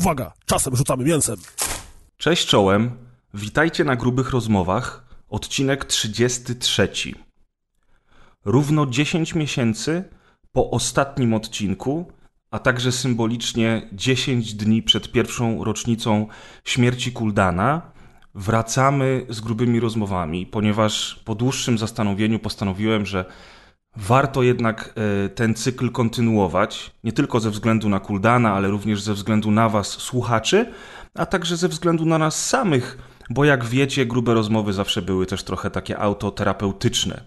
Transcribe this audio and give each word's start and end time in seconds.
Uwaga, 0.00 0.32
czasem 0.46 0.76
rzucamy 0.76 1.04
mięsem. 1.04 1.36
Cześć 2.16 2.46
czołem, 2.46 2.90
witajcie 3.34 3.84
na 3.84 3.96
grubych 3.96 4.30
rozmowach, 4.30 5.04
odcinek 5.28 5.84
33. 5.84 6.88
Równo 8.44 8.86
10 8.86 9.34
miesięcy 9.34 10.04
po 10.52 10.70
ostatnim 10.70 11.34
odcinku, 11.34 12.12
a 12.50 12.58
także 12.58 12.92
symbolicznie 12.92 13.88
10 13.92 14.54
dni 14.54 14.82
przed 14.82 15.12
pierwszą 15.12 15.64
rocznicą 15.64 16.26
śmierci 16.64 17.12
Kuldana, 17.12 17.82
wracamy 18.34 19.26
z 19.28 19.40
grubymi 19.40 19.80
rozmowami, 19.80 20.46
ponieważ 20.46 21.20
po 21.24 21.34
dłuższym 21.34 21.78
zastanowieniu 21.78 22.38
postanowiłem, 22.38 23.06
że 23.06 23.24
warto 23.96 24.42
jednak 24.42 24.94
e, 25.24 25.28
ten 25.28 25.54
cykl 25.54 25.90
kontynuować, 25.90 26.90
nie 27.04 27.12
tylko 27.12 27.40
ze 27.40 27.50
względu 27.50 27.88
na 27.88 28.00
Kuldana, 28.00 28.52
ale 28.52 28.68
również 28.68 29.02
ze 29.02 29.14
względu 29.14 29.50
na 29.50 29.68
Was, 29.68 29.88
słuchaczy, 29.88 30.72
a 31.14 31.26
także 31.26 31.56
ze 31.56 31.68
względu 31.68 32.04
na 32.06 32.18
nas 32.18 32.48
samych, 32.48 32.98
bo 33.30 33.44
jak 33.44 33.64
wiecie, 33.64 34.06
grube 34.06 34.34
rozmowy 34.34 34.72
zawsze 34.72 35.02
były 35.02 35.26
też 35.26 35.42
trochę 35.42 35.70
takie 35.70 35.98
autoterapeutyczne. 35.98 37.20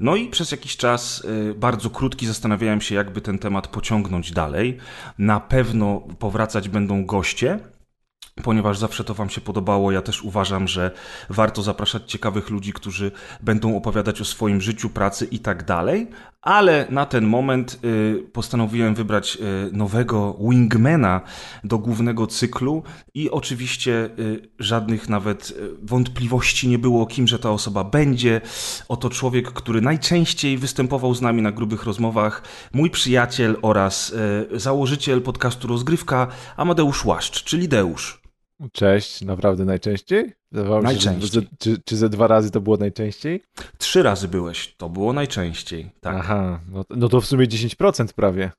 No 0.00 0.16
i 0.16 0.28
przez 0.28 0.50
jakiś 0.50 0.76
czas, 0.76 1.26
e, 1.50 1.54
bardzo 1.54 1.90
krótki, 1.90 2.26
zastanawiałem 2.26 2.80
się, 2.80 2.94
jakby 2.94 3.20
ten 3.20 3.38
temat 3.38 3.68
pociągnąć 3.68 4.32
dalej. 4.32 4.78
Na 5.18 5.40
pewno 5.40 6.00
powracać 6.18 6.68
będą 6.68 7.06
goście, 7.06 7.58
ponieważ 8.42 8.78
zawsze 8.78 9.04
to 9.04 9.14
Wam 9.14 9.30
się 9.30 9.40
podobało. 9.40 9.92
Ja 9.92 10.02
też 10.02 10.22
uważam, 10.22 10.68
że 10.68 10.90
warto 11.30 11.62
zapraszać 11.62 12.10
ciekawych 12.10 12.50
ludzi, 12.50 12.72
którzy 12.72 13.10
będą 13.40 13.76
opowiadać 13.76 14.20
o 14.20 14.24
swoim 14.24 14.60
życiu, 14.60 14.90
pracy 14.90 15.28
i 15.30 15.38
tak 15.38 15.64
dalej. 15.64 16.06
Ale 16.42 16.86
na 16.90 17.06
ten 17.06 17.26
moment 17.26 17.78
y, 17.84 18.30
postanowiłem 18.32 18.94
wybrać 18.94 19.38
y, 19.70 19.72
nowego 19.72 20.36
wingmana 20.40 21.20
do 21.64 21.78
głównego 21.78 22.26
cyklu 22.26 22.82
i 23.14 23.30
oczywiście 23.30 24.10
y, 24.18 24.48
żadnych 24.58 25.08
nawet 25.08 25.54
wątpliwości 25.82 26.68
nie 26.68 26.78
było, 26.78 27.06
kimże 27.06 27.38
ta 27.38 27.50
osoba 27.50 27.84
będzie. 27.84 28.40
Oto 28.88 29.10
człowiek, 29.10 29.52
który 29.52 29.80
najczęściej 29.80 30.58
występował 30.58 31.14
z 31.14 31.22
nami 31.22 31.42
na 31.42 31.52
grubych 31.52 31.84
rozmowach, 31.84 32.42
mój 32.72 32.90
przyjaciel 32.90 33.56
oraz 33.62 34.14
założyciel 34.54 35.22
podcastu 35.22 35.68
Rozgrywka, 35.68 36.26
Amadeusz 36.56 37.04
Łaszcz, 37.04 37.44
czyli 37.44 37.68
Deusz. 37.68 38.25
Cześć, 38.72 39.20
naprawdę 39.22 39.64
najczęściej? 39.64 40.32
Wydawało 40.52 40.82
najczęściej. 40.82 41.28
Się, 41.28 41.34
że, 41.34 41.56
czy, 41.58 41.82
czy 41.84 41.96
ze 41.96 42.08
dwa 42.08 42.26
razy 42.26 42.50
to 42.50 42.60
było 42.60 42.76
najczęściej? 42.76 43.42
Trzy 43.78 44.02
razy 44.02 44.28
byłeś, 44.28 44.74
to 44.76 44.88
było 44.88 45.12
najczęściej, 45.12 45.90
tak. 46.00 46.16
Aha, 46.18 46.60
no, 46.68 46.84
no 46.90 47.08
to 47.08 47.20
w 47.20 47.26
sumie 47.26 47.46
10% 47.46 48.06
prawie. 48.12 48.50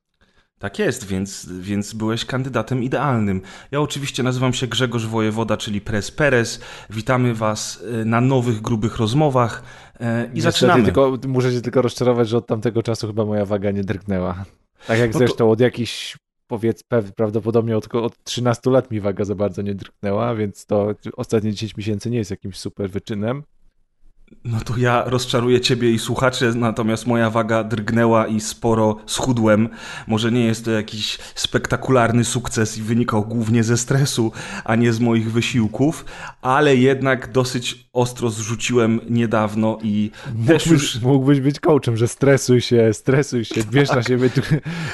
Tak 0.59 0.79
jest, 0.79 1.07
więc, 1.07 1.49
więc 1.59 1.93
byłeś 1.93 2.25
kandydatem 2.25 2.83
idealnym. 2.83 3.41
Ja 3.71 3.81
oczywiście 3.81 4.23
nazywam 4.23 4.53
się 4.53 4.67
Grzegorz 4.67 5.05
Wojewoda, 5.05 5.57
czyli 5.57 5.81
Pres 5.81 6.11
Perez. 6.11 6.59
Witamy 6.89 7.33
Was 7.33 7.81
y, 8.01 8.05
na 8.05 8.21
nowych, 8.21 8.61
grubych 8.61 8.97
rozmowach 8.97 9.63
e, 9.99 10.25
i 10.25 10.35
Niestety 10.35 10.41
zaczynamy. 10.41 10.83
Tylko, 10.83 11.17
muszę 11.27 11.51
się 11.51 11.61
tylko 11.61 11.81
rozczarować, 11.81 12.29
że 12.29 12.37
od 12.37 12.47
tamtego 12.47 12.83
czasu 12.83 13.07
chyba 13.07 13.25
moja 13.25 13.45
waga 13.45 13.71
nie 13.71 13.83
drgnęła. 13.83 14.45
Tak 14.87 14.99
jak 14.99 15.13
no 15.13 15.19
zresztą 15.19 15.37
to... 15.37 15.51
od 15.51 15.59
jakichś 15.59 16.17
powiedz, 16.47 16.83
prawdopodobnie 17.15 17.77
od, 17.77 17.95
od 17.95 18.23
13 18.23 18.69
lat 18.69 18.91
mi 18.91 18.99
waga 18.99 19.25
za 19.25 19.35
bardzo 19.35 19.61
nie 19.61 19.75
drgnęła, 19.75 20.35
więc 20.35 20.65
to 20.65 20.95
ostatnie 21.17 21.51
10 21.51 21.77
miesięcy 21.77 22.09
nie 22.09 22.17
jest 22.17 22.31
jakimś 22.31 22.57
super 22.57 22.89
wyczynem. 22.89 23.43
No 24.45 24.59
to 24.61 24.77
ja 24.77 25.03
rozczaruję 25.05 25.61
ciebie 25.61 25.91
i 25.91 25.99
słuchaczy, 25.99 26.51
natomiast 26.55 27.07
moja 27.07 27.29
waga 27.29 27.63
drgnęła 27.63 28.27
i 28.27 28.39
sporo 28.39 28.97
schudłem. 29.05 29.69
Może 30.07 30.31
nie 30.31 30.45
jest 30.45 30.65
to 30.65 30.71
jakiś 30.71 31.17
spektakularny 31.35 32.23
sukces 32.23 32.77
i 32.77 32.81
wynikał 32.81 33.25
głównie 33.25 33.63
ze 33.63 33.77
stresu, 33.77 34.31
a 34.63 34.75
nie 34.75 34.93
z 34.93 34.99
moich 34.99 35.31
wysiłków, 35.31 36.05
ale 36.41 36.75
jednak 36.75 37.31
dosyć 37.31 37.89
ostro 37.93 38.29
zrzuciłem 38.29 38.99
niedawno 39.09 39.77
i 39.83 40.11
mógłbyś, 40.35 40.47
też 40.47 40.67
już... 40.67 41.01
Mógłbyś 41.01 41.39
być 41.39 41.59
coachem, 41.59 41.97
że 41.97 42.07
stresuj 42.07 42.61
się, 42.61 42.93
stresuj 42.93 43.45
się, 43.45 43.63
bierz 43.71 43.89
na 43.89 44.03
siebie 44.03 44.29
du 44.29 44.41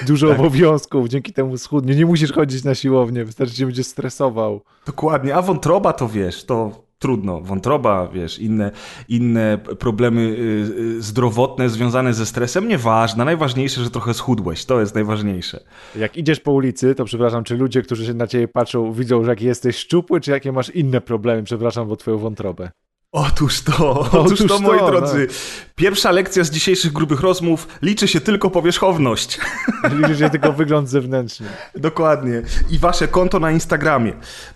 dużo 0.07 0.27
tak. 0.27 0.39
obowiązków, 0.39 1.07
dzięki 1.07 1.33
temu 1.33 1.57
schudnie. 1.57 1.95
Nie 1.95 2.05
musisz 2.05 2.31
chodzić 2.31 2.63
na 2.63 2.75
siłownię, 2.75 3.25
wystarczy, 3.25 3.55
że 3.55 3.65
będziesz 3.65 3.88
stresował. 3.88 4.61
Dokładnie, 4.85 5.35
a 5.35 5.41
wątroba 5.41 5.94
to 5.94 6.09
wiesz, 6.09 6.45
to 6.45 6.83
trudno. 7.03 7.41
Wątroba, 7.41 8.07
wiesz, 8.07 8.39
inne, 8.39 8.71
inne 9.09 9.57
problemy 9.79 10.21
y, 10.21 10.95
y, 10.97 11.01
zdrowotne 11.01 11.69
związane 11.69 12.13
ze 12.13 12.25
stresem, 12.25 12.67
nieważne. 12.67 13.25
Najważniejsze, 13.25 13.83
że 13.83 13.89
trochę 13.89 14.13
schudłeś. 14.13 14.65
To 14.65 14.79
jest 14.79 14.95
najważniejsze. 14.95 15.63
Jak 15.95 16.17
idziesz 16.17 16.39
po 16.39 16.51
ulicy, 16.51 16.95
to 16.95 17.05
przepraszam, 17.05 17.43
czy 17.43 17.57
ludzie, 17.57 17.81
którzy 17.81 18.05
się 18.05 18.13
na 18.13 18.27
ciebie 18.27 18.47
patrzą, 18.47 18.93
widzą, 18.93 19.23
że 19.23 19.29
jak 19.29 19.41
jesteś 19.41 19.77
szczupły, 19.77 20.21
czy 20.21 20.31
jakie 20.31 20.51
masz 20.51 20.69
inne 20.69 21.01
problemy, 21.01 21.43
przepraszam, 21.43 21.87
bo 21.87 21.95
twoją 21.95 22.17
wątrobę? 22.17 22.71
Otóż 23.28 23.62
to, 23.62 24.00
otóż, 24.00 24.31
otóż 24.31 24.47
to, 24.47 24.59
moi 24.59 24.79
to, 24.79 24.91
drodzy. 24.91 25.28
No. 25.29 25.34
Pierwsza 25.75 26.12
lekcja 26.12 26.44
z 26.44 26.50
dzisiejszych 26.50 26.94
grubych 26.94 27.22
rozmów 27.22 27.68
liczy 27.81 28.07
się 28.07 28.22
tylko 28.22 28.50
powierzchowność. 28.50 29.40
Liczy 30.00 30.18
się 30.18 30.29
tylko 30.29 30.53
wygląd 30.53 30.90
zewnętrzny. 30.90 31.47
Dokładnie. 31.75 32.41
I 32.69 32.79
wasze 32.79 33.07
konto 33.07 33.40
na 33.40 33.51
Instagramie. 33.51 34.13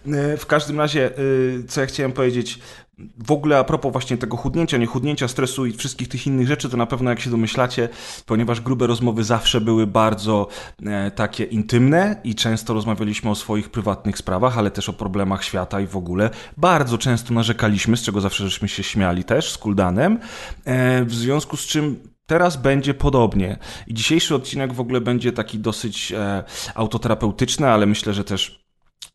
E, 0.07 0.37
w 0.37 0.45
każdym 0.45 0.79
razie, 0.79 1.11
e, 1.11 1.13
co 1.67 1.81
ja 1.81 1.87
chciałem 1.87 2.11
powiedzieć, 2.11 2.59
w 3.17 3.31
ogóle 3.31 3.59
a 3.59 3.63
propos 3.63 3.91
właśnie 3.91 4.17
tego 4.17 4.37
chudnięcia, 4.37 4.77
niechudnięcia, 4.77 5.27
stresu 5.27 5.65
i 5.65 5.73
wszystkich 5.73 6.07
tych 6.07 6.27
innych 6.27 6.47
rzeczy, 6.47 6.69
to 6.69 6.77
na 6.77 6.85
pewno 6.85 7.09
jak 7.09 7.19
się 7.19 7.29
domyślacie, 7.29 7.89
ponieważ 8.25 8.61
grube 8.61 8.87
rozmowy 8.87 9.23
zawsze 9.23 9.61
były 9.61 9.87
bardzo 9.87 10.47
e, 10.85 11.11
takie 11.11 11.43
intymne 11.43 12.21
i 12.23 12.35
często 12.35 12.73
rozmawialiśmy 12.73 13.29
o 13.29 13.35
swoich 13.35 13.69
prywatnych 13.69 14.17
sprawach, 14.17 14.57
ale 14.57 14.71
też 14.71 14.89
o 14.89 14.93
problemach 14.93 15.43
świata 15.43 15.81
i 15.81 15.87
w 15.87 15.97
ogóle. 15.97 16.29
Bardzo 16.57 16.97
często 16.97 17.33
narzekaliśmy, 17.33 17.97
z 17.97 18.03
czego 18.03 18.21
zawsze 18.21 18.43
żeśmy 18.43 18.67
się 18.67 18.83
śmiali 18.83 19.23
też 19.23 19.51
z 19.51 19.57
Kuldanem, 19.57 20.19
e, 20.65 21.05
w 21.05 21.15
związku 21.15 21.57
z 21.57 21.61
czym 21.61 21.99
Teraz 22.27 22.57
będzie 22.57 22.93
podobnie. 22.93 23.57
I 23.87 23.93
dzisiejszy 23.93 24.35
odcinek 24.35 24.73
w 24.73 24.79
ogóle 24.79 25.01
będzie 25.01 25.31
taki 25.31 25.59
dosyć 25.59 26.11
e, 26.11 26.43
autoterapeutyczny, 26.75 27.67
ale 27.67 27.85
myślę, 27.85 28.13
że 28.13 28.23
też 28.23 28.66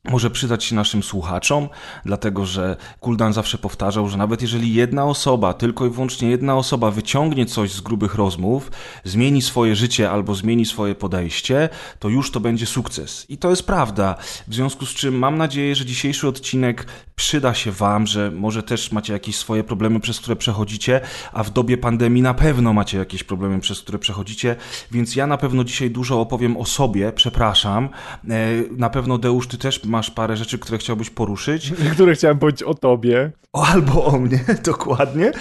może 0.04 0.31
przydać 0.31 0.65
się 0.65 0.75
naszym 0.75 1.03
słuchaczom, 1.03 1.69
dlatego 2.04 2.47
że 2.47 2.76
Kuldan 3.00 3.32
zawsze 3.32 3.59
powtarzał, 3.59 4.09
że 4.09 4.16
nawet 4.16 4.43
jeżeli 4.43 4.75
jedna 4.75 5.04
osoba, 5.04 5.54
tylko 5.54 5.87
i 5.87 5.91
wyłącznie 5.91 6.31
jedna 6.31 6.56
osoba 6.56 6.91
wyciągnie 6.91 7.47
coś 7.47 7.72
z 7.72 7.81
grubych 7.81 8.15
rozmów, 8.15 8.70
zmieni 9.04 9.43
swoje 9.43 9.76
życie 9.76 10.10
albo 10.10 10.34
zmieni 10.34 10.66
swoje 10.66 10.94
podejście, 10.94 11.69
to 11.98 12.09
już 12.09 12.31
to 12.31 12.41
będzie 12.41 12.66
sukces. 12.66 13.26
I 13.28 13.38
to 13.38 13.50
jest 13.50 13.66
prawda. 13.66 14.15
W 14.48 14.54
związku 14.54 14.87
z 14.87 14.94
czym 14.94 15.19
mam 15.19 15.38
nadzieję, 15.38 15.75
że 15.75 15.84
dzisiejszy 15.84 16.28
odcinek 16.28 16.87
przyda 17.16 17.54
się 17.54 17.72
Wam, 17.72 18.06
że 18.06 18.31
może 18.31 18.62
też 18.62 18.93
macie 18.93 19.12
jakieś 19.12 19.37
swoje 19.37 19.64
problemy, 19.64 20.00
przez 20.00 20.20
które 20.20 20.37
przechodzicie, 20.37 21.00
a 21.32 21.43
w 21.43 21.50
dobie 21.50 21.78
pandemii 21.78 22.22
na 22.22 22.34
pewno 22.34 22.72
macie 22.72 22.99
jakieś 22.99 23.25
problemy, 23.25 23.60
przez 23.60 23.81
które 23.81 23.99
przechodzicie, 23.99 24.56
więc 24.91 25.16
ja 25.16 25.26
na 25.26 25.38
pewno 25.38 25.64
dzisiaj 25.64 25.91
dużo 25.91 26.20
opowiem 26.20 26.56
o 26.56 26.64
sobie, 26.64 27.12
przepraszam. 27.12 27.88
E, 28.28 28.28
na 28.70 28.91
pewno 28.91 29.19
Deusz, 29.19 29.47
Ty 29.47 29.59
też 29.59 29.72
masz 29.84 30.10
parę 30.10 30.37
rzeczy, 30.37 30.59
które 30.59 30.78
chciałbyś 30.78 31.10
poruszyć. 31.10 31.72
Które 31.94 32.15
chciałem 32.15 32.38
powiedzieć 32.38 32.62
o 32.62 32.75
tobie. 32.75 33.33
O, 33.53 33.66
albo 33.66 34.05
o 34.05 34.19
mnie, 34.19 34.44
dokładnie. 34.65 35.33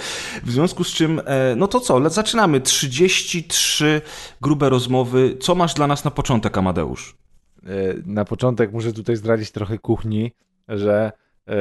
W 0.44 0.50
związku 0.50 0.84
z 0.84 0.88
czym, 0.88 1.20
e, 1.24 1.56
no 1.56 1.68
to 1.68 1.80
co, 1.80 2.10
zaczynamy. 2.10 2.60
33 2.60 4.00
grube 4.40 4.68
rozmowy. 4.68 5.36
Co 5.40 5.54
masz 5.54 5.74
dla 5.74 5.86
nas 5.86 6.04
na 6.04 6.10
początek, 6.10 6.58
Amadeusz? 6.58 7.16
E, 7.62 7.68
na 8.06 8.24
początek 8.24 8.72
muszę 8.72 8.92
tutaj 8.92 9.16
zdradzić 9.16 9.50
trochę 9.50 9.78
kuchni, 9.78 10.32
że 10.68 11.12
e, 11.48 11.54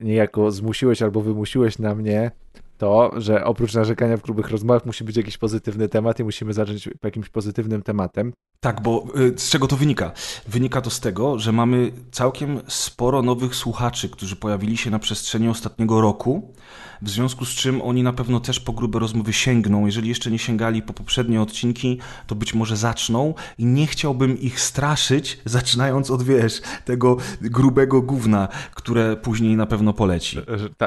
niejako 0.00 0.50
zmusiłeś 0.50 1.02
albo 1.02 1.20
wymusiłeś 1.20 1.78
na 1.78 1.94
mnie 1.94 2.30
to, 2.78 3.10
że 3.16 3.44
oprócz 3.44 3.74
narzekania 3.74 4.16
w 4.16 4.22
grubych 4.22 4.50
rozmowach 4.50 4.86
musi 4.86 5.04
być 5.04 5.16
jakiś 5.16 5.38
pozytywny 5.38 5.88
temat 5.88 6.20
i 6.20 6.24
musimy 6.24 6.52
zacząć 6.52 6.88
jakimś 7.04 7.28
pozytywnym 7.28 7.82
tematem. 7.82 8.32
Tak, 8.60 8.82
bo 8.82 9.06
y, 9.16 9.38
z 9.38 9.50
czego 9.50 9.66
to 9.66 9.76
wynika? 9.76 10.12
Wynika 10.48 10.80
to 10.80 10.90
z 10.90 11.00
tego, 11.00 11.38
że 11.38 11.52
mamy 11.52 11.92
całkiem 12.12 12.60
sporo 12.68 13.22
nowych 13.22 13.54
słuchaczy, 13.54 14.08
którzy 14.08 14.36
pojawili 14.36 14.76
się 14.76 14.90
na 14.90 14.98
przestrzeni 14.98 15.48
ostatniego 15.48 16.00
roku 16.00 16.54
w 17.02 17.10
związku 17.10 17.44
z 17.44 17.48
czym 17.48 17.82
oni 17.82 18.02
na 18.02 18.12
pewno 18.12 18.40
też 18.40 18.60
po 18.60 18.72
grube 18.72 18.98
rozmowy 18.98 19.32
sięgną. 19.32 19.86
Jeżeli 19.86 20.08
jeszcze 20.08 20.30
nie 20.30 20.38
sięgali 20.38 20.82
po 20.82 20.92
poprzednie 20.92 21.42
odcinki, 21.42 21.98
to 22.26 22.34
być 22.34 22.54
może 22.54 22.76
zaczną 22.76 23.34
i 23.58 23.64
nie 23.64 23.86
chciałbym 23.86 24.40
ich 24.40 24.60
straszyć, 24.60 25.40
zaczynając 25.44 26.10
od, 26.10 26.22
wiesz, 26.22 26.62
tego 26.84 27.16
grubego 27.40 28.02
gówna, 28.02 28.48
które 28.74 29.16
później 29.16 29.56
na 29.56 29.66
pewno 29.66 29.92
poleci. 29.92 30.38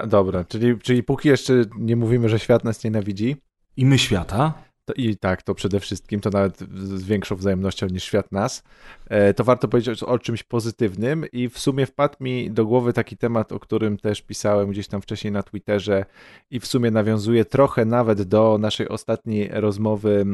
Dobra, 0.07 0.43
czyli, 0.43 0.79
czyli 0.79 1.03
póki 1.03 1.29
jeszcze 1.29 1.53
nie 1.77 1.95
mówimy, 1.95 2.29
że 2.29 2.39
świat 2.39 2.63
nas 2.63 2.83
nienawidzi. 2.83 3.35
I 3.77 3.85
my 3.85 3.99
świata. 3.99 4.66
To, 4.87 4.93
i 4.93 5.15
tak, 5.15 5.43
to 5.43 5.55
przede 5.55 5.79
wszystkim, 5.79 6.19
to 6.19 6.29
nawet 6.29 6.59
z 6.73 7.03
większą 7.03 7.35
wzajemnością 7.35 7.87
niż 7.87 8.03
świat 8.03 8.31
nas, 8.31 8.63
e, 9.09 9.33
to 9.33 9.43
warto 9.43 9.67
powiedzieć 9.67 10.03
o 10.03 10.19
czymś 10.19 10.43
pozytywnym 10.43 11.25
i 11.31 11.49
w 11.49 11.59
sumie 11.59 11.85
wpadł 11.85 12.15
mi 12.19 12.51
do 12.51 12.65
głowy 12.65 12.93
taki 12.93 13.17
temat, 13.17 13.51
o 13.51 13.59
którym 13.59 13.97
też 13.97 14.21
pisałem 14.21 14.69
gdzieś 14.69 14.87
tam 14.87 15.01
wcześniej 15.01 15.31
na 15.31 15.43
Twitterze 15.43 16.05
i 16.51 16.59
w 16.59 16.67
sumie 16.67 16.91
nawiązuje 16.91 17.45
trochę 17.45 17.85
nawet 17.85 18.21
do 18.21 18.57
naszej 18.57 18.87
ostatniej 18.87 19.49
rozmowy 19.53 20.25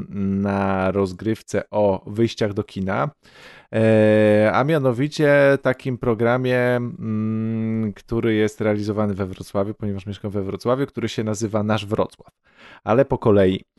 na 0.44 0.92
rozgrywce 0.92 1.64
o 1.72 2.04
wyjściach 2.08 2.54
do 2.54 2.64
kina, 2.64 3.10
e, 3.74 4.52
a 4.54 4.64
mianowicie 4.64 5.58
takim 5.62 5.98
programie, 5.98 6.60
mm, 6.60 7.94
który 7.94 8.36
jest 8.36 8.62
realizowany 8.62 9.14
we 9.14 9.26
Wrocławiu, 9.26 9.74
ponieważ 9.74 10.06
mieszkam 10.06 10.32
we 10.32 10.44
Wrocławiu, 10.44 10.86
który 10.86 11.10
się 11.10 11.24
nazywa 11.24 11.64
Nasz 11.64 11.86
Wrocław, 11.86 12.34
ale 12.84 13.06
po 13.06 13.18
kolei. 13.18 13.73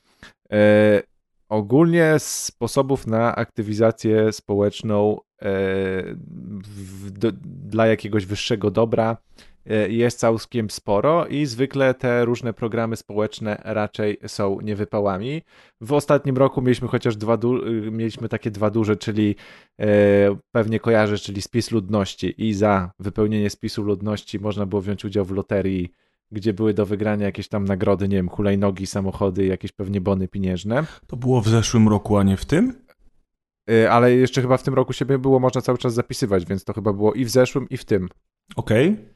E, 0.54 1.02
ogólnie 1.48 2.14
sposobów 2.18 3.06
na 3.06 3.36
aktywizację 3.36 4.32
społeczną 4.32 5.16
e, 5.16 5.20
w, 6.64 7.10
do, 7.10 7.32
dla 7.44 7.86
jakiegoś 7.86 8.26
wyższego 8.26 8.70
dobra 8.70 9.16
e, 9.66 9.88
jest 9.88 10.18
całkiem 10.18 10.70
sporo 10.70 11.26
i 11.26 11.46
zwykle 11.46 11.94
te 11.94 12.24
różne 12.24 12.52
programy 12.52 12.96
społeczne 12.96 13.62
raczej 13.64 14.18
są 14.26 14.60
niewypałami. 14.60 15.42
W 15.80 15.92
ostatnim 15.92 16.36
roku 16.36 16.62
mieliśmy 16.62 16.88
chociaż 16.88 17.16
dwa, 17.16 17.38
mieliśmy 17.90 18.28
takie 18.28 18.50
dwa 18.50 18.70
duże, 18.70 18.96
czyli 18.96 19.36
e, 19.80 19.86
pewnie 20.52 20.80
kojarzysz, 20.80 21.22
czyli 21.22 21.42
spis 21.42 21.70
ludności 21.70 22.34
i 22.46 22.54
za 22.54 22.90
wypełnienie 22.98 23.50
spisu 23.50 23.82
ludności 23.82 24.40
można 24.40 24.66
było 24.66 24.82
wziąć 24.82 25.04
udział 25.04 25.24
w 25.24 25.30
loterii 25.30 25.92
gdzie 26.30 26.52
były 26.52 26.74
do 26.74 26.86
wygrania 26.86 27.26
jakieś 27.26 27.48
tam 27.48 27.64
nagrody, 27.64 28.08
nie 28.08 28.16
wiem, 28.16 28.28
hulajnogi, 28.28 28.86
samochody, 28.86 29.46
jakieś 29.46 29.72
pewnie 29.72 30.00
bony 30.00 30.28
pieniężne. 30.28 30.84
To 31.06 31.16
było 31.16 31.40
w 31.40 31.48
zeszłym 31.48 31.88
roku, 31.88 32.16
a 32.16 32.22
nie 32.22 32.36
w 32.36 32.44
tym? 32.44 32.72
Y, 33.70 33.90
ale 33.90 34.12
jeszcze 34.12 34.42
chyba 34.42 34.56
w 34.56 34.62
tym 34.62 34.74
roku 34.74 34.92
siebie 34.92 35.18
było 35.18 35.40
można 35.40 35.60
cały 35.60 35.78
czas 35.78 35.94
zapisywać, 35.94 36.46
więc 36.46 36.64
to 36.64 36.72
chyba 36.72 36.92
było 36.92 37.14
i 37.14 37.24
w 37.24 37.30
zeszłym, 37.30 37.68
i 37.68 37.76
w 37.76 37.84
tym. 37.84 38.08
Okej. 38.56 38.88
Okay. 38.88 39.14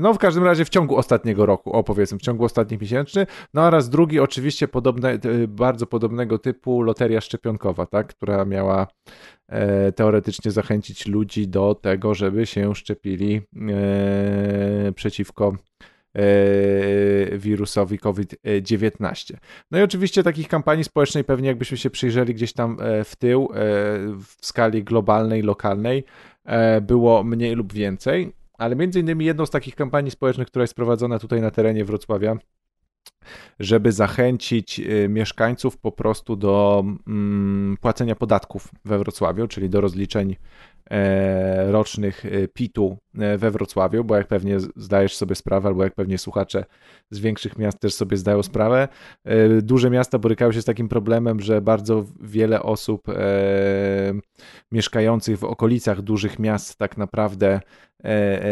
No 0.00 0.14
w 0.14 0.18
każdym 0.18 0.44
razie 0.44 0.64
w 0.64 0.68
ciągu 0.68 0.96
ostatniego 0.96 1.46
roku, 1.46 1.72
o 1.72 1.84
powiedzmy, 1.84 2.18
w 2.18 2.22
ciągu 2.22 2.44
ostatnich 2.44 2.80
miesięcy. 2.80 3.26
No 3.54 3.62
oraz 3.62 3.88
drugi 3.88 4.20
oczywiście 4.20 4.68
podobne, 4.68 5.18
y, 5.24 5.48
bardzo 5.48 5.86
podobnego 5.86 6.38
typu 6.38 6.82
loteria 6.82 7.20
szczepionkowa, 7.20 7.86
tak, 7.86 8.06
która 8.06 8.44
miała 8.44 8.86
e, 9.48 9.92
teoretycznie 9.92 10.50
zachęcić 10.50 11.06
ludzi 11.06 11.48
do 11.48 11.74
tego, 11.74 12.14
żeby 12.14 12.46
się 12.46 12.74
szczepili 12.74 13.40
e, 13.70 14.92
przeciwko 14.92 15.56
wirusowi 17.32 17.98
COVID-19. 17.98 19.34
No 19.70 19.78
i 19.78 19.82
oczywiście 19.82 20.22
takich 20.22 20.48
kampanii 20.48 20.84
społecznej 20.84 21.24
pewnie 21.24 21.48
jakbyśmy 21.48 21.76
się 21.76 21.90
przyjrzeli 21.90 22.34
gdzieś 22.34 22.52
tam 22.52 22.76
e, 22.80 23.04
w 23.04 23.16
tył 23.16 23.42
e, 23.42 23.56
w 24.18 24.36
skali 24.40 24.84
globalnej, 24.84 25.42
lokalnej 25.42 26.04
było 26.82 27.24
mniej 27.24 27.54
lub 27.54 27.72
więcej, 27.72 28.32
ale 28.58 28.76
między 28.76 29.00
innymi 29.00 29.24
jedną 29.24 29.46
z 29.46 29.50
takich 29.50 29.74
kampanii 29.74 30.10
społecznych, 30.10 30.48
która 30.48 30.62
jest 30.62 30.74
prowadzona 30.74 31.18
tutaj 31.18 31.40
na 31.40 31.50
terenie 31.50 31.84
Wrocławia, 31.84 32.36
żeby 33.60 33.92
zachęcić 33.92 34.80
mieszkańców 35.08 35.78
po 35.78 35.92
prostu 35.92 36.36
do 36.36 36.84
mm, 37.06 37.76
płacenia 37.80 38.16
podatków 38.16 38.68
we 38.84 38.98
Wrocławiu, 38.98 39.48
czyli 39.48 39.70
do 39.70 39.80
rozliczeń 39.80 40.36
E, 40.36 40.69
rocznych 41.66 42.26
e, 42.26 42.48
PIT-u 42.48 42.98
e, 43.18 43.38
we 43.38 43.50
Wrocławiu, 43.50 44.04
bo 44.04 44.16
jak 44.16 44.26
pewnie 44.26 44.60
zdajesz 44.60 45.16
sobie 45.16 45.34
sprawę, 45.34 45.68
albo 45.68 45.84
jak 45.84 45.94
pewnie 45.94 46.18
słuchacze 46.18 46.64
z 47.10 47.18
większych 47.18 47.58
miast 47.58 47.80
też 47.80 47.94
sobie 47.94 48.16
zdają 48.16 48.42
sprawę, 48.42 48.88
duże 49.62 49.90
miasta 49.90 50.18
borykają 50.18 50.52
się 50.52 50.62
z 50.62 50.64
takim 50.64 50.88
problemem, 50.88 51.40
że 51.40 51.60
bardzo 51.60 52.04
wiele 52.20 52.62
osób 52.62 53.06
mieszkających 54.72 55.38
w 55.38 55.44
okolicach 55.44 56.02
dużych 56.02 56.38
miast 56.38 56.76
tak 56.76 56.96
naprawdę 56.96 57.60
E, 58.04 58.42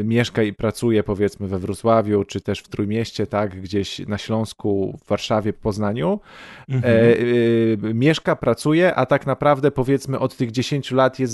e, 0.00 0.04
mieszka 0.04 0.42
i 0.42 0.52
pracuje 0.52 1.02
powiedzmy 1.02 1.48
we 1.48 1.58
Wrocławiu, 1.58 2.24
czy 2.24 2.40
też 2.40 2.60
w 2.60 2.68
Trójmieście, 2.68 3.26
tak, 3.26 3.60
gdzieś 3.60 3.98
na 3.98 4.18
Śląsku, 4.18 4.98
w 5.04 5.08
Warszawie, 5.08 5.52
Poznaniu, 5.52 6.20
mhm. 6.68 6.94
e, 7.90 7.94
mieszka, 7.94 8.36
pracuje, 8.36 8.94
a 8.94 9.06
tak 9.06 9.26
naprawdę 9.26 9.70
powiedzmy 9.70 10.18
od 10.18 10.36
tych 10.36 10.50
10 10.50 10.90
lat 10.90 11.18
jest 11.18 11.32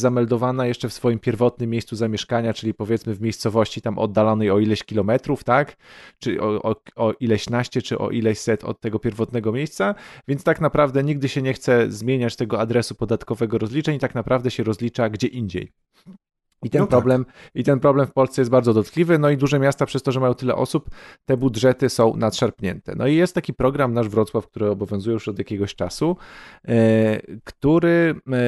zameldowana 0.52 0.66
jeszcze 0.66 0.88
w 0.88 0.92
swoim 0.92 1.18
pierwotnym 1.18 1.70
miejscu 1.70 1.96
zamieszkania, 1.96 2.54
czyli 2.54 2.74
powiedzmy 2.74 3.14
w 3.14 3.20
miejscowości 3.20 3.82
tam 3.82 3.98
oddalonej 3.98 4.50
o 4.50 4.58
ileś 4.58 4.84
kilometrów, 4.84 5.44
tak, 5.44 5.76
czy 6.18 6.40
o, 6.40 6.62
o, 6.62 6.76
o 6.96 7.12
ileś 7.20 7.50
naście, 7.50 7.82
czy 7.82 7.98
o 7.98 8.10
ileś 8.10 8.38
set 8.38 8.64
od 8.64 8.80
tego 8.80 8.98
pierwotnego 8.98 9.52
miejsca, 9.52 9.94
więc 10.28 10.44
tak 10.44 10.60
naprawdę 10.60 11.02
nigdy 11.02 11.28
się 11.28 11.42
nie 11.42 11.54
chce 11.54 11.90
zmieniać 11.90 12.36
tego 12.36 12.60
adresu 12.60 12.94
podatkowego 12.94 13.58
rozliczeń, 13.58 13.98
tak 13.98 14.14
naprawdę 14.14 14.50
się 14.50 14.64
rozlicza 14.64 15.08
gdzie 15.08 15.28
indziej. 15.28 15.72
I 16.62 16.70
ten, 16.70 16.80
no 16.80 16.86
tak. 16.86 16.90
problem, 16.90 17.26
I 17.54 17.64
ten 17.64 17.80
problem 17.80 18.06
w 18.06 18.12
Polsce 18.12 18.40
jest 18.40 18.50
bardzo 18.50 18.74
dotkliwy, 18.74 19.18
no 19.18 19.30
i 19.30 19.36
duże 19.36 19.58
miasta 19.58 19.86
przez 19.86 20.02
to, 20.02 20.12
że 20.12 20.20
mają 20.20 20.34
tyle 20.34 20.54
osób, 20.54 20.90
te 21.24 21.36
budżety 21.36 21.88
są 21.88 22.16
nadszarpnięte. 22.16 22.94
No 22.96 23.06
i 23.06 23.16
jest 23.16 23.34
taki 23.34 23.54
program 23.54 23.92
Nasz 23.92 24.08
Wrocław, 24.08 24.46
który 24.46 24.70
obowiązuje 24.70 25.14
już 25.14 25.28
od 25.28 25.38
jakiegoś 25.38 25.74
czasu, 25.74 26.16
e, 26.68 27.20
który 27.44 28.14
e, 28.32 28.38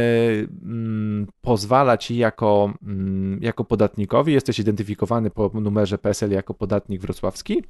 mm, 0.62 1.26
pozwala 1.40 1.98
ci 1.98 2.16
jako, 2.16 2.72
mm, 2.82 3.38
jako 3.42 3.64
podatnikowi, 3.64 4.32
jesteś 4.32 4.58
identyfikowany 4.58 5.30
po 5.30 5.50
numerze 5.54 5.98
PESEL 5.98 6.30
jako 6.30 6.54
podatnik 6.54 7.00
wrocławski 7.00 7.64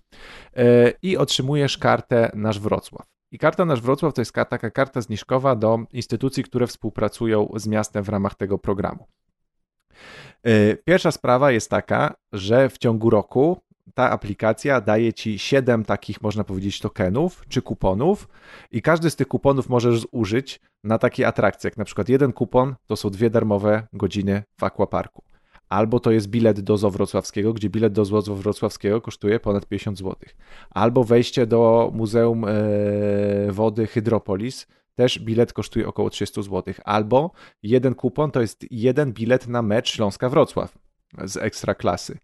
e, 0.57 0.93
i 1.03 1.17
otrzymujesz 1.17 1.79
kartę 1.79 2.31
Nasz 2.35 2.61
Wrocław. 2.61 3.07
I 3.35 3.39
karta 3.39 3.65
Nasz 3.65 3.81
Wrocław 3.81 4.15
to 4.15 4.21
jest 4.21 4.33
taka 4.33 4.71
karta 4.71 5.01
zniżkowa 5.01 5.57
do 5.57 5.79
instytucji, 5.93 6.45
które 6.45 6.67
współpracują 6.67 7.49
z 7.57 7.67
miastem 7.67 8.05
w 8.05 8.09
ramach 8.09 8.35
tego 8.35 8.59
programu. 8.59 9.07
E, 10.43 10.77
pierwsza 10.77 11.11
sprawa 11.11 11.51
jest 11.51 11.71
taka, 11.71 12.15
że 12.33 12.69
w 12.69 12.79
ciągu 12.79 13.11
roku 13.11 13.61
ta 13.95 14.11
aplikacja 14.11 14.81
daje 14.81 15.13
ci 15.13 15.39
7 15.39 15.85
takich, 15.85 16.23
można 16.23 16.45
powiedzieć, 16.45 16.81
tokenów 16.81 17.45
czy 17.49 17.63
kuponów, 17.63 18.29
i 18.71 18.83
każdy 18.83 19.11
z 19.11 19.17
tych 19.17 19.29
kuponów 19.29 19.69
możesz 19.69 20.01
zużyć 20.01 20.61
na 20.85 20.99
takie 20.99 21.27
atrakcje, 21.27 21.69
jak 21.69 21.77
na 21.77 21.85
przykład 21.85 22.09
jeden 22.09 22.33
kupon 22.33 22.75
to 22.87 22.97
są 22.97 23.11
dwie 23.11 23.31
darmowe 23.31 23.87
godziny 23.93 24.43
w 24.61 24.65
aquaparku. 24.65 25.23
Albo 25.69 26.01
to 26.01 26.11
jest 26.11 26.29
bilet 26.29 26.61
do 26.61 26.77
Zoo 26.77 26.91
Wrocławskiego, 26.91 27.53
gdzie 27.53 27.71
bilet 27.71 27.93
do 27.93 28.05
Zoo 28.05 28.23
Wrocławskiego 28.23 29.01
kosztuje 29.01 29.41
ponad 29.41 29.67
50 29.67 29.99
zł. 29.99 30.15
Albo 30.71 31.05
wejście 31.05 31.47
do 31.47 31.91
Muzeum 31.95 32.45
e, 32.45 32.53
Wody 33.51 33.87
Hydropolis, 33.87 34.67
też 34.95 35.19
bilet 35.19 35.53
kosztuje 35.53 35.89
około 35.89 36.11
300 36.11 36.43
zł. 36.43 36.75
Albo 36.85 37.31
jeden 37.63 37.95
kupon 37.95 38.31
to 38.31 38.41
jest 38.41 38.67
jeden 38.71 39.13
bilet 39.13 39.49
na 39.49 39.63
mecz 39.63 39.97
Śląska-Wrocław 39.97 40.69
z 41.25 41.37
ekstra 41.37 41.75
klasy. 41.75 42.19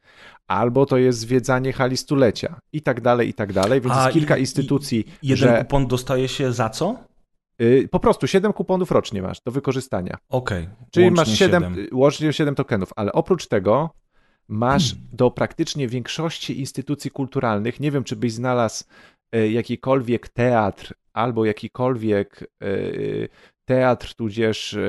Albo 0.47 0.87
to 0.87 0.97
jest 0.97 1.19
zwiedzanie 1.19 1.73
hali 1.73 1.97
stulecia 1.97 2.61
i 2.73 2.83
tak 2.83 3.01
dalej, 3.01 3.29
i 3.29 3.35
tak 3.35 3.53
dalej. 3.53 3.81
Więc 3.81 3.95
A, 3.95 4.03
jest 4.03 4.13
kilka 4.13 4.37
i, 4.37 4.41
instytucji. 4.41 5.05
I 5.23 5.29
jeden 5.29 5.49
że... 5.49 5.59
kupon 5.59 5.87
dostaje 5.87 6.29
się 6.29 6.53
za 6.53 6.71
co? 6.71 6.97
Y, 7.61 7.89
po 7.91 8.01
prostu 8.01 8.27
7 8.27 8.53
kuponów 8.53 8.91
rocznie 8.91 9.23
masz 9.23 9.41
do 9.41 9.53
wykorzystania. 9.53 10.19
Okej. 10.29 10.63
Okay. 10.63 10.87
Czyli 10.91 11.11
masz 11.11 11.39
7, 11.39 11.63
7, 11.63 11.87
łącznie 11.93 12.33
7 12.33 12.55
tokenów, 12.55 12.93
ale 12.97 13.13
oprócz 13.13 13.47
tego 13.47 13.91
masz 14.49 14.91
hmm. 14.91 15.09
do 15.13 15.31
praktycznie 15.31 15.89
większości 15.89 16.61
instytucji 16.61 17.11
kulturalnych, 17.11 17.81
nie 17.81 17.91
wiem 17.91 18.05
czy 18.05 18.17
byś 18.17 18.33
znalazł 18.33 18.85
y, 19.35 19.51
jakikolwiek 19.51 20.29
teatr 20.29 20.95
albo 21.13 21.45
jakikolwiek 21.45 22.51
e, 22.63 22.67
teatr, 23.65 24.15
tudzież, 24.15 24.75
e, 24.75 24.81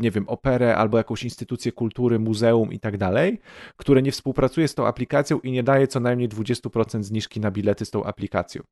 nie 0.00 0.10
wiem, 0.10 0.28
operę 0.28 0.76
albo 0.76 0.98
jakąś 0.98 1.24
instytucję 1.24 1.72
kultury, 1.72 2.18
muzeum 2.18 2.72
i 2.72 2.80
tak 2.80 2.96
dalej, 2.96 3.40
które 3.76 4.02
nie 4.02 4.12
współpracuje 4.12 4.68
z 4.68 4.74
tą 4.74 4.86
aplikacją 4.86 5.40
i 5.40 5.52
nie 5.52 5.62
daje 5.62 5.86
co 5.86 6.00
najmniej 6.00 6.28
20% 6.28 7.02
zniżki 7.02 7.40
na 7.40 7.50
bilety 7.50 7.84
z 7.84 7.90
tą 7.90 8.04
aplikacją. 8.04 8.62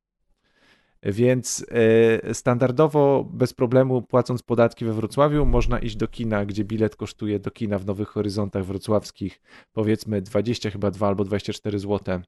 Więc 1.03 1.67
e, 1.71 2.35
standardowo, 2.35 3.29
bez 3.33 3.53
problemu, 3.53 4.03
płacąc 4.03 4.43
podatki 4.43 4.85
we 4.85 4.93
Wrocławiu, 4.93 5.47
można 5.47 5.79
iść 5.79 5.97
do 5.97 6.09
kina, 6.09 6.47
gdzie 6.47 6.65
bilet 6.65 6.97
kosztuje 6.97 7.39
do 7.39 7.51
kina 7.51 7.79
w 7.79 7.87
Nowych 7.87 8.09
Horyzontach 8.09 8.65
Wrocławskich 8.65 9.41
powiedzmy 9.73 10.23
20 10.23 10.71
chyba 10.71 10.91
2 10.91 11.09
albo 11.09 11.25
24 11.25 11.79
zł 11.79 12.21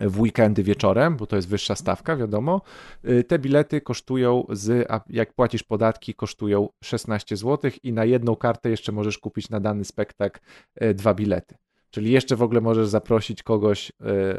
w 0.00 0.20
weekendy 0.20 0.62
wieczorem, 0.62 1.16
bo 1.16 1.26
to 1.26 1.36
jest 1.36 1.48
wyższa 1.48 1.74
stawka, 1.74 2.16
wiadomo. 2.16 2.62
Y, 3.08 3.24
te 3.24 3.38
bilety 3.38 3.80
kosztują, 3.80 4.44
z, 4.50 4.88
jak 5.08 5.34
płacisz 5.34 5.62
podatki, 5.62 6.14
kosztują 6.14 6.68
16 6.84 7.36
zł 7.36 7.70
i 7.82 7.92
na 7.92 8.04
jedną 8.04 8.36
kartę 8.36 8.70
jeszcze 8.70 8.92
możesz 8.92 9.18
kupić 9.18 9.50
na 9.50 9.60
dany 9.60 9.84
spektakl 9.84 10.40
y, 10.82 10.94
dwa 10.94 11.14
bilety. 11.14 11.54
Czyli 11.90 12.10
jeszcze 12.10 12.36
w 12.36 12.42
ogóle 12.42 12.60
możesz 12.60 12.88
zaprosić 12.88 13.42
kogoś 13.42 13.92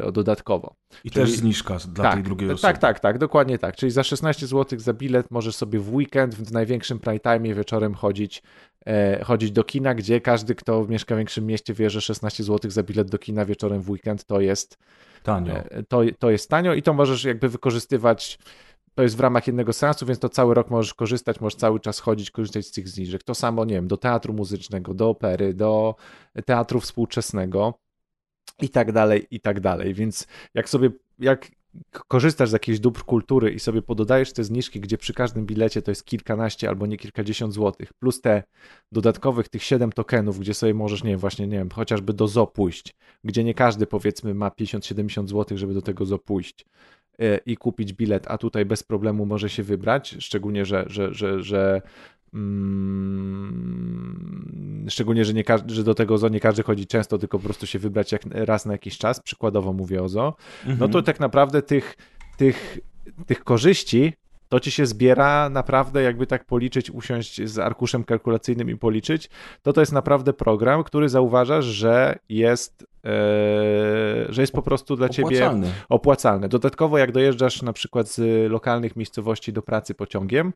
y, 0.07 0.11
dodatkowo. 0.11 0.75
I 1.03 1.11
Czyli, 1.11 1.25
też 1.25 1.35
zniżka 1.35 1.77
dla 1.93 2.03
tak, 2.03 2.13
tej 2.13 2.23
drugiej 2.23 2.51
osoby. 2.51 2.61
Tak, 2.61 2.77
tak, 2.77 2.99
tak, 2.99 3.17
dokładnie 3.17 3.57
tak. 3.57 3.75
Czyli 3.75 3.91
za 3.91 4.03
16 4.03 4.47
zł 4.47 4.79
za 4.79 4.93
bilet 4.93 5.31
możesz 5.31 5.55
sobie 5.55 5.79
w 5.79 5.93
weekend, 5.93 6.35
w 6.35 6.51
największym 6.51 6.99
prime 6.99 7.19
time 7.19 7.53
wieczorem 7.53 7.93
chodzić, 7.93 8.43
e, 8.85 9.23
chodzić 9.23 9.51
do 9.51 9.63
kina, 9.63 9.95
gdzie 9.95 10.21
każdy, 10.21 10.55
kto 10.55 10.85
mieszka 10.85 11.15
w 11.15 11.17
większym 11.17 11.45
mieście 11.45 11.73
wie, 11.73 11.89
że 11.89 12.01
16 12.01 12.43
zł 12.43 12.71
za 12.71 12.83
bilet 12.83 13.09
do 13.09 13.17
kina 13.17 13.45
wieczorem 13.45 13.81
w 13.81 13.89
weekend 13.89 14.25
to 14.25 14.41
jest 14.41 14.77
Tanio. 15.23 15.53
E, 15.53 15.83
to, 15.83 16.01
to 16.19 16.29
jest 16.29 16.49
tanio 16.49 16.73
i 16.73 16.81
to 16.81 16.93
możesz 16.93 17.23
jakby 17.23 17.49
wykorzystywać 17.49 18.39
to 18.99 19.03
jest 19.03 19.17
w 19.17 19.19
ramach 19.19 19.47
jednego 19.47 19.73
seansu, 19.73 20.05
więc 20.05 20.19
to 20.19 20.29
cały 20.29 20.53
rok 20.53 20.69
możesz 20.69 20.93
korzystać, 20.93 21.41
możesz 21.41 21.55
cały 21.55 21.79
czas 21.79 21.99
chodzić, 21.99 22.31
korzystać 22.31 22.67
z 22.67 22.71
tych 22.71 22.89
zniżek. 22.89 23.23
To 23.23 23.35
samo, 23.35 23.65
nie 23.65 23.73
wiem, 23.73 23.87
do 23.87 23.97
teatru 23.97 24.33
muzycznego, 24.33 24.93
do 24.93 25.09
opery, 25.09 25.53
do 25.53 25.95
teatru 26.45 26.79
współczesnego 26.79 27.79
i 28.61 28.69
tak 28.69 28.91
dalej, 28.91 29.27
i 29.31 29.39
tak 29.39 29.59
dalej. 29.59 29.93
Więc 29.93 30.27
jak 30.53 30.69
sobie, 30.69 30.89
jak 31.19 31.51
korzystasz 32.07 32.49
z 32.49 32.53
jakichś 32.53 32.79
dóbr 32.79 33.03
kultury 33.03 33.51
i 33.51 33.59
sobie 33.59 33.81
pododajesz 33.81 34.33
te 34.33 34.43
zniżki, 34.43 34.79
gdzie 34.79 34.97
przy 34.97 35.13
każdym 35.13 35.45
bilecie 35.45 35.81
to 35.81 35.91
jest 35.91 36.05
kilkanaście 36.05 36.69
albo 36.69 36.85
nie 36.85 36.97
kilkadziesiąt 36.97 37.53
złotych, 37.53 37.93
plus 37.93 38.21
te 38.21 38.43
dodatkowych 38.91 39.49
tych 39.49 39.63
siedem 39.63 39.91
tokenów, 39.91 40.39
gdzie 40.39 40.53
sobie 40.53 40.73
możesz, 40.73 41.03
nie 41.03 41.09
wiem, 41.09 41.19
właśnie, 41.19 41.47
nie 41.47 41.57
wiem, 41.57 41.69
chociażby 41.69 42.13
do 42.13 42.27
ZO 42.27 42.47
pójść, 42.47 42.95
gdzie 43.23 43.43
nie 43.43 43.53
każdy 43.53 43.87
powiedzmy 43.87 44.33
ma 44.33 44.49
50-70 44.49 45.27
złotych, 45.27 45.57
żeby 45.57 45.73
do 45.73 45.81
tego 45.81 46.05
ZO 46.05 46.19
pójść 46.19 46.65
i 47.45 47.57
kupić 47.57 47.93
bilet, 47.93 48.25
a 48.27 48.37
tutaj 48.37 48.65
bez 48.65 48.83
problemu 48.83 49.25
może 49.25 49.49
się 49.49 49.63
wybrać, 49.63 50.15
szczególnie, 50.19 50.65
że, 50.65 50.85
że, 50.87 51.13
że, 51.13 51.43
że 51.43 51.81
Mm, 52.33 53.65
szczególnie, 54.89 55.25
że, 55.25 55.33
nie 55.33 55.43
że 55.67 55.83
do 55.83 55.95
tego 55.95 56.13
OZO 56.13 56.29
nie 56.29 56.39
każdy 56.39 56.63
chodzi 56.63 56.87
często, 56.87 57.17
tylko 57.17 57.39
po 57.39 57.43
prostu 57.43 57.67
się 57.67 57.79
wybrać 57.79 58.11
jak 58.11 58.21
raz 58.31 58.65
na 58.65 58.73
jakiś 58.73 58.97
czas, 58.97 59.19
przykładowo 59.19 59.73
mówię 59.73 60.01
o 60.01 60.03
OZO, 60.03 60.35
mhm. 60.59 60.79
no 60.79 60.87
to 60.87 61.01
tak 61.01 61.19
naprawdę 61.19 61.61
tych, 61.61 61.97
tych, 62.37 62.79
tych 63.25 63.43
korzyści 63.43 64.13
to 64.49 64.59
ci 64.59 64.71
się 64.71 64.85
zbiera 64.85 65.49
naprawdę, 65.49 66.03
jakby 66.03 66.27
tak 66.27 66.45
policzyć, 66.45 66.91
usiąść 66.91 67.49
z 67.49 67.59
arkuszem 67.59 68.03
kalkulacyjnym 68.03 68.69
i 68.69 68.75
policzyć, 68.75 69.29
to 69.61 69.73
to 69.73 69.81
jest 69.81 69.91
naprawdę 69.91 70.33
program, 70.33 70.83
który 70.83 71.09
zauważasz, 71.09 71.65
że 71.65 72.19
jest, 72.29 72.83
e, 72.83 72.85
że 74.29 74.41
jest 74.41 74.53
po 74.53 74.61
prostu 74.61 74.95
dla 74.95 75.07
opłacalny. 75.07 75.67
ciebie 75.67 75.79
opłacalny. 75.89 76.49
Dodatkowo 76.49 76.97
jak 76.97 77.11
dojeżdżasz 77.11 77.61
na 77.61 77.73
przykład 77.73 78.07
z 78.07 78.51
lokalnych 78.51 78.95
miejscowości 78.95 79.53
do 79.53 79.61
pracy 79.61 79.93
pociągiem, 79.93 80.53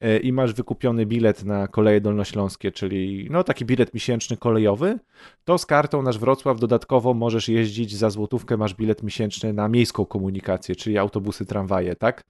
E, 0.00 0.18
i 0.18 0.32
masz 0.32 0.52
wykupiony 0.52 1.06
bilet 1.06 1.44
na 1.44 1.68
koleje 1.68 2.00
dolnośląskie, 2.00 2.72
czyli 2.72 3.28
no 3.30 3.44
taki 3.44 3.64
bilet 3.64 3.94
miesięczny 3.94 4.36
kolejowy, 4.36 4.98
to 5.44 5.58
z 5.58 5.66
kartą 5.66 6.02
nasz 6.02 6.18
Wrocław 6.18 6.60
dodatkowo 6.60 7.14
możesz 7.14 7.48
jeździć 7.48 7.96
za 7.96 8.10
złotówkę, 8.10 8.56
masz 8.56 8.74
bilet 8.74 9.02
miesięczny 9.02 9.52
na 9.52 9.68
miejską 9.68 10.06
komunikację, 10.06 10.76
czyli 10.76 10.98
autobusy, 10.98 11.46
tramwaje, 11.46 11.96
tak? 11.96 12.22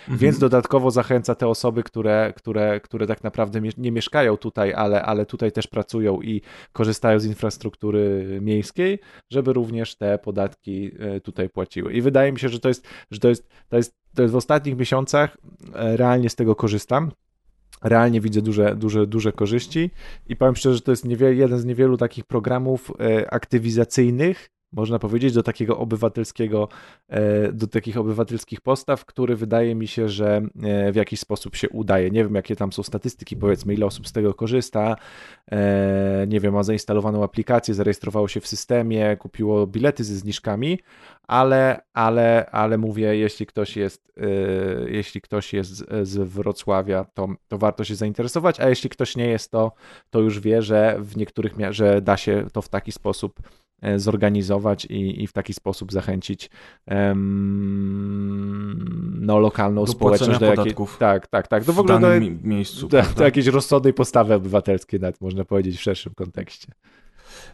Mhm. 0.00 0.18
Więc 0.18 0.38
dodatkowo 0.38 0.90
zachęca 0.90 1.34
te 1.34 1.48
osoby, 1.48 1.82
które, 1.82 2.32
które, 2.36 2.80
które 2.80 3.06
tak 3.06 3.24
naprawdę 3.24 3.60
nie 3.78 3.92
mieszkają 3.92 4.36
tutaj, 4.36 4.74
ale, 4.74 5.02
ale 5.02 5.26
tutaj 5.26 5.52
też 5.52 5.66
pracują 5.66 6.22
i 6.22 6.42
korzystają 6.72 7.18
z 7.18 7.24
infrastruktury 7.24 8.38
miejskiej, 8.42 8.98
żeby 9.30 9.52
również 9.52 9.96
te 9.96 10.18
podatki 10.18 10.90
e, 10.98 11.20
tutaj 11.20 11.48
płaciły. 11.48 11.92
I 11.92 12.02
wydaje 12.02 12.32
mi 12.32 12.38
się, 12.40 12.48
że 12.48 12.60
to 12.60 12.68
jest, 12.68 12.88
że 13.10 13.20
to 13.20 13.28
jest, 13.28 13.48
to 13.68 13.76
jest, 13.76 13.94
to 14.14 14.22
jest 14.22 14.34
w 14.34 14.36
ostatnich 14.36 14.76
miesiącach 14.76 15.36
e, 15.74 15.96
realnie 15.96 16.30
z 16.30 16.34
tego 16.34 16.54
korzystam 16.54 17.10
realnie 17.82 18.20
widzę 18.20 18.42
duże, 18.42 18.76
duże, 18.76 19.06
duże 19.06 19.32
korzyści 19.32 19.90
i 20.26 20.36
powiem 20.36 20.56
szczerze, 20.56 20.74
że 20.74 20.80
to 20.80 20.92
jest 20.92 21.06
jeden 21.20 21.58
z 21.58 21.64
niewielu 21.64 21.96
takich 21.96 22.24
programów 22.24 22.92
e, 23.00 23.30
aktywizacyjnych, 23.34 24.48
można 24.76 24.98
powiedzieć, 24.98 25.34
do 25.34 25.42
takiego 25.42 25.78
obywatelskiego, 25.78 26.68
e, 27.08 27.52
do 27.52 27.66
takich 27.66 27.96
obywatelskich 27.96 28.60
postaw, 28.60 29.04
który 29.04 29.36
wydaje 29.36 29.74
mi 29.74 29.88
się, 29.88 30.08
że 30.08 30.42
e, 30.62 30.92
w 30.92 30.96
jakiś 30.96 31.20
sposób 31.20 31.56
się 31.56 31.68
udaje. 31.68 32.10
Nie 32.10 32.24
wiem, 32.24 32.34
jakie 32.34 32.56
tam 32.56 32.72
są 32.72 32.82
statystyki, 32.82 33.36
powiedzmy, 33.36 33.74
ile 33.74 33.86
osób 33.86 34.08
z 34.08 34.12
tego 34.12 34.34
korzysta. 34.34 34.96
E, 35.52 36.26
nie 36.28 36.40
wiem, 36.40 36.54
ma 36.54 36.62
zainstalowaną 36.62 37.24
aplikację, 37.24 37.74
zarejestrowało 37.74 38.28
się 38.28 38.40
w 38.40 38.46
systemie, 38.46 39.16
kupiło 39.16 39.66
bilety 39.66 40.04
ze 40.04 40.16
zniżkami, 40.16 40.78
ale, 41.22 41.80
ale, 41.92 42.50
ale 42.50 42.78
mówię, 42.78 43.16
jeśli 43.16 43.46
ktoś 43.46 43.76
jest, 43.76 44.12
jeśli 44.86 45.20
ktoś 45.20 45.52
jest 45.52 45.84
z 46.02 46.28
Wrocławia, 46.28 47.04
to, 47.14 47.28
to 47.48 47.58
warto 47.58 47.84
się 47.84 47.94
zainteresować, 47.94 48.60
a 48.60 48.68
jeśli 48.68 48.90
ktoś 48.90 49.16
nie 49.16 49.26
jest, 49.26 49.50
to, 49.50 49.72
to 50.10 50.20
już 50.20 50.40
wie, 50.40 50.62
że 50.62 50.96
w 51.00 51.16
niektórych, 51.16 51.52
że 51.70 52.02
da 52.02 52.16
się 52.16 52.46
to 52.52 52.62
w 52.62 52.68
taki 52.68 52.92
sposób 52.92 53.40
zorganizować 53.96 54.84
i, 54.84 55.22
i 55.22 55.26
w 55.26 55.32
taki 55.32 55.54
sposób 55.54 55.92
zachęcić 55.92 56.50
um, 56.86 58.56
no, 59.20 59.38
lokalną 59.38 59.84
do 59.84 59.92
społeczność 59.92 60.40
do 60.40 60.46
jakiej, 60.46 60.74
tak, 60.98 61.26
tak, 61.26 61.48
tak. 61.48 61.64
Do 61.64 61.72
w, 61.72 61.76
w 61.76 61.78
ogóle 61.78 62.00
do, 62.00 62.08
miejscu. 62.42 62.88
Do, 62.88 63.02
do 63.16 63.24
jakiejś 63.24 63.46
rozsądnej 63.46 63.94
postawy 63.94 64.34
obywatelskiej, 64.34 65.00
nawet 65.00 65.20
można 65.20 65.44
powiedzieć 65.44 65.76
w 65.76 65.82
szerszym 65.82 66.14
kontekście. 66.14 66.72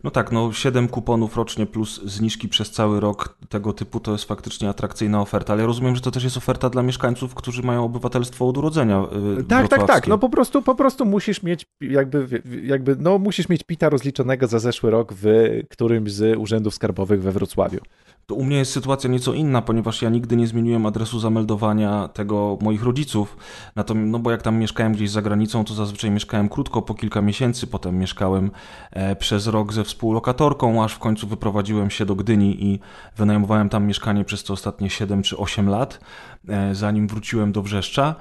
No 0.05 0.11
tak, 0.11 0.33
no 0.33 0.53
7 0.53 0.89
kuponów 0.89 1.37
rocznie 1.37 1.67
plus 1.67 2.01
zniżki 2.05 2.49
przez 2.49 2.71
cały 2.71 3.01
rok 3.01 3.37
tego 3.49 3.73
typu 3.73 4.01
to 4.01 4.13
jest 4.13 4.25
faktycznie 4.25 4.69
atrakcyjna 4.69 5.21
oferta, 5.21 5.53
ale 5.53 5.63
ja 5.63 5.67
rozumiem, 5.67 5.97
że 5.97 6.03
to 6.03 6.11
też 6.11 6.25
jest 6.25 6.37
oferta 6.37 6.71
dla 6.71 6.83
mieszkańców, 6.83 7.35
którzy 7.35 7.63
mają 7.63 7.85
obywatelstwo 7.85 8.49
od 8.49 8.59
urodzenia. 8.59 9.07
Yy, 9.37 9.45
tak, 9.45 9.69
tak, 9.69 9.87
tak. 9.87 10.07
No 10.07 10.19
po 10.19 10.29
prostu, 10.29 10.63
po 10.63 10.75
prostu 10.75 11.05
musisz 11.05 11.43
mieć 11.43 11.67
jakby, 11.81 12.43
jakby, 12.65 12.97
no 12.99 13.19
musisz 13.19 13.49
mieć 13.49 13.63
PITA 13.63 13.89
rozliczonego 13.89 14.47
za 14.47 14.59
zeszły 14.59 14.91
rok 14.91 15.13
w 15.17 15.25
którymś 15.71 16.13
z 16.13 16.39
urzędów 16.39 16.75
skarbowych 16.75 17.23
we 17.23 17.33
Wrocławiu. 17.33 17.81
To 18.27 18.35
u 18.35 18.45
mnie 18.45 18.57
jest 18.57 18.73
sytuacja 18.73 19.11
nieco 19.11 19.35
inna, 19.35 19.63
ponieważ 19.63 20.03
ja 20.03 20.11
nigdy 20.11 20.37
nie 20.37 20.47
zmieniłem 20.47 20.87
adresu 20.87 21.21
zameldowania 21.21 22.09
tego 22.09 22.59
moich 22.61 22.83
rodziców. 22.83 23.37
Natomiast, 23.77 24.11
no 24.11 24.19
bo 24.19 24.31
jak 24.31 24.43
tam 24.43 24.59
mieszkałem 24.59 24.93
gdzieś 24.93 25.11
za 25.11 25.23
granicą, 25.23 25.65
to 25.65 25.75
zazwyczaj 25.75 26.11
mieszkałem 26.11 26.49
krótko, 26.49 26.83
po 26.83 26.95
kilka 26.95 27.23
miesięcy. 27.23 27.67
Potem 27.67 27.99
mieszkałem 27.99 28.51
e, 28.91 29.17
przez 29.17 29.47
rok 29.47 29.72
ze 29.73 29.85
współlokatorką, 29.85 30.85
aż 30.85 30.95
w 30.95 30.99
końcu 30.99 31.27
wyprowadziłem 31.27 31.91
się 31.91 32.07
do 32.07 32.15
Gdyni 32.15 32.65
i 32.65 32.81
wynajmowałem 33.17 33.69
tam 33.69 33.87
mieszkanie 33.87 34.25
przez 34.25 34.45
te 34.45 34.53
ostatnie 34.53 34.91
7 34.91 35.23
czy 35.23 35.37
8 35.37 35.69
lat. 35.69 36.01
E, 36.49 36.75
zanim 36.75 37.09
wróciłem 37.09 37.53
do 37.53 37.63
Wrzeszcza 37.63 38.15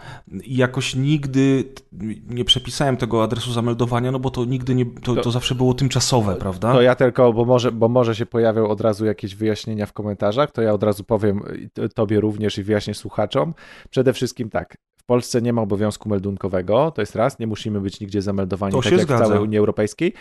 i 0.43 0.55
jakoś 0.55 0.96
nigdy 0.96 1.74
nie 2.29 2.46
przepisałem 2.46 2.98
tego 2.98 3.24
adresu 3.24 3.53
zameldowania, 3.53 4.12
no 4.12 4.20
bo 4.20 4.29
to 4.29 4.46
nigdy 4.46 4.75
nie, 4.75 4.86
to, 4.86 5.15
to 5.15 5.31
zawsze 5.31 5.55
było 5.55 5.74
tymczasowe, 5.74 6.36
prawda? 6.36 6.74
To 6.74 6.81
ja 6.81 6.96
tylko, 6.96 7.34
bo 7.34 7.46
może, 7.46 7.72
bo 7.72 7.89
może 7.89 8.15
się 8.15 8.25
pojawią 8.25 8.67
od 8.67 8.81
razu 8.81 9.05
jakieś 9.05 9.36
wyjaśnienia 9.36 9.86
w 9.86 9.93
komentarzach, 9.93 10.51
to 10.51 10.62
ja 10.62 10.74
od 10.74 10.84
razu 10.84 11.03
powiem 11.03 11.43
tobie 11.96 12.20
również 12.20 12.58
i 12.58 12.63
wyjaśnię 12.63 12.93
słuchaczom. 12.93 13.53
Przede 13.89 14.13
wszystkim 14.13 14.50
tak, 14.50 14.77
Polsce 15.12 15.41
nie 15.41 15.53
ma 15.53 15.62
obowiązku 15.62 16.10
meldunkowego, 16.10 16.91
to 16.91 17.01
jest 17.01 17.15
raz, 17.15 17.39
nie 17.39 17.48
musimy 17.48 17.82
być 17.82 18.00
nigdzie 18.00 18.22
zameldowani, 18.22 18.72
to 18.72 18.82
tak 18.82 18.91
jak 18.91 19.01
zgadza. 19.01 19.24
w 19.24 19.27
całej 19.27 19.44
Unii 19.44 19.58
Europejskiej. 19.58 20.13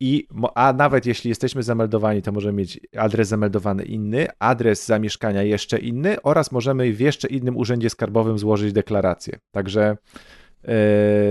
I, 0.00 0.28
a 0.54 0.72
nawet 0.72 1.06
jeśli 1.06 1.28
jesteśmy 1.28 1.62
zameldowani, 1.62 2.22
to 2.22 2.32
możemy 2.32 2.58
mieć 2.58 2.80
adres 2.96 3.28
zameldowany 3.28 3.84
inny, 3.84 4.26
adres 4.38 4.86
zamieszkania 4.86 5.42
jeszcze 5.42 5.78
inny 5.78 6.22
oraz 6.22 6.52
możemy 6.52 6.92
w 6.92 7.00
jeszcze 7.00 7.28
innym 7.28 7.56
urzędzie 7.56 7.90
skarbowym 7.90 8.38
złożyć 8.38 8.72
deklarację. 8.72 9.38
Także 9.50 9.96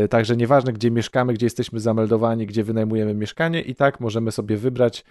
Yy, 0.01 0.07
także 0.07 0.35
nieważne, 0.35 0.73
gdzie 0.73 0.91
mieszkamy, 0.91 1.33
gdzie 1.33 1.45
jesteśmy 1.45 1.79
zameldowani, 1.79 2.47
gdzie 2.47 2.63
wynajmujemy 2.63 3.13
mieszkanie, 3.13 3.61
i 3.61 3.75
tak 3.75 3.99
możemy 3.99 4.31
sobie 4.31 4.57
wybrać 4.57 5.05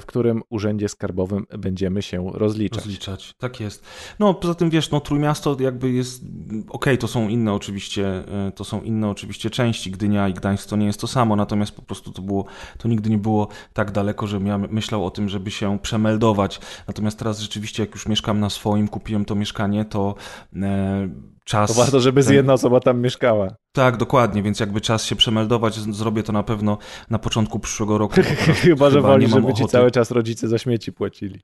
w 0.00 0.02
którym 0.06 0.42
urzędzie 0.50 0.88
skarbowym 0.88 1.46
będziemy 1.58 2.02
się 2.02 2.30
rozliczać. 2.34 2.78
Rozliczać, 2.78 3.34
tak 3.38 3.60
jest. 3.60 3.86
No 4.18 4.34
poza 4.34 4.54
tym 4.54 4.70
wiesz, 4.70 4.90
no 4.90 5.00
Trójmiasto 5.00 5.56
jakby 5.60 5.90
jest, 5.90 6.22
okej, 6.22 6.64
okay, 6.68 6.98
to 6.98 7.08
są 7.08 7.28
inne 7.28 7.52
oczywiście, 7.52 8.06
e, 8.46 8.52
to 8.52 8.64
są 8.64 8.82
inne 8.82 9.08
oczywiście 9.08 9.50
części, 9.50 9.90
Gdynia 9.90 10.28
i 10.28 10.34
Gdańsk 10.34 10.68
to 10.68 10.76
nie 10.76 10.86
jest 10.86 11.00
to 11.00 11.06
samo, 11.06 11.36
natomiast 11.36 11.72
po 11.72 11.82
prostu 11.82 12.12
to 12.12 12.22
było, 12.22 12.44
to 12.78 12.88
nigdy 12.88 13.10
nie 13.10 13.18
było 13.18 13.48
tak 13.72 13.90
daleko, 13.90 14.26
żebym 14.26 14.46
ja 14.46 14.58
myślał 14.58 15.06
o 15.06 15.10
tym, 15.10 15.28
żeby 15.28 15.50
się 15.50 15.78
przemeldować. 15.78 16.60
Natomiast 16.86 17.18
teraz 17.18 17.40
rzeczywiście 17.40 17.82
jak 17.82 17.94
już 17.94 18.08
mieszkam 18.08 18.40
na 18.40 18.50
swoim, 18.50 18.88
kupiłem 18.88 19.24
to 19.24 19.34
mieszkanie, 19.34 19.84
to 19.84 20.14
e, 20.56 21.08
czas. 21.48 21.70
To 21.70 21.82
warto, 21.82 22.00
żeby 22.00 22.24
ten... 22.24 22.34
jedna 22.34 22.52
osoba 22.52 22.80
tam 22.80 23.00
mieszkała. 23.00 23.48
Tak, 23.72 23.96
dokładnie, 23.96 24.42
więc 24.42 24.60
jakby 24.60 24.80
czas 24.80 25.04
się 25.04 25.16
przemeldować, 25.16 25.74
zrobię 25.74 26.22
to 26.22 26.32
na 26.32 26.42
pewno 26.42 26.78
na 27.10 27.18
początku 27.18 27.58
przyszłego 27.58 27.98
roku. 27.98 28.14
chyba, 28.62 28.90
że 28.90 29.00
woli, 29.00 29.28
żeby 29.28 29.46
ochoty. 29.46 29.62
ci 29.62 29.68
cały 29.68 29.90
czas 29.90 30.10
rodzice 30.10 30.48
za 30.48 30.58
śmieci 30.58 30.92
płacili. 30.92 31.40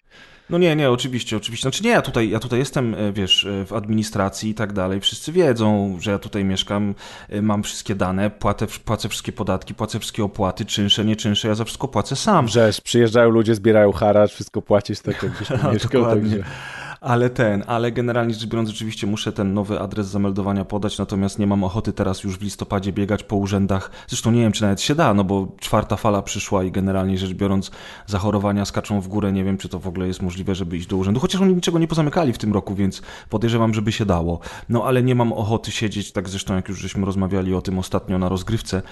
No 0.50 0.58
nie, 0.58 0.76
nie, 0.76 0.90
oczywiście, 0.90 1.36
oczywiście. 1.36 1.62
Znaczy 1.62 1.84
nie, 1.84 1.90
ja 1.90 2.02
tutaj, 2.02 2.30
ja 2.30 2.38
tutaj 2.38 2.58
jestem, 2.58 2.94
e, 2.94 3.12
wiesz, 3.12 3.44
e, 3.44 3.66
w 3.66 3.72
administracji 3.72 4.50
i 4.50 4.54
tak 4.54 4.72
dalej. 4.72 5.00
Wszyscy 5.00 5.32
wiedzą, 5.32 5.96
że 6.00 6.10
ja 6.10 6.18
tutaj 6.18 6.44
mieszkam, 6.44 6.94
e, 7.28 7.42
mam 7.42 7.62
wszystkie 7.62 7.94
dane, 7.94 8.30
płacę, 8.30 8.66
płacę 8.84 9.08
wszystkie 9.08 9.32
podatki, 9.32 9.74
płacę 9.74 9.98
wszystkie 9.98 10.24
opłaty, 10.24 10.64
czynsze, 10.64 11.04
nie 11.04 11.16
czynsze, 11.16 11.48
ja 11.48 11.54
za 11.54 11.64
wszystko 11.64 11.88
płacę 11.88 12.16
sam. 12.16 12.48
Rzecz, 12.48 12.80
przyjeżdżają 12.80 13.30
ludzie, 13.30 13.54
zbierają 13.54 13.92
haracz, 13.92 14.32
wszystko 14.32 14.62
płacisz 14.62 15.00
tak, 15.00 15.22
jakbyś 15.22 15.50
mieszkał. 15.72 16.02
Dokładnie. 16.02 16.30
Także... 16.30 16.83
Ale 17.04 17.30
ten, 17.30 17.64
ale 17.66 17.92
generalnie 17.92 18.34
rzecz 18.34 18.46
biorąc, 18.46 18.70
oczywiście 18.70 19.06
muszę 19.06 19.32
ten 19.32 19.54
nowy 19.54 19.80
adres 19.80 20.06
zameldowania 20.06 20.64
podać, 20.64 20.98
natomiast 20.98 21.38
nie 21.38 21.46
mam 21.46 21.64
ochoty 21.64 21.92
teraz 21.92 22.24
już 22.24 22.38
w 22.38 22.42
listopadzie 22.42 22.92
biegać 22.92 23.22
po 23.22 23.36
urzędach. 23.36 23.90
Zresztą 24.08 24.30
nie 24.30 24.40
wiem, 24.40 24.52
czy 24.52 24.62
nawet 24.62 24.80
się 24.80 24.94
da, 24.94 25.14
no 25.14 25.24
bo 25.24 25.48
czwarta 25.60 25.96
fala 25.96 26.22
przyszła 26.22 26.64
i 26.64 26.70
generalnie 26.70 27.18
rzecz 27.18 27.32
biorąc, 27.32 27.70
zachorowania 28.06 28.64
skaczą 28.64 29.00
w 29.00 29.08
górę. 29.08 29.32
Nie 29.32 29.44
wiem, 29.44 29.58
czy 29.58 29.68
to 29.68 29.78
w 29.78 29.88
ogóle 29.88 30.06
jest 30.06 30.22
możliwe, 30.22 30.54
żeby 30.54 30.76
iść 30.76 30.86
do 30.86 30.96
urzędu. 30.96 31.20
Chociaż 31.20 31.40
oni 31.40 31.54
niczego 31.54 31.78
nie 31.78 31.88
pozamykali 31.88 32.32
w 32.32 32.38
tym 32.38 32.52
roku, 32.52 32.74
więc 32.74 33.02
podejrzewam, 33.28 33.74
żeby 33.74 33.92
się 33.92 34.06
dało. 34.06 34.40
No 34.68 34.84
ale 34.84 35.02
nie 35.02 35.14
mam 35.14 35.32
ochoty 35.32 35.70
siedzieć, 35.70 36.12
tak 36.12 36.28
zresztą 36.28 36.54
jak 36.54 36.68
już 36.68 36.78
żeśmy 36.78 37.06
rozmawiali 37.06 37.54
o 37.54 37.62
tym 37.62 37.78
ostatnio 37.78 38.18
na 38.18 38.28
rozgrywce, 38.28 38.82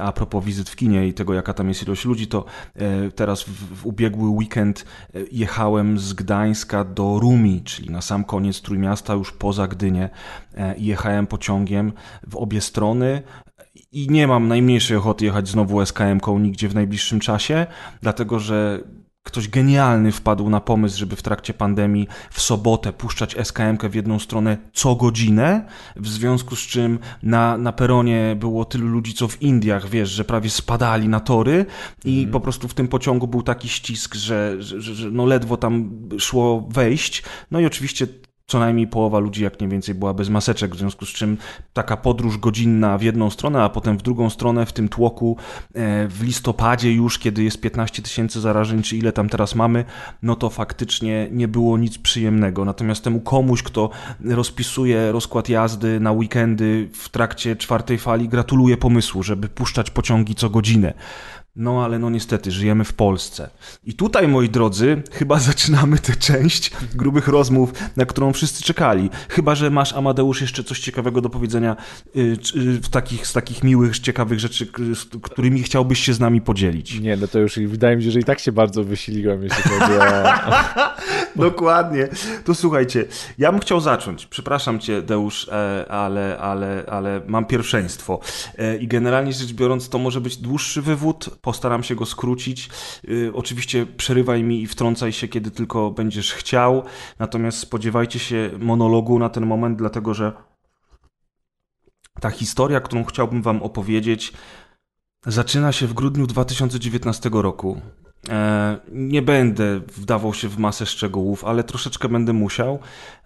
a 0.00 0.12
propos 0.12 0.44
wizyt 0.44 0.68
w 0.68 0.76
kinie 0.76 1.08
i 1.08 1.14
tego, 1.14 1.34
jaka 1.34 1.54
tam 1.54 1.68
jest 1.68 1.82
ilość 1.82 2.04
ludzi, 2.04 2.26
to 2.26 2.44
e, 2.76 3.10
teraz 3.10 3.42
w, 3.42 3.82
w 3.82 3.86
ubiegły 3.86 4.28
weekend 4.28 4.84
e, 5.14 5.18
jechałem 5.32 5.98
z 5.98 6.12
Gdańska 6.12 6.84
do 6.84 7.18
Rumi 7.18 7.57
czyli 7.64 7.90
na 7.90 8.02
sam 8.02 8.24
koniec 8.24 8.60
Trójmiasta, 8.60 9.14
już 9.14 9.32
poza 9.32 9.68
Gdynię. 9.68 10.08
Jechałem 10.78 11.26
pociągiem 11.26 11.92
w 12.26 12.36
obie 12.36 12.60
strony 12.60 13.22
i 13.92 14.06
nie 14.10 14.26
mam 14.26 14.48
najmniejszej 14.48 14.96
ochoty 14.96 15.24
jechać 15.24 15.48
znowu 15.48 15.80
SKM-ką 15.80 16.38
nigdzie 16.38 16.68
w 16.68 16.74
najbliższym 16.74 17.20
czasie, 17.20 17.66
dlatego 18.02 18.38
że 18.38 18.80
ktoś 19.28 19.48
genialny 19.48 20.12
wpadł 20.12 20.50
na 20.50 20.60
pomysł, 20.60 20.98
żeby 20.98 21.16
w 21.16 21.22
trakcie 21.22 21.54
pandemii 21.54 22.08
w 22.30 22.40
sobotę 22.40 22.92
puszczać 22.92 23.36
SKM-kę 23.36 23.88
w 23.88 23.94
jedną 23.94 24.18
stronę 24.18 24.58
co 24.72 24.94
godzinę, 24.94 25.66
w 25.96 26.08
związku 26.08 26.56
z 26.56 26.60
czym 26.60 26.98
na, 27.22 27.58
na 27.58 27.72
peronie 27.72 28.36
było 28.40 28.64
tylu 28.64 28.88
ludzi, 28.88 29.14
co 29.14 29.28
w 29.28 29.42
Indiach, 29.42 29.88
wiesz, 29.88 30.10
że 30.10 30.24
prawie 30.24 30.50
spadali 30.50 31.08
na 31.08 31.20
tory 31.20 31.66
i 32.04 32.18
mm. 32.18 32.30
po 32.30 32.40
prostu 32.40 32.68
w 32.68 32.74
tym 32.74 32.88
pociągu 32.88 33.28
był 33.28 33.42
taki 33.42 33.68
ścisk, 33.68 34.14
że, 34.14 34.56
że, 34.58 34.80
że 34.80 35.10
no 35.10 35.26
ledwo 35.26 35.56
tam 35.56 35.90
szło 36.18 36.68
wejść. 36.70 37.22
No 37.50 37.60
i 37.60 37.66
oczywiście 37.66 38.06
co 38.48 38.58
najmniej 38.58 38.86
połowa 38.86 39.18
ludzi, 39.18 39.42
jak 39.42 39.60
nie 39.60 39.68
więcej, 39.68 39.94
była 39.94 40.14
bez 40.14 40.28
maseczek, 40.28 40.74
w 40.74 40.78
związku 40.78 41.06
z 41.06 41.08
czym 41.08 41.36
taka 41.72 41.96
podróż 41.96 42.38
godzinna 42.38 42.98
w 42.98 43.02
jedną 43.02 43.30
stronę, 43.30 43.62
a 43.62 43.68
potem 43.68 43.98
w 43.98 44.02
drugą 44.02 44.30
stronę 44.30 44.66
w 44.66 44.72
tym 44.72 44.88
tłoku 44.88 45.36
e, 45.74 46.08
w 46.08 46.22
listopadzie 46.22 46.92
już, 46.92 47.18
kiedy 47.18 47.42
jest 47.42 47.60
15 47.60 48.02
tysięcy 48.02 48.40
zarażeń, 48.40 48.82
czy 48.82 48.96
ile 48.96 49.12
tam 49.12 49.28
teraz 49.28 49.54
mamy, 49.54 49.84
no 50.22 50.36
to 50.36 50.50
faktycznie 50.50 51.28
nie 51.30 51.48
było 51.48 51.78
nic 51.78 51.98
przyjemnego. 51.98 52.64
Natomiast 52.64 53.04
temu 53.04 53.20
komuś, 53.20 53.62
kto 53.62 53.90
rozpisuje 54.24 55.12
rozkład 55.12 55.48
jazdy 55.48 56.00
na 56.00 56.12
weekendy 56.12 56.88
w 56.92 57.08
trakcie 57.08 57.56
czwartej 57.56 57.98
fali, 57.98 58.28
gratuluję 58.28 58.76
pomysłu, 58.76 59.22
żeby 59.22 59.48
puszczać 59.48 59.90
pociągi 59.90 60.34
co 60.34 60.50
godzinę. 60.50 60.94
No 61.58 61.84
ale 61.84 61.98
no 61.98 62.10
niestety, 62.10 62.50
żyjemy 62.50 62.84
w 62.84 62.92
Polsce. 62.92 63.50
I 63.84 63.94
tutaj, 63.94 64.28
moi 64.28 64.48
drodzy, 64.48 65.02
chyba 65.12 65.38
zaczynamy 65.50 65.98
tę 65.98 66.16
część 66.16 66.70
grubych 66.94 67.28
rozmów, 67.28 67.72
na 67.96 68.06
którą 68.06 68.32
wszyscy 68.32 68.62
czekali. 68.62 69.10
Chyba, 69.28 69.54
że 69.54 69.70
masz, 69.70 69.92
Amadeusz, 69.92 70.40
jeszcze 70.40 70.64
coś 70.64 70.80
ciekawego 70.80 71.20
do 71.20 71.30
powiedzenia 71.30 71.76
yy, 72.14 72.36
w 72.82 72.88
takich, 72.88 73.26
z 73.26 73.32
takich 73.32 73.64
miłych, 73.64 73.98
ciekawych 73.98 74.40
rzeczy, 74.40 74.66
którymi 75.22 75.62
chciałbyś 75.62 76.00
się 76.00 76.14
z 76.14 76.20
nami 76.20 76.40
podzielić. 76.40 77.00
Nie, 77.00 77.16
no 77.16 77.28
to 77.28 77.38
już 77.38 77.58
wydaje 77.58 77.96
mi 77.96 78.04
się, 78.04 78.10
że 78.10 78.20
i 78.20 78.24
tak 78.24 78.38
się 78.38 78.52
bardzo 78.52 78.84
wysiliłem, 78.84 79.42
jeśli 79.42 79.62
chodzi 79.62 79.92
o... 79.92 80.04
Dokładnie. 81.48 82.08
To 82.44 82.54
słuchajcie, 82.54 83.04
ja 83.38 83.52
bym 83.52 83.60
chciał 83.60 83.80
zacząć. 83.80 84.26
Przepraszam 84.26 84.78
cię, 84.78 85.02
Deusz, 85.02 85.48
e, 85.48 85.86
ale, 85.88 86.38
ale, 86.38 86.84
ale 86.88 87.20
mam 87.26 87.44
pierwszeństwo. 87.44 88.20
E, 88.58 88.76
I 88.76 88.88
generalnie 88.88 89.32
rzecz 89.32 89.52
biorąc, 89.52 89.88
to 89.88 89.98
może 89.98 90.20
być 90.20 90.36
dłuższy 90.36 90.82
wywód, 90.82 91.30
postaram 91.48 91.82
się 91.82 91.94
go 91.94 92.06
skrócić. 92.06 92.68
Y, 93.08 93.30
oczywiście 93.34 93.86
przerywaj 93.86 94.42
mi 94.42 94.62
i 94.62 94.66
wtrącaj 94.66 95.12
się, 95.12 95.28
kiedy 95.28 95.50
tylko 95.50 95.90
będziesz 95.90 96.32
chciał, 96.32 96.82
natomiast 97.18 97.58
spodziewajcie 97.58 98.18
się 98.18 98.50
monologu 98.58 99.18
na 99.18 99.28
ten 99.28 99.46
moment, 99.46 99.78
dlatego 99.78 100.14
że 100.14 100.32
ta 102.20 102.30
historia, 102.30 102.80
którą 102.80 103.04
chciałbym 103.04 103.42
Wam 103.42 103.62
opowiedzieć, 103.62 104.32
zaczyna 105.26 105.72
się 105.72 105.86
w 105.86 105.92
grudniu 105.92 106.26
2019 106.26 107.30
roku. 107.32 107.80
E, 108.28 108.78
nie 108.92 109.22
będę 109.22 109.80
wdawał 109.80 110.34
się 110.34 110.48
w 110.48 110.58
masę 110.58 110.86
szczegółów, 110.86 111.44
ale 111.44 111.64
troszeczkę 111.64 112.08
będę 112.08 112.32
musiał. 112.32 112.78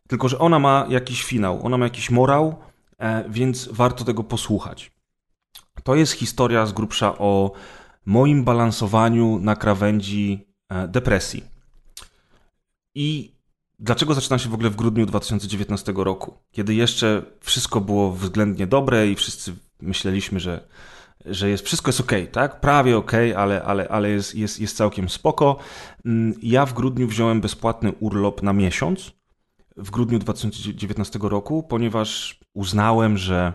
Tylko, 0.08 0.28
że 0.28 0.38
ona 0.38 0.58
ma 0.58 0.86
jakiś 0.88 1.24
finał, 1.24 1.66
ona 1.66 1.78
ma 1.78 1.84
jakiś 1.84 2.10
morał, 2.10 2.54
e, 2.98 3.24
więc 3.28 3.68
warto 3.72 4.04
tego 4.04 4.24
posłuchać. 4.24 4.92
To 5.84 5.94
jest 5.94 6.12
historia 6.12 6.66
z 6.66 6.72
grubsza 6.72 7.18
o 7.18 7.52
moim 8.06 8.44
balansowaniu 8.44 9.38
na 9.38 9.56
krawędzi 9.56 10.46
e, 10.68 10.88
depresji. 10.88 11.44
I 12.94 13.32
dlaczego 13.78 14.14
zaczyna 14.14 14.38
się 14.38 14.48
w 14.48 14.54
ogóle 14.54 14.70
w 14.70 14.76
grudniu 14.76 15.06
2019 15.06 15.92
roku, 15.96 16.34
kiedy 16.50 16.74
jeszcze 16.74 17.22
wszystko 17.40 17.80
było 17.80 18.12
względnie 18.12 18.66
dobre 18.66 19.08
i 19.08 19.14
wszyscy 19.14 19.54
myśleliśmy, 19.80 20.40
że, 20.40 20.68
że 21.26 21.50
jest, 21.50 21.64
wszystko 21.64 21.88
jest 21.88 22.00
ok, 22.00 22.12
tak? 22.32 22.60
Prawie 22.60 22.96
ok, 22.96 23.12
ale, 23.36 23.62
ale, 23.62 23.88
ale 23.88 24.10
jest, 24.10 24.34
jest, 24.34 24.60
jest 24.60 24.76
całkiem 24.76 25.08
spoko. 25.08 25.56
Mm, 26.04 26.34
ja 26.42 26.66
w 26.66 26.72
grudniu 26.72 27.08
wziąłem 27.08 27.40
bezpłatny 27.40 27.92
urlop 28.00 28.42
na 28.42 28.52
miesiąc 28.52 29.12
w 29.76 29.90
grudniu 29.90 30.18
2019 30.18 31.18
roku, 31.22 31.62
ponieważ 31.62 32.40
uznałem, 32.54 33.18
że 33.18 33.52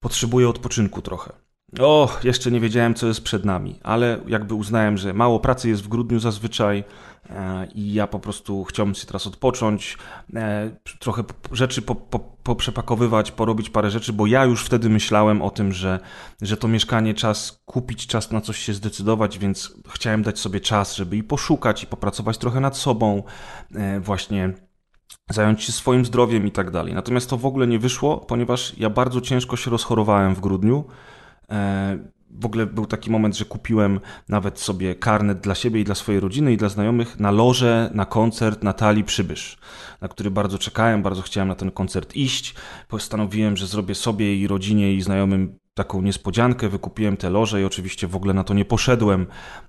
potrzebuję 0.00 0.48
odpoczynku 0.48 1.02
trochę. 1.02 1.32
O, 1.78 2.18
jeszcze 2.24 2.50
nie 2.50 2.60
wiedziałem, 2.60 2.94
co 2.94 3.06
jest 3.06 3.22
przed 3.24 3.44
nami, 3.44 3.80
ale 3.82 4.18
jakby 4.26 4.54
uznałem, 4.54 4.98
że 4.98 5.14
mało 5.14 5.40
pracy 5.40 5.68
jest 5.68 5.82
w 5.82 5.88
grudniu 5.88 6.18
zazwyczaj 6.18 6.84
e, 7.30 7.66
i 7.74 7.94
ja 7.94 8.06
po 8.06 8.18
prostu 8.18 8.64
chciałbym 8.64 8.94
się 8.94 9.06
teraz 9.06 9.26
odpocząć, 9.26 9.98
e, 10.34 10.70
trochę 10.98 11.24
rzeczy 11.52 11.82
po, 11.82 11.94
po, 11.94 12.18
poprzepakowywać, 12.18 13.32
porobić 13.32 13.70
parę 13.70 13.90
rzeczy, 13.90 14.12
bo 14.12 14.26
ja 14.26 14.44
już 14.44 14.64
wtedy 14.64 14.88
myślałem 14.88 15.42
o 15.42 15.50
tym, 15.50 15.72
że, 15.72 16.00
że 16.42 16.56
to 16.56 16.68
mieszkanie 16.68 17.14
czas 17.14 17.62
kupić, 17.64 18.06
czas 18.06 18.30
na 18.30 18.40
coś 18.40 18.58
się 18.58 18.74
zdecydować, 18.74 19.38
więc 19.38 19.74
chciałem 19.88 20.22
dać 20.22 20.38
sobie 20.38 20.60
czas, 20.60 20.94
żeby 20.94 21.16
i 21.16 21.22
poszukać, 21.22 21.82
i 21.82 21.86
popracować 21.86 22.38
trochę 22.38 22.60
nad 22.60 22.76
sobą, 22.76 23.22
e, 23.74 24.00
właśnie 24.00 24.54
zająć 25.30 25.62
się 25.62 25.72
swoim 25.72 26.04
zdrowiem 26.04 26.46
i 26.46 26.50
tak 26.50 26.70
dalej. 26.70 26.94
Natomiast 26.94 27.30
to 27.30 27.36
w 27.36 27.46
ogóle 27.46 27.66
nie 27.66 27.78
wyszło, 27.78 28.18
ponieważ 28.18 28.78
ja 28.78 28.90
bardzo 28.90 29.20
ciężko 29.20 29.56
się 29.56 29.70
rozchorowałem 29.70 30.34
w 30.34 30.40
grudniu. 30.40 30.84
E, 31.50 31.98
w 32.30 32.46
ogóle 32.46 32.66
był 32.66 32.86
taki 32.86 33.10
moment, 33.10 33.36
że 33.36 33.44
kupiłem 33.44 34.00
nawet 34.28 34.60
sobie 34.60 34.94
karnet 34.94 35.40
dla 35.40 35.54
siebie 35.54 35.80
i 35.80 35.84
dla 35.84 35.94
swojej 35.94 36.20
rodziny 36.20 36.52
i 36.52 36.56
dla 36.56 36.68
znajomych 36.68 37.20
na 37.20 37.30
loże, 37.30 37.90
na 37.94 38.06
koncert 38.06 38.62
Natalii 38.62 39.04
Przybysz, 39.04 39.58
na 40.00 40.08
który 40.08 40.30
bardzo 40.30 40.58
czekałem, 40.58 41.02
bardzo 41.02 41.22
chciałem 41.22 41.48
na 41.48 41.54
ten 41.54 41.70
koncert 41.70 42.16
iść. 42.16 42.54
Postanowiłem, 42.88 43.56
że 43.56 43.66
zrobię 43.66 43.94
sobie 43.94 44.36
i 44.36 44.46
rodzinie 44.46 44.94
i 44.94 45.02
znajomym 45.02 45.58
taką 45.74 46.02
niespodziankę, 46.02 46.68
wykupiłem 46.68 47.16
te 47.16 47.30
loże 47.30 47.60
i 47.60 47.64
oczywiście 47.64 48.06
w 48.06 48.16
ogóle 48.16 48.34
na 48.34 48.44
to 48.44 48.54
nie 48.54 48.64
poszedłem, 48.64 49.26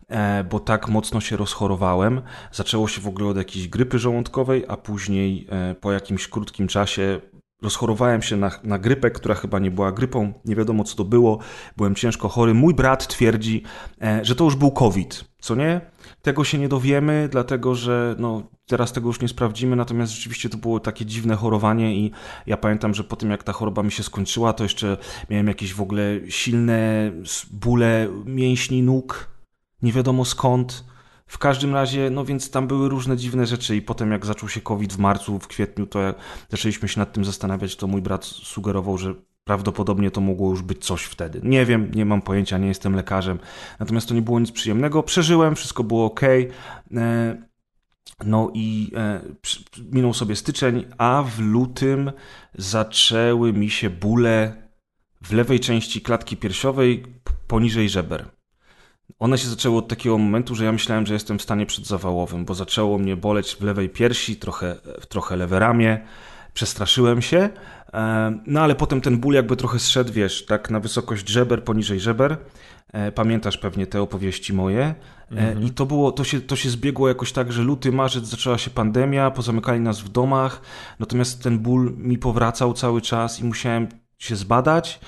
e, 0.07 0.43
bo 0.43 0.59
tak 0.59 0.89
mocno 0.89 1.21
się 1.21 1.37
rozchorowałem. 1.37 2.21
Zaczęło 2.51 2.87
się 2.87 3.01
w 3.01 3.07
ogóle 3.07 3.29
od 3.29 3.37
jakiejś 3.37 3.67
grypy 3.67 3.99
żołądkowej, 3.99 4.65
a 4.67 4.77
później 4.77 5.47
e, 5.49 5.75
po 5.75 5.91
jakimś 5.91 6.27
krótkim 6.27 6.67
czasie 6.67 7.21
rozchorowałem 7.61 8.21
się 8.21 8.37
na, 8.37 8.51
na 8.63 8.79
grypę, 8.79 9.11
która 9.11 9.35
chyba 9.35 9.59
nie 9.59 9.71
była 9.71 9.91
grypą, 9.91 10.33
nie 10.45 10.55
wiadomo 10.55 10.83
co 10.83 10.95
to 10.95 11.03
było, 11.03 11.39
byłem 11.77 11.95
ciężko 11.95 12.29
chory. 12.29 12.53
Mój 12.53 12.73
brat 12.73 13.07
twierdzi, 13.07 13.63
e, 14.01 14.25
że 14.25 14.35
to 14.35 14.43
już 14.43 14.55
był 14.55 14.71
COVID, 14.71 15.25
co 15.39 15.55
nie? 15.55 15.81
Tego 16.21 16.43
się 16.43 16.57
nie 16.57 16.69
dowiemy, 16.69 17.29
dlatego 17.31 17.75
że 17.75 18.15
no, 18.19 18.43
teraz 18.67 18.91
tego 18.93 19.07
już 19.07 19.21
nie 19.21 19.27
sprawdzimy, 19.27 19.75
natomiast 19.75 20.13
rzeczywiście 20.13 20.49
to 20.49 20.57
było 20.57 20.79
takie 20.79 21.05
dziwne 21.05 21.35
chorowanie 21.35 21.95
i 21.95 22.11
ja 22.45 22.57
pamiętam, 22.57 22.93
że 22.93 23.03
po 23.03 23.15
tym 23.15 23.31
jak 23.31 23.43
ta 23.43 23.53
choroba 23.53 23.83
mi 23.83 23.91
się 23.91 24.03
skończyła, 24.03 24.53
to 24.53 24.63
jeszcze 24.63 24.97
miałem 25.29 25.47
jakieś 25.47 25.73
w 25.73 25.81
ogóle 25.81 26.03
silne 26.29 27.11
bóle 27.51 28.07
mięśni 28.25 28.83
nóg, 28.83 29.29
nie 29.81 29.91
wiadomo 29.91 30.25
skąd. 30.25 30.90
W 31.31 31.37
każdym 31.37 31.73
razie, 31.73 32.09
no 32.09 32.25
więc 32.25 32.51
tam 32.51 32.67
były 32.67 32.89
różne 32.89 33.17
dziwne 33.17 33.45
rzeczy 33.45 33.75
i 33.75 33.81
potem 33.81 34.11
jak 34.11 34.25
zaczął 34.25 34.49
się 34.49 34.61
COVID 34.61 34.93
w 34.93 34.97
marcu, 34.97 35.39
w 35.39 35.47
kwietniu, 35.47 35.87
to 35.87 35.99
jak 35.99 36.15
zaczęliśmy 36.49 36.87
się 36.87 36.99
nad 36.99 37.13
tym 37.13 37.25
zastanawiać, 37.25 37.75
to 37.75 37.87
mój 37.87 38.01
brat 38.01 38.25
sugerował, 38.25 38.97
że 38.97 39.13
prawdopodobnie 39.43 40.11
to 40.11 40.21
mogło 40.21 40.49
już 40.49 40.61
być 40.61 40.85
coś 40.85 41.03
wtedy. 41.03 41.41
Nie 41.43 41.65
wiem, 41.65 41.91
nie 41.95 42.05
mam 42.05 42.21
pojęcia, 42.21 42.57
nie 42.57 42.67
jestem 42.67 42.95
lekarzem, 42.95 43.39
natomiast 43.79 44.07
to 44.07 44.13
nie 44.13 44.21
było 44.21 44.39
nic 44.39 44.51
przyjemnego. 44.51 45.03
Przeżyłem, 45.03 45.55
wszystko 45.55 45.83
było 45.83 46.05
ok. 46.05 46.21
E, 46.23 46.47
no 48.25 48.51
i 48.53 48.91
e, 48.95 49.21
minął 49.91 50.13
sobie 50.13 50.35
styczeń, 50.35 50.85
a 50.97 51.23
w 51.23 51.39
lutym 51.39 52.11
zaczęły 52.57 53.53
mi 53.53 53.69
się 53.69 53.89
bóle 53.89 54.67
w 55.21 55.33
lewej 55.33 55.59
części 55.59 56.01
klatki 56.01 56.37
piersiowej 56.37 57.03
poniżej 57.47 57.89
żeber. 57.89 58.40
One 59.21 59.37
się 59.37 59.47
zaczęły 59.47 59.77
od 59.77 59.87
takiego 59.87 60.17
momentu, 60.17 60.55
że 60.55 60.65
ja 60.65 60.71
myślałem, 60.71 61.05
że 61.05 61.13
jestem 61.13 61.39
w 61.39 61.41
stanie 61.41 61.65
przedzawałowym, 61.65 62.45
bo 62.45 62.53
zaczęło 62.53 62.97
mnie 62.97 63.15
boleć 63.15 63.55
w 63.55 63.61
lewej 63.61 63.89
piersi, 63.89 64.35
trochę, 64.35 64.75
trochę 65.09 65.35
lewe 65.35 65.59
ramię, 65.59 66.05
przestraszyłem 66.53 67.21
się, 67.21 67.49
e, 67.93 68.39
no 68.47 68.61
ale 68.61 68.75
potem 68.75 69.01
ten 69.01 69.17
ból 69.17 69.33
jakby 69.33 69.55
trochę 69.55 69.79
zszedł, 69.79 70.13
wiesz, 70.13 70.45
tak 70.45 70.69
na 70.69 70.79
wysokość 70.79 71.29
żeber, 71.29 71.63
poniżej 71.63 71.99
żeber. 71.99 72.37
E, 72.93 73.11
pamiętasz 73.11 73.57
pewnie 73.57 73.87
te 73.87 74.01
opowieści 74.01 74.53
moje. 74.53 74.83
E, 74.83 74.95
mhm. 75.29 75.63
I 75.63 75.71
to 75.71 75.85
było, 75.85 76.11
to 76.11 76.23
się, 76.23 76.41
to 76.41 76.55
się 76.55 76.69
zbiegło 76.69 77.07
jakoś 77.07 77.31
tak, 77.31 77.51
że 77.51 77.61
luty, 77.61 77.91
marzec 77.91 78.25
zaczęła 78.25 78.57
się 78.57 78.69
pandemia, 78.69 79.31
pozamykali 79.31 79.79
nas 79.79 80.01
w 80.01 80.09
domach, 80.09 80.61
natomiast 80.99 81.43
ten 81.43 81.59
ból 81.59 81.93
mi 81.97 82.17
powracał 82.17 82.73
cały 82.73 83.01
czas 83.01 83.39
i 83.39 83.43
musiałem 83.43 83.87
się 84.17 84.35
zbadać. 84.35 84.99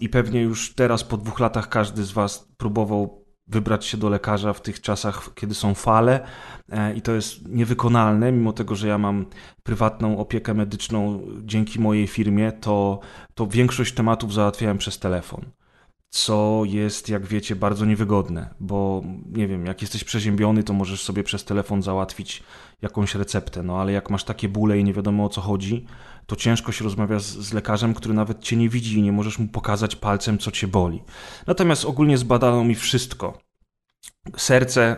I 0.00 0.08
pewnie 0.08 0.42
już 0.42 0.74
teraz 0.74 1.04
po 1.04 1.16
dwóch 1.16 1.40
latach 1.40 1.68
każdy 1.68 2.04
z 2.04 2.12
Was 2.12 2.48
próbował 2.56 3.23
wybrać 3.46 3.86
się 3.86 3.96
do 3.96 4.08
lekarza 4.08 4.52
w 4.52 4.62
tych 4.62 4.80
czasach, 4.80 5.30
kiedy 5.34 5.54
są 5.54 5.74
fale, 5.74 6.26
e, 6.72 6.94
i 6.94 7.02
to 7.02 7.12
jest 7.12 7.48
niewykonalne, 7.48 8.32
mimo 8.32 8.52
tego, 8.52 8.74
że 8.74 8.88
ja 8.88 8.98
mam 8.98 9.26
prywatną 9.62 10.18
opiekę 10.18 10.54
medyczną 10.54 11.20
dzięki 11.42 11.80
mojej 11.80 12.06
firmie, 12.06 12.52
to, 12.52 13.00
to 13.34 13.46
większość 13.46 13.94
tematów 13.94 14.34
załatwiałem 14.34 14.78
przez 14.78 14.98
telefon. 14.98 15.44
co 16.10 16.62
jest, 16.64 17.08
jak 17.08 17.26
wiecie, 17.26 17.56
bardzo 17.56 17.84
niewygodne, 17.84 18.54
bo 18.60 19.02
nie 19.32 19.48
wiem, 19.48 19.66
jak 19.66 19.82
jesteś 19.82 20.04
przeziębiony, 20.04 20.62
to 20.62 20.72
możesz 20.72 21.02
sobie 21.02 21.22
przez 21.24 21.44
telefon 21.44 21.82
załatwić 21.82 22.42
jakąś 22.82 23.14
receptę, 23.14 23.62
no 23.62 23.80
ale 23.80 23.92
jak 23.92 24.10
masz 24.10 24.24
takie 24.24 24.48
bóle 24.48 24.78
i 24.78 24.84
nie 24.84 24.92
wiadomo 24.94 25.24
o 25.24 25.28
co 25.28 25.40
chodzi, 25.40 25.86
to 26.26 26.36
ciężko 26.36 26.72
się 26.72 26.84
rozmawia 26.84 27.18
z, 27.18 27.24
z, 27.24 27.52
lekarzem, 27.52 27.94
który 27.94 28.14
nawet 28.14 28.40
cię 28.40 28.56
nie 28.56 28.68
widzi 28.68 28.98
i 28.98 29.02
nie 29.02 29.12
możesz 29.12 29.38
mu 29.38 29.48
pokazać 29.48 29.96
palcem, 29.96 30.38
co 30.38 30.50
cię 30.50 30.68
boli. 30.68 31.02
Natomiast 31.46 31.84
ogólnie 31.84 32.18
zbadano 32.18 32.64
mi 32.64 32.74
wszystko. 32.74 33.38
Serce 34.36 34.96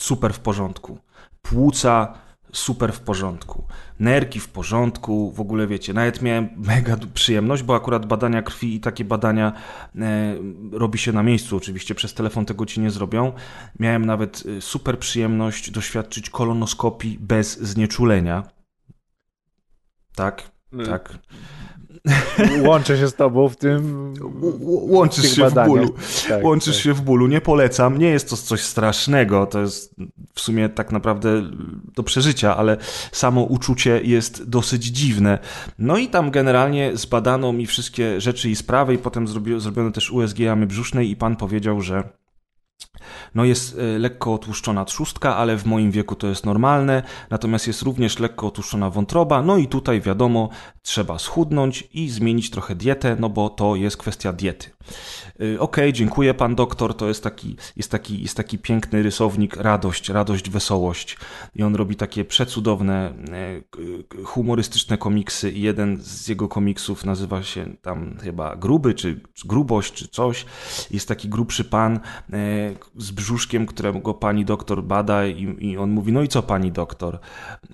super 0.00 0.34
w 0.34 0.40
porządku, 0.40 0.98
płuca 1.42 2.14
super 2.52 2.92
w 2.92 3.00
porządku. 3.00 3.66
Nerki 4.00 4.40
w 4.40 4.48
porządku, 4.48 5.32
w 5.32 5.40
ogóle 5.40 5.66
wiecie, 5.66 5.94
nawet 5.94 6.22
miałem 6.22 6.48
mega 6.56 6.96
przyjemność, 7.14 7.62
bo 7.62 7.74
akurat 7.74 8.06
badania 8.06 8.42
krwi 8.42 8.74
i 8.74 8.80
takie 8.80 9.04
badania 9.04 9.52
e, 9.96 10.36
robi 10.72 10.98
się 10.98 11.12
na 11.12 11.22
miejscu, 11.22 11.56
oczywiście 11.56 11.94
przez 11.94 12.14
telefon 12.14 12.46
tego 12.46 12.66
ci 12.66 12.80
nie 12.80 12.90
zrobią. 12.90 13.32
Miałem 13.78 14.06
nawet 14.06 14.42
e, 14.58 14.60
super 14.60 14.98
przyjemność 14.98 15.70
doświadczyć 15.70 16.30
kolonoskopii 16.30 17.18
bez 17.20 17.60
znieczulenia. 17.60 18.42
Tak, 20.14 20.50
tak. 20.86 21.18
Łączę 22.66 22.98
się 22.98 23.08
z 23.08 23.14
tobą 23.14 23.48
w 23.48 23.56
tym. 23.56 24.14
Łączysz 24.64 25.36
się 25.36 25.42
badaniach. 25.42 25.66
w 25.66 25.70
bólu. 25.70 25.94
Tak, 26.28 26.44
Łączysz 26.44 26.74
tak. 26.74 26.84
się 26.84 26.92
w 26.92 27.00
bólu. 27.00 27.26
Nie 27.26 27.40
polecam. 27.40 27.98
Nie 27.98 28.08
jest 28.08 28.30
to 28.30 28.36
coś 28.36 28.60
strasznego. 28.60 29.46
To 29.46 29.60
jest 29.60 29.94
w 30.34 30.40
sumie 30.40 30.68
tak 30.68 30.92
naprawdę 30.92 31.42
do 31.94 32.02
przeżycia, 32.02 32.56
ale 32.56 32.76
samo 33.12 33.42
uczucie 33.42 34.00
jest 34.04 34.48
dosyć 34.48 34.84
dziwne. 34.84 35.38
No 35.78 35.96
i 35.96 36.08
tam 36.08 36.30
generalnie 36.30 36.96
zbadano 36.96 37.52
mi 37.52 37.66
wszystkie 37.66 38.20
rzeczy 38.20 38.50
i 38.50 38.56
sprawy, 38.56 38.94
i 38.94 38.98
potem 38.98 39.28
zrobiono 39.58 39.90
też 39.90 40.10
USG 40.10 40.38
jamy 40.38 40.66
brzusznej, 40.66 41.10
i 41.10 41.16
pan 41.16 41.36
powiedział, 41.36 41.80
że 41.80 42.21
no 43.34 43.44
jest 43.44 43.78
e, 43.78 43.98
lekko 43.98 44.34
otłuszczona 44.34 44.84
trzustka, 44.84 45.36
ale 45.36 45.56
w 45.56 45.66
moim 45.66 45.90
wieku 45.90 46.14
to 46.14 46.26
jest 46.26 46.46
normalne, 46.46 47.02
natomiast 47.30 47.66
jest 47.66 47.82
również 47.82 48.18
lekko 48.18 48.46
otłuszczona 48.46 48.90
wątroba, 48.90 49.42
no 49.42 49.56
i 49.56 49.66
tutaj 49.66 50.00
wiadomo, 50.00 50.48
trzeba 50.82 51.18
schudnąć 51.18 51.88
i 51.94 52.10
zmienić 52.10 52.50
trochę 52.50 52.74
dietę, 52.74 53.16
no 53.20 53.28
bo 53.28 53.50
to 53.50 53.76
jest 53.76 53.96
kwestia 53.96 54.32
diety. 54.32 54.70
Y, 55.40 55.60
okej, 55.60 55.84
okay, 55.84 55.92
dziękuję 55.92 56.34
pan 56.34 56.54
doktor, 56.54 56.96
to 56.96 57.08
jest 57.08 57.22
taki, 57.22 57.56
jest, 57.76 57.90
taki, 57.90 58.22
jest 58.22 58.36
taki 58.36 58.58
piękny 58.58 59.02
rysownik, 59.02 59.56
radość, 59.56 60.08
radość, 60.08 60.50
wesołość 60.50 61.16
i 61.54 61.62
on 61.62 61.74
robi 61.74 61.96
takie 61.96 62.24
przecudowne, 62.24 63.14
e, 63.32 64.24
humorystyczne 64.24 64.98
komiksy 64.98 65.50
i 65.50 65.60
jeden 65.60 65.98
z 66.00 66.28
jego 66.28 66.48
komiksów 66.48 67.04
nazywa 67.04 67.42
się 67.42 67.66
tam 67.82 68.16
chyba 68.22 68.56
Gruby, 68.56 68.94
czy 68.94 69.20
Grubość, 69.44 69.92
czy 69.92 70.08
coś. 70.08 70.46
Jest 70.90 71.08
taki 71.08 71.28
grubszy 71.28 71.64
pan 71.64 71.96
e, 71.96 72.00
z 72.96 73.10
brzuszkiem, 73.10 73.66
którego 73.66 74.14
pani 74.14 74.44
doktor 74.44 74.84
bada 74.84 75.26
i, 75.26 75.56
i 75.58 75.78
on 75.78 75.90
mówi, 75.90 76.12
no 76.12 76.22
i 76.22 76.28
co 76.28 76.42
pani 76.42 76.72
doktor? 76.72 77.18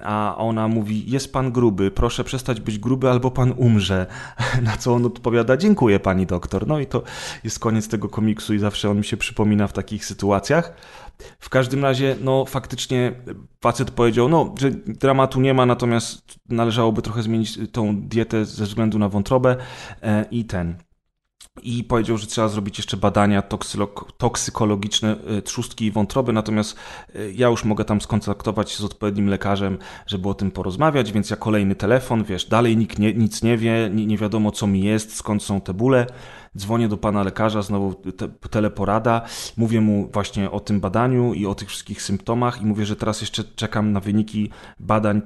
A 0.03 0.35
ona 0.39 0.69
mówi, 0.69 1.11
jest 1.11 1.33
pan 1.33 1.53
gruby, 1.53 1.91
proszę 1.91 2.25
przestać 2.25 2.61
być 2.61 2.79
gruby 2.79 3.11
albo 3.11 3.31
pan 3.31 3.55
umrze. 3.57 4.07
Na 4.63 4.77
co 4.77 4.95
on 4.95 5.07
odpowiada, 5.07 5.57
dziękuję 5.57 6.01
pani 6.01 6.27
doktor. 6.27 6.67
No 6.67 6.81
i 6.81 6.87
to 6.87 6.98
jest 7.45 7.59
koniec 7.59 7.89
tego 7.89 8.09
komiksu 8.09 8.55
i 8.55 8.59
zawsze 8.59 8.91
on 8.91 8.99
mi 8.99 9.05
się 9.05 9.17
przypomina 9.17 9.67
w 9.67 9.73
takich 9.73 10.05
sytuacjach. 10.05 10.73
W 11.39 11.49
każdym 11.49 11.83
razie, 11.83 12.17
no 12.21 12.45
faktycznie 12.45 13.13
facet 13.61 13.91
powiedział, 13.91 14.29
no, 14.29 14.55
że 14.59 14.71
dramatu 14.71 15.41
nie 15.41 15.55
ma, 15.55 15.67
natomiast 15.67 16.39
należałoby 16.49 17.03
trochę 17.03 17.23
zmienić 17.23 17.59
tą 17.73 18.01
dietę 18.01 18.45
ze 18.45 18.65
względu 18.65 18.99
na 18.99 19.09
wątrobę 19.09 19.57
e, 20.03 20.25
i 20.31 20.45
ten 20.45 20.77
i 21.63 21.85
powiedział, 21.85 22.19
że 22.19 22.27
trzeba 22.27 22.49
zrobić 22.49 22.79
jeszcze 22.79 22.97
badania 22.97 23.43
toksykologiczne 24.19 25.17
y, 25.39 25.43
trzustki 25.43 25.85
i 25.85 25.91
wątroby, 25.91 26.33
natomiast 26.33 26.77
y, 27.17 27.33
ja 27.37 27.49
już 27.49 27.65
mogę 27.65 27.85
tam 27.85 28.01
skontaktować 28.01 28.71
się 28.71 28.79
z 28.79 28.85
odpowiednim 28.85 29.29
lekarzem, 29.29 29.79
żeby 30.07 30.29
o 30.29 30.35
tym 30.35 30.51
porozmawiać, 30.51 31.13
więc 31.13 31.31
ja 31.31 31.37
kolejny 31.37 31.75
telefon, 31.75 32.25
wiesz, 32.25 32.45
dalej 32.45 32.77
nikt 32.77 32.99
nie, 32.99 33.15
nic 33.15 33.43
nie 33.43 33.57
wie, 33.57 33.91
nie, 33.95 34.07
nie 34.07 34.19
wiadomo 34.19 34.51
co 34.53 34.67
mi 34.67 34.85
jest, 34.85 35.17
skąd 35.17 35.43
są 35.43 35.61
te 35.61 35.75
bóle. 35.75 36.07
Dzwonię 36.59 36.89
do 36.89 36.97
pana 36.97 37.23
lekarza, 37.23 37.63
znowu 37.63 37.95
te, 37.95 38.29
teleporada, 38.51 39.23
mówię 39.57 39.81
mu 39.81 40.11
właśnie 40.13 40.51
o 40.51 40.61
tym 40.61 40.81
badaniu 40.81 41.35
i 41.35 41.47
o 41.47 41.55
tych 41.55 41.69
wszystkich 41.69 42.03
symptomach 42.03 42.63
i 42.63 42.67
mówię, 42.67 42.87
że 42.87 42.97
teraz 42.97 43.21
jeszcze 43.21 43.45
czekam 43.45 43.93
na 43.93 44.01
wyniki 44.01 44.51
badań 44.81 45.23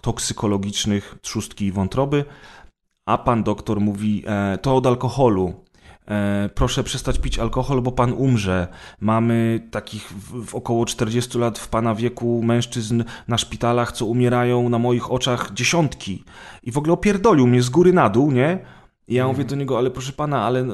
toksykologicznych 0.00 1.18
trzustki 1.22 1.64
i 1.64 1.72
wątroby, 1.72 2.24
a 3.06 3.18
pan 3.18 3.42
doktor 3.42 3.80
mówi, 3.80 4.24
e, 4.26 4.58
to 4.58 4.76
od 4.76 4.86
alkoholu. 4.86 5.66
E, 6.08 6.50
proszę 6.54 6.84
przestać 6.84 7.18
pić 7.18 7.38
alkohol, 7.38 7.82
bo 7.82 7.92
pan 7.92 8.12
umrze. 8.12 8.68
Mamy 9.00 9.68
takich 9.70 10.12
w, 10.12 10.46
w, 10.46 10.54
około 10.54 10.86
40 10.86 11.38
lat 11.38 11.58
w 11.58 11.68
pana 11.68 11.94
wieku 11.94 12.42
mężczyzn 12.42 13.04
na 13.28 13.38
szpitalach, 13.38 13.92
co 13.92 14.06
umierają 14.06 14.68
na 14.68 14.78
moich 14.78 15.12
oczach 15.12 15.52
dziesiątki. 15.52 16.24
I 16.62 16.72
w 16.72 16.78
ogóle 16.78 16.92
opierdolił 16.92 17.46
mnie 17.46 17.62
z 17.62 17.68
góry 17.68 17.92
na 17.92 18.08
dół, 18.10 18.32
nie? 18.32 18.58
I 19.08 19.14
ja 19.14 19.26
mówię 19.26 19.44
do 19.44 19.56
niego, 19.56 19.78
ale 19.78 19.90
proszę 19.90 20.12
pana, 20.12 20.42
ale 20.42 20.66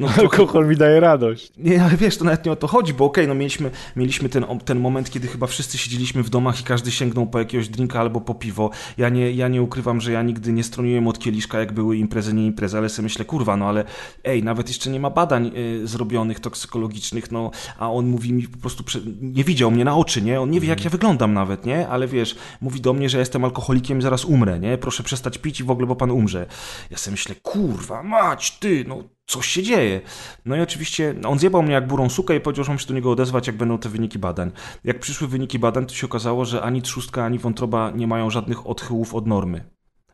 no, 0.00 0.08
Alkohol 0.18 0.68
mi 0.68 0.76
daje 0.76 1.00
radość. 1.00 1.52
Nie, 1.56 1.84
ale 1.84 1.96
wiesz, 1.96 2.16
to 2.16 2.24
nawet 2.24 2.44
nie 2.44 2.52
o 2.52 2.56
to 2.56 2.66
chodzi, 2.66 2.94
bo 2.94 3.04
okej, 3.04 3.24
okay, 3.24 3.28
no 3.28 3.34
mieliśmy, 3.34 3.70
mieliśmy 3.96 4.28
ten, 4.28 4.44
ten 4.64 4.80
moment, 4.80 5.10
kiedy 5.10 5.28
chyba 5.28 5.46
wszyscy 5.46 5.78
siedzieliśmy 5.78 6.22
w 6.22 6.30
domach 6.30 6.60
i 6.60 6.64
każdy 6.64 6.90
sięgnął 6.90 7.26
po 7.26 7.38
jakiegoś 7.38 7.68
drinka 7.68 8.00
albo 8.00 8.20
po 8.20 8.34
piwo. 8.34 8.70
Ja 8.98 9.08
nie, 9.08 9.32
ja 9.32 9.48
nie 9.48 9.62
ukrywam, 9.62 10.00
że 10.00 10.12
ja 10.12 10.22
nigdy 10.22 10.52
nie 10.52 10.64
stroniłem 10.64 11.08
od 11.08 11.18
kieliszka, 11.18 11.60
jak 11.60 11.72
były 11.72 11.96
imprezy, 11.96 12.34
nie 12.34 12.46
imprezy, 12.46 12.78
ale 12.78 12.88
sobie 12.88 13.04
myślę, 13.04 13.24
kurwa, 13.24 13.56
no 13.56 13.68
ale 13.68 13.84
ej, 14.24 14.42
nawet 14.42 14.68
jeszcze 14.68 14.90
nie 14.90 15.00
ma 15.00 15.10
badań 15.10 15.52
y, 15.56 15.86
zrobionych 15.86 16.40
toksykologicznych, 16.40 17.32
no, 17.32 17.50
a 17.78 17.92
on 17.92 18.06
mówi 18.06 18.32
mi 18.32 18.48
po 18.48 18.58
prostu, 18.58 18.84
nie 19.20 19.44
widział 19.44 19.70
mnie 19.70 19.84
na 19.84 19.96
oczy, 19.96 20.22
nie? 20.22 20.40
On 20.40 20.50
nie 20.50 20.60
wie, 20.60 20.68
jak 20.68 20.78
mhm. 20.78 20.84
ja 20.84 20.90
wyglądam 20.90 21.34
nawet, 21.34 21.66
nie? 21.66 21.88
Ale 21.88 22.08
wiesz, 22.08 22.36
mówi 22.60 22.80
do 22.80 22.92
mnie, 22.92 23.08
że 23.08 23.18
jestem 23.18 23.44
alkoholikiem 23.44 23.98
i 23.98 24.02
zaraz 24.02 24.24
umrę, 24.24 24.60
nie? 24.60 24.78
Proszę 24.78 25.02
przestać 25.02 25.38
pić 25.38 25.60
i 25.60 25.64
w 25.64 25.70
ogóle, 25.70 25.86
bo 25.86 25.96
pan 25.96 26.10
umrze. 26.10 26.46
Ja 26.90 26.96
sobie 26.96 27.12
myślę, 27.12 27.34
kurwa, 27.42 28.02
mać, 28.02 28.58
ty, 28.58 28.84
no 28.88 29.04
coś 29.30 29.46
się 29.46 29.62
dzieje. 29.62 30.00
No 30.44 30.56
i 30.56 30.60
oczywiście 30.60 31.14
on 31.26 31.38
zjebał 31.38 31.62
mnie 31.62 31.72
jak 31.72 31.86
burą 31.86 32.08
sukę 32.08 32.36
i 32.36 32.40
powiedział, 32.40 32.64
że 32.64 32.70
mam 32.70 32.78
się 32.78 32.86
do 32.86 32.94
niego 32.94 33.10
odezwać, 33.10 33.46
jak 33.46 33.56
będą 33.56 33.78
te 33.78 33.88
wyniki 33.88 34.18
badań. 34.18 34.52
Jak 34.84 35.00
przyszły 35.00 35.28
wyniki 35.28 35.58
badań, 35.58 35.86
to 35.86 35.94
się 35.94 36.06
okazało, 36.06 36.44
że 36.44 36.62
ani 36.62 36.82
trzustka, 36.82 37.24
ani 37.24 37.38
wątroba 37.38 37.90
nie 37.90 38.06
mają 38.06 38.30
żadnych 38.30 38.66
odchyłów 38.66 39.14
od 39.14 39.26
normy. 39.26 39.64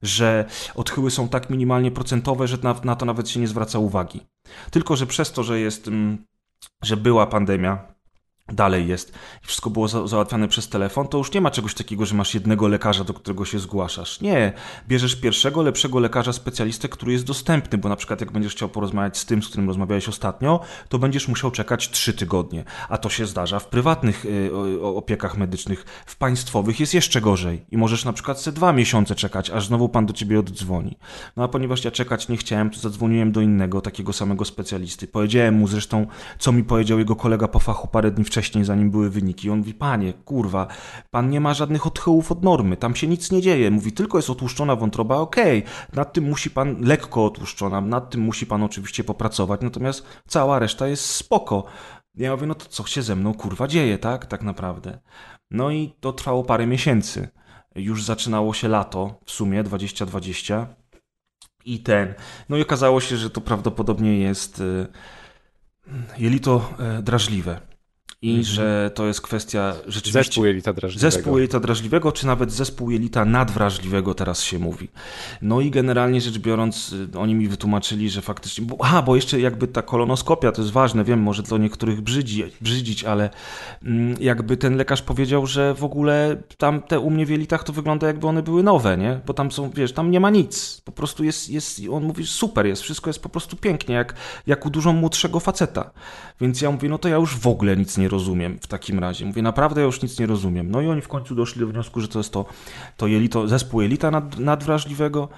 Że 0.03 0.45
odchyły 0.75 1.11
są 1.11 1.29
tak 1.29 1.51
minimalnie 1.51 1.91
procentowe, 1.91 2.49
że 2.49 2.57
na, 2.63 2.75
na 2.85 2.97
to 2.97 3.07
nawet 3.07 3.29
się 3.29 3.41
nie 3.41 3.49
zwraca 3.49 3.79
uwagi. 3.79 4.21
Tylko, 4.71 4.97
że 4.97 5.07
przez 5.07 5.33
to, 5.33 5.43
że 5.43 5.61
jest, 5.61 5.89
mm, 5.89 6.25
że 6.83 6.97
była 6.97 7.27
pandemia, 7.27 7.96
dalej 8.53 8.89
jest 8.89 9.13
i 9.45 9.47
wszystko 9.47 9.71
było 9.71 9.89
za 9.89 10.07
załatwiane 10.07 10.49
przez 10.49 10.69
telefon, 10.69 11.09
to 11.09 11.19
już 11.19 11.33
nie 11.33 11.41
ma 11.41 11.51
czegoś 11.51 11.75
takiego, 11.75 12.07
że 12.07 12.15
masz 12.15 12.35
jednego 12.35 12.69
lekarza, 12.69 13.05
do 13.05 13.15
którego 13.15 13.45
się 13.45 13.59
zgłaszasz. 13.59 14.21
Nie, 14.21 14.53
bierzesz 14.89 15.17
pierwszego, 15.17 15.63
lepszego 15.63 16.01
lekarza, 16.01 16.33
specjalistę, 16.33 16.89
który 16.89 17.13
jest 17.13 17.25
dostępny, 17.25 17.79
bo 17.79 17.89
na 17.89 17.97
przykład 17.97 18.21
jak 18.21 18.33
będziesz 18.33 18.53
chciał 18.53 18.69
porozmawiać 18.69 19.19
z 19.19 19.27
tym, 19.27 19.43
z 19.43 19.49
którym 19.49 19.69
rozmawiałeś 19.69 20.09
ostatnio, 20.09 20.61
to 20.89 20.99
będziesz 20.99 21.29
musiał 21.29 21.51
czekać 21.51 21.91
trzy 21.91 22.15
tygodnie, 22.15 22.65
a 22.89 22.99
to 22.99 23.09
się 23.09 23.27
zdarza 23.27 23.59
w 23.59 23.67
prywatnych 23.67 24.25
y, 24.25 24.51
opiekach 24.83 25.37
medycznych, 25.37 25.85
w 26.07 26.17
państwowych 26.17 26.81
jest 26.81 26.95
jeszcze 26.95 27.21
gorzej 27.21 27.67
i 27.71 27.77
możesz 27.77 28.05
na 28.05 28.13
przykład 28.13 28.41
se 28.41 28.53
dwa 28.53 28.73
miesiące 28.73 29.15
czekać, 29.15 29.51
aż 29.51 29.67
znowu 29.67 29.89
pan 29.89 30.07
do 30.07 30.13
ciebie 30.13 30.41
oddzwoni. 30.41 30.99
No 31.37 31.45
a 31.45 31.49
ponieważ 31.49 31.85
ja 31.85 31.91
czekać 31.91 32.29
nie 32.29 32.37
chciałem, 32.37 32.71
to 32.71 32.81
zadzwoniłem 32.81 33.33
do 33.33 33.41
innego, 33.41 33.81
takiego 33.81 34.13
samego 34.13 34.45
specjalisty. 34.45 35.07
Powiedziałem 35.07 35.55
mu 35.55 35.69
zresztą, 35.69 36.07
co 36.39 36.53
mi 36.53 36.65
powiedział 36.65 36.99
jego 36.99 37.17
kolega 37.17 37.49
po 37.49 37.59
fachu 37.59 37.89
parę 37.89 38.11
dni 38.11 38.25
wcześniej, 38.25 38.36
wcześniej, 38.37 38.65
zanim 38.65 38.91
były 38.91 39.11
wyniki. 39.11 39.51
On 39.51 39.59
mówi, 39.59 39.75
panie, 39.75 40.13
kurwa, 40.13 40.67
pan 41.11 41.31
nie 41.31 41.41
ma 41.41 41.55
żadnych 41.55 41.87
odchyłów 41.87 42.33
od 42.33 42.45
normy, 42.45 42.77
tam 42.77 42.97
się 42.97 43.07
nic 43.07 43.33
nie 43.33 43.43
dzieje. 43.43 43.71
Mówi, 43.71 43.93
tylko 43.93 44.19
jest 44.19 44.31
otłuszczona 44.31 44.77
wątroba, 44.77 45.17
okej, 45.17 45.59
okay. 45.59 45.97
nad 45.97 46.13
tym 46.13 46.25
musi 46.25 46.51
pan, 46.51 46.77
lekko 46.81 47.25
otłuszczona, 47.25 47.81
nad 47.81 48.11
tym 48.11 48.21
musi 48.21 48.47
pan 48.47 48.63
oczywiście 48.63 49.05
popracować, 49.05 49.61
natomiast 49.61 50.07
cała 50.27 50.59
reszta 50.59 50.89
jest 50.89 51.05
spoko. 51.05 51.65
Ja 52.15 52.33
mówię, 52.33 52.47
no 52.47 52.55
to 52.55 52.67
co 52.67 52.87
się 52.87 53.03
ze 53.03 53.17
mną, 53.17 53.35
kurwa, 53.35 53.69
dzieje, 53.69 53.99
tak? 53.99 54.27
Tak 54.27 54.43
naprawdę. 54.43 54.99
No 55.51 55.71
i 55.71 55.93
to 56.01 56.13
trwało 56.13 56.45
parę 56.45 56.67
miesięcy. 56.67 57.29
Już 57.75 58.05
zaczynało 58.05 58.55
się 58.55 58.69
lato, 58.69 59.21
w 59.25 59.31
sumie 59.31 59.63
2020. 59.63 60.67
I 61.65 61.81
ten. 61.81 62.15
No 62.49 62.57
i 62.57 62.63
okazało 62.63 63.01
się, 63.01 63.17
że 63.17 63.31
to 63.31 63.41
prawdopodobnie 63.41 64.19
jest 64.19 64.61
y, 64.61 64.87
jelito 66.19 66.73
e, 66.79 67.03
drażliwe 67.03 67.76
i 68.23 68.31
mm 68.31 68.43
-hmm. 68.43 68.47
że 68.47 68.91
to 68.95 69.07
jest 69.07 69.21
kwestia 69.21 69.75
rzeczywiście... 69.87 70.13
Zespół 70.13 70.45
jelita 70.45 70.73
drażliwego. 70.73 71.11
Zespół 71.11 71.39
jelita 71.39 71.61
drażliwego, 71.61 72.13
czy 72.13 72.27
nawet 72.27 72.53
zespół 72.53 72.91
jelita 72.91 73.25
nadwrażliwego 73.25 74.15
teraz 74.15 74.43
się 74.43 74.59
mówi. 74.59 74.89
No 75.43 75.61
i 75.61 75.71
generalnie 75.71 76.21
rzecz 76.21 76.39
biorąc, 76.39 76.93
y, 77.15 77.19
oni 77.19 77.35
mi 77.35 77.49
wytłumaczyli, 77.49 78.11
że 78.11 78.23
faktycznie... 78.23 78.67
Bo, 78.67 78.77
aha, 78.81 79.03
bo 79.03 79.17
jeszcze 79.17 79.41
jakby 79.41 79.69
ta 79.69 79.83
kolonoskopia, 79.83 80.53
to 80.53 80.63
jest 80.63 80.73
ważne, 80.73 81.05
wiem, 81.05 81.21
może 81.21 81.43
to 81.43 81.59
niektórych 81.59 82.01
brzydzi, 82.01 82.45
brzydzić, 82.61 83.05
ale 83.05 83.31
mm, 83.83 84.17
jakby 84.21 84.57
ten 84.57 84.77
lekarz 84.77 85.03
powiedział, 85.03 85.47
że 85.47 85.75
w 85.75 85.85
ogóle 85.85 86.37
tam 86.59 86.83
te 86.83 87.01
u 87.01 87.11
mnie 87.11 87.27
w 87.27 87.31
jelitach 87.31 87.65
to 87.65 87.73
wygląda 87.73 88.07
jakby 88.07 88.27
one 88.27 88.43
były 88.43 88.63
nowe, 88.63 88.97
nie? 88.97 89.21
Bo 89.27 89.35
tam 89.35 89.53
są, 89.53 89.71
wiesz, 89.71 89.93
tam 89.93 90.11
nie 90.11 90.21
ma 90.21 90.31
nic. 90.31 90.81
Po 90.85 90.93
prostu 90.93 91.25
jest, 91.25 91.51
jest 91.51 91.81
on 91.91 92.05
mówi, 92.05 92.27
super 92.27 92.67
jest, 92.67 92.83
wszystko 92.83 93.11
jest 93.11 93.23
po 93.23 93.29
prostu 93.29 93.57
pięknie, 93.57 93.95
jak, 93.95 94.15
jak 94.47 94.67
u 94.67 94.71
dużo 94.71 94.93
młodszego 94.93 95.41
faceta. 95.41 95.91
Więc 96.41 96.61
ja 96.61 96.71
mówię, 96.71 96.89
no 96.89 96.99
to 96.99 97.09
ja 97.09 97.17
już 97.17 97.37
w 97.37 97.47
ogóle 97.47 97.77
nic 97.77 97.99
nie 97.99 98.06
rozumiem 98.09 98.59
w 98.61 98.67
takim 98.67 98.99
razie. 98.99 99.27
Mówię, 99.27 99.43
naprawdę 99.43 99.81
ja 99.81 99.87
już 99.87 100.03
nic 100.03 100.19
nie 100.19 100.27
rozumiem. 100.27 100.71
No 100.71 100.81
i 100.81 100.87
oni 100.89 101.01
w 101.01 101.09
końcu 101.09 101.35
doszli 101.35 101.61
do 101.61 101.67
wniosku, 101.67 102.01
że 102.01 102.09
to 102.09 102.19
jest 102.19 102.33
to, 102.33 102.45
to 102.97 103.07
jelito, 103.07 103.49
zespół 103.49 103.81
jelita 103.81 104.11
nad, 104.11 104.39
nadwrażliwego, 104.39 105.29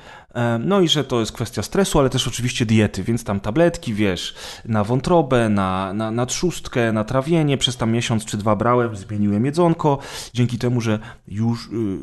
no 0.60 0.80
i 0.80 0.88
że 0.88 1.04
to 1.04 1.20
jest 1.20 1.32
kwestia 1.32 1.62
stresu, 1.62 1.98
ale 1.98 2.10
też 2.10 2.28
oczywiście 2.28 2.66
diety, 2.66 3.02
więc 3.02 3.24
tam 3.24 3.40
tabletki, 3.40 3.94
wiesz, 3.94 4.34
na 4.64 4.84
wątrobę, 4.84 5.48
na, 5.48 5.92
na, 5.92 6.10
na 6.10 6.26
trzustkę, 6.26 6.92
na 6.92 7.04
trawienie, 7.04 7.58
przez 7.58 7.76
tam 7.76 7.92
miesiąc 7.92 8.24
czy 8.24 8.36
dwa 8.36 8.56
brałem, 8.56 8.96
zmieniłem 8.96 9.44
jedzonko, 9.44 9.98
dzięki 10.34 10.58
temu, 10.58 10.80
że 10.80 10.98
już, 11.28 11.68
yy, 11.72 11.98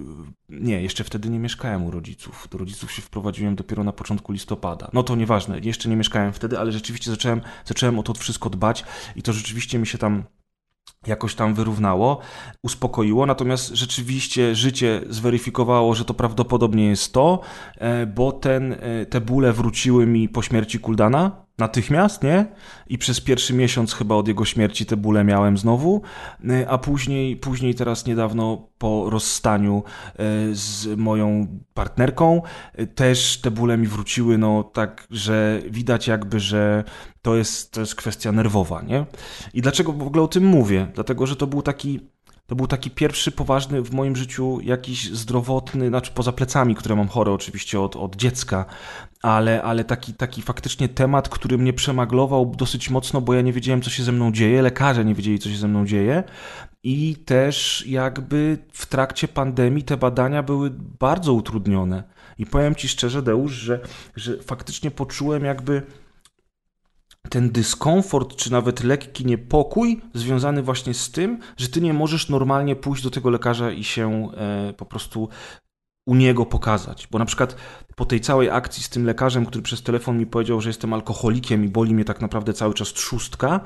nie, 0.49 0.81
jeszcze 0.81 1.03
wtedy 1.03 1.29
nie 1.29 1.39
mieszkałem 1.39 1.85
u 1.85 1.91
rodziców, 1.91 2.47
do 2.51 2.57
rodziców 2.57 2.91
się 2.91 3.01
wprowadziłem 3.01 3.55
dopiero 3.55 3.83
na 3.83 3.91
początku 3.91 4.31
listopada, 4.31 4.89
no 4.93 5.03
to 5.03 5.15
nieważne, 5.15 5.59
jeszcze 5.59 5.89
nie 5.89 5.95
mieszkałem 5.95 6.33
wtedy, 6.33 6.59
ale 6.59 6.71
rzeczywiście 6.71 7.11
zacząłem, 7.11 7.41
zacząłem 7.65 7.99
o 7.99 8.03
to 8.03 8.13
wszystko 8.13 8.49
dbać 8.49 8.85
i 9.15 9.21
to 9.21 9.33
rzeczywiście 9.33 9.79
mi 9.79 9.87
się 9.87 9.97
tam 9.97 10.23
jakoś 11.07 11.35
tam 11.35 11.53
wyrównało, 11.53 12.19
uspokoiło, 12.63 13.25
natomiast 13.25 13.69
rzeczywiście 13.69 14.55
życie 14.55 15.01
zweryfikowało, 15.09 15.95
że 15.95 16.05
to 16.05 16.13
prawdopodobnie 16.13 16.87
jest 16.87 17.13
to, 17.13 17.39
e, 17.77 18.05
bo 18.05 18.31
ten, 18.31 18.73
e, 18.73 19.05
te 19.05 19.21
bóle 19.21 19.53
wróciły 19.53 20.05
mi 20.05 20.29
po 20.29 20.41
śmierci 20.41 20.79
Kuldana, 20.79 21.44
natychmiast, 21.57 22.23
nie? 22.23 22.45
I 22.87 22.97
przez 22.97 23.21
pierwszy 23.21 23.53
miesiąc 23.53 23.93
chyba 23.93 24.15
od 24.15 24.27
jego 24.27 24.45
śmierci 24.45 24.85
te 24.85 24.97
bóle 24.97 25.23
miałem 25.23 25.57
znowu, 25.57 26.01
y, 26.49 26.69
a 26.69 26.77
później, 26.77 27.37
później 27.37 27.75
teraz 27.75 28.05
niedawno 28.05 28.67
po 28.77 29.09
rozstaniu 29.09 29.83
y, 29.83 30.55
z 30.55 30.97
moją 30.97 31.47
partnerką 31.73 32.41
y, 32.79 32.87
też 32.87 33.41
te 33.41 33.51
bóle 33.51 33.77
mi 33.77 33.87
wróciły, 33.87 34.37
no 34.37 34.63
tak, 34.63 35.07
że 35.11 35.61
widać 35.69 36.07
jakby, 36.07 36.39
że 36.39 36.83
to 37.21 37.35
jest, 37.35 37.71
to 37.71 37.79
jest 37.79 37.95
kwestia 37.95 38.31
nerwowa, 38.31 38.81
nie? 38.81 39.05
I 39.53 39.61
dlaczego 39.61 39.93
w 39.93 40.01
ogóle 40.01 40.23
o 40.23 40.27
tym 40.27 40.45
mówię? 40.45 40.87
Dlatego, 40.95 41.27
że 41.27 41.35
to 41.35 41.47
był 41.47 41.61
taki 41.61 41.99
to 42.47 42.55
był 42.55 42.67
taki 42.67 42.91
pierwszy 42.91 43.31
poważny 43.31 43.81
w 43.81 43.93
moim 43.93 44.15
życiu 44.15 44.59
jakiś 44.63 45.11
zdrowotny, 45.11 45.87
znaczy 45.87 46.11
poza 46.15 46.31
plecami, 46.31 46.75
które 46.75 46.95
mam 46.95 47.07
chore 47.07 47.31
oczywiście 47.31 47.79
od, 47.79 47.95
od 47.95 48.15
dziecka, 48.15 48.65
ale, 49.21 49.63
ale 49.63 49.83
taki, 49.83 50.13
taki 50.13 50.41
faktycznie 50.41 50.89
temat, 50.89 51.29
który 51.29 51.57
mnie 51.57 51.73
przemaglował 51.73 52.45
dosyć 52.45 52.89
mocno, 52.89 53.21
bo 53.21 53.33
ja 53.33 53.41
nie 53.41 53.53
wiedziałem, 53.53 53.81
co 53.81 53.89
się 53.89 54.03
ze 54.03 54.11
mną 54.11 54.31
dzieje, 54.31 54.61
lekarze 54.61 55.05
nie 55.05 55.15
wiedzieli, 55.15 55.39
co 55.39 55.49
się 55.49 55.57
ze 55.57 55.67
mną 55.67 55.85
dzieje. 55.85 56.23
I 56.83 57.15
też 57.15 57.83
jakby 57.87 58.57
w 58.71 58.85
trakcie 58.85 59.27
pandemii 59.27 59.83
te 59.83 59.97
badania 59.97 60.43
były 60.43 60.71
bardzo 60.99 61.33
utrudnione. 61.33 62.03
I 62.37 62.45
powiem 62.45 62.75
Ci 62.75 62.87
szczerze, 62.87 63.21
Deusz, 63.21 63.53
że, 63.53 63.79
że 64.15 64.37
faktycznie 64.37 64.91
poczułem 64.91 65.45
jakby 65.45 65.81
ten 67.29 67.49
dyskomfort, 67.49 68.35
czy 68.35 68.51
nawet 68.51 68.83
lekki 68.83 69.25
niepokój 69.25 70.01
związany 70.13 70.63
właśnie 70.63 70.93
z 70.93 71.11
tym, 71.11 71.39
że 71.57 71.69
ty 71.69 71.81
nie 71.81 71.93
możesz 71.93 72.29
normalnie 72.29 72.75
pójść 72.75 73.03
do 73.03 73.09
tego 73.09 73.29
lekarza 73.29 73.71
i 73.71 73.83
się 73.83 74.29
e, 74.37 74.73
po 74.77 74.85
prostu 74.85 75.29
u 76.05 76.15
niego 76.15 76.45
pokazać. 76.45 77.07
Bo 77.11 77.19
na 77.19 77.25
przykład 77.25 77.55
po 77.95 78.05
tej 78.05 78.21
całej 78.21 78.49
akcji 78.49 78.83
z 78.83 78.89
tym 78.89 79.05
lekarzem, 79.05 79.45
który 79.45 79.61
przez 79.61 79.83
telefon 79.83 80.17
mi 80.17 80.25
powiedział, 80.25 80.61
że 80.61 80.69
jestem 80.69 80.93
alkoholikiem 80.93 81.65
i 81.65 81.69
boli 81.69 81.95
mnie 81.95 82.05
tak 82.05 82.21
naprawdę 82.21 82.53
cały 82.53 82.73
czas 82.73 82.87
trzustka, 82.87 83.59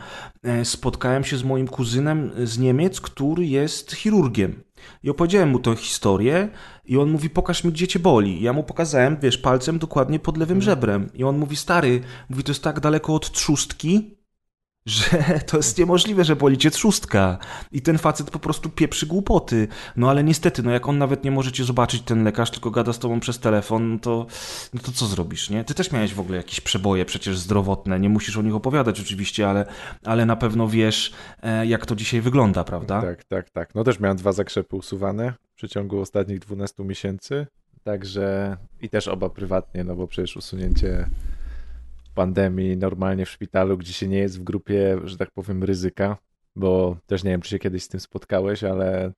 e, 0.43 0.65
spotkałem 0.65 1.23
się 1.23 1.37
z 1.37 1.43
moim 1.43 1.67
kuzynem 1.67 2.31
z 2.43 2.59
Niemiec, 2.59 3.01
który 3.01 3.45
jest 3.45 3.91
chirurgiem. 3.91 4.63
I 5.03 5.09
opowiedziałem 5.09 5.49
mu 5.49 5.59
tę 5.59 5.75
historię 5.75 6.49
i 6.85 6.97
on 6.97 7.11
mówi, 7.11 7.29
pokaż 7.29 7.63
mi, 7.63 7.71
gdzie 7.71 7.87
cię 7.87 7.99
boli. 7.99 8.39
I 8.39 8.43
ja 8.43 8.53
mu 8.53 8.63
pokazałem, 8.63 9.17
wiesz, 9.21 9.37
palcem 9.37 9.79
dokładnie 9.79 10.19
pod 10.19 10.37
lewym 10.37 10.57
mhm. 10.57 10.71
żebrem. 10.71 11.09
I 11.13 11.23
on 11.23 11.37
mówi, 11.37 11.55
stary, 11.55 12.01
mówi, 12.29 12.43
to 12.43 12.51
jest 12.51 12.63
tak 12.63 12.79
daleko 12.79 13.15
od 13.15 13.31
trzustki, 13.31 14.18
że 14.85 15.23
to 15.47 15.57
jest 15.57 15.77
niemożliwe, 15.77 16.23
że 16.23 16.35
boli 16.35 16.57
cię 16.57 16.71
trzustka. 16.71 17.37
I 17.71 17.81
ten 17.81 17.97
facet 17.97 18.31
po 18.31 18.39
prostu 18.39 18.69
pieprzy 18.69 19.05
głupoty. 19.05 19.67
No 19.95 20.09
ale 20.09 20.23
niestety, 20.23 20.63
no 20.63 20.71
jak 20.71 20.87
on 20.87 20.97
nawet 20.97 21.23
nie 21.23 21.31
może 21.31 21.51
cię 21.51 21.63
zobaczyć, 21.63 22.01
ten 22.01 22.23
lekarz, 22.23 22.51
tylko 22.51 22.71
gada 22.71 22.93
z 22.93 22.99
tobą 22.99 23.19
przez 23.19 23.39
telefon, 23.39 23.93
no 23.93 23.99
to, 23.99 24.25
no 24.73 24.81
to 24.81 24.91
co 24.91 25.05
zrobisz, 25.05 25.49
nie? 25.49 25.63
Ty 25.63 25.73
też 25.73 25.91
miałeś 25.91 26.13
w 26.13 26.19
ogóle 26.19 26.37
jakieś 26.37 26.61
przeboje 26.61 27.05
przecież 27.05 27.37
zdrowotne, 27.37 27.99
nie 27.99 28.09
musisz 28.09 28.37
o 28.37 28.41
nich 28.41 28.55
opowiadać 28.55 28.99
oczywiście, 28.99 29.49
ale, 29.49 29.65
ale 30.05 30.25
na 30.25 30.35
pewno 30.35 30.67
wiesz, 30.67 31.13
e, 31.43 31.65
jak 31.67 31.85
to 31.85 31.95
dzisiaj 31.95 32.21
wygląda, 32.21 32.63
prawda? 32.63 33.01
Tak, 33.01 33.23
tak, 33.23 33.49
tak. 33.49 33.75
No 33.75 33.83
też 33.83 33.99
miałem 33.99 34.17
dwa 34.17 34.31
zakrzepy 34.31 34.75
usuwane 34.75 35.33
w 35.51 35.55
przeciągu 35.55 35.99
ostatnich 36.01 36.39
12 36.39 36.83
miesięcy, 36.83 37.47
także 37.83 38.57
i 38.81 38.89
też 38.89 39.07
oba 39.07 39.29
prywatnie, 39.29 39.83
no 39.83 39.95
bo 39.95 40.07
przecież 40.07 40.37
usunięcie 40.37 41.09
pandemii 42.09 42.77
normalnie 42.77 43.25
w 43.25 43.29
szpitalu, 43.29 43.77
gdzie 43.77 43.93
się 43.93 44.07
nie 44.07 44.17
jest 44.17 44.39
w 44.39 44.43
grupie, 44.43 44.97
że 45.03 45.17
tak 45.17 45.31
powiem, 45.31 45.63
ryzyka, 45.63 46.17
bo 46.55 46.97
też 47.05 47.23
nie 47.23 47.31
wiem, 47.31 47.41
czy 47.41 47.49
się 47.49 47.59
kiedyś 47.59 47.83
z 47.83 47.87
tym 47.87 47.99
spotkałeś, 47.99 48.63
ale 48.63 49.11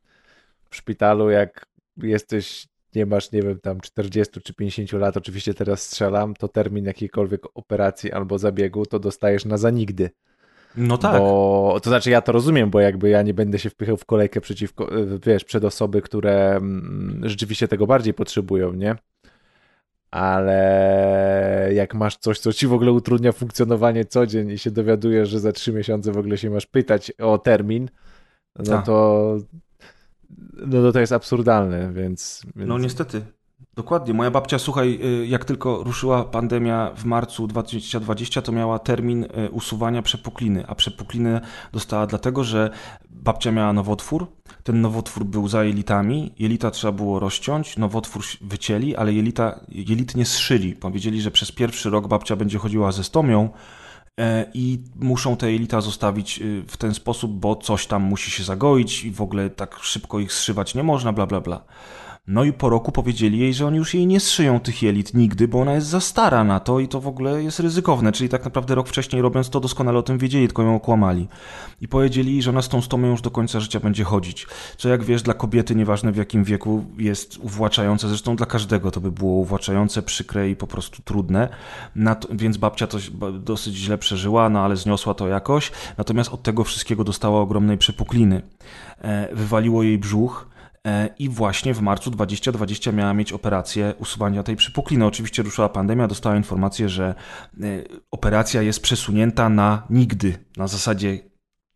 w 0.70 0.76
szpitalu 0.76 1.30
jak 1.30 1.66
jesteś, 1.98 2.68
nie 2.96 3.06
masz, 3.06 3.32
nie 3.32 3.42
wiem, 3.42 3.60
tam 3.60 3.82
40 3.82 4.42
czy 4.42 4.54
50 4.54 4.92
lat, 4.92 5.18
oczywiście 5.18 5.54
teraz 5.54 5.82
strzelam, 5.82 6.34
to 6.34 6.48
termin 6.48 6.86
jakiejkolwiek 6.86 7.42
operacji 7.54 8.12
albo 8.12 8.38
zabiegu 8.38 8.86
to 8.86 9.00
dostajesz 9.00 9.46
na 9.46 9.58
zanigdy. 9.58 10.10
No 10.78 10.98
tak. 10.98 11.18
Bo, 11.18 11.80
to 11.84 11.90
znaczy 11.90 12.10
ja 12.10 12.22
to 12.22 12.32
rozumiem, 12.32 12.70
bo 12.70 12.80
jakby 12.80 13.10
ja 13.10 13.22
nie 13.22 13.34
będę 13.34 13.60
się 13.60 13.70
wpychał 13.70 13.98
w 13.98 14.06
kolejkę 14.06 14.42
przeciwko, 14.42 14.90
wiesz, 15.26 15.44
przed 15.44 15.64
osoby, 15.64 16.02
które 16.02 16.56
mm, 16.56 17.22
rzeczywiście 17.24 17.68
tego 17.68 17.88
bardziej 17.88 18.14
potrzebują, 18.14 18.74
nie? 18.74 18.96
Ale 20.12 21.70
jak 21.74 21.94
masz 21.94 22.18
coś, 22.18 22.40
co 22.40 22.54
ci 22.54 22.68
w 22.68 22.74
ogóle 22.74 22.92
utrudnia 22.92 23.32
funkcjonowanie 23.32 24.06
co 24.06 24.28
dzień 24.28 24.50
i 24.50 24.58
się 24.58 24.72
dowiadujesz, 24.72 25.30
że 25.30 25.40
za 25.40 25.52
trzy 25.52 25.74
miesiące 25.74 26.12
w 26.12 26.18
ogóle 26.18 26.38
się 26.38 26.50
masz 26.50 26.66
pytać 26.66 27.12
o 27.12 27.38
termin, 27.38 27.90
no 28.56 28.64
tak. 28.66 28.86
to 28.86 29.38
no 30.56 30.92
to 30.92 31.00
jest 31.00 31.14
absurdalne, 31.14 31.94
więc, 31.94 32.42
więc... 32.56 32.70
No 32.70 32.78
niestety. 32.78 33.22
Dokładnie. 33.76 34.14
Moja 34.14 34.32
babcia, 34.32 34.60
słuchaj, 34.60 35.00
y, 35.24 35.28
jak 35.28 35.46
tylko 35.46 35.84
ruszyła 35.84 36.24
pandemia 36.24 36.92
w 36.96 37.06
marcu 37.06 37.48
2020, 37.48 38.42
to 38.42 38.52
miała 38.52 38.80
termin 38.80 39.24
y, 39.24 39.50
usuwania 39.52 40.02
przepukliny, 40.02 40.68
a 40.68 40.76
przepukliny 40.76 41.42
dostała 41.74 42.08
dlatego, 42.08 42.44
że 42.44 42.70
babcia 43.10 43.52
miała 43.52 43.74
nowotwór, 43.74 44.28
ten 44.64 44.82
nowotwór 44.82 45.26
był 45.26 45.48
za 45.48 45.64
jelitami, 45.64 46.34
jelita 46.40 46.72
trzeba 46.72 46.92
było 46.92 47.20
rozciąć, 47.20 47.78
nowotwór 47.78 48.24
wycięli, 48.42 48.96
ale 48.96 49.14
jelita, 49.14 49.60
jelity 49.70 50.18
nie 50.18 50.26
zszyli. 50.26 50.76
Powiedzieli, 50.76 51.22
że 51.22 51.32
przez 51.32 51.52
pierwszy 51.52 51.90
rok 51.90 52.08
babcia 52.08 52.36
będzie 52.36 52.58
chodziła 52.58 52.92
ze 52.92 53.04
stomią, 53.04 53.50
e, 54.20 54.46
i 54.54 54.84
muszą 54.96 55.38
te 55.38 55.52
jelita 55.52 55.82
zostawić 55.82 56.40
y, 56.42 56.64
w 56.68 56.78
ten 56.78 56.94
sposób, 56.94 57.32
bo 57.32 57.56
coś 57.56 57.88
tam 57.88 58.04
musi 58.04 58.32
się 58.32 58.44
zagoić 58.44 59.04
i 59.04 59.12
w 59.12 59.22
ogóle 59.22 59.50
tak 59.50 59.76
szybko 59.82 60.20
ich 60.20 60.34
zszywać 60.34 60.76
nie 60.76 60.84
można, 60.84 61.14
bla 61.14 61.26
bla 61.26 61.42
bla. 61.42 61.64
No 62.28 62.44
i 62.44 62.54
po 62.54 62.70
roku 62.70 62.92
powiedzieli 62.92 63.40
jej, 63.40 63.54
że 63.54 63.68
oni 63.68 63.78
już 63.78 63.94
jej 63.94 64.08
nie 64.08 64.20
zszyją 64.20 64.60
tych 64.60 64.84
jelit 64.84 65.14
nigdy, 65.14 65.48
bo 65.48 65.62
ona 65.62 65.74
jest 65.74 65.88
za 65.88 66.00
stara 66.00 66.44
na 66.44 66.60
to 66.60 66.80
i 66.80 66.88
to 66.88 67.02
w 67.02 67.08
ogóle 67.08 67.44
jest 67.44 67.60
ryzykowne. 67.60 68.12
Czyli 68.12 68.30
tak 68.30 68.46
naprawdę 68.46 68.76
rok 68.76 68.88
wcześniej 68.88 69.22
robiąc 69.22 69.50
to 69.50 69.60
doskonale 69.60 70.00
o 70.00 70.04
tym 70.04 70.18
wiedzieli, 70.18 70.48
tylko 70.48 70.64
ją 70.64 70.76
okłamali. 70.76 71.28
I 71.82 71.88
powiedzieli, 71.88 72.42
że 72.42 72.50
ona 72.50 72.62
z 72.62 72.70
tą 72.70 72.82
stomą 72.82 73.08
już 73.08 73.22
do 73.22 73.32
końca 73.32 73.60
życia 73.60 73.80
będzie 73.80 74.04
chodzić. 74.04 74.48
Co 74.78 74.90
jak 74.90 75.04
wiesz, 75.04 75.22
dla 75.22 75.34
kobiety, 75.34 75.76
nieważne 75.76 76.12
w 76.12 76.16
jakim 76.16 76.44
wieku, 76.44 76.86
jest 76.98 77.38
uwłaczające. 77.38 78.08
Zresztą 78.08 78.36
dla 78.36 78.46
każdego 78.46 78.92
to 78.92 79.02
by 79.02 79.12
było 79.12 79.32
uwłaczające, 79.32 80.02
przykre 80.02 80.50
i 80.50 80.56
po 80.56 80.68
prostu 80.68 81.02
trudne. 81.02 81.50
Więc 82.32 82.58
babcia 82.58 82.88
to 82.88 82.98
dosyć 83.40 83.76
źle 83.76 83.98
przeżyła, 83.98 84.50
no 84.50 84.60
ale 84.60 84.78
zniosła 84.78 85.14
to 85.14 85.28
jakoś. 85.28 85.72
Natomiast 85.98 86.34
od 86.34 86.44
tego 86.44 86.64
wszystkiego 86.64 87.04
dostała 87.04 87.42
ogromnej 87.42 87.78
przepukliny. 87.78 88.42
E, 89.02 89.36
wywaliło 89.36 89.84
jej 89.84 89.98
brzuch 89.98 90.51
i 91.20 91.30
właśnie 91.30 91.74
w 91.74 91.82
marcu 91.82 92.12
2020 92.12 92.92
miała 92.92 93.14
mieć 93.14 93.34
operację 93.34 93.94
usuwania 94.00 94.44
tej 94.44 94.56
przypukliny. 94.56 95.06
Oczywiście 95.06 95.44
ruszyła 95.44 95.70
pandemia, 95.70 96.08
dostała 96.08 96.36
informację, 96.36 96.90
że 96.90 97.16
e, 97.62 97.66
operacja 98.12 98.62
jest 98.62 98.82
przesunięta 98.82 99.50
na 99.50 99.84
nigdy, 99.90 100.38
na 100.58 100.68
zasadzie 100.68 101.20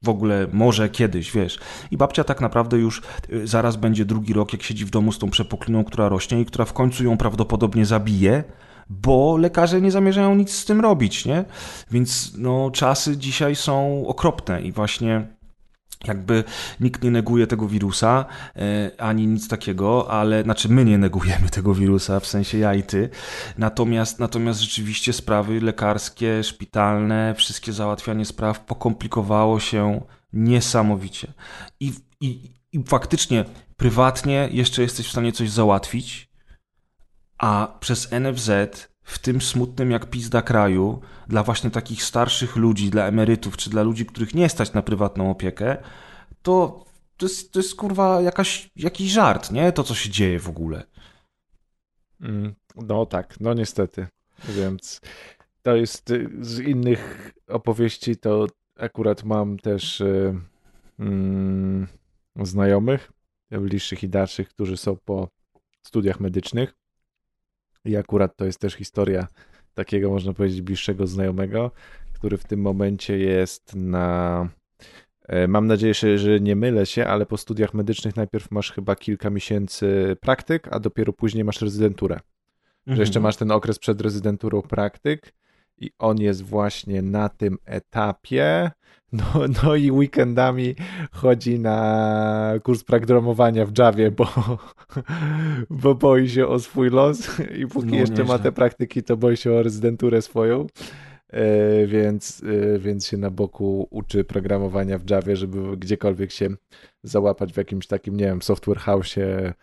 w 0.03 0.09
ogóle 0.09 0.47
może 0.53 0.89
kiedyś, 0.89 1.31
wiesz. 1.31 1.59
I 1.91 1.97
babcia 1.97 2.23
tak 2.23 2.41
naprawdę 2.41 2.77
już 2.77 3.01
e, 3.29 3.47
zaraz 3.47 3.75
będzie 3.75 4.05
drugi 4.05 4.33
rok, 4.33 4.53
jak 4.53 4.63
siedzi 4.63 4.85
w 4.85 4.89
domu 4.89 5.11
z 5.11 5.19
tą 5.19 5.29
przepukliną, 5.29 5.83
która 5.83 6.09
rośnie 6.09 6.41
i 6.41 6.45
która 6.45 6.65
w 6.65 6.73
końcu 6.73 7.03
ją 7.03 7.17
prawdopodobnie 7.17 7.85
zabije, 7.85 8.43
bo 8.89 9.37
lekarze 9.37 9.81
nie 9.81 9.91
zamierzają 9.91 10.35
nic 10.35 10.55
z 10.55 10.65
tym 10.65 10.81
robić, 10.81 11.25
nie? 11.25 11.45
Więc 11.91 12.33
no, 12.37 12.71
czasy 12.71 13.17
dzisiaj 13.17 13.55
są 13.55 14.07
okropne 14.07 14.61
i 14.61 14.71
właśnie 14.71 15.34
jakby 16.03 16.43
nikt 16.79 17.03
nie 17.03 17.11
neguje 17.11 17.47
tego 17.47 17.67
wirusa, 17.67 18.25
e, 18.55 18.91
ani 19.01 19.27
nic 19.27 19.47
takiego, 19.47 20.11
ale, 20.11 20.43
znaczy 20.43 20.69
my 20.69 20.85
nie 20.85 20.97
negujemy 20.97 21.49
tego 21.49 21.73
wirusa, 21.73 22.19
w 22.19 22.27
sensie 22.27 22.57
ja 22.57 22.73
i 22.73 22.83
ty, 22.83 23.09
natomiast, 23.57 24.19
natomiast 24.19 24.59
rzeczywiście 24.59 25.13
sprawy 25.13 25.61
lekarskie, 25.61 26.43
szpitalne, 26.43 27.33
wszystkie 27.37 27.73
załatwianie 27.73 28.25
spraw 28.25 28.59
pokomplikowało 28.59 29.59
się 29.59 30.01
niesamowicie. 30.33 31.33
I, 31.79 31.93
i, 32.21 32.53
i 32.71 32.83
faktycznie 32.83 33.45
prywatnie 33.77 34.49
jeszcze 34.51 34.81
jesteś 34.81 35.07
w 35.07 35.11
stanie 35.11 35.31
coś 35.31 35.49
załatwić, 35.49 36.29
a 37.37 37.77
przez 37.79 38.11
NFZ 38.11 38.49
w 39.05 39.19
tym 39.19 39.41
smutnym 39.41 39.91
jak 39.91 40.09
pizda 40.09 40.41
kraju, 40.41 41.01
dla 41.27 41.43
właśnie 41.43 41.71
takich 41.71 42.03
starszych 42.03 42.55
ludzi, 42.55 42.89
dla 42.89 43.07
emerytów, 43.07 43.57
czy 43.57 43.69
dla 43.69 43.83
ludzi, 43.83 44.05
których 44.05 44.35
nie 44.35 44.49
stać 44.49 44.73
na 44.73 44.81
prywatną 44.81 45.31
opiekę, 45.31 45.77
to 46.41 46.85
to 47.17 47.25
jest, 47.25 47.51
to 47.51 47.59
jest 47.59 47.75
kurwa 47.75 48.21
jakaś, 48.21 48.69
jakiś 48.75 49.11
żart, 49.11 49.51
nie? 49.51 49.71
To, 49.71 49.83
co 49.83 49.95
się 49.95 50.09
dzieje 50.09 50.39
w 50.39 50.49
ogóle. 50.49 50.83
Mm, 52.21 52.55
no 52.75 53.05
tak, 53.05 53.39
no 53.39 53.53
niestety. 53.53 54.07
Więc 54.49 55.01
to 55.61 55.75
jest 55.75 56.11
y, 56.11 56.29
z 56.41 56.59
innych 56.59 57.31
opowieści, 57.47 58.17
to 58.17 58.47
akurat 58.77 59.23
mam 59.23 59.59
też 59.59 60.01
y, 60.01 60.35
mm, 60.99 61.87
znajomych, 62.35 63.11
bliższych 63.51 64.03
i 64.03 64.09
dalszych, 64.09 64.49
którzy 64.49 64.77
są 64.77 64.97
po 65.05 65.29
studiach 65.81 66.19
medycznych 66.19 66.73
i 67.85 67.95
akurat 67.95 68.35
to 68.35 68.45
jest 68.45 68.59
też 68.59 68.73
historia 68.73 69.27
takiego, 69.73 70.09
można 70.09 70.33
powiedzieć, 70.33 70.61
bliższego 70.61 71.07
znajomego, 71.07 71.71
który 72.13 72.37
w 72.37 72.45
tym 72.45 72.61
momencie 72.61 73.17
jest 73.17 73.75
na. 73.75 74.49
E, 75.27 75.47
mam 75.47 75.67
nadzieję, 75.67 75.93
że 75.93 76.39
nie 76.39 76.55
mylę 76.55 76.85
się, 76.85 77.05
ale 77.05 77.25
po 77.25 77.37
studiach 77.37 77.73
medycznych 77.73 78.15
najpierw 78.15 78.51
masz 78.51 78.71
chyba 78.71 78.95
kilka 78.95 79.29
miesięcy 79.29 80.17
praktyk, 80.21 80.67
a 80.71 80.79
dopiero 80.79 81.13
później 81.13 81.43
masz 81.43 81.61
rezydenturę. 81.61 82.15
Mhm. 82.15 82.95
Że 82.95 83.01
jeszcze 83.01 83.19
masz 83.19 83.35
ten 83.35 83.51
okres 83.51 83.79
przed 83.79 84.01
rezydenturą 84.01 84.61
praktyk 84.61 85.33
i 85.77 85.91
on 85.99 86.17
jest 86.17 86.41
właśnie 86.41 87.01
na 87.01 87.29
tym 87.29 87.57
etapie. 87.65 88.71
No, 89.15 89.45
no 89.63 89.75
i 89.75 89.91
weekendami 89.91 90.75
chodzi 91.11 91.59
na 91.59 92.53
kurs 92.63 92.83
programowania 92.83 93.65
w 93.65 93.77
Javie, 93.77 94.11
bo, 94.11 94.27
bo 95.69 95.95
boi 95.95 96.29
się 96.29 96.47
o 96.47 96.59
swój 96.59 96.89
los 96.89 97.39
i 97.61 97.67
póki 97.67 97.87
no, 97.87 97.95
jeszcze 97.95 98.23
ma 98.23 98.39
te 98.39 98.51
praktyki, 98.51 99.03
to 99.03 99.17
boi 99.17 99.37
się 99.37 99.51
o 99.53 99.63
rezydenturę 99.63 100.21
swoją. 100.21 100.67
E, 101.29 101.87
więc, 101.87 102.43
e, 102.75 102.79
więc 102.79 103.07
się 103.07 103.17
na 103.17 103.31
boku 103.31 103.87
uczy 103.89 104.23
programowania 104.23 104.97
w 104.97 105.09
Javie, 105.09 105.35
żeby 105.35 105.77
gdziekolwiek 105.77 106.31
się 106.31 106.49
załapać 107.03 107.53
w 107.53 107.57
jakimś 107.57 107.87
takim, 107.87 108.17
nie 108.17 108.25
wiem, 108.25 108.41
software 108.41 108.77
house'ie, 108.77 109.53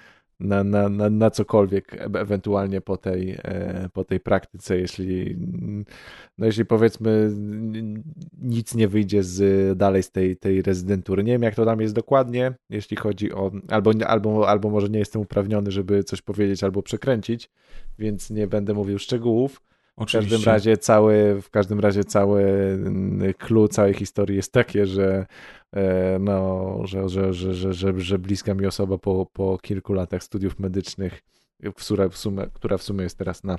na, 0.43 0.65
na, 0.65 0.89
na, 0.89 1.11
na 1.11 1.31
cokolwiek 1.31 1.95
e 1.95 2.05
ewentualnie 2.05 2.81
po 2.81 2.97
tej, 2.97 3.31
e, 3.31 3.89
po 3.93 4.05
tej 4.05 4.21
praktyce, 4.21 4.79
jeśli 4.79 5.37
no 6.39 6.47
jeśli 6.47 6.65
powiedzmy 6.65 7.31
nic 8.39 8.75
nie 8.75 8.89
wyjdzie 8.89 9.23
z, 9.23 9.79
dalej 9.79 10.03
z 10.03 10.11
tej, 10.11 10.37
tej 10.37 10.63
rezydentury. 10.63 11.25
Nie 11.25 11.33
wiem 11.33 11.43
jak 11.43 11.55
to 11.55 11.65
tam 11.65 11.81
jest 11.81 11.95
dokładnie, 11.95 12.55
jeśli 12.71 12.97
chodzi 12.97 13.33
o, 13.33 13.51
albo, 13.69 13.93
albo, 14.07 14.49
albo 14.49 14.71
może 14.71 14.89
nie 14.89 14.99
jestem 14.99 15.23
uprawniony, 15.23 15.71
żeby 15.71 16.05
coś 16.05 16.23
powiedzieć 16.23 16.65
albo 16.65 16.83
przekręcić, 16.83 17.51
więc 17.99 18.31
nie 18.31 18.47
będę 18.47 18.75
mówił 18.75 18.99
szczegółów. 18.99 19.72
Oczywiście. 19.97 20.29
W 20.29 20.31
każdym 20.31 20.53
razie 20.53 20.77
cały, 20.77 21.43
w 21.43 21.51
każdym 21.51 21.81
razie 21.81 22.05
cały 22.05 22.45
clue 23.39 23.69
całej 23.69 23.95
historii 23.95 24.37
jest 24.37 24.53
takie, 24.53 24.87
że 24.87 25.27
E, 25.77 26.19
no, 26.19 26.79
że, 26.85 27.09
że, 27.09 27.33
że, 27.33 27.55
że, 27.55 27.73
że, 27.75 28.01
że 28.01 28.19
bliska 28.19 28.55
mi 28.55 28.67
osoba 28.67 28.99
po, 28.99 29.27
po 29.33 29.59
kilku 29.59 29.93
latach 29.93 30.23
studiów 30.23 30.59
medycznych, 30.59 31.23
która 31.77 32.09
w, 32.09 32.17
sumie, 32.17 32.47
która 32.53 32.79
w 32.79 32.83
sumie 32.83 33.03
jest 33.03 33.19
teraz 33.19 33.45
na 33.45 33.59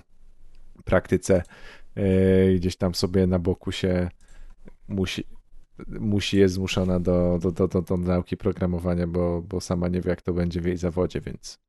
praktyce, 0.85 1.43
e, 1.95 2.53
gdzieś 2.53 2.75
tam 2.75 2.95
sobie 2.95 3.27
na 3.27 3.39
boku 3.39 3.71
się 3.71 4.09
musi, 4.87 5.23
musi 5.87 6.37
jest 6.37 6.55
zmuszona 6.55 6.99
do, 6.99 7.39
do, 7.41 7.51
do, 7.51 7.67
do, 7.67 7.81
do 7.81 7.97
nauki 7.97 8.37
programowania, 8.37 9.07
bo, 9.07 9.41
bo 9.41 9.61
sama 9.61 9.87
nie 9.87 10.01
wie, 10.01 10.09
jak 10.09 10.21
to 10.21 10.33
będzie 10.33 10.61
w 10.61 10.65
jej 10.65 10.77
zawodzie, 10.77 11.21
więc 11.21 11.59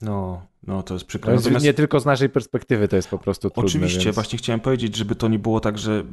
no, 0.00 0.46
no 0.66 0.82
to 0.82 0.94
jest 0.94 1.06
przykre. 1.06 1.34
Natomiast... 1.34 1.64
Nie 1.64 1.74
tylko 1.74 2.00
z 2.00 2.04
naszej 2.04 2.28
perspektywy 2.28 2.88
to 2.88 2.96
jest 2.96 3.08
po 3.08 3.18
prostu 3.18 3.50
trudne. 3.50 3.66
Oczywiście, 3.68 4.04
więc... 4.04 4.14
właśnie 4.14 4.38
chciałem 4.38 4.60
powiedzieć, 4.60 4.96
żeby 4.96 5.14
to 5.14 5.28
nie 5.28 5.38
było 5.38 5.60
tak, 5.60 5.78
że, 5.78 6.04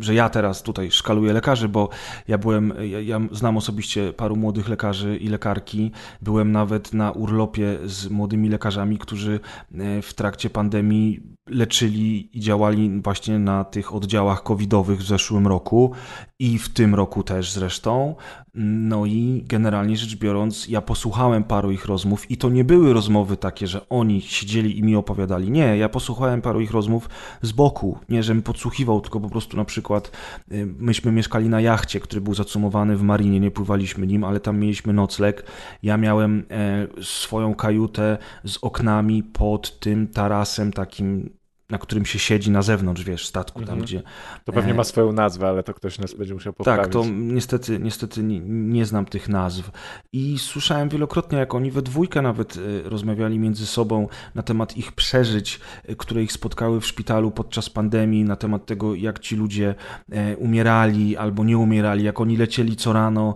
że 0.00 0.14
ja 0.14 0.28
teraz 0.28 0.62
tutaj 0.62 0.90
szkaluję 0.90 1.32
lekarzy, 1.32 1.68
bo 1.68 1.88
ja 2.28 2.38
byłem, 2.38 2.72
ja, 2.90 3.00
ja 3.00 3.20
znam 3.32 3.56
osobiście 3.56 4.12
paru 4.12 4.36
młodych 4.36 4.68
lekarzy 4.68 5.16
i 5.16 5.28
lekarki. 5.28 5.90
Byłem 6.22 6.52
nawet 6.52 6.94
na 6.94 7.12
urlopie 7.12 7.78
z 7.84 8.08
młodymi 8.08 8.48
lekarzami, 8.48 8.98
którzy 8.98 9.40
e, 9.74 10.02
w 10.02 10.14
trakcie 10.14 10.50
pandemii 10.50 11.20
leczyli 11.46 12.36
i 12.36 12.40
działali 12.40 13.00
właśnie 13.04 13.38
na 13.38 13.64
tych 13.64 13.94
oddziałach 13.94 14.42
covidowych 14.42 14.98
w 14.98 15.06
zeszłym 15.06 15.46
roku 15.46 15.92
i 16.38 16.58
w 16.58 16.68
tym 16.68 16.94
roku 16.94 17.22
też 17.22 17.52
zresztą. 17.52 18.14
No 18.54 19.06
i 19.06 19.44
generalnie 19.46 19.96
rzecz 19.96 20.16
biorąc, 20.16 20.68
ja 20.68 20.82
posłuchałem 20.82 21.44
paru 21.44 21.70
ich 21.70 21.86
rozmów 21.86 22.30
i 22.30 22.36
to 22.36 22.50
nie 22.50 22.64
były 22.64 22.92
rozmowy 22.92 23.36
takie, 23.36 23.66
że 23.66 23.88
oni 23.98 24.20
siedzieli 24.20 24.78
i 24.78 24.82
mi 24.82 24.96
opowiadali. 24.96 25.50
Nie, 25.50 25.76
ja 25.76 25.88
posłuchałem 25.88 26.42
paru 26.42 26.60
ich 26.60 26.70
rozmów 26.70 27.08
z 27.42 27.52
boku. 27.52 27.98
Nie, 28.08 28.22
żebym 28.22 28.42
podsłuchiwał, 28.42 29.00
tylko 29.00 29.20
po 29.20 29.30
prostu 29.30 29.56
na 29.56 29.64
przykład 29.64 30.10
y, 30.52 30.66
myśmy 30.78 31.12
mieszkali 31.12 31.48
na 31.48 31.60
jachcie, 31.60 32.00
który 32.00 32.20
był 32.20 32.34
zacumowany 32.34 32.96
w 32.96 33.02
marinie, 33.02 33.40
nie 33.40 33.50
pływaliśmy 33.50 34.06
nim, 34.06 34.24
ale 34.24 34.40
tam 34.40 34.58
mieliśmy 34.58 34.92
nocleg. 34.92 35.44
Ja 35.82 35.96
miałem 35.96 36.44
e, 36.50 36.86
swoją 37.02 37.54
kajutę 37.54 38.18
z 38.44 38.58
oknami 38.62 39.22
pod 39.22 39.80
tym 39.80 40.08
tarasem 40.08 40.72
takim 40.72 41.37
na 41.70 41.78
którym 41.78 42.06
się 42.06 42.18
siedzi 42.18 42.50
na 42.50 42.62
zewnątrz, 42.62 43.04
wiesz, 43.04 43.26
statku, 43.26 43.58
tam 43.58 43.62
mhm. 43.62 43.82
gdzie... 43.82 44.02
To 44.44 44.52
pewnie 44.52 44.74
ma 44.74 44.84
swoją 44.84 45.12
nazwę, 45.12 45.48
ale 45.48 45.62
to 45.62 45.74
ktoś 45.74 45.98
nas 45.98 46.14
będzie 46.14 46.34
musiał 46.34 46.52
poprawić. 46.52 46.82
Tak, 46.82 46.92
to 46.92 47.04
niestety, 47.10 47.78
niestety 47.78 48.22
nie, 48.22 48.40
nie, 48.40 48.86
znam 48.86 49.06
tych 49.06 49.28
nazw. 49.28 49.70
I 50.12 50.38
słyszałem 50.38 50.88
wielokrotnie, 50.88 51.38
jak 51.38 51.54
oni 51.54 51.70
we 51.70 51.82
dwójkę 51.82 52.22
nawet 52.22 52.56
e, 52.56 52.88
rozmawiali 52.88 53.38
między 53.38 53.66
sobą 53.66 54.08
na 54.34 54.42
temat 54.42 54.76
ich 54.76 54.92
przeżyć, 54.92 55.60
e, 55.84 55.96
które 55.96 56.22
ich 56.22 56.32
spotkały 56.32 56.80
w 56.80 56.86
szpitalu 56.86 57.30
podczas 57.30 57.70
pandemii, 57.70 58.24
na 58.24 58.36
temat 58.36 58.66
tego, 58.66 58.94
jak 58.94 59.18
ci 59.18 59.36
ludzie 59.36 59.74
e, 60.12 60.36
umierali 60.36 61.16
albo 61.16 61.44
nie 61.44 61.58
umierali, 61.58 62.04
jak 62.04 62.20
oni 62.20 62.36
lecieli 62.36 62.76
co 62.76 62.92
rano 62.92 63.34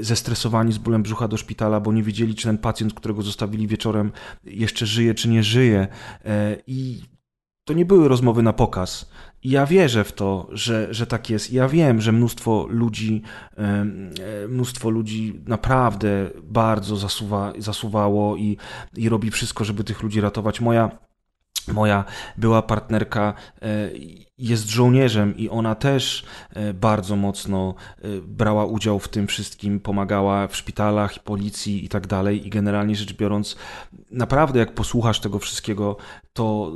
zestresowani 0.00 0.72
z 0.72 0.78
bólem 0.78 1.02
brzucha 1.02 1.28
do 1.28 1.36
szpitala, 1.36 1.80
bo 1.80 1.92
nie 1.92 2.02
wiedzieli, 2.02 2.34
czy 2.34 2.44
ten 2.44 2.58
pacjent, 2.58 2.94
którego 2.94 3.22
zostawili 3.22 3.66
wieczorem, 3.66 4.12
jeszcze 4.44 4.86
żyje, 4.86 5.14
czy 5.14 5.28
nie 5.28 5.42
żyje. 5.42 5.88
I 6.66 7.02
to 7.68 7.74
nie 7.74 7.84
były 7.84 8.08
rozmowy 8.08 8.42
na 8.42 8.52
pokaz. 8.52 9.10
Ja 9.44 9.66
wierzę 9.66 10.04
w 10.04 10.12
to, 10.12 10.48
że, 10.52 10.94
że 10.94 11.06
tak 11.06 11.30
jest. 11.30 11.52
Ja 11.52 11.68
wiem, 11.68 12.00
że 12.00 12.12
mnóstwo 12.12 12.66
ludzi, 12.70 13.22
e, 13.56 13.84
mnóstwo 14.48 14.90
ludzi 14.90 15.40
naprawdę 15.46 16.30
bardzo 16.42 16.96
zasuwa, 16.96 17.52
zasuwało 17.58 18.36
i, 18.36 18.56
i 18.96 19.08
robi 19.08 19.30
wszystko, 19.30 19.64
żeby 19.64 19.84
tych 19.84 20.02
ludzi 20.02 20.20
ratować. 20.20 20.60
Moja 20.60 20.90
Moja 21.72 22.04
była 22.36 22.62
partnerka 22.62 23.34
e, 23.62 23.90
jest 24.38 24.68
żołnierzem 24.68 25.36
i 25.36 25.48
ona 25.48 25.74
też 25.74 26.24
e, 26.54 26.74
bardzo 26.74 27.16
mocno 27.16 27.74
brała 28.22 28.64
udział 28.64 28.98
w 28.98 29.08
tym 29.08 29.26
wszystkim, 29.26 29.80
pomagała 29.80 30.48
w 30.48 30.56
szpitalach, 30.56 31.18
policji 31.18 31.84
i 31.84 31.88
tak 31.88 32.06
dalej. 32.06 32.46
I 32.46 32.50
generalnie 32.50 32.96
rzecz 32.96 33.12
biorąc, 33.12 33.56
naprawdę 34.10 34.58
jak 34.58 34.74
posłuchasz 34.74 35.20
tego 35.20 35.38
wszystkiego, 35.38 35.96
to 36.32 36.72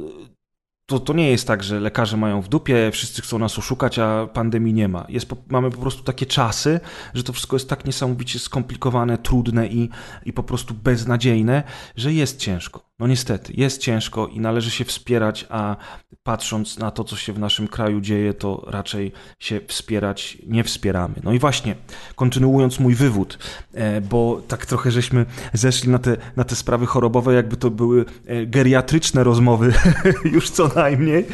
to, 0.92 1.00
to 1.00 1.12
nie 1.12 1.31
jest 1.31 1.46
tak, 1.46 1.62
że 1.62 1.81
lekarze 1.81 2.16
mają 2.16 2.42
w 2.42 2.48
dupie, 2.48 2.90
wszyscy 2.92 3.22
chcą 3.22 3.38
nas 3.38 3.59
oszukać, 3.59 3.98
a 3.98 4.26
pandemii 4.26 4.74
nie 4.74 4.88
ma. 4.88 5.07
Jest, 5.09 5.26
mamy 5.48 5.70
po 5.70 5.78
prostu 5.78 6.02
takie 6.02 6.26
czasy, 6.26 6.81
że 7.14 7.22
to 7.24 7.33
wszystko 7.33 7.57
jest 7.57 7.68
tak 7.68 7.85
niesamowicie 7.85 8.38
skomplikowane, 8.38 9.18
trudne 9.18 9.66
i, 9.66 9.90
i 10.24 10.33
po 10.33 10.42
prostu 10.42 10.74
beznadziejne, 10.74 11.62
że 11.96 12.12
jest 12.12 12.38
ciężko. 12.38 12.91
No 13.02 13.08
niestety, 13.08 13.52
jest 13.56 13.80
ciężko 13.80 14.26
i 14.26 14.40
należy 14.40 14.70
się 14.70 14.84
wspierać, 14.84 15.46
a 15.48 15.76
patrząc 16.22 16.78
na 16.78 16.90
to, 16.90 17.04
co 17.04 17.16
się 17.16 17.32
w 17.32 17.38
naszym 17.38 17.68
kraju 17.68 18.00
dzieje, 18.00 18.34
to 18.34 18.64
raczej 18.66 19.12
się 19.38 19.60
wspierać 19.68 20.38
nie 20.46 20.64
wspieramy. 20.64 21.14
No 21.22 21.32
i 21.32 21.38
właśnie, 21.38 21.76
kontynuując 22.14 22.80
mój 22.80 22.94
wywód, 22.94 23.38
e, 23.74 24.00
bo 24.00 24.42
tak 24.48 24.66
trochę 24.66 24.90
żeśmy 24.90 25.26
zeszli 25.52 25.88
na 25.88 25.98
te, 25.98 26.16
na 26.36 26.44
te 26.44 26.56
sprawy 26.56 26.86
chorobowe, 26.86 27.34
jakby 27.34 27.56
to 27.56 27.70
były 27.70 28.04
e, 28.26 28.46
geriatryczne 28.46 29.24
rozmowy, 29.24 29.72
już 30.34 30.50
co 30.50 30.68
najmniej, 30.68 31.26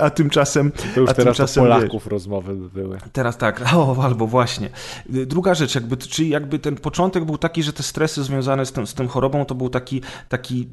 a 0.00 0.10
tymczasem... 0.10 0.72
To 0.94 1.00
już 1.00 1.10
a 1.10 1.14
teraz 1.14 1.36
tymczasem, 1.36 1.64
Polaków 1.64 2.04
wiesz, 2.04 2.10
rozmowy 2.10 2.56
były. 2.56 2.98
Teraz 3.12 3.36
tak, 3.36 3.62
o, 3.74 4.04
albo 4.04 4.26
właśnie. 4.26 4.70
Druga 5.08 5.54
rzecz, 5.54 5.74
jakby, 5.74 5.96
czyli 5.96 6.28
jakby 6.28 6.58
ten 6.58 6.76
początek 6.76 7.24
był 7.24 7.38
taki, 7.38 7.62
że 7.62 7.72
te 7.72 7.82
stresy 7.82 8.24
związane 8.24 8.66
z, 8.66 8.72
tym, 8.72 8.86
z 8.86 8.94
tą 8.94 9.08
chorobą 9.08 9.44
to 9.44 9.54
był 9.54 9.68
taki, 9.68 10.00
taki 10.28 10.68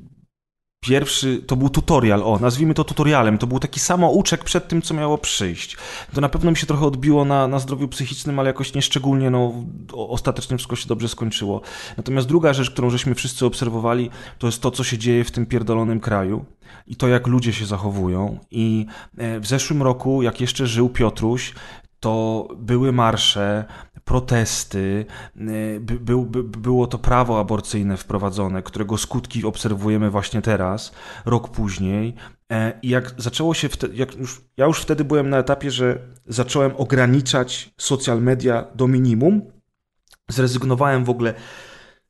pierwszy, 0.88 1.42
to 1.48 1.56
był 1.56 1.70
tutorial, 1.70 2.24
o, 2.24 2.40
nazwijmy 2.40 2.74
to 2.74 2.84
tutorialem, 2.84 3.38
to 3.38 3.48
był 3.48 3.60
taki 3.60 3.80
samouczek 3.80 4.44
przed 4.44 4.68
tym, 4.68 4.82
co 4.82 4.94
miało 4.94 5.18
przyjść. 5.18 5.78
To 6.14 6.22
na 6.22 6.30
pewno 6.30 6.52
mi 6.52 6.58
się 6.58 6.68
trochę 6.68 6.86
odbiło 6.86 7.26
na, 7.26 7.48
na 7.48 7.60
zdrowiu 7.60 7.88
psychicznym, 7.88 8.40
ale 8.40 8.50
jakoś 8.50 8.74
nieszczególnie, 8.74 9.30
no, 9.30 9.54
ostatecznie 9.94 10.58
wszystko 10.58 10.76
się 10.76 10.88
dobrze 10.88 11.08
skończyło. 11.08 11.62
Natomiast 11.98 12.28
druga 12.28 12.54
rzecz, 12.54 12.72
którą 12.72 12.90
żeśmy 12.90 13.16
wszyscy 13.16 13.46
obserwowali, 13.46 14.10
to 14.40 14.48
jest 14.48 14.62
to, 14.62 14.72
co 14.72 14.84
się 14.84 14.98
dzieje 14.98 15.24
w 15.24 15.32
tym 15.32 15.46
pierdolonym 15.46 16.00
kraju 16.00 16.46
i 16.88 16.96
to, 16.96 17.08
jak 17.08 17.28
ludzie 17.28 17.54
się 17.54 17.66
zachowują. 17.66 18.40
I 18.52 18.86
e, 19.18 19.40
w 19.40 19.48
zeszłym 19.48 19.84
roku, 19.84 20.22
jak 20.22 20.42
jeszcze 20.42 20.68
żył 20.68 20.90
Piotruś, 20.90 21.54
to 22.00 22.48
były 22.58 22.92
marsze, 22.92 23.66
protesty, 24.08 25.06
y, 25.36 25.80
by, 25.80 26.00
by, 26.00 26.44
by, 26.44 26.44
było 26.44 26.88
to 26.88 26.98
prawo 26.98 27.40
aborcyjne 27.40 27.98
wprowadzone, 27.98 28.64
którego 28.64 28.98
skutki 28.98 29.46
obserwujemy 29.46 30.10
właśnie 30.10 30.42
teraz, 30.42 30.92
rok 31.26 31.50
później. 31.50 32.16
E, 32.52 32.80
I 32.82 32.90
jak 32.90 33.14
zaczęło 33.18 33.54
się, 33.54 33.70
wtedy, 33.70 34.06
już, 34.20 34.42
ja 34.58 34.66
już 34.66 34.80
wtedy 34.80 35.04
byłem 35.04 35.30
na 35.30 35.38
etapie, 35.38 35.72
że 35.72 36.00
zacząłem 36.28 36.72
ograniczać 36.78 37.74
social 37.78 38.22
media 38.22 38.66
do 38.76 38.88
minimum, 38.88 39.42
zrezygnowałem 40.30 41.06
w 41.06 41.10
ogóle 41.10 41.34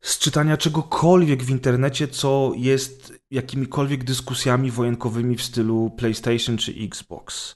z 0.01 0.19
czytania 0.19 0.57
czegokolwiek 0.57 1.43
w 1.43 1.49
internecie, 1.49 2.07
co 2.07 2.51
jest 2.55 3.13
jakimikolwiek 3.31 4.03
dyskusjami 4.03 4.71
wojenkowymi 4.71 5.35
w 5.35 5.43
stylu 5.43 5.91
PlayStation 5.97 6.57
czy 6.57 6.73
Xbox. 6.83 7.55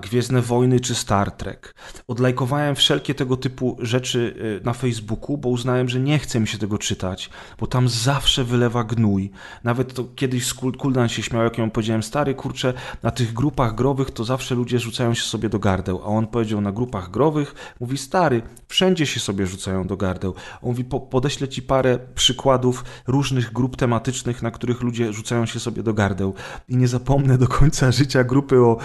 Gwiezdne 0.00 0.42
Wojny 0.42 0.80
czy 0.80 0.94
Star 0.94 1.30
Trek. 1.30 1.74
Odlajkowałem 2.08 2.76
wszelkie 2.76 3.14
tego 3.14 3.36
typu 3.36 3.76
rzeczy 3.80 4.34
y, 4.60 4.64
na 4.64 4.72
Facebooku, 4.72 5.38
bo 5.38 5.48
uznałem, 5.48 5.88
że 5.88 6.00
nie 6.00 6.18
chce 6.18 6.40
mi 6.40 6.48
się 6.48 6.58
tego 6.58 6.78
czytać, 6.78 7.30
bo 7.58 7.66
tam 7.66 7.88
zawsze 7.88 8.44
wylewa 8.44 8.84
gnój. 8.84 9.30
Nawet 9.64 9.94
to 9.94 10.04
kiedyś 10.16 10.54
Kuldan 10.54 11.08
się 11.08 11.22
śmiał, 11.22 11.42
jak 11.42 11.58
ją 11.58 11.70
powiedziałem, 11.70 12.02
stary, 12.02 12.34
kurczę, 12.34 12.74
na 13.02 13.10
tych 13.10 13.32
grupach 13.32 13.74
growych 13.74 14.10
to 14.10 14.24
zawsze 14.24 14.54
ludzie 14.54 14.78
rzucają 14.78 15.14
się 15.14 15.22
sobie 15.22 15.48
do 15.48 15.58
gardeł, 15.58 16.00
a 16.02 16.06
on 16.06 16.26
powiedział 16.26 16.60
na 16.60 16.72
grupach 16.72 17.10
growych, 17.10 17.74
mówi, 17.80 17.98
stary, 17.98 18.42
wszędzie 18.68 19.06
się 19.06 19.20
sobie 19.20 19.46
rzucają 19.46 19.86
do 19.86 19.96
gardeł. 19.96 20.34
On 20.62 20.68
mówi, 20.68 20.84
po, 20.84 21.00
podeślę 21.00 21.48
ci 21.48 21.62
parę 21.62 21.98
przykładów 22.14 22.84
różnych 23.06 23.52
grup 23.52 23.76
tematycznych, 23.76 24.42
na 24.42 24.50
których 24.50 24.80
ludzie 24.80 25.12
rzucają 25.12 25.46
się 25.46 25.60
sobie 25.60 25.82
do 25.82 25.94
gardeł. 25.94 26.34
I 26.68 26.76
nie 26.76 26.88
zapomnę 26.88 27.38
do 27.38 27.48
końca 27.48 27.92
życia 27.92 28.24
grupy 28.24 28.60
o 28.60 28.76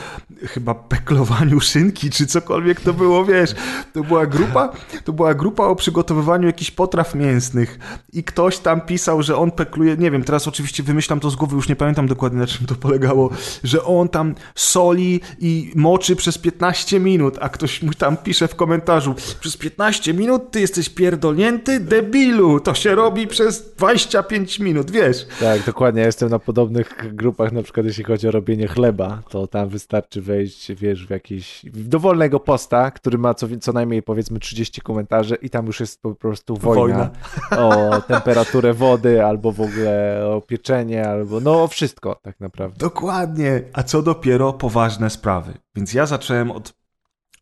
chyba 0.41 0.70
chyba 0.73 0.87
peklowaniu 0.87 1.59
szynki, 1.59 2.09
czy 2.09 2.27
cokolwiek 2.27 2.81
to 2.81 2.93
było, 2.93 3.25
wiesz. 3.25 3.55
To 3.93 4.03
była 4.03 4.25
grupa, 4.25 4.71
to 5.03 5.13
była 5.13 5.33
grupa 5.33 5.63
o 5.63 5.75
przygotowywaniu 5.75 6.47
jakichś 6.47 6.71
potraw 6.71 7.15
mięsnych 7.15 7.79
i 8.13 8.23
ktoś 8.23 8.57
tam 8.57 8.81
pisał, 8.81 9.23
że 9.23 9.37
on 9.37 9.51
pekluje, 9.51 9.97
nie 9.97 10.11
wiem, 10.11 10.23
teraz 10.23 10.47
oczywiście 10.47 10.83
wymyślam 10.83 11.19
to 11.19 11.29
z 11.29 11.35
głowy, 11.35 11.55
już 11.55 11.69
nie 11.69 11.75
pamiętam 11.75 12.07
dokładnie 12.07 12.39
na 12.39 12.47
czym 12.47 12.67
to 12.67 12.75
polegało, 12.75 13.29
że 13.63 13.83
on 13.83 14.09
tam 14.09 14.35
soli 14.55 15.21
i 15.39 15.71
moczy 15.75 16.15
przez 16.15 16.37
15 16.37 16.99
minut, 16.99 17.37
a 17.41 17.49
ktoś 17.49 17.83
mu 17.83 17.93
tam 17.93 18.17
pisze 18.17 18.47
w 18.47 18.55
komentarzu, 18.55 19.15
przez 19.39 19.57
15 19.57 20.13
minut 20.13 20.51
ty 20.51 20.61
jesteś 20.61 20.89
pierdolnięty 20.89 21.79
debilu, 21.79 22.59
to 22.59 22.73
się 22.73 22.95
robi 22.95 23.27
przez 23.27 23.75
25 23.75 24.59
minut, 24.59 24.91
wiesz. 24.91 25.27
Tak, 25.39 25.65
dokładnie, 25.65 26.01
ja 26.01 26.05
jestem 26.05 26.29
na 26.29 26.39
podobnych 26.39 27.15
grupach, 27.15 27.51
na 27.51 27.63
przykład 27.63 27.85
jeśli 27.85 28.03
chodzi 28.03 28.27
o 28.27 28.31
robienie 28.31 28.67
chleba, 28.67 29.21
to 29.29 29.47
tam 29.47 29.69
wystarczy 29.69 30.21
wejść 30.21 30.60
wiesz, 30.69 31.07
w 31.07 31.09
jakiś 31.09 31.65
dowolnego 31.73 32.39
posta, 32.39 32.91
który 32.91 33.17
ma 33.17 33.33
co, 33.33 33.47
co 33.61 33.73
najmniej 33.73 34.03
powiedzmy 34.03 34.39
30 34.39 34.81
komentarzy 34.81 35.35
i 35.35 35.49
tam 35.49 35.65
już 35.65 35.79
jest 35.79 36.01
po 36.01 36.15
prostu 36.15 36.57
wojna, 36.57 37.09
wojna. 37.51 37.67
o 37.67 38.01
temperaturę 38.01 38.73
wody, 38.73 39.25
albo 39.25 39.51
w 39.51 39.61
ogóle 39.61 40.21
o 40.27 40.41
pieczenie, 40.41 41.07
albo 41.07 41.39
no 41.39 41.63
o 41.63 41.67
wszystko 41.67 42.19
tak 42.21 42.39
naprawdę. 42.39 42.77
Dokładnie, 42.77 43.61
a 43.73 43.83
co 43.83 44.01
dopiero 44.01 44.53
poważne 44.53 45.09
sprawy. 45.09 45.53
Więc 45.75 45.93
ja 45.93 46.05
zacząłem 46.05 46.51
od 46.51 46.81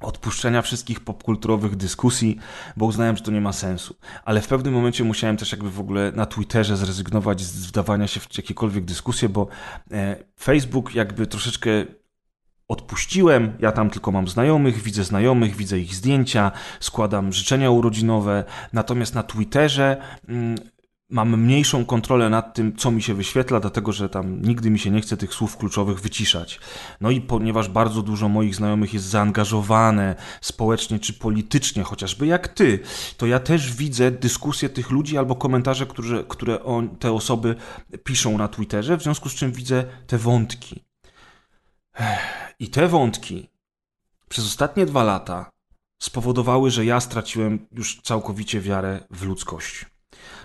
odpuszczenia 0.02 0.62
wszystkich 0.62 1.00
popkulturowych 1.00 1.76
dyskusji, 1.76 2.38
bo 2.78 2.86
uznałem, 2.86 3.18
że 3.18 3.24
to 3.24 3.32
nie 3.32 3.42
ma 3.42 3.54
sensu. 3.54 3.96
Ale 4.26 4.42
w 4.42 4.48
pewnym 4.48 4.74
momencie 4.74 5.04
musiałem 5.04 5.38
też 5.38 5.52
jakby 5.52 5.72
w 5.72 5.80
ogóle 5.80 6.12
na 6.12 6.26
Twitterze 6.26 6.78
zrezygnować 6.78 7.42
z 7.42 7.68
wdawania 7.68 8.08
się 8.08 8.20
w 8.20 8.38
jakiekolwiek 8.38 8.86
dyskusje, 8.86 9.30
bo 9.30 9.48
e, 9.92 10.16
Facebook 10.40 10.96
jakby 10.96 11.28
troszeczkę 11.28 11.70
odpuściłem, 12.70 13.54
ja 13.60 13.72
tam 13.72 13.90
tylko 13.90 14.12
mam 14.12 14.28
znajomych, 14.28 14.82
widzę 14.82 15.04
znajomych, 15.04 15.56
widzę 15.56 15.80
ich 15.80 15.96
zdjęcia, 15.96 16.52
składam 16.80 17.34
życzenia 17.34 17.72
urodzinowe, 17.72 18.44
natomiast 18.74 19.16
na 19.16 19.24
Twitterze 19.24 19.98
mm, 20.28 20.56
mam 21.10 21.42
mniejszą 21.42 21.86
kontrolę 21.86 22.30
nad 22.30 22.54
tym, 22.54 22.76
co 22.76 22.92
mi 22.92 23.02
się 23.02 23.14
wyświetla, 23.14 23.60
dlatego 23.60 23.92
że 23.92 24.10
tam 24.10 24.42
nigdy 24.42 24.70
mi 24.70 24.80
się 24.80 24.92
nie 24.92 25.02
chce 25.02 25.18
tych 25.18 25.34
słów 25.34 25.58
kluczowych 25.58 26.00
wyciszać. 26.00 26.60
No 27.02 27.12
i 27.12 27.22
ponieważ 27.22 27.70
bardzo 27.70 28.02
dużo 28.02 28.30
moich 28.30 28.56
znajomych 28.56 28.94
jest 28.94 29.06
zaangażowane 29.06 30.16
społecznie 30.42 31.00
czy 31.00 31.14
politycznie, 31.14 31.84
chociażby 31.84 32.28
jak 32.28 32.48
ty, 32.48 32.80
to 33.18 33.26
ja 33.26 33.40
też 33.40 33.74
widzę 33.76 34.12
dyskusje 34.12 34.70
tych 34.70 34.90
ludzi 34.90 35.18
albo 35.18 35.36
komentarze, 35.36 35.86
które, 35.86 36.24
które 36.28 36.64
on, 36.64 36.90
te 36.90 37.12
osoby 37.12 37.56
piszą 38.04 38.38
na 38.38 38.48
Twitterze, 38.48 38.98
w 38.98 39.04
związku 39.04 39.30
z 39.30 39.36
czym 39.36 39.52
widzę 39.52 39.84
te 40.08 40.18
wątki. 40.18 40.89
I 42.60 42.70
te 42.70 42.88
wątki 42.88 43.50
przez 44.30 44.46
ostatnie 44.46 44.86
dwa 44.86 45.04
lata 45.04 45.50
spowodowały, 46.02 46.72
że 46.72 46.86
ja 46.86 47.00
straciłem 47.00 47.68
już 47.72 48.02
całkowicie 48.02 48.62
wiarę 48.62 49.04
w 49.12 49.24
ludzkość. 49.24 49.86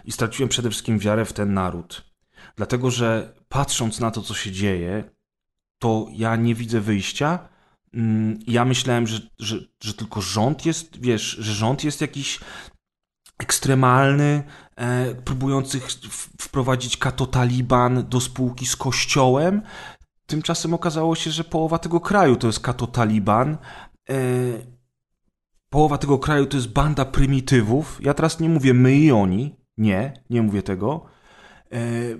I 0.04 0.12
straciłem 0.12 0.48
przede 0.48 0.70
wszystkim 0.70 0.98
wiarę 0.98 1.24
w 1.24 1.32
ten 1.32 1.54
naród. 1.54 2.04
Dlatego, 2.56 2.90
że 2.90 3.34
patrząc 3.48 4.00
na 4.00 4.10
to, 4.10 4.22
co 4.22 4.34
się 4.34 4.52
dzieje, 4.52 5.10
to 5.78 6.06
ja 6.12 6.36
nie 6.36 6.54
widzę 6.54 6.80
wyjścia. 6.80 7.48
Mm, 7.94 8.38
ja 8.46 8.64
myślałem, 8.64 9.06
że, 9.06 9.20
że, 9.38 9.58
że 9.80 9.94
tylko 9.94 10.20
rząd 10.20 10.66
jest, 10.66 11.00
wiesz, 11.00 11.22
że 11.22 11.54
rząd 11.54 11.84
jest 11.84 12.00
jakiś 12.00 12.40
ekstremalny, 13.38 14.42
e, 14.76 15.14
próbujący 15.14 15.80
wprowadzić 16.40 16.96
katotaliban 16.96 18.08
do 18.08 18.20
spółki 18.20 18.66
z 18.66 18.76
kościołem, 18.76 19.62
Tymczasem 20.26 20.74
okazało 20.74 21.14
się, 21.14 21.30
że 21.30 21.44
połowa 21.44 21.78
tego 21.78 22.00
kraju 22.00 22.36
to 22.36 22.46
jest 22.46 22.60
kato 22.60 22.86
Taliban. 22.86 23.58
E, 24.10 24.16
połowa 25.70 25.98
tego 25.98 26.18
kraju 26.18 26.46
to 26.46 26.56
jest 26.56 26.72
banda 26.72 27.04
prymitywów. 27.04 27.98
Ja 28.02 28.14
teraz 28.14 28.40
nie 28.40 28.48
mówię 28.48 28.74
my 28.74 28.96
i 28.96 29.12
oni. 29.12 29.56
Nie, 29.76 30.12
nie 30.30 30.42
mówię 30.42 30.62
tego. 30.62 31.04
E, 31.72 31.78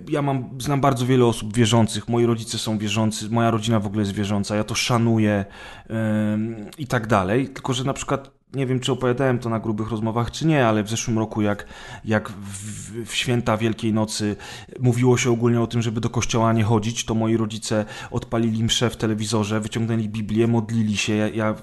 ja 0.09 0.21
mam, 0.21 0.61
znam 0.61 0.81
bardzo 0.81 1.05
wiele 1.05 1.25
osób 1.25 1.55
wierzących. 1.55 2.09
Moi 2.09 2.25
rodzice 2.25 2.57
są 2.57 2.77
wierzący, 2.77 3.29
moja 3.29 3.51
rodzina 3.51 3.79
w 3.79 3.87
ogóle 3.87 4.01
jest 4.01 4.13
wierząca. 4.13 4.55
Ja 4.55 4.63
to 4.63 4.75
szanuję 4.75 5.45
e, 5.89 6.37
i 6.77 6.87
tak 6.87 7.07
dalej. 7.07 7.49
Tylko, 7.49 7.73
że 7.73 7.83
na 7.83 7.93
przykład 7.93 8.34
nie 8.53 8.65
wiem, 8.65 8.79
czy 8.79 8.91
opowiadałem 8.91 9.39
to 9.39 9.49
na 9.49 9.59
grubych 9.59 9.91
rozmowach, 9.91 10.31
czy 10.31 10.47
nie, 10.47 10.67
ale 10.67 10.83
w 10.83 10.89
zeszłym 10.89 11.19
roku, 11.19 11.41
jak, 11.41 11.65
jak 12.05 12.29
w, 12.29 13.05
w, 13.05 13.15
święta 13.15 13.57
Wielkiej 13.57 13.93
Nocy 13.93 14.35
mówiło 14.79 15.17
się 15.17 15.31
ogólnie 15.31 15.61
o 15.61 15.67
tym, 15.67 15.81
żeby 15.81 16.01
do 16.01 16.09
kościoła 16.09 16.53
nie 16.53 16.63
chodzić, 16.63 17.05
to 17.05 17.15
moi 17.15 17.37
rodzice 17.37 17.85
odpalili 18.11 18.63
mszę 18.63 18.89
w 18.89 18.97
telewizorze, 18.97 19.59
wyciągnęli 19.59 20.09
Biblię, 20.09 20.47
modlili 20.47 20.97
się. 20.97 21.15
Ja, 21.15 21.29
ja 21.29 21.55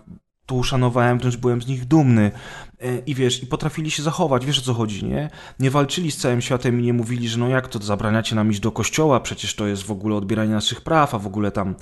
to 0.47 0.55
uszanowałem, 0.55 1.19
wręcz 1.19 1.37
byłem 1.37 1.63
z 1.63 1.67
nich 1.67 1.85
dumny. 1.85 2.31
E, 2.81 2.99
I 2.99 3.15
wiesz, 3.15 3.43
i 3.43 3.47
potrafili 3.47 3.91
się 3.91 4.03
zachować, 4.03 4.47
wiesz 4.47 4.59
o 4.59 4.63
co 4.63 4.75
chodzi, 4.75 5.05
nie? 5.05 5.31
Nie 5.61 5.71
walczyli 5.71 6.11
z 6.11 6.17
całym 6.17 6.41
światem 6.41 6.81
i 6.81 6.83
nie 6.83 6.93
mówili, 6.93 7.29
że 7.29 7.39
no 7.39 7.49
jak 7.49 7.69
to 7.69 7.79
zabraniacie 7.79 8.37
nam 8.37 8.51
iść 8.51 8.61
do 8.61 8.73
kościoła, 8.73 9.21
przecież 9.21 9.55
to 9.55 9.67
jest 9.67 9.83
w 9.83 9.91
ogóle 9.91 10.17
odbieranie 10.17 10.53
naszych 10.53 10.81
praw, 10.81 11.15
a 11.15 11.19
w 11.19 11.27
ogóle 11.27 11.51
tam 11.51 11.75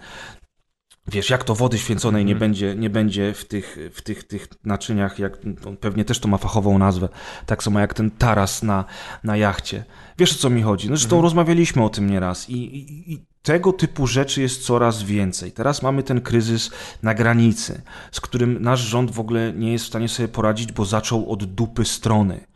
Wiesz, 1.11 1.31
jak 1.31 1.45
to 1.45 1.55
wody 1.55 1.79
święconej 1.79 2.25
nie, 2.25 2.33
mm. 2.33 2.41
będzie, 2.41 2.75
nie 2.77 2.91
będzie 2.91 3.35
w 3.35 3.45
tych, 3.45 3.79
w 3.93 4.03
tych, 4.03 4.25
tych 4.25 4.49
naczyniach, 4.65 5.19
jak, 5.19 5.39
no, 5.45 5.73
pewnie 5.81 6.05
też 6.05 6.19
to 6.19 6.29
ma 6.29 6.37
fachową 6.37 6.79
nazwę, 6.79 7.09
tak 7.47 7.63
samo 7.63 7.81
jak 7.81 7.95
ten 7.95 8.11
taras 8.11 8.63
na, 8.63 8.85
na 9.25 9.37
jachcie. 9.37 9.85
Wiesz 10.19 10.33
o 10.33 10.39
co 10.39 10.51
mi 10.51 10.63
chodzi? 10.63 10.91
No, 10.91 10.97
zresztą 10.97 11.17
mm. 11.17 11.23
rozmawialiśmy 11.23 11.85
o 11.85 11.89
tym 11.89 12.11
nieraz 12.11 12.51
I, 12.51 12.55
i, 12.55 13.13
i 13.13 13.25
tego 13.43 13.73
typu 13.73 14.07
rzeczy 14.07 14.43
jest 14.43 14.63
coraz 14.63 15.03
więcej. 15.03 15.53
Teraz 15.53 15.83
mamy 15.83 16.03
ten 16.03 16.21
kryzys 16.21 16.71
na 17.03 17.15
granicy, 17.15 17.83
z 18.13 18.21
którym 18.21 18.63
nasz 18.63 18.81
rząd 18.81 19.11
w 19.11 19.21
ogóle 19.21 19.53
nie 19.53 19.73
jest 19.73 19.85
w 19.85 19.89
stanie 19.89 20.09
sobie 20.09 20.29
poradzić, 20.29 20.73
bo 20.73 20.85
zaczął 20.85 21.33
od 21.33 21.45
dupy 21.45 21.85
strony. 21.85 22.47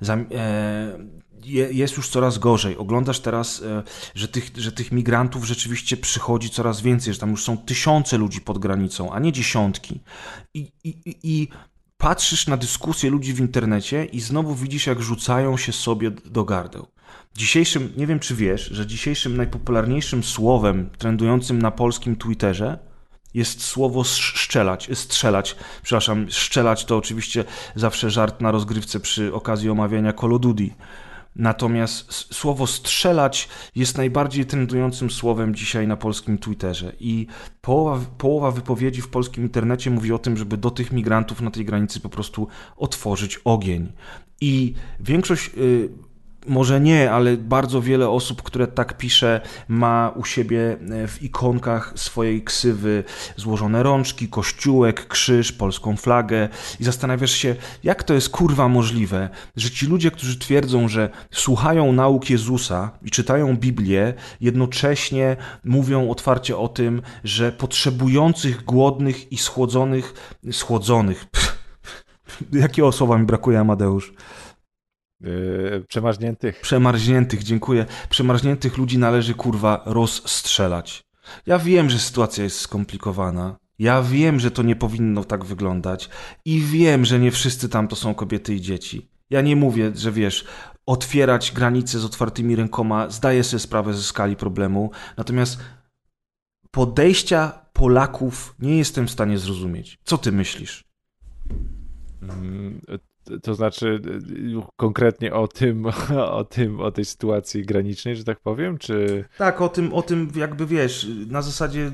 Zam, 0.00 0.26
e, 0.34 0.98
jest 1.50 1.96
już 1.96 2.08
coraz 2.08 2.38
gorzej. 2.38 2.76
Oglądasz 2.76 3.20
teraz, 3.20 3.62
e, 3.62 3.82
że 4.14 4.28
tych, 4.28 4.50
że 4.56 4.72
tych 4.72 4.92
migrantów 4.92 5.44
rzeczywiście 5.44 5.96
przychodzi 5.96 6.50
coraz 6.50 6.80
więcej, 6.80 7.14
że 7.14 7.20
tam 7.20 7.30
już 7.30 7.44
są 7.44 7.58
tysiące 7.58 8.18
ludzi 8.18 8.40
pod 8.40 8.58
granicą, 8.58 9.12
a 9.12 9.18
nie 9.18 9.32
dziesiątki. 9.32 10.00
I, 10.54 10.72
i, 10.84 10.94
i 11.22 11.48
patrzysz 11.98 12.46
na 12.46 12.56
dyskusje 12.56 13.10
ludzi 13.10 13.32
w 13.32 13.40
internecie 13.40 14.04
i 14.04 14.20
znowu 14.20 14.54
widzisz, 14.54 14.86
jak 14.86 15.02
rzucają 15.02 15.56
się 15.56 15.72
sobie 15.72 16.10
do 16.10 16.44
gardeł. 16.44 16.86
Dzisiejszym, 17.34 17.92
nie 17.96 18.06
wiem 18.06 18.18
czy 18.18 18.34
wiesz, 18.34 18.66
że 18.66 18.86
dzisiejszym 18.86 19.36
najpopularniejszym 19.36 20.22
słowem 20.22 20.90
trendującym 20.98 21.62
na 21.62 21.70
polskim 21.70 22.16
Twitterze 22.16 22.78
jest 23.34 23.64
słowo 23.64 24.04
strzelać, 24.04 24.90
strzelać, 24.94 25.56
przepraszam, 25.82 26.30
strzelać 26.30 26.84
to 26.84 26.96
oczywiście 26.96 27.44
zawsze 27.74 28.10
żart 28.10 28.40
na 28.40 28.50
rozgrywce 28.50 29.00
przy 29.00 29.34
okazji 29.34 29.70
omawiania 29.70 30.12
Call 30.12 30.34
of 30.34 30.40
Duty 30.40 30.70
Natomiast 31.36 32.12
słowo 32.34 32.66
strzelać 32.66 33.48
jest 33.74 33.96
najbardziej 33.96 34.46
trendującym 34.46 35.10
słowem 35.10 35.54
dzisiaj 35.54 35.86
na 35.86 35.96
polskim 35.96 36.38
Twitterze. 36.38 36.92
I 37.00 37.26
połowa, 37.60 38.04
połowa 38.18 38.50
wypowiedzi 38.50 39.02
w 39.02 39.08
polskim 39.08 39.44
internecie 39.44 39.90
mówi 39.90 40.12
o 40.12 40.18
tym, 40.18 40.36
żeby 40.36 40.56
do 40.56 40.70
tych 40.70 40.92
migrantów 40.92 41.40
na 41.40 41.50
tej 41.50 41.64
granicy 41.64 42.00
po 42.00 42.08
prostu 42.08 42.48
otworzyć 42.76 43.40
ogień. 43.44 43.92
I 44.40 44.74
większość. 45.00 45.50
Yy, 45.56 46.11
może 46.46 46.80
nie, 46.80 47.12
ale 47.12 47.36
bardzo 47.36 47.82
wiele 47.82 48.08
osób, 48.08 48.42
które 48.42 48.66
tak 48.66 48.96
pisze, 48.96 49.40
ma 49.68 50.12
u 50.16 50.24
siebie 50.24 50.76
e, 50.90 51.08
w 51.08 51.22
ikonkach 51.22 51.92
swojej 51.96 52.42
ksywy 52.42 53.04
złożone 53.36 53.82
rączki, 53.82 54.28
kościółek, 54.28 55.08
krzyż, 55.08 55.52
polską 55.52 55.96
flagę 55.96 56.48
i 56.80 56.84
zastanawiasz 56.84 57.32
się, 57.32 57.56
jak 57.84 58.02
to 58.02 58.14
jest 58.14 58.28
kurwa 58.28 58.68
możliwe, 58.68 59.28
że 59.56 59.70
ci 59.70 59.86
ludzie, 59.86 60.10
którzy 60.10 60.38
twierdzą, 60.38 60.88
że 60.88 61.10
słuchają 61.30 61.92
nauk 61.92 62.30
Jezusa 62.30 62.90
i 63.02 63.10
czytają 63.10 63.56
Biblię, 63.56 64.14
jednocześnie 64.40 65.36
mówią 65.64 66.10
otwarcie 66.10 66.56
o 66.56 66.68
tym, 66.68 67.02
że 67.24 67.52
potrzebujących, 67.52 68.64
głodnych 68.64 69.32
i 69.32 69.38
schłodzonych, 69.38 70.38
schłodzonych, 70.52 71.26
jakie 72.52 72.92
słowa 72.92 73.18
mi 73.18 73.26
brakuje, 73.26 73.60
Amadeusz? 73.60 74.12
Yy, 75.22 75.84
przemarzniętych. 75.88 76.60
Przemarzniętych, 76.60 77.42
dziękuję. 77.42 77.86
Przemarzniętych 78.08 78.78
ludzi 78.78 78.98
należy 78.98 79.34
kurwa 79.34 79.82
rozstrzelać. 79.86 81.04
Ja 81.46 81.58
wiem, 81.58 81.90
że 81.90 81.98
sytuacja 81.98 82.44
jest 82.44 82.60
skomplikowana. 82.60 83.56
Ja 83.78 84.02
wiem, 84.02 84.40
że 84.40 84.50
to 84.50 84.62
nie 84.62 84.76
powinno 84.76 85.24
tak 85.24 85.44
wyglądać. 85.44 86.08
I 86.44 86.60
wiem, 86.60 87.04
że 87.04 87.18
nie 87.18 87.30
wszyscy 87.30 87.68
tam 87.68 87.88
to 87.88 87.96
są 87.96 88.14
kobiety 88.14 88.54
i 88.54 88.60
dzieci. 88.60 89.10
Ja 89.30 89.40
nie 89.40 89.56
mówię, 89.56 89.92
że 89.94 90.12
wiesz, 90.12 90.44
otwierać 90.86 91.52
granice 91.52 91.98
z 91.98 92.04
otwartymi 92.04 92.56
rękoma, 92.56 93.10
zdaję 93.10 93.44
sobie 93.44 93.60
sprawę 93.60 93.94
ze 93.94 94.02
skali 94.02 94.36
problemu. 94.36 94.90
Natomiast 95.16 95.58
podejścia 96.70 97.62
Polaków 97.72 98.54
nie 98.58 98.78
jestem 98.78 99.06
w 99.06 99.10
stanie 99.10 99.38
zrozumieć. 99.38 99.98
Co 100.04 100.18
ty 100.18 100.32
myślisz? 100.32 100.84
To 103.42 103.54
znaczy 103.54 104.00
konkretnie 104.76 105.34
o 105.34 105.48
tym, 105.48 105.86
o 106.40 106.44
tym, 106.44 106.80
o 106.80 106.90
tej 106.90 107.04
sytuacji 107.04 107.62
granicznej, 107.62 108.16
że 108.16 108.24
tak 108.24 108.40
powiem, 108.40 108.78
czy... 108.78 109.24
Tak, 109.38 109.60
o 109.60 109.68
tym, 109.68 109.94
o 109.94 110.02
tym 110.02 110.32
jakby 110.36 110.66
wiesz, 110.66 111.06
na 111.28 111.42
zasadzie, 111.42 111.92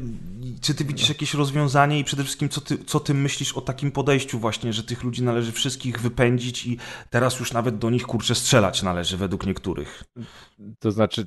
czy 0.61 0.75
ty 0.75 0.85
widzisz 0.85 1.09
no. 1.09 1.15
jakieś 1.15 1.35
rozwiązanie 1.35 1.99
i 1.99 2.05
przede 2.05 2.25
wszystkim 2.25 2.49
co 2.49 2.61
ty, 2.61 2.79
co 2.79 3.01
ty 3.01 3.15
myślisz 3.15 3.53
o 3.53 3.61
takim 3.61 3.91
podejściu 3.91 4.39
właśnie, 4.39 4.73
że 4.73 4.83
tych 4.83 5.05
ludzi 5.05 5.23
należy 5.23 5.53
wszystkich 5.53 6.01
wypędzić 6.01 6.67
i 6.67 6.79
teraz 7.11 7.41
już 7.41 7.53
nawet 7.53 7.79
do 7.79 7.91
nich 7.91 8.07
kurczę 8.07 8.35
strzelać 8.35 8.83
należy 8.83 9.17
według 9.17 9.47
niektórych. 9.47 10.05
To 10.79 10.91
znaczy, 10.91 11.27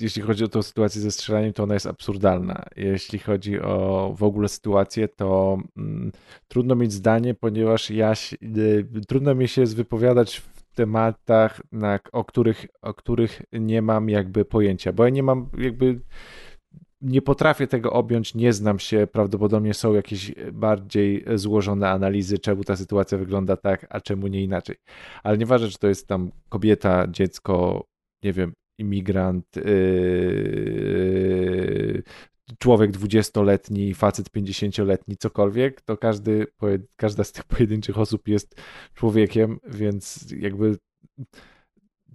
jeśli 0.00 0.22
chodzi 0.22 0.44
o 0.44 0.48
tę 0.48 0.62
sytuację 0.62 1.00
ze 1.00 1.10
strzelaniem, 1.10 1.52
to 1.52 1.62
ona 1.62 1.74
jest 1.74 1.86
absurdalna. 1.86 2.64
Jeśli 2.76 3.18
chodzi 3.18 3.60
o 3.60 4.14
w 4.18 4.22
ogóle 4.22 4.48
sytuację, 4.48 5.08
to 5.08 5.58
mm, 5.76 6.12
trudno 6.48 6.74
mieć 6.74 6.92
zdanie, 6.92 7.34
ponieważ 7.34 7.90
ja 7.90 8.12
y, 8.42 8.86
trudno 9.08 9.34
mi 9.34 9.48
się 9.48 9.64
wypowiadać 9.64 10.36
w 10.36 10.62
tematach, 10.74 11.60
na, 11.72 12.00
o, 12.12 12.24
których, 12.24 12.66
o 12.82 12.94
których 12.94 13.42
nie 13.52 13.82
mam 13.82 14.08
jakby 14.08 14.44
pojęcia, 14.44 14.92
bo 14.92 15.04
ja 15.04 15.10
nie 15.10 15.22
mam 15.22 15.48
jakby 15.58 16.00
nie 17.00 17.22
potrafię 17.22 17.66
tego 17.66 17.92
objąć, 17.92 18.34
nie 18.34 18.52
znam 18.52 18.78
się, 18.78 19.06
prawdopodobnie 19.12 19.74
są 19.74 19.94
jakieś 19.94 20.32
bardziej 20.52 21.24
złożone 21.34 21.90
analizy, 21.90 22.38
czemu 22.38 22.64
ta 22.64 22.76
sytuacja 22.76 23.18
wygląda 23.18 23.56
tak, 23.56 23.86
a 23.90 24.00
czemu 24.00 24.26
nie 24.26 24.42
inaczej. 24.42 24.76
Ale 25.22 25.38
nieważne, 25.38 25.68
czy 25.68 25.78
to 25.78 25.88
jest 25.88 26.08
tam 26.08 26.30
kobieta, 26.48 27.06
dziecko, 27.08 27.84
nie 28.22 28.32
wiem, 28.32 28.52
imigrant, 28.82 29.56
yy, 29.56 29.62
człowiek 32.58 32.90
dwudziestoletni, 32.90 33.94
facet 33.94 34.30
pięćdziesięcioletni, 34.30 35.16
cokolwiek, 35.16 35.80
to 35.80 35.96
każdy, 35.96 36.46
każda 36.96 37.24
z 37.24 37.32
tych 37.32 37.44
pojedynczych 37.44 37.98
osób 37.98 38.28
jest 38.28 38.60
człowiekiem, 38.94 39.58
więc 39.68 40.26
jakby 40.38 40.76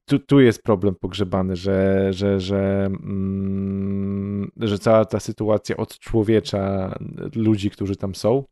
tu, 0.05 0.19
tu 0.19 0.39
jest 0.39 0.63
problem 0.63 0.95
pogrzebany, 0.95 1.55
że, 1.55 2.07
że, 2.13 2.39
że, 2.39 2.85
mm, 2.85 4.51
że 4.57 4.79
cała 4.79 5.05
ta 5.05 5.19
sytuacja 5.19 5.77
odczłowiecza 5.77 6.95
ludzi, 7.35 7.69
którzy 7.69 7.95
tam 7.95 8.15
są. 8.15 8.43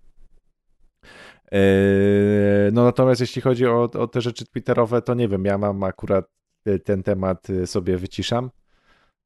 Yy, 1.51 1.59
no 2.73 2.83
natomiast 2.83 3.21
jeśli 3.21 3.41
chodzi 3.41 3.67
o, 3.67 3.83
o 3.83 4.07
te 4.07 4.21
rzeczy 4.21 4.45
twitterowe, 4.45 5.01
to 5.01 5.13
nie 5.13 5.27
wiem, 5.27 5.45
ja 5.45 5.57
mam 5.57 5.83
akurat 5.83 6.25
ten 6.83 7.03
temat 7.03 7.49
y, 7.49 7.67
sobie 7.67 7.97
wyciszam. 7.97 8.51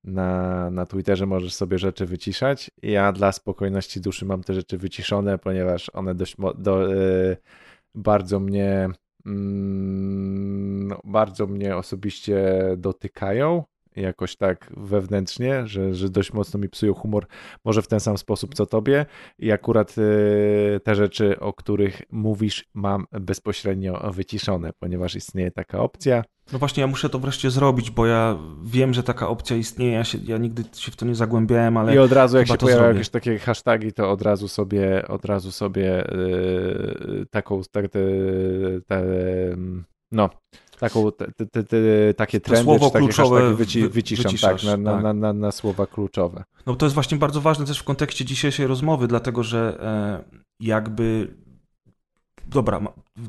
Na, 0.03 0.69
na 0.69 0.85
Twitterze 0.85 1.25
możesz 1.25 1.53
sobie 1.53 1.77
rzeczy 1.77 2.05
wyciszać. 2.05 2.71
Ja 2.81 3.11
dla 3.11 3.31
spokojności 3.31 4.01
duszy 4.01 4.25
mam 4.25 4.43
te 4.43 4.53
rzeczy 4.53 4.77
wyciszone, 4.77 5.37
ponieważ 5.37 5.89
one 5.93 6.15
dość 6.15 6.35
do, 6.57 6.93
y, 6.93 7.37
bardzo 7.95 8.39
mnie 8.39 8.89
mm, 9.25 10.87
no, 10.87 11.01
bardzo 11.03 11.47
mnie 11.47 11.77
osobiście 11.77 12.59
dotykają 12.77 13.63
jakoś 13.95 14.35
tak 14.35 14.71
wewnętrznie, 14.77 15.67
że, 15.67 15.93
że 15.93 16.09
dość 16.09 16.33
mocno 16.33 16.59
mi 16.59 16.69
psują 16.69 16.93
humor, 16.93 17.25
może 17.65 17.81
w 17.81 17.87
ten 17.87 17.99
sam 17.99 18.17
sposób 18.17 18.55
co 18.55 18.65
tobie. 18.65 19.05
I 19.39 19.51
akurat 19.51 19.95
y, 19.97 20.79
te 20.83 20.95
rzeczy, 20.95 21.39
o 21.39 21.53
których 21.53 22.01
mówisz 22.11 22.65
mam 22.73 23.05
bezpośrednio 23.11 24.11
wyciszone, 24.11 24.71
ponieważ 24.79 25.15
istnieje 25.15 25.51
taka 25.51 25.79
opcja. 25.79 26.23
No 26.53 26.59
właśnie, 26.59 26.81
ja 26.81 26.87
muszę 26.87 27.09
to 27.09 27.19
wreszcie 27.19 27.51
zrobić, 27.51 27.91
bo 27.91 28.05
ja 28.05 28.37
wiem, 28.63 28.93
że 28.93 29.03
taka 29.03 29.27
opcja 29.27 29.55
istnieje, 29.55 29.91
ja, 29.91 30.03
się, 30.03 30.17
ja 30.23 30.37
nigdy 30.37 30.63
się 30.73 30.91
w 30.91 30.95
to 30.95 31.05
nie 31.05 31.15
zagłębiałem, 31.15 31.77
ale 31.77 31.95
I 31.95 31.99
od 31.99 32.11
razu 32.11 32.37
jak 32.37 32.47
się 32.47 32.57
pojawiają 32.57 32.93
jakieś 32.93 33.09
takie 33.09 33.39
hasztagi, 33.39 33.93
to 33.93 34.11
od 34.11 34.21
razu 34.21 34.47
sobie, 34.47 35.07
od 35.07 35.25
razu 35.25 35.51
sobie 35.51 36.07
yy, 36.11 37.25
taką, 37.31 37.61
tak, 37.71 37.87
te, 37.89 37.99
te, 38.87 39.03
no, 40.11 40.29
taką, 40.79 41.11
te, 41.11 41.45
te, 41.45 41.63
te, 41.63 41.77
takie 42.13 42.39
trendy, 42.39 42.63
słowo 42.63 42.89
takie 42.89 43.05
kluczowe 43.05 43.53
wyci, 43.55 43.89
wyciszam 43.89 44.33
tak, 44.41 44.63
na, 44.63 44.77
na, 44.77 45.01
tak. 45.01 45.15
Na, 45.15 45.33
na, 45.33 45.51
słowa 45.51 45.87
kluczowe. 45.87 46.43
No 46.65 46.75
to 46.75 46.85
jest 46.85 46.93
właśnie 46.93 47.17
bardzo 47.17 47.41
ważne 47.41 47.65
też 47.65 47.79
w 47.79 47.83
kontekście 47.83 48.25
dzisiejszej 48.25 48.67
rozmowy, 48.67 49.07
dlatego 49.07 49.43
że 49.43 49.77
e, 49.81 50.39
jakby 50.59 51.33
dobra, 52.47 52.81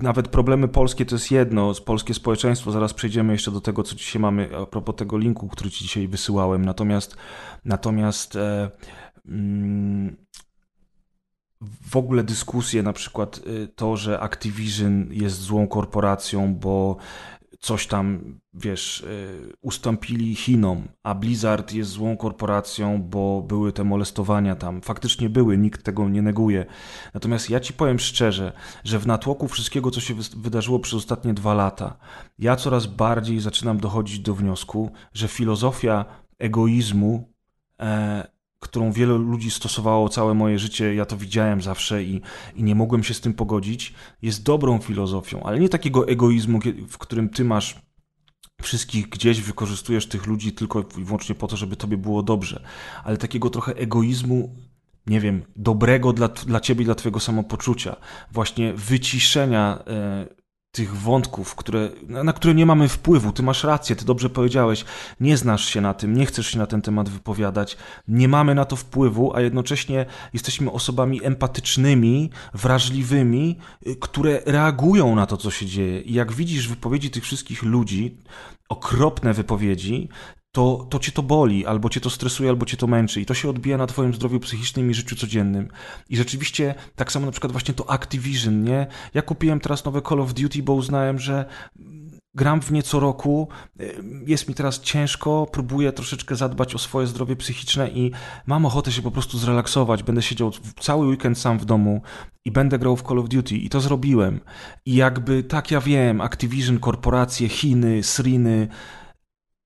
nawet 0.02 0.28
problemy 0.28 0.68
polskie 0.68 1.06
to 1.06 1.14
jest 1.14 1.30
jedno, 1.30 1.74
polskie 1.84 2.14
społeczeństwo, 2.14 2.70
zaraz 2.70 2.94
przejdziemy 2.94 3.32
jeszcze 3.32 3.50
do 3.50 3.60
tego, 3.60 3.82
co 3.82 3.94
dzisiaj 3.94 4.22
mamy 4.22 4.56
a 4.56 4.66
propos 4.66 4.96
tego 4.96 5.18
linku, 5.18 5.48
który 5.48 5.70
ci 5.70 5.84
dzisiaj 5.84 6.08
wysyłałem, 6.08 6.64
natomiast 6.64 7.16
natomiast 7.64 8.36
e, 8.36 8.70
mm, 9.28 10.16
w 11.90 11.96
ogóle 11.96 12.24
dyskusje, 12.24 12.82
na 12.82 12.92
przykład 12.92 13.38
e, 13.38 13.66
to, 13.66 13.96
że 13.96 14.20
Activision 14.20 15.06
jest 15.10 15.40
złą 15.40 15.68
korporacją, 15.68 16.54
bo 16.54 16.96
coś 17.60 17.86
tam, 17.86 18.38
wiesz, 18.54 19.00
y, 19.00 19.52
ustąpili 19.60 20.34
Chinom, 20.34 20.88
a 21.02 21.14
Blizzard 21.14 21.72
jest 21.72 21.90
złą 21.90 22.16
korporacją, 22.16 23.02
bo 23.02 23.42
były 23.42 23.72
te 23.72 23.84
molestowania 23.84 24.56
tam. 24.56 24.82
Faktycznie 24.82 25.28
były, 25.28 25.58
nikt 25.58 25.82
tego 25.82 26.08
nie 26.08 26.22
neguje. 26.22 26.66
Natomiast 27.14 27.50
ja 27.50 27.60
ci 27.60 27.72
powiem 27.72 27.98
szczerze, 27.98 28.52
że 28.84 28.98
w 28.98 29.06
natłoku 29.06 29.48
wszystkiego, 29.48 29.90
co 29.90 30.00
się 30.00 30.14
wydarzyło 30.36 30.78
przez 30.78 30.94
ostatnie 30.94 31.34
dwa 31.34 31.54
lata, 31.54 31.96
ja 32.38 32.56
coraz 32.56 32.86
bardziej 32.86 33.40
zaczynam 33.40 33.78
dochodzić 33.78 34.20
do 34.20 34.34
wniosku, 34.34 34.90
że 35.14 35.28
filozofia 35.28 36.04
egoizmu 36.38 37.32
e, 37.80 38.39
którą 38.60 38.92
wielu 38.92 39.18
ludzi 39.18 39.50
stosowało 39.50 40.08
całe 40.08 40.34
moje 40.34 40.58
życie, 40.58 40.94
ja 40.94 41.04
to 41.06 41.16
widziałem 41.16 41.62
zawsze 41.62 42.02
i, 42.02 42.20
i 42.54 42.62
nie 42.62 42.74
mogłem 42.74 43.02
się 43.02 43.14
z 43.14 43.20
tym 43.20 43.34
pogodzić, 43.34 43.94
jest 44.22 44.42
dobrą 44.42 44.78
filozofią, 44.78 45.42
ale 45.42 45.60
nie 45.60 45.68
takiego 45.68 46.08
egoizmu, 46.08 46.58
w 46.88 46.98
którym 46.98 47.28
ty 47.28 47.44
masz 47.44 47.82
wszystkich 48.62 49.08
gdzieś, 49.08 49.40
wykorzystujesz 49.40 50.06
tych 50.06 50.26
ludzi 50.26 50.52
tylko 50.52 50.84
i 50.98 51.04
wyłącznie 51.04 51.34
po 51.34 51.46
to, 51.46 51.56
żeby 51.56 51.76
tobie 51.76 51.96
było 51.96 52.22
dobrze, 52.22 52.62
ale 53.04 53.16
takiego 53.16 53.50
trochę 53.50 53.74
egoizmu 53.74 54.56
nie 55.06 55.20
wiem, 55.20 55.42
dobrego 55.56 56.12
dla, 56.12 56.28
dla 56.28 56.60
ciebie 56.60 56.84
dla 56.84 56.94
twojego 56.94 57.20
samopoczucia, 57.20 57.96
właśnie 58.32 58.74
wyciszenia 58.74 59.78
e, 59.86 60.39
tych 60.72 60.96
wątków, 60.96 61.54
które, 61.54 61.90
na 62.08 62.32
które 62.32 62.54
nie 62.54 62.66
mamy 62.66 62.88
wpływu. 62.88 63.32
Ty 63.32 63.42
masz 63.42 63.64
rację, 63.64 63.96
ty 63.96 64.04
dobrze 64.04 64.30
powiedziałeś, 64.30 64.84
nie 65.20 65.36
znasz 65.36 65.64
się 65.64 65.80
na 65.80 65.94
tym, 65.94 66.14
nie 66.14 66.26
chcesz 66.26 66.46
się 66.46 66.58
na 66.58 66.66
ten 66.66 66.82
temat 66.82 67.08
wypowiadać, 67.08 67.76
nie 68.08 68.28
mamy 68.28 68.54
na 68.54 68.64
to 68.64 68.76
wpływu, 68.76 69.36
a 69.36 69.40
jednocześnie 69.40 70.06
jesteśmy 70.32 70.70
osobami 70.70 71.24
empatycznymi, 71.24 72.30
wrażliwymi, 72.54 73.58
y, 73.86 73.96
które 73.96 74.42
reagują 74.46 75.14
na 75.14 75.26
to, 75.26 75.36
co 75.36 75.50
się 75.50 75.66
dzieje. 75.66 76.00
I 76.00 76.12
jak 76.12 76.32
widzisz 76.32 76.68
wypowiedzi 76.68 77.10
tych 77.10 77.24
wszystkich 77.24 77.62
ludzi, 77.62 78.16
okropne 78.68 79.34
wypowiedzi, 79.34 80.08
to, 80.52 80.86
to 80.90 80.98
cię 80.98 81.12
to 81.12 81.22
boli, 81.22 81.66
albo 81.66 81.88
cię 81.88 82.00
to 82.00 82.10
stresuje, 82.10 82.50
albo 82.50 82.66
cię 82.66 82.76
to 82.76 82.86
męczy 82.86 83.20
i 83.20 83.26
to 83.26 83.34
się 83.34 83.50
odbija 83.50 83.76
na 83.76 83.86
twoim 83.86 84.14
zdrowiu 84.14 84.40
psychicznym 84.40 84.90
i 84.90 84.94
życiu 84.94 85.16
codziennym. 85.16 85.68
I 86.08 86.16
rzeczywiście 86.16 86.74
tak 86.96 87.12
samo 87.12 87.26
na 87.26 87.32
przykład 87.32 87.52
właśnie 87.52 87.74
to 87.74 87.90
Activision, 87.90 88.64
nie? 88.64 88.86
Ja 89.14 89.22
kupiłem 89.22 89.60
teraz 89.60 89.84
nowe 89.84 90.02
Call 90.02 90.20
of 90.20 90.34
Duty, 90.34 90.62
bo 90.62 90.72
uznałem, 90.72 91.18
że 91.18 91.44
gram 92.34 92.62
w 92.62 92.72
nie 92.72 92.82
co 92.82 93.00
roku, 93.00 93.48
jest 94.26 94.48
mi 94.48 94.54
teraz 94.54 94.80
ciężko, 94.80 95.46
próbuję 95.52 95.92
troszeczkę 95.92 96.36
zadbać 96.36 96.74
o 96.74 96.78
swoje 96.78 97.06
zdrowie 97.06 97.36
psychiczne 97.36 97.88
i 97.88 98.10
mam 98.46 98.66
ochotę 98.66 98.92
się 98.92 99.02
po 99.02 99.10
prostu 99.10 99.38
zrelaksować. 99.38 100.02
Będę 100.02 100.22
siedział 100.22 100.52
cały 100.80 101.06
weekend 101.06 101.38
sam 101.38 101.58
w 101.58 101.64
domu 101.64 102.02
i 102.44 102.50
będę 102.50 102.78
grał 102.78 102.96
w 102.96 103.02
Call 103.02 103.18
of 103.18 103.28
Duty 103.28 103.56
i 103.56 103.68
to 103.68 103.80
zrobiłem. 103.80 104.40
I 104.86 104.94
jakby, 104.94 105.42
tak 105.42 105.70
ja 105.70 105.80
wiem, 105.80 106.20
Activision, 106.20 106.78
korporacje, 106.78 107.48
Chiny, 107.48 108.02
Sriny, 108.02 108.68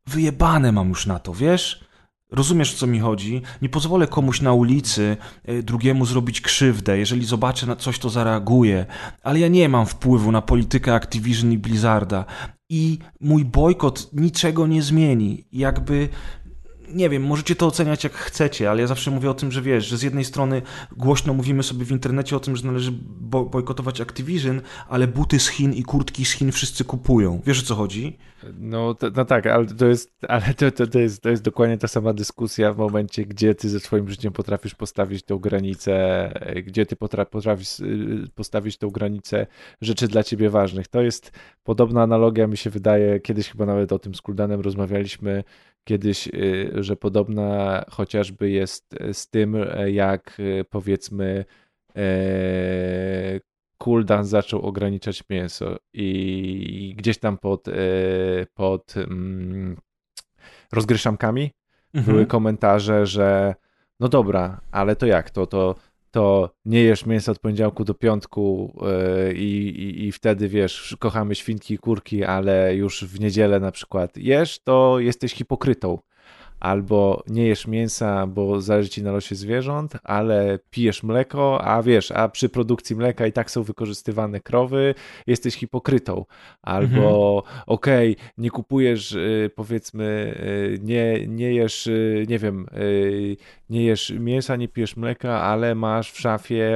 wyjebane 0.07 0.73
mam 0.73 0.89
już 0.89 1.07
na 1.07 1.19
to, 1.19 1.35
wiesz? 1.35 1.85
Rozumiesz, 2.31 2.75
o 2.75 2.79
co 2.79 2.87
mi 2.87 3.01
chodzi? 3.01 3.43
Nie 3.63 3.69
pozwolę 3.69 4.07
komuś 4.07 4.41
na 4.41 4.53
ulicy 4.53 5.17
y, 5.49 5.63
drugiemu 5.63 6.07
zrobić 6.07 6.41
krzywdę. 6.41 6.99
Jeżeli 6.99 7.25
zobaczę 7.25 7.67
na 7.67 7.77
coś, 7.77 7.99
to 7.99 8.11
zareaguję. 8.11 8.87
Ale 9.23 9.39
ja 9.39 9.49
nie 9.49 9.69
mam 9.69 9.87
wpływu 9.87 10.33
na 10.33 10.43
politykę 10.43 10.95
Activision 10.95 11.53
i 11.53 11.59
Blizzarda. 11.59 12.25
I 12.71 12.99
mój 13.21 13.45
bojkot 13.45 14.11
niczego 14.13 14.67
nie 14.67 14.83
zmieni. 14.83 15.45
Jakby 15.53 16.09
nie 16.95 17.09
wiem, 17.09 17.23
możecie 17.23 17.57
to 17.57 17.67
oceniać 17.67 18.05
jak 18.05 18.13
chcecie, 18.13 18.71
ale 18.71 18.81
ja 18.81 18.87
zawsze 18.87 19.11
mówię 19.11 19.31
o 19.31 19.35
tym, 19.35 19.53
że 19.53 19.63
wiesz, 19.63 19.87
że 19.87 19.99
z 19.99 20.03
jednej 20.03 20.25
strony 20.25 20.63
głośno 20.97 21.35
mówimy 21.35 21.63
sobie 21.63 21.85
w 21.85 21.91
internecie 21.91 22.37
o 22.37 22.41
tym, 22.41 22.57
że 22.57 22.67
należy 22.67 22.93
bojkotować 23.51 24.01
Activision, 24.01 24.61
ale 24.89 25.07
buty 25.07 25.39
z 25.39 25.49
Chin 25.49 25.73
i 25.73 25.83
kurtki 25.83 26.25
z 26.25 26.33
Chin 26.33 26.53
wszyscy 26.53 26.85
kupują. 26.85 27.43
Wiesz 27.47 27.63
o 27.63 27.67
co 27.67 27.75
chodzi? 27.75 28.19
No, 28.59 28.95
to, 28.95 29.11
no 29.17 29.25
tak, 29.25 29.47
ale 29.47 29.67
to 29.67 29.87
jest, 29.87 30.15
ale 30.29 30.55
to, 30.55 30.71
to, 30.71 30.87
to, 30.87 30.99
jest, 30.99 31.23
to 31.23 31.31
jest 31.31 31.43
dokładnie 31.43 31.79
ta 31.79 31.89
sama 31.89 32.13
dyskusja 32.13 32.73
w 32.73 32.79
momencie, 32.79 33.25
gdzie 33.25 33.55
ty 33.55 33.69
ze 33.69 33.81
swoim 33.81 34.11
życiem 34.11 34.33
potrafisz 34.33 34.75
postawić 34.75 35.23
tą 35.23 35.39
granicę, 35.39 35.95
gdzie 36.67 36.87
ty 36.87 36.97
potrafisz 36.97 37.81
y, 37.81 38.29
postawić 38.35 38.79
tą 38.79 38.91
granicę 38.91 39.47
rzeczy 39.81 40.09
dla 40.09 40.23
ciebie 40.23 40.51
ważnych. 40.51 40.89
To 40.89 41.03
jest 41.03 41.33
podobna 41.65 42.03
analogia, 42.03 42.47
mi 42.47 42.57
się 42.57 42.71
wydaje, 42.71 43.21
kiedyś 43.21 43.49
chyba 43.49 43.67
nawet 43.67 43.93
o 43.93 43.99
tym 43.99 44.15
z 44.15 44.21
Kuldanem 44.21 44.61
rozmawialiśmy, 44.61 45.45
kiedyś, 45.85 46.29
y, 46.29 46.71
że 46.75 46.97
podobna 46.97 47.85
chociażby 47.91 48.51
jest 48.51 48.95
z 49.13 49.31
tym, 49.31 49.57
jak 49.87 50.41
y, 50.41 50.65
powiedzmy 50.71 51.45
Kuldan 53.79 54.25
zaczął 54.25 54.63
ograniczać 54.63 55.25
mięso 55.31 55.77
i 55.93 56.95
gdzieś 56.99 57.19
tam 57.19 57.39
pod, 57.39 57.69
e, 57.69 57.73
pod 58.55 58.95
mm, 58.97 59.77
rozgryszamkami 60.73 61.51
mhm. 61.95 62.15
były 62.15 62.27
komentarze, 62.27 63.07
że 63.07 63.55
no 64.01 64.09
dobra, 64.09 64.61
ale 64.71 64.97
to 64.97 65.07
jak 65.07 65.31
to? 65.31 65.47
To, 65.47 65.75
to 66.15 66.51
nie 66.65 66.83
jesz 66.83 67.07
mięsa 67.07 67.33
od 67.33 67.39
poniedziałku 67.39 67.85
do 67.85 67.95
piątku 67.95 68.75
yy, 69.27 69.35
i, 69.35 70.07
i 70.07 70.13
wtedy 70.13 70.49
wiesz, 70.49 70.97
kochamy 71.01 71.35
świnki 71.35 71.75
i 71.75 71.79
kurki, 71.79 72.25
ale 72.25 72.75
już 72.75 73.05
w 73.05 73.21
niedzielę 73.21 73.61
na 73.61 73.73
przykład 73.73 74.17
jesz, 74.17 74.59
to 74.59 75.01
jesteś 75.01 75.33
hipokrytą 75.33 75.99
albo 76.61 77.23
nie 77.27 77.47
jesz 77.47 77.67
mięsa, 77.67 78.27
bo 78.27 78.61
zależy 78.61 78.89
ci 78.89 79.03
na 79.03 79.13
losie 79.13 79.35
zwierząt, 79.35 79.93
ale 80.05 80.59
pijesz 80.71 81.03
mleko, 81.03 81.65
a 81.65 81.83
wiesz, 81.83 82.11
a 82.11 82.29
przy 82.29 82.49
produkcji 82.49 82.97
mleka 82.97 83.27
i 83.27 83.33
tak 83.33 83.51
są 83.51 83.63
wykorzystywane 83.63 84.41
krowy, 84.41 84.95
jesteś 85.27 85.55
hipokrytą. 85.55 86.25
Albo 86.63 87.43
mhm. 87.47 87.63
okej, 87.67 88.13
okay, 88.13 88.25
nie 88.39 88.51
kupujesz, 88.51 89.13
y, 89.13 89.51
powiedzmy, 89.55 90.35
y, 90.77 90.79
nie, 90.83 91.27
nie 91.27 91.55
jesz, 91.55 91.87
y, 91.87 92.27
nie 92.29 92.39
wiem, 92.39 92.67
nie 93.71 93.85
jesz 93.85 94.13
mięsa, 94.19 94.57
nie 94.57 94.69
pijesz 94.69 94.97
mleka, 94.97 95.41
ale 95.43 95.75
masz 95.75 96.13
w 96.13 96.21
szafie 96.21 96.73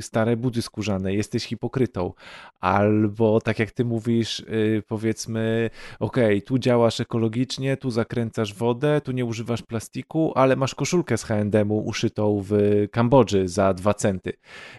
stare 0.00 0.36
buty 0.36 0.62
skórzane, 0.62 1.14
jesteś 1.14 1.44
hipokrytą. 1.44 2.12
Albo 2.60 3.40
tak 3.40 3.58
jak 3.58 3.70
ty 3.70 3.84
mówisz, 3.84 4.44
powiedzmy, 4.88 5.70
okej, 6.00 6.24
okay, 6.24 6.42
tu 6.42 6.58
działasz 6.58 7.00
ekologicznie, 7.00 7.76
tu 7.76 7.90
zakręcasz 7.90 8.13
zakręcasz 8.14 8.54
wodę, 8.54 9.00
tu 9.00 9.12
nie 9.12 9.24
używasz 9.24 9.62
plastiku, 9.62 10.32
ale 10.34 10.56
masz 10.56 10.74
koszulkę 10.74 11.18
z 11.18 11.24
H&M-u 11.24 11.78
uszytą 11.78 12.42
w 12.48 12.52
Kambodży 12.90 13.48
za 13.48 13.74
dwa 13.74 13.94
centy. 13.94 14.32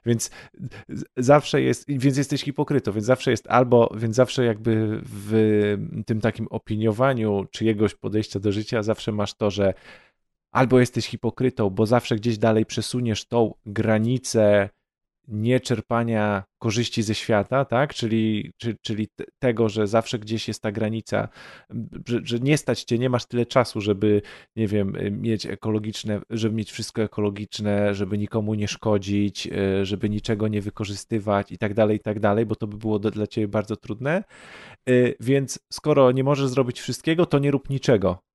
Więc 0.05 0.31
zawsze 1.17 1.61
jest, 1.61 1.86
więc 1.88 2.17
jesteś 2.17 2.43
hipokrytą, 2.43 2.91
więc 2.91 3.05
zawsze 3.05 3.31
jest 3.31 3.47
albo, 3.47 3.89
więc 3.97 4.15
zawsze 4.15 4.45
jakby 4.45 5.01
w 5.03 5.77
tym 6.05 6.21
takim 6.21 6.47
opiniowaniu 6.49 7.45
czyjegoś 7.51 7.95
podejścia 7.95 8.39
do 8.39 8.51
życia 8.51 8.83
zawsze 8.83 9.11
masz 9.11 9.33
to, 9.33 9.51
że 9.51 9.73
albo 10.51 10.79
jesteś 10.79 11.05
hipokrytą, 11.05 11.69
bo 11.69 11.86
zawsze 11.86 12.15
gdzieś 12.15 12.38
dalej 12.38 12.65
przesuniesz 12.65 13.25
tą 13.25 13.53
granicę 13.65 14.69
nieczerpania 15.28 16.43
korzyści 16.59 17.03
ze 17.03 17.15
świata, 17.15 17.65
tak? 17.65 17.93
Czyli, 17.93 18.51
czy, 18.57 18.76
czyli 18.82 19.07
tego, 19.39 19.69
że 19.69 19.88
zawsze 19.88 20.19
gdzieś 20.19 20.47
jest 20.47 20.61
ta 20.61 20.71
granica, 20.71 21.28
że, 22.07 22.19
że, 22.23 22.39
nie 22.39 22.57
stać 22.57 22.84
cię, 22.84 22.97
nie 22.97 23.09
masz 23.09 23.26
tyle 23.26 23.45
czasu, 23.45 23.82
żeby, 23.82 24.21
nie 24.55 24.67
wiem, 24.67 24.97
mieć 25.11 25.45
ekologiczne, 25.45 26.21
żeby 26.30 26.55
mieć 26.55 26.71
wszystko 26.71 27.01
ekologiczne, 27.01 27.95
żeby 27.95 28.17
nikomu 28.17 28.53
nie 28.53 28.67
szkodzić, 28.67 29.47
e, 29.47 29.86
żeby 29.86 30.09
niczego 30.09 30.47
nie 30.47 30.61
wykorzystywać 30.61 31.51
i 31.51 31.57
tak 31.57 31.73
dalej, 31.73 31.97
i 31.97 31.99
tak 31.99 32.19
dalej, 32.19 32.45
bo 32.45 32.55
to 32.55 32.67
by 32.67 32.78
było 32.78 32.99
dla 32.99 33.28
ciebie 33.28 33.47
bardzo 33.47 33.76
trudne. 33.76 34.23
E, 34.89 34.91
więc 35.19 35.59
skoro 35.73 36.11
nie 36.11 36.23
możesz 36.23 36.47
zrobić 36.47 36.82
wszystkiego, 36.82 37.26
to 37.26 37.39
nie 37.39 37.51
rób 37.51 37.69
niczego 37.69 38.26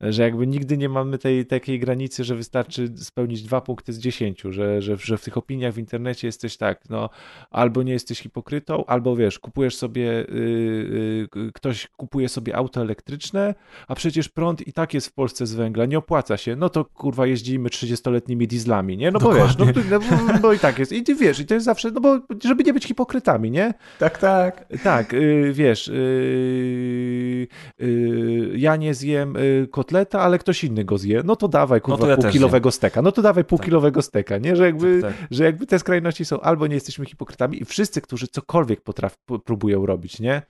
że 0.00 0.22
jakby 0.22 0.46
nigdy 0.46 0.76
nie 0.76 0.88
mamy 0.88 1.18
tej 1.18 1.46
takiej 1.46 1.80
granicy, 1.80 2.24
że 2.24 2.34
wystarczy 2.34 2.92
spełnić 2.96 3.42
dwa 3.42 3.60
punkty 3.60 3.92
z 3.92 3.98
dziesięciu, 3.98 4.52
że, 4.52 4.82
że, 4.82 4.96
że 4.96 5.18
w 5.18 5.24
tych 5.24 5.36
opiniach 5.36 5.74
w 5.74 5.78
internecie 5.78 6.28
jesteś 6.28 6.56
tak, 6.56 6.80
no 6.90 7.10
albo 7.50 7.82
nie 7.82 7.92
jesteś 7.92 8.20
hipokrytą, 8.20 8.84
albo 8.86 9.16
wiesz, 9.16 9.38
kupujesz 9.38 9.76
sobie, 9.76 10.02
yy, 10.02 11.28
yy, 11.36 11.52
ktoś 11.52 11.86
kupuje 11.86 12.28
sobie 12.28 12.56
auto 12.56 12.80
elektryczne, 12.80 13.54
a 13.88 13.94
przecież 13.94 14.28
prąd 14.28 14.66
i 14.66 14.72
tak 14.72 14.94
jest 14.94 15.06
w 15.06 15.12
Polsce 15.12 15.46
z 15.46 15.54
węgla, 15.54 15.86
nie 15.86 15.98
opłaca 15.98 16.36
się, 16.36 16.56
no 16.56 16.68
to 16.68 16.84
kurwa 16.84 17.26
jeździmy 17.26 17.68
30-letnimi 17.68 18.46
dieslami, 18.46 18.96
nie? 18.96 19.10
No 19.10 19.18
bo 19.18 19.34
wiesz, 19.34 19.58
no, 19.58 19.66
no, 19.90 19.98
no, 20.42 20.52
i 20.52 20.58
tak 20.58 20.78
jest. 20.78 20.92
I 20.92 21.02
ty 21.02 21.14
wiesz, 21.14 21.40
i 21.40 21.46
to 21.46 21.54
jest 21.54 21.66
zawsze, 21.66 21.90
no 21.90 22.00
bo 22.00 22.20
żeby 22.44 22.64
nie 22.64 22.72
być 22.72 22.84
hipokrytami, 22.84 23.50
nie? 23.50 23.74
Tak, 23.98 24.18
tak. 24.18 24.66
Tak, 24.82 25.12
yy, 25.12 25.52
wiesz, 25.52 25.88
yy, 25.88 27.48
yy, 27.78 28.58
ja 28.58 28.76
nie 28.76 28.94
zjem 28.94 29.34
yy, 29.34 29.68
kotleta, 29.86 30.20
ale 30.20 30.38
ktoś 30.38 30.64
inny 30.64 30.84
go 30.84 30.98
zje, 30.98 31.22
no 31.24 31.36
to 31.36 31.48
dawaj 31.48 31.80
kurwa 31.80 31.98
no 31.98 32.04
to 32.04 32.10
ja 32.10 32.16
półkilowego 32.16 32.70
steka. 32.70 33.02
No 33.02 33.12
to 33.12 33.22
dawaj 33.22 33.44
półkilowego 33.44 34.00
tak. 34.00 34.06
steka, 34.06 34.38
nie? 34.38 34.56
Że 34.56 34.64
jakby, 34.66 35.02
tak, 35.02 35.16
tak. 35.16 35.28
że 35.30 35.44
jakby 35.44 35.66
te 35.66 35.78
skrajności 35.78 36.24
są 36.24 36.40
albo 36.40 36.66
nie 36.66 36.74
jesteśmy 36.74 37.06
hipokrytami 37.06 37.62
i 37.62 37.64
wszyscy, 37.64 38.00
którzy 38.00 38.28
cokolwiek 38.28 38.80
potraf, 38.80 39.16
próbują 39.44 39.86
robić, 39.86 40.20
nie? 40.20 40.42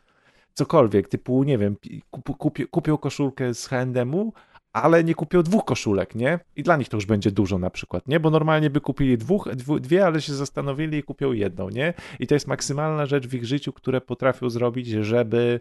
Cokolwiek, 0.55 1.09
typu, 1.09 1.45
nie 1.45 1.59
wiem, 1.59 1.77
kup, 2.11 2.37
kupią, 2.37 2.65
kupią 2.71 2.97
koszulkę 2.97 3.55
z 3.55 3.67
H&M-u, 3.67 4.33
ale 4.73 5.05
nie 5.05 5.15
kupią 5.15 5.43
dwóch 5.43 5.65
koszulek, 5.65 6.15
nie? 6.15 6.39
I 6.57 6.63
dla 6.63 6.77
nich 6.77 6.89
to 6.89 6.97
już 6.97 7.07
będzie 7.07 7.31
dużo 7.31 7.59
na 7.59 7.71
przykład, 7.71 8.09
nie? 8.09 8.21
Bo 8.21 8.31
normalnie 8.31 8.71
by 8.71 8.81
kupili 8.81 9.19
dwóch, 9.19 9.49
dwie, 9.81 10.07
ale 10.07 10.21
się 10.21 10.35
zastanowili 10.35 10.99
i 10.99 11.03
kupią 11.03 11.33
jedną, 11.33 11.69
nie? 11.69 11.95
I 12.21 12.27
to 12.27 12.35
jest 12.35 12.47
maksymalna 12.47 13.07
rzecz 13.07 13.27
w 13.27 13.35
ich 13.35 13.45
życiu, 13.45 13.73
które 13.73 14.01
potrafią 14.01 14.51
zrobić, 14.51 14.87
żeby 14.89 15.61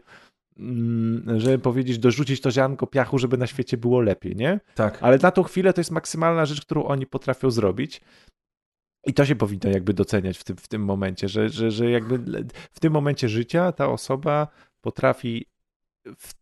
żeby 1.37 1.59
powiedzieć, 1.59 1.99
dorzucić 1.99 2.41
to 2.41 2.51
ziarnko 2.51 2.87
piachu, 2.87 3.17
żeby 3.17 3.37
na 3.37 3.47
świecie 3.47 3.77
było 3.77 4.01
lepiej, 4.01 4.35
nie? 4.35 4.59
Tak. 4.75 4.97
Ale 5.01 5.17
na 5.17 5.31
tą 5.31 5.43
chwilę 5.43 5.73
to 5.73 5.81
jest 5.81 5.91
maksymalna 5.91 6.45
rzecz, 6.45 6.61
którą 6.61 6.83
oni 6.83 7.07
potrafią 7.07 7.51
zrobić. 7.51 8.01
I 9.07 9.13
to 9.13 9.25
się 9.25 9.35
powinno 9.35 9.69
jakby 9.69 9.93
doceniać 9.93 10.37
w 10.37 10.43
tym, 10.43 10.57
w 10.57 10.67
tym 10.67 10.85
momencie, 10.85 11.29
że, 11.29 11.49
że, 11.49 11.71
że 11.71 11.89
jakby 11.89 12.45
w 12.71 12.79
tym 12.79 12.93
momencie 12.93 13.29
życia 13.29 13.71
ta 13.71 13.89
osoba 13.89 14.47
potrafi 14.81 15.45
w 16.17 16.33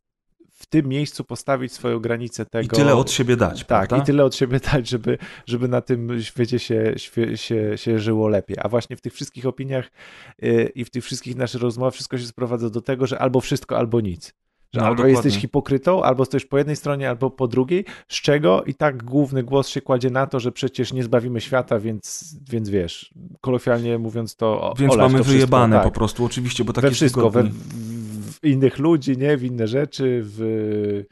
w 0.64 0.66
tym 0.66 0.88
miejscu 0.88 1.24
postawić 1.24 1.74
swoją 1.74 2.00
granicę 2.00 2.46
tego. 2.46 2.66
I 2.66 2.70
tyle 2.70 2.96
od 2.96 3.12
siebie 3.12 3.36
dać. 3.38 3.60
Tak, 3.60 3.88
prawda? 3.88 3.98
i 3.98 4.06
tyle 4.06 4.26
od 4.26 4.36
siebie 4.36 4.60
dać, 4.74 4.90
żeby, 4.90 5.18
żeby 5.46 5.68
na 5.68 5.82
tym 5.82 6.22
świecie 6.22 6.60
się, 6.60 6.94
się, 7.36 7.78
się 7.78 8.00
żyło 8.00 8.28
lepiej. 8.28 8.58
A 8.62 8.70
właśnie 8.70 8.96
w 8.98 9.02
tych 9.02 9.14
wszystkich 9.14 9.46
opiniach 9.46 9.92
yy, 10.42 10.72
i 10.76 10.86
w 10.86 10.90
tych 10.90 11.04
wszystkich 11.04 11.36
naszych 11.36 11.62
rozmowach 11.62 11.94
wszystko 11.94 12.18
się 12.18 12.26
sprowadza 12.26 12.70
do 12.70 12.82
tego, 12.82 13.08
że 13.08 13.20
albo 13.20 13.42
wszystko, 13.42 13.78
albo 13.78 14.02
nic. 14.02 14.34
Że 14.74 14.80
no, 14.80 14.86
albo 14.86 14.96
dokładnie. 14.96 15.14
jesteś 15.14 15.42
hipokrytą, 15.42 16.04
albo 16.04 16.26
stoisz 16.26 16.46
po 16.46 16.58
jednej 16.58 16.76
stronie, 16.76 17.10
albo 17.10 17.30
po 17.30 17.48
drugiej, 17.48 17.86
z 18.08 18.22
czego 18.22 18.64
i 18.64 18.74
tak 18.74 19.04
główny 19.04 19.44
głos 19.44 19.68
się 19.68 19.82
kładzie 19.82 20.10
na 20.10 20.28
to, 20.28 20.40
że 20.40 20.52
przecież 20.52 20.94
nie 20.94 21.04
zbawimy 21.04 21.42
świata, 21.42 21.80
więc, 21.80 22.36
więc 22.50 22.70
wiesz, 22.70 23.14
kolokwialnie 23.42 23.98
mówiąc 23.98 24.36
to. 24.36 24.74
Więc 24.80 24.96
mamy 24.96 25.18
to 25.18 25.24
wyjebane 25.24 25.76
wszystko, 25.76 25.84
tak. 25.84 25.94
po 25.94 26.00
prostu, 26.00 26.26
oczywiście, 26.26 26.64
bo 26.64 26.74
takie 26.74 26.88
we 26.88 26.94
wszystko, 26.94 27.30
we, 27.30 27.50
innych 28.44 28.80
ludzi, 28.80 29.18
nie? 29.18 29.38
W 29.38 29.44
inne 29.44 29.68
rzeczy, 29.68 30.22
w 30.24 31.04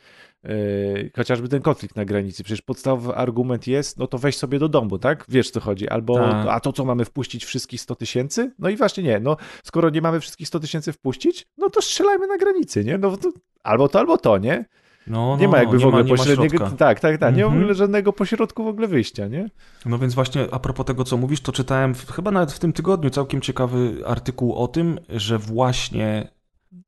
Yy, 0.44 1.12
chociażby 1.16 1.48
ten 1.48 1.62
konflikt 1.62 1.96
na 1.96 2.06
granicy. 2.06 2.44
Przecież 2.44 2.62
podstawowy 2.62 3.16
argument 3.16 3.68
jest, 3.68 3.98
no 3.98 4.08
to 4.08 4.18
weź 4.18 4.38
sobie 4.38 4.60
do 4.60 4.70
domu, 4.70 5.00
tak? 5.00 5.26
Wiesz 5.30 5.52
co 5.52 5.60
chodzi. 5.60 5.90
Albo, 5.90 6.16
tak. 6.16 6.48
a 6.50 6.60
to 6.60 6.74
co, 6.74 6.86
mamy 6.86 7.06
wpuścić 7.06 7.46
wszystkich 7.46 7.82
100 7.82 7.96
tysięcy? 7.96 8.52
No 8.60 8.70
i 8.70 8.76
właśnie 8.76 9.04
nie, 9.04 9.20
no 9.20 9.38
skoro 9.64 9.90
nie 9.90 10.02
mamy 10.02 10.20
wszystkich 10.20 10.48
100 10.48 10.60
tysięcy 10.60 10.94
wpuścić, 10.94 11.48
no 11.58 11.70
to 11.70 11.82
strzelajmy 11.82 12.28
na 12.28 12.38
granicy, 12.38 12.86
nie? 12.86 12.98
No 12.98 13.18
to, 13.18 13.32
albo 13.64 13.88
to, 13.88 14.00
albo 14.00 14.18
to, 14.18 14.38
nie? 14.38 14.66
No, 15.08 15.38
nie 15.38 15.46
no, 15.46 15.52
ma 15.52 15.58
jakby 15.58 15.80
w 15.80 15.86
ogóle 15.86 16.06
pośredniego. 16.06 16.70
Tak, 16.78 17.00
tak, 17.00 17.18
tak. 17.18 17.22
Mm 17.22 17.34
-hmm. 17.34 17.38
Nie 17.38 17.44
ma 17.44 17.50
w 17.50 17.54
mhm. 17.54 17.64
ogóle 17.64 17.76
żadnego 17.76 18.14
pośrodku 18.14 18.64
w 18.64 18.68
ogóle 18.68 18.88
wyjścia, 18.88 19.28
nie? 19.28 19.50
No 19.86 19.98
więc 19.98 20.16
właśnie 20.16 20.48
a 20.52 20.60
propos 20.60 20.86
tego, 20.86 21.04
co 21.04 21.18
mówisz, 21.18 21.42
to 21.42 21.52
czytałem 21.52 21.96
w, 21.96 22.12
chyba 22.12 22.32
nawet 22.32 22.52
w 22.52 22.60
tym 22.60 22.74
tygodniu 22.74 23.10
całkiem 23.10 23.42
ciekawy 23.42 24.02
artykuł 24.06 24.56
o 24.56 24.68
tym, 24.68 25.00
że 25.10 25.38
właśnie 25.38 26.28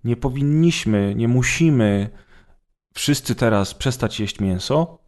nie 0.03 0.15
powinniśmy, 0.15 1.13
nie 1.15 1.27
musimy 1.27 2.09
wszyscy 2.93 3.35
teraz 3.35 3.73
przestać 3.73 4.19
jeść 4.19 4.39
mięso, 4.39 4.99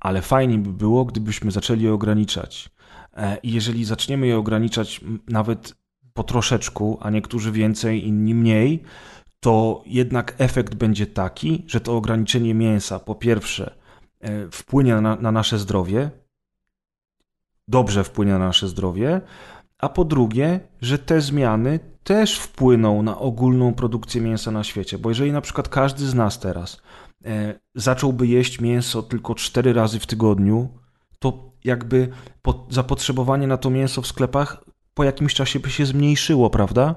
ale 0.00 0.22
fajnie 0.22 0.58
by 0.58 0.72
było, 0.72 1.04
gdybyśmy 1.04 1.50
zaczęli 1.50 1.82
je 1.82 1.92
ograniczać. 1.92 2.70
E, 3.16 3.36
I 3.42 3.52
jeżeli 3.52 3.84
zaczniemy 3.84 4.26
je 4.26 4.38
ograniczać 4.38 5.00
nawet 5.28 5.74
po 6.12 6.22
troszeczku, 6.24 6.98
a 7.00 7.10
niektórzy 7.10 7.52
więcej, 7.52 8.06
inni 8.06 8.34
mniej, 8.34 8.82
to 9.40 9.82
jednak 9.86 10.34
efekt 10.38 10.74
będzie 10.74 11.06
taki, 11.06 11.64
że 11.66 11.80
to 11.80 11.96
ograniczenie 11.96 12.54
mięsa 12.54 12.98
po 12.98 13.14
pierwsze 13.14 13.74
e, 14.20 14.50
wpłynie 14.50 14.94
na, 15.00 15.16
na 15.16 15.32
nasze 15.32 15.58
zdrowie, 15.58 16.10
dobrze 17.68 18.04
wpłynie 18.04 18.32
na 18.32 18.38
nasze 18.38 18.68
zdrowie, 18.68 19.20
a 19.78 19.88
po 19.88 20.04
drugie, 20.04 20.60
że 20.80 20.98
te 20.98 21.20
zmiany 21.20 21.93
też 22.04 22.38
wpłyną 22.38 23.02
na 23.02 23.18
ogólną 23.18 23.74
produkcję 23.74 24.20
mięsa 24.20 24.50
na 24.50 24.64
świecie. 24.64 24.98
Bo 24.98 25.08
jeżeli 25.08 25.32
na 25.32 25.40
przykład 25.40 25.68
każdy 25.68 26.06
z 26.06 26.14
nas 26.14 26.38
teraz 26.38 26.82
e, 27.24 27.54
zacząłby 27.74 28.26
jeść 28.26 28.60
mięso 28.60 29.02
tylko 29.02 29.34
cztery 29.34 29.72
razy 29.72 30.00
w 30.00 30.06
tygodniu, 30.06 30.68
to 31.18 31.52
jakby 31.64 32.08
zapotrzebowanie 32.68 33.46
na 33.46 33.56
to 33.56 33.70
mięso 33.70 34.02
w 34.02 34.06
sklepach 34.06 34.64
po 34.94 35.04
jakimś 35.04 35.34
czasie 35.34 35.60
by 35.60 35.70
się 35.70 35.86
zmniejszyło, 35.86 36.50
prawda? 36.50 36.94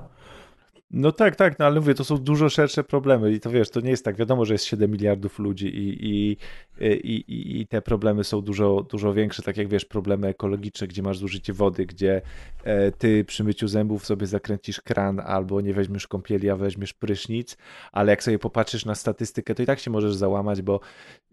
No 0.92 1.12
tak, 1.12 1.36
tak, 1.36 1.60
no 1.60 1.66
ale 1.66 1.80
mówię, 1.80 1.94
to 1.94 2.04
są 2.04 2.18
dużo 2.18 2.50
szersze 2.50 2.84
problemy 2.84 3.32
i 3.32 3.40
to 3.40 3.50
wiesz, 3.50 3.70
to 3.70 3.80
nie 3.82 3.90
jest 3.90 4.06
tak, 4.06 4.16
wiadomo, 4.16 4.46
że 4.46 4.54
jest 4.54 4.66
7 4.66 4.92
miliardów 4.92 5.40
ludzi 5.40 5.68
i, 5.68 6.06
i, 6.06 6.38
i, 6.82 7.62
i 7.62 7.68
te 7.68 7.82
problemy 7.82 8.24
są 8.24 8.42
dużo, 8.42 8.86
dużo 8.92 9.14
większe, 9.14 9.44
tak 9.44 9.58
jak 9.58 9.68
wiesz, 9.68 9.86
problemy 9.86 10.28
ekologiczne, 10.28 10.88
gdzie 10.88 11.02
masz 11.02 11.18
zużycie 11.18 11.54
wody, 11.54 11.86
gdzie 11.86 12.22
e, 12.64 12.92
ty 12.92 13.26
przy 13.26 13.44
myciu 13.44 13.68
zębów 13.68 14.06
sobie 14.06 14.28
zakręcisz 14.28 14.82
kran 14.82 15.20
albo 15.20 15.62
nie 15.62 15.74
weźmiesz 15.74 16.08
kąpieli, 16.08 16.50
a 16.50 16.56
weźmiesz 16.56 16.94
prysznic, 16.94 17.58
ale 17.92 18.12
jak 18.12 18.24
sobie 18.24 18.40
popatrzysz 18.40 18.86
na 18.86 18.96
statystykę, 18.96 19.56
to 19.56 19.64
i 19.64 19.66
tak 19.66 19.80
się 19.80 19.92
możesz 19.92 20.16
załamać, 20.16 20.62
bo 20.62 20.80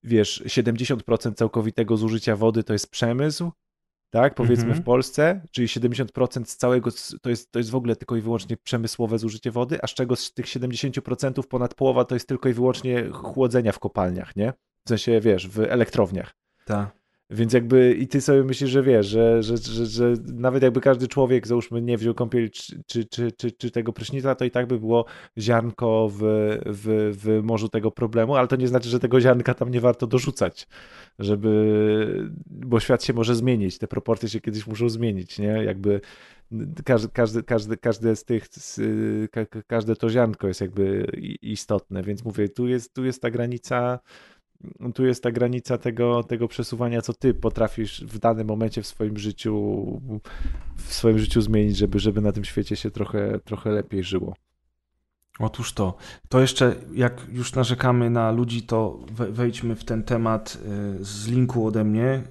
wiesz, 0.05 0.43
70% 0.47 1.35
całkowitego 1.35 1.97
zużycia 1.97 2.37
wody 2.37 2.65
to 2.65 2.73
jest 2.73 2.91
przemysł, 2.91 3.53
tak, 4.15 4.35
powiedzmy 4.35 4.65
mhm. 4.65 4.83
w 4.83 4.85
Polsce, 4.85 5.41
czyli 5.51 5.69
70% 5.69 6.45
z 6.45 6.57
całego, 6.57 6.91
to 7.23 7.31
jest, 7.31 7.53
to 7.53 7.59
jest 7.59 7.71
w 7.71 7.75
ogóle 7.75 7.97
tylko 7.97 8.17
i 8.17 8.21
wyłącznie 8.21 8.57
przemysłowe 8.57 9.19
zużycie 9.19 9.51
wody, 9.51 9.79
a 9.83 9.87
z 9.87 9.95
czego 9.95 10.17
z 10.17 10.33
tych 10.33 10.47
70% 10.47 11.47
ponad 11.47 11.75
połowa 11.75 12.05
to 12.05 12.15
jest 12.15 12.29
tylko 12.29 12.49
i 12.49 12.53
wyłącznie 12.53 13.09
chłodzenia 13.13 13.73
w 13.73 13.79
kopalniach, 13.79 14.37
nie? 14.37 14.53
W 14.87 14.89
sensie, 14.89 15.21
wiesz, 15.21 15.49
w 15.49 15.61
elektrowniach. 15.61 16.35
Tak. 16.65 17.04
Więc 17.31 17.53
jakby 17.53 17.95
i 17.95 18.09
ty 18.09 18.21
sobie 18.21 18.45
myślisz, 18.45 18.71
że 18.71 18.83
wiesz, 18.83 19.07
że, 19.07 19.43
że, 19.43 19.57
że, 19.57 19.87
że 19.87 20.15
nawet 20.35 20.63
jakby 20.63 20.81
każdy 20.81 21.09
człowiek, 21.09 21.47
załóżmy, 21.47 21.83
nie 21.83 21.99
wziął 21.99 22.15
kąpieli 22.15 22.51
czy, 22.51 22.85
czy, 22.87 23.05
czy, 23.05 23.33
czy, 23.33 23.53
czy 23.53 23.71
tego 23.71 23.93
prysznica, 23.93 24.35
to 24.35 24.45
i 24.45 24.51
tak 24.51 24.67
by 24.67 24.79
było 24.79 25.05
ziarnko 25.39 26.09
w, 26.13 26.19
w, 26.67 27.17
w 27.23 27.43
morzu 27.43 27.69
tego 27.69 27.91
problemu, 27.91 28.35
ale 28.35 28.49
to 28.49 28.57
nie 28.57 28.69
znaczy, 28.69 28.89
że 28.89 29.01
tego 29.01 29.21
ziarnka 29.21 29.55
tam 29.55 29.71
nie 29.71 29.81
warto 29.81 30.07
dorzucać, 30.07 30.69
żeby, 31.19 32.31
bo 32.47 32.81
świat 32.81 33.05
się 33.05 33.13
może 33.13 33.35
zmienić, 33.35 33.79
te 33.79 33.89
proporcje 33.89 34.29
się 34.29 34.41
kiedyś 34.41 34.67
muszą 34.67 34.89
zmienić, 34.89 35.39
nie? 35.39 35.65
Jakby 35.65 36.01
każdy, 36.85 37.09
każdy, 37.09 37.43
każdy, 37.43 37.77
każde 37.77 38.17
z 38.17 38.25
tych, 38.25 38.49
każde 39.67 39.97
to 39.97 40.11
ziarnko 40.11 40.49
jest 40.49 40.61
jakby 40.61 41.07
istotne, 41.43 42.03
więc 42.03 42.25
mówię, 42.25 42.49
tu 42.49 42.69
jest, 42.69 42.95
tu 42.95 43.05
jest 43.05 43.23
ta 43.23 43.31
granica 43.31 43.99
tu 44.95 45.07
jest 45.07 45.23
ta 45.23 45.33
granica 45.33 45.79
tego, 45.79 46.23
tego 46.23 46.49
przesuwania, 46.49 47.03
co 47.03 47.13
ty 47.13 47.35
potrafisz 47.35 48.05
w 48.05 48.19
danym 48.19 48.47
momencie 48.47 48.83
w 48.83 48.87
swoim 48.87 49.19
życiu 49.19 49.55
w 50.77 50.93
swoim 50.93 51.19
życiu 51.19 51.41
zmienić, 51.41 51.77
żeby, 51.77 51.99
żeby 51.99 52.21
na 52.21 52.33
tym 52.33 52.45
świecie 52.45 52.77
się 52.77 52.91
trochę, 52.91 53.41
trochę 53.45 53.71
lepiej 53.71 54.05
żyło. 54.05 54.35
Otóż 55.39 55.73
to. 55.73 55.97
To 56.29 56.41
jeszcze, 56.41 56.75
jak 56.95 57.27
już 57.33 57.55
narzekamy 57.55 58.11
na 58.11 58.33
ludzi, 58.33 58.63
to 58.63 58.99
wejdźmy 59.31 59.77
w 59.77 59.85
ten 59.85 60.03
temat 60.03 60.59
y, 61.01 61.05
z 61.05 61.29
linku 61.29 61.67
ode 61.67 61.85
mnie. 61.85 62.23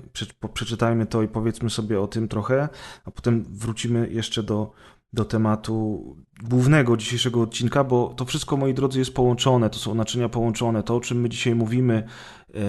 Przeczytajmy 0.54 1.06
to 1.06 1.24
i 1.24 1.28
powiedzmy 1.28 1.70
sobie 1.70 2.02
o 2.02 2.08
tym 2.08 2.28
trochę, 2.28 2.70
a 3.06 3.12
potem 3.12 3.46
wrócimy 3.50 4.10
jeszcze 4.12 4.44
do, 4.44 4.72
do 5.14 5.26
tematu 5.26 6.04
głównego 6.44 6.98
dzisiejszego 6.98 7.42
odcinka, 7.42 7.84
bo 7.84 8.14
to 8.18 8.26
wszystko, 8.26 8.58
moi 8.58 8.74
drodzy, 8.74 9.00
jest 9.00 9.14
połączone, 9.14 9.70
to 9.70 9.80
są 9.80 9.96
naczynia 9.96 10.30
połączone. 10.30 10.84
To, 10.84 10.96
o 10.96 11.02
czym 11.02 11.22
my 11.22 11.30
dzisiaj 11.30 11.56
mówimy, 11.56 12.04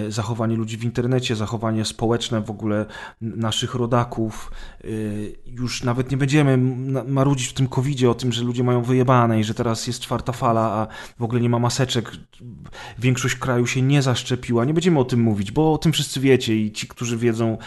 zachowanie 0.08 0.56
ludzi 0.56 0.76
w 0.76 0.84
internecie, 0.84 1.36
zachowanie 1.36 1.84
społeczne 1.84 2.40
w 2.40 2.50
ogóle 2.50 2.86
naszych 3.20 3.74
rodaków. 3.74 4.50
E, 4.84 4.88
już 5.46 5.82
nawet 5.82 6.10
nie 6.10 6.16
będziemy 6.16 6.58
marudzić 7.06 7.48
w 7.48 7.52
tym 7.52 7.68
covidzie 7.68 8.10
o 8.10 8.14
tym, 8.14 8.32
że 8.32 8.44
ludzie 8.44 8.64
mają 8.64 8.82
wyjebane 8.82 9.40
i 9.40 9.44
że 9.44 9.54
teraz 9.54 9.86
jest 9.86 10.00
czwarta 10.00 10.32
fala, 10.32 10.60
a 10.60 10.86
w 11.18 11.22
ogóle 11.22 11.40
nie 11.40 11.50
ma 11.50 11.58
maseczek. 11.58 12.12
Większość 12.98 13.36
kraju 13.36 13.66
się 13.66 13.82
nie 13.82 14.02
zaszczepiła. 14.02 14.64
Nie 14.64 14.74
będziemy 14.74 14.98
o 14.98 15.04
tym 15.04 15.20
mówić, 15.20 15.52
bo 15.52 15.72
o 15.72 15.78
tym 15.78 15.92
wszyscy 15.92 16.20
wiecie 16.20 16.56
i 16.56 16.72
ci, 16.72 16.88
którzy 16.88 17.16
wiedzą, 17.16 17.58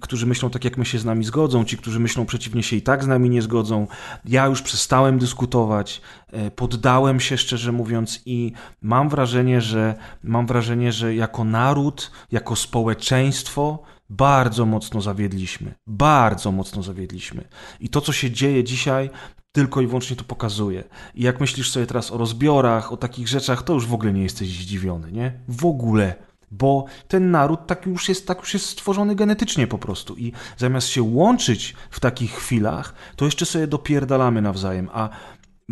którzy 0.00 0.26
myślą 0.26 0.50
tak 0.50 0.64
jak 0.64 0.78
my 0.78 0.84
się 0.84 0.98
z 0.98 1.04
nami 1.04 1.24
zgodzą, 1.24 1.64
ci, 1.64 1.76
którzy 1.76 2.00
myślą 2.00 2.26
przeciwnie 2.26 2.62
się 2.62 2.76
i 2.76 2.82
tak 2.82 3.04
z 3.04 3.06
nami 3.06 3.30
nie 3.30 3.42
zgodzą. 3.42 3.86
Ja 4.24 4.46
już 4.46 4.62
przestałem 4.62 5.18
dyskutować, 5.18 6.00
e, 6.00 6.21
poddałem 6.56 7.20
się 7.20 7.38
szczerze 7.38 7.72
mówiąc 7.72 8.20
i 8.26 8.52
mam 8.82 9.08
wrażenie, 9.08 9.60
że 9.60 9.94
mam 10.22 10.46
wrażenie, 10.46 10.92
że 10.92 11.14
jako 11.14 11.32
jako 11.32 11.44
naród, 11.44 12.10
jako 12.32 12.56
społeczeństwo 12.56 13.82
bardzo 14.10 14.66
mocno 14.66 15.00
zawiedliśmy. 15.00 15.74
Bardzo 15.86 16.52
mocno 16.52 16.82
zawiedliśmy. 16.82 17.44
I 17.80 17.88
to, 17.88 18.00
co 18.00 18.12
się 18.12 18.30
dzieje 18.30 18.64
dzisiaj, 18.64 19.10
tylko 19.52 19.80
i 19.80 19.86
wyłącznie 19.86 20.16
to 20.16 20.24
pokazuje. 20.24 20.84
I 21.14 21.22
jak 21.22 21.40
myślisz 21.40 21.70
sobie 21.70 21.86
teraz 21.86 22.10
o 22.10 22.18
rozbiorach, 22.18 22.92
o 22.92 22.96
takich 22.96 23.28
rzeczach, 23.28 23.62
to 23.62 23.74
już 23.74 23.86
w 23.86 23.94
ogóle 23.94 24.12
nie 24.12 24.22
jesteś 24.22 24.48
zdziwiony, 24.48 25.12
nie? 25.12 25.32
W 25.48 25.66
ogóle. 25.66 26.14
Bo 26.50 26.84
ten 27.08 27.30
naród 27.30 27.66
tak 27.66 27.86
już 27.86 28.08
jest, 28.08 28.26
tak 28.26 28.38
już 28.38 28.54
jest 28.54 28.66
stworzony 28.66 29.14
genetycznie 29.14 29.66
po 29.66 29.78
prostu. 29.78 30.16
I 30.16 30.32
zamiast 30.56 30.88
się 30.88 31.02
łączyć 31.02 31.74
w 31.90 32.00
takich 32.00 32.32
chwilach, 32.32 32.94
to 33.16 33.24
jeszcze 33.24 33.46
sobie 33.46 33.66
dopierdalamy 33.66 34.42
nawzajem. 34.42 34.88
A 34.92 35.08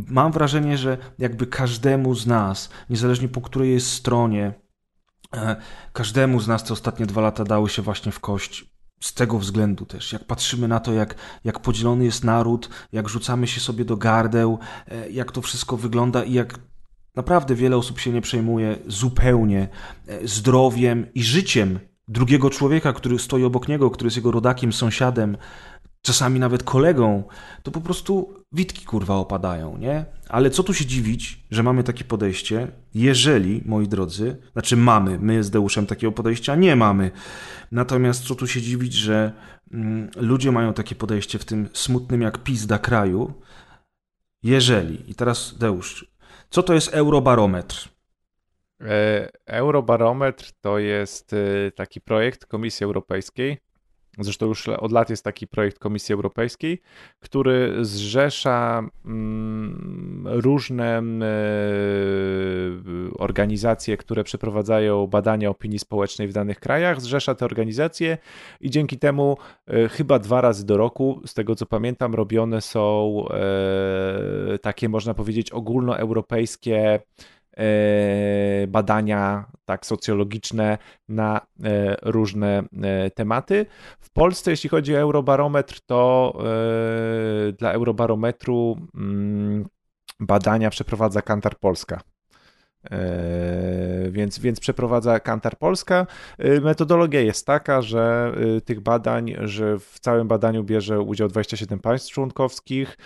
mam 0.08 0.32
wrażenie, 0.32 0.78
że 0.78 0.98
jakby 1.18 1.46
każdemu 1.46 2.14
z 2.14 2.26
nas, 2.26 2.68
niezależnie 2.90 3.28
po 3.28 3.40
której 3.40 3.72
jest 3.72 3.92
stronie, 3.92 4.54
E, 5.36 5.56
każdemu 5.92 6.40
z 6.40 6.48
nas 6.48 6.64
te 6.64 6.72
ostatnie 6.72 7.06
dwa 7.06 7.20
lata 7.20 7.44
dały 7.44 7.68
się 7.68 7.82
właśnie 7.82 8.12
w 8.12 8.20
kość. 8.20 8.70
Z 9.00 9.14
tego 9.14 9.38
względu 9.38 9.86
też, 9.86 10.12
jak 10.12 10.24
patrzymy 10.24 10.68
na 10.68 10.80
to, 10.80 10.92
jak, 10.92 11.14
jak 11.44 11.60
podzielony 11.60 12.04
jest 12.04 12.24
naród, 12.24 12.68
jak 12.92 13.08
rzucamy 13.08 13.46
się 13.46 13.60
sobie 13.60 13.84
do 13.84 13.96
gardeł, 13.96 14.58
e, 14.86 15.10
jak 15.10 15.32
to 15.32 15.42
wszystko 15.42 15.76
wygląda 15.76 16.24
i 16.24 16.32
jak 16.32 16.58
naprawdę 17.16 17.54
wiele 17.54 17.76
osób 17.76 17.98
się 17.98 18.12
nie 18.12 18.20
przejmuje 18.20 18.78
zupełnie 18.86 19.68
e, 20.06 20.28
zdrowiem 20.28 21.06
i 21.14 21.22
życiem 21.22 21.78
drugiego 22.08 22.50
człowieka, 22.50 22.92
który 22.92 23.18
stoi 23.18 23.44
obok 23.44 23.68
niego, 23.68 23.90
który 23.90 24.06
jest 24.06 24.16
jego 24.16 24.30
rodakiem, 24.30 24.72
sąsiadem, 24.72 25.36
czasami 26.02 26.40
nawet 26.40 26.62
kolegą, 26.62 27.24
to 27.62 27.70
po 27.70 27.80
prostu 27.80 28.34
witki 28.52 28.84
kurwa 28.84 29.14
opadają, 29.14 29.78
nie? 29.78 30.04
Ale 30.28 30.50
co 30.50 30.62
tu 30.62 30.74
się 30.74 30.86
dziwić, 30.86 31.44
że 31.50 31.62
mamy 31.62 31.84
takie 31.84 32.04
podejście, 32.04 32.68
jeżeli, 32.94 33.62
moi 33.64 33.88
drodzy, 33.88 34.36
znaczy 34.52 34.76
mamy, 34.76 35.18
my 35.18 35.44
z 35.44 35.50
Deuszem 35.50 35.86
takiego 35.86 36.12
podejścia 36.12 36.56
nie 36.56 36.76
mamy. 36.76 37.10
Natomiast 37.72 38.24
co 38.24 38.34
tu 38.34 38.46
się 38.46 38.60
dziwić, 38.60 38.92
że 38.92 39.32
mm, 39.72 40.10
ludzie 40.16 40.52
mają 40.52 40.74
takie 40.74 40.94
podejście 40.94 41.38
w 41.38 41.44
tym 41.44 41.68
smutnym 41.72 42.22
jak 42.22 42.38
pizda 42.38 42.78
kraju, 42.78 43.32
jeżeli, 44.42 45.10
i 45.10 45.14
teraz 45.14 45.58
Deusz, 45.58 46.06
co 46.50 46.62
to 46.62 46.74
jest 46.74 46.94
eurobarometr? 46.94 47.88
E, 48.80 49.28
eurobarometr 49.46 50.52
to 50.60 50.78
jest 50.78 51.32
e, 51.32 51.70
taki 51.70 52.00
projekt 52.00 52.46
Komisji 52.46 52.84
Europejskiej, 52.84 53.58
Zresztą 54.24 54.46
już 54.46 54.68
od 54.68 54.92
lat 54.92 55.10
jest 55.10 55.24
taki 55.24 55.46
projekt 55.46 55.78
Komisji 55.78 56.12
Europejskiej, 56.12 56.82
który 57.20 57.84
zrzesza 57.84 58.82
mm, 59.04 60.22
różne 60.24 60.98
e, 60.98 61.02
organizacje, 63.18 63.96
które 63.96 64.24
przeprowadzają 64.24 65.06
badania 65.06 65.50
opinii 65.50 65.78
społecznej 65.78 66.28
w 66.28 66.32
danych 66.32 66.60
krajach. 66.60 67.00
Zrzesza 67.00 67.34
te 67.34 67.44
organizacje 67.44 68.18
i 68.60 68.70
dzięki 68.70 68.98
temu 68.98 69.36
e, 69.66 69.88
chyba 69.88 70.18
dwa 70.18 70.40
razy 70.40 70.66
do 70.66 70.76
roku, 70.76 71.20
z 71.26 71.34
tego 71.34 71.54
co 71.54 71.66
pamiętam, 71.66 72.14
robione 72.14 72.60
są 72.60 73.24
e, 73.30 74.58
takie, 74.58 74.88
można 74.88 75.14
powiedzieć, 75.14 75.50
ogólnoeuropejskie 75.50 77.00
badania 78.68 79.44
tak 79.64 79.86
socjologiczne 79.86 80.78
na 81.08 81.40
e, 81.64 81.96
różne 82.02 82.62
e, 82.82 83.10
tematy. 83.10 83.66
W 84.00 84.10
Polsce, 84.10 84.50
jeśli 84.50 84.70
chodzi 84.70 84.94
o 84.94 84.98
Eurobarometr, 84.98 85.80
to 85.86 86.38
dla 87.58 87.72
Eurobarometru 87.72 88.76
mm, 88.94 89.68
badania 90.20 90.70
przeprowadza 90.70 91.22
Kantar 91.22 91.58
Polska. 91.58 92.00
Więc, 94.10 94.38
więc 94.38 94.60
przeprowadza 94.60 95.20
Kantar 95.20 95.58
Polska. 95.58 96.06
Metodologia 96.62 97.20
jest 97.20 97.46
taka, 97.46 97.82
że 97.82 98.34
tych 98.64 98.80
badań, 98.80 99.34
że 99.40 99.78
w 99.78 100.00
całym 100.00 100.28
badaniu 100.28 100.64
bierze 100.64 101.00
udział 101.00 101.28
27 101.28 101.78
państw 101.78 102.12
członkowskich. 102.12 102.98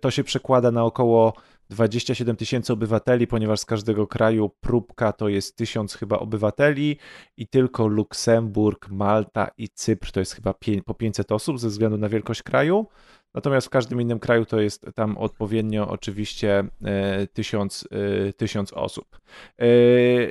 To 0.00 0.10
się 0.10 0.24
przekłada 0.24 0.70
na 0.70 0.84
około 0.84 1.32
27 1.70 2.36
tysięcy 2.36 2.72
obywateli, 2.72 3.26
ponieważ 3.26 3.60
z 3.60 3.64
każdego 3.64 4.06
kraju 4.06 4.50
próbka 4.60 5.12
to 5.12 5.28
jest 5.28 5.56
tysiąc 5.56 5.94
chyba 5.94 6.18
obywateli 6.18 6.96
i 7.36 7.46
tylko 7.46 7.86
Luksemburg, 7.86 8.88
Malta 8.88 9.50
i 9.58 9.68
Cypr 9.68 10.12
to 10.12 10.20
jest 10.20 10.34
chyba 10.34 10.54
po 10.84 10.94
500 10.94 11.32
osób 11.32 11.58
ze 11.58 11.68
względu 11.68 11.98
na 11.98 12.08
wielkość 12.08 12.42
kraju. 12.42 12.86
Natomiast 13.34 13.66
w 13.66 13.70
każdym 13.70 14.00
innym 14.00 14.18
kraju 14.18 14.44
to 14.44 14.60
jest 14.60 14.86
tam 14.94 15.18
odpowiednio 15.18 15.88
oczywiście 15.88 16.64
e, 16.84 17.26
tysiąc, 17.26 17.88
e, 18.28 18.32
tysiąc 18.32 18.72
osób. 18.72 19.20
E, 19.58 19.66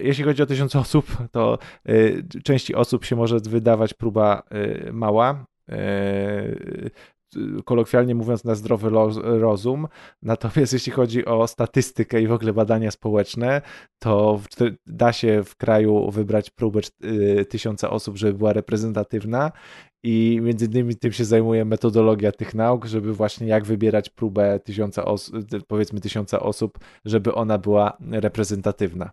jeśli 0.03 0.23
chodzi 0.23 0.43
o 0.43 0.45
tysiąc 0.45 0.75
osób, 0.75 1.17
to 1.31 1.57
części 2.43 2.75
osób 2.75 3.05
się 3.05 3.15
może 3.15 3.39
wydawać 3.39 3.93
próba 3.93 4.43
mała 4.91 5.45
kolokwialnie 7.65 8.15
mówiąc, 8.15 8.43
na 8.43 8.55
zdrowy 8.55 8.89
rozum. 9.23 9.87
Natomiast 10.21 10.73
jeśli 10.73 10.91
chodzi 10.91 11.25
o 11.25 11.47
statystykę 11.47 12.21
i 12.21 12.27
w 12.27 12.31
ogóle 12.31 12.53
badania 12.53 12.91
społeczne, 12.91 13.61
to 13.99 14.41
da 14.87 15.13
się 15.13 15.43
w 15.43 15.55
kraju 15.55 16.11
wybrać 16.11 16.49
próbę 16.49 16.79
tysiąca 17.49 17.89
osób, 17.89 18.17
żeby 18.17 18.33
była 18.33 18.53
reprezentatywna 18.53 19.51
i 20.03 20.39
między 20.41 20.65
innymi 20.65 20.95
tym 20.95 21.11
się 21.11 21.25
zajmuje 21.25 21.65
metodologia 21.65 22.31
tych 22.31 22.55
nauk, 22.55 22.85
żeby 22.85 23.13
właśnie 23.13 23.47
jak 23.47 23.65
wybierać 23.65 24.09
próbę 24.09 24.59
tysiąca 24.59 25.05
osób, 25.05 25.35
powiedzmy 25.67 25.99
tysiąca 25.99 26.39
osób, 26.39 26.79
żeby 27.05 27.33
ona 27.33 27.57
była 27.57 27.97
reprezentatywna. 28.11 29.11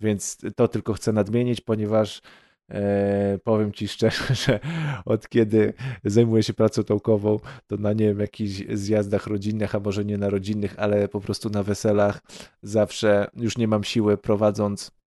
Więc 0.00 0.38
to 0.56 0.68
tylko 0.68 0.92
chcę 0.92 1.12
nadmienić, 1.12 1.60
ponieważ 1.60 2.22
e, 2.70 3.38
powiem 3.44 3.72
Ci 3.72 3.88
szczerze, 3.88 4.34
że 4.44 4.60
od 5.04 5.28
kiedy 5.28 5.74
zajmuję 6.04 6.42
się 6.42 6.54
pracą 6.54 6.82
naukową, 6.88 7.36
to 7.66 7.76
na 7.76 7.92
nie 7.92 8.06
wiem, 8.06 8.20
jakichś 8.20 8.62
zjazdach 8.72 9.26
rodzinnych, 9.26 9.74
a 9.74 9.80
może 9.80 10.04
nie 10.04 10.18
na 10.18 10.30
rodzinnych, 10.30 10.74
ale 10.78 11.08
po 11.08 11.20
prostu 11.20 11.50
na 11.50 11.62
weselach 11.62 12.20
zawsze 12.62 13.30
już 13.36 13.58
nie 13.58 13.68
mam 13.68 13.84
siły 13.84 14.16
prowadząc 14.16 14.98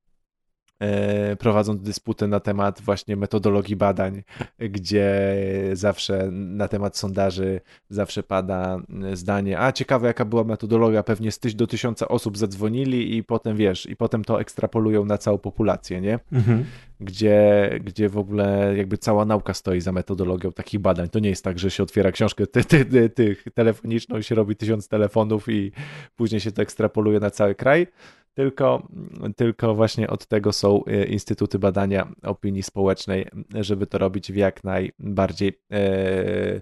E, 0.82 1.36
prowadząc 1.36 1.82
dysputę 1.82 2.28
na 2.28 2.40
temat 2.40 2.82
właśnie 2.82 3.16
metodologii 3.16 3.76
badań, 3.76 4.24
gdzie 4.60 5.36
zawsze 5.74 6.32
na 6.32 6.68
temat 6.68 6.98
sondaży 6.98 7.62
zawsze 7.90 8.24
pada 8.24 8.80
zdanie, 9.14 9.60
a 9.60 9.72
ciekawe 9.72 10.08
jaka 10.08 10.26
była 10.26 10.44
metodologia, 10.44 11.04
pewnie 11.04 11.32
z 11.32 11.40
tyś 11.40 11.56
do 11.56 11.68
tysiąca 11.68 12.08
osób 12.08 12.38
zadzwonili 12.38 13.18
i 13.18 13.24
potem 13.24 13.58
wiesz, 13.58 13.86
i 13.86 13.96
potem 13.96 14.24
to 14.24 14.42
ekstrapolują 14.42 15.06
na 15.06 15.18
całą 15.18 15.38
populację, 15.38 16.02
nie? 16.02 16.20
Mhm. 16.32 16.66
Gdzie, 17.02 17.70
gdzie 17.84 18.10
w 18.10 18.18
ogóle 18.18 18.74
jakby 18.78 18.98
cała 18.98 19.26
nauka 19.26 19.54
stoi 19.54 19.82
za 19.82 19.92
metodologią 19.92 20.52
takich 20.52 20.80
badań. 20.80 21.10
To 21.10 21.20
nie 21.20 21.30
jest 21.30 21.44
tak, 21.44 21.60
że 21.60 21.72
się 21.72 21.84
otwiera 21.84 22.12
książkę 22.12 22.48
ty, 22.48 22.64
ty, 22.64 22.86
ty, 22.86 23.10
tych 23.10 23.46
telefoniczną 23.54 24.18
i 24.18 24.24
się 24.24 24.36
robi 24.36 24.56
tysiąc 24.56 24.88
telefonów 24.88 25.50
i 25.50 25.72
później 26.16 26.42
się 26.42 26.52
to 26.52 26.62
ekstrapoluje 26.62 27.20
na 27.20 27.30
cały 27.30 27.56
kraj 27.56 27.88
tylko, 28.34 28.88
tylko 29.36 29.76
właśnie 29.76 30.10
od 30.10 30.28
tego 30.28 30.54
są 30.54 30.86
e, 30.86 31.06
instytuty 31.06 31.60
badania 31.60 32.12
opinii 32.24 32.64
społecznej, 32.64 33.28
żeby 33.60 33.88
to 33.88 33.98
robić 33.98 34.32
w 34.32 34.36
jak 34.36 34.64
najbardziej 34.64 35.62
e, 35.72 36.62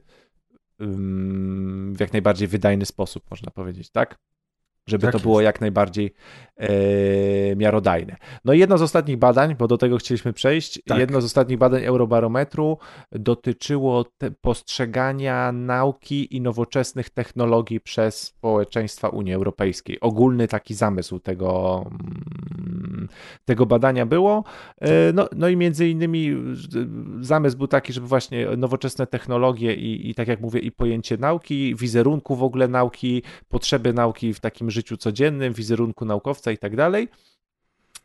w 0.80 2.00
jak 2.00 2.14
najbardziej 2.14 2.48
wydajny 2.48 2.86
sposób, 2.86 3.24
można 3.32 3.52
powiedzieć, 3.52 3.90
tak? 3.90 4.20
Żeby 4.90 5.04
tak 5.04 5.14
to 5.14 5.20
było 5.20 5.42
jak 5.42 5.62
najbardziej 5.62 6.14
e, 6.58 6.70
miarodajne. 7.56 8.16
No 8.46 8.54
i 8.54 8.60
jedno 8.60 8.78
z 8.78 8.82
ostatnich 8.82 9.18
badań, 9.18 9.56
bo 9.56 9.68
do 9.68 9.78
tego 9.78 9.98
chcieliśmy 9.98 10.34
przejść, 10.34 10.82
tak. 10.88 11.00
jedno 11.00 11.22
z 11.22 11.26
ostatnich 11.26 11.58
badań 11.58 11.84
Eurobarometru 11.84 12.78
dotyczyło 13.12 14.06
postrzegania 14.42 15.52
nauki 15.52 16.36
i 16.36 16.42
nowoczesnych 16.42 17.10
technologii 17.10 17.80
przez 17.80 18.22
społeczeństwa 18.22 19.10
Unii 19.10 19.34
Europejskiej. 19.34 20.00
Ogólny 20.00 20.48
taki 20.48 20.74
zamysł 20.74 21.20
tego, 21.20 21.82
mm, 21.86 22.89
tego 23.46 23.66
badania 23.66 24.06
było. 24.06 24.44
E, 24.82 25.14
no, 25.14 25.30
no 25.36 25.50
i 25.50 25.58
między 25.58 25.90
innymi 25.90 26.36
zamysł 27.22 27.58
był 27.58 27.68
taki, 27.68 27.94
żeby 27.94 28.08
właśnie 28.08 28.48
nowoczesne 28.58 29.08
technologie 29.08 29.76
i, 29.76 30.10
i 30.10 30.16
tak 30.16 30.28
jak 30.28 30.42
mówię, 30.42 30.60
i 30.60 30.72
pojęcie 30.72 31.18
nauki, 31.18 31.76
wizerunku 31.76 32.36
w 32.36 32.44
ogóle 32.44 32.68
nauki, 32.68 33.24
potrzeby 33.50 33.94
nauki 33.94 34.34
w 34.34 34.40
takim 34.40 34.72
życiu 34.72 34.98
codziennym, 34.98 35.54
wizerunku 35.54 36.06
naukowca 36.06 36.52
i 36.52 36.58
tak 36.58 36.76
dalej. 36.76 37.08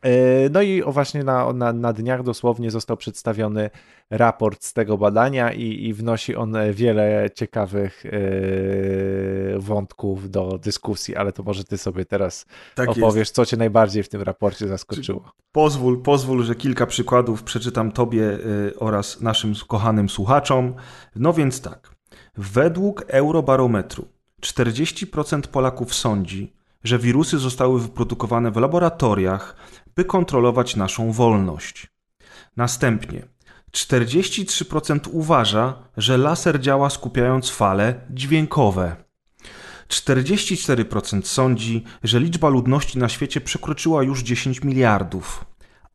E, 0.04 0.48
no 0.50 0.62
i 0.62 0.82
właśnie 0.82 1.24
na, 1.24 1.52
na, 1.52 1.72
na 1.72 1.92
dniach 1.92 2.22
dosłownie 2.22 2.70
został 2.70 2.96
przedstawiony 2.96 3.70
raport 4.10 4.64
z 4.64 4.72
tego 4.72 4.98
badania 4.98 5.52
i, 5.52 5.86
i 5.86 5.94
wnosi 5.94 6.36
on 6.36 6.56
wiele 6.72 7.30
ciekawych 7.34 8.04
yy, 8.04 9.58
wątków 9.58 10.30
do 10.30 10.58
dyskusji, 10.58 11.16
ale 11.16 11.32
to 11.32 11.42
może 11.42 11.64
ty 11.64 11.78
sobie 11.78 12.04
teraz 12.04 12.46
tak 12.74 12.88
opowiesz, 12.88 13.16
jest. 13.16 13.34
co 13.34 13.46
cię 13.46 13.56
najbardziej 13.56 14.02
w 14.02 14.08
tym 14.08 14.22
raporcie 14.22 14.68
zaskoczyło. 14.68 15.32
Pozwól, 15.52 16.02
pozwól, 16.02 16.44
że 16.44 16.54
kilka 16.54 16.86
przykładów 16.86 17.42
przeczytam 17.42 17.92
tobie 17.92 18.38
oraz 18.78 19.20
naszym 19.20 19.52
kochanym 19.68 20.08
słuchaczom. 20.08 20.74
No 21.16 21.32
więc 21.32 21.60
tak, 21.60 21.90
według 22.36 23.04
Eurobarometru 23.08 24.08
40% 24.42 25.40
Polaków 25.46 25.94
sądzi, 25.94 26.52
że 26.84 26.98
wirusy 26.98 27.38
zostały 27.38 27.80
wyprodukowane 27.80 28.50
w 28.50 28.56
laboratoriach, 28.56 29.56
by 29.96 30.04
kontrolować 30.04 30.76
naszą 30.76 31.12
wolność. 31.12 31.86
Następnie 32.56 33.22
43% 33.72 34.98
uważa, 35.12 35.74
że 35.96 36.18
laser 36.18 36.60
działa 36.60 36.90
skupiając 36.90 37.50
fale 37.50 37.94
dźwiękowe. 38.10 38.96
44% 39.88 41.22
sądzi, 41.22 41.84
że 42.02 42.20
liczba 42.20 42.48
ludności 42.48 42.98
na 42.98 43.08
świecie 43.08 43.40
przekroczyła 43.40 44.02
już 44.02 44.22
10 44.22 44.62
miliardów, 44.62 45.44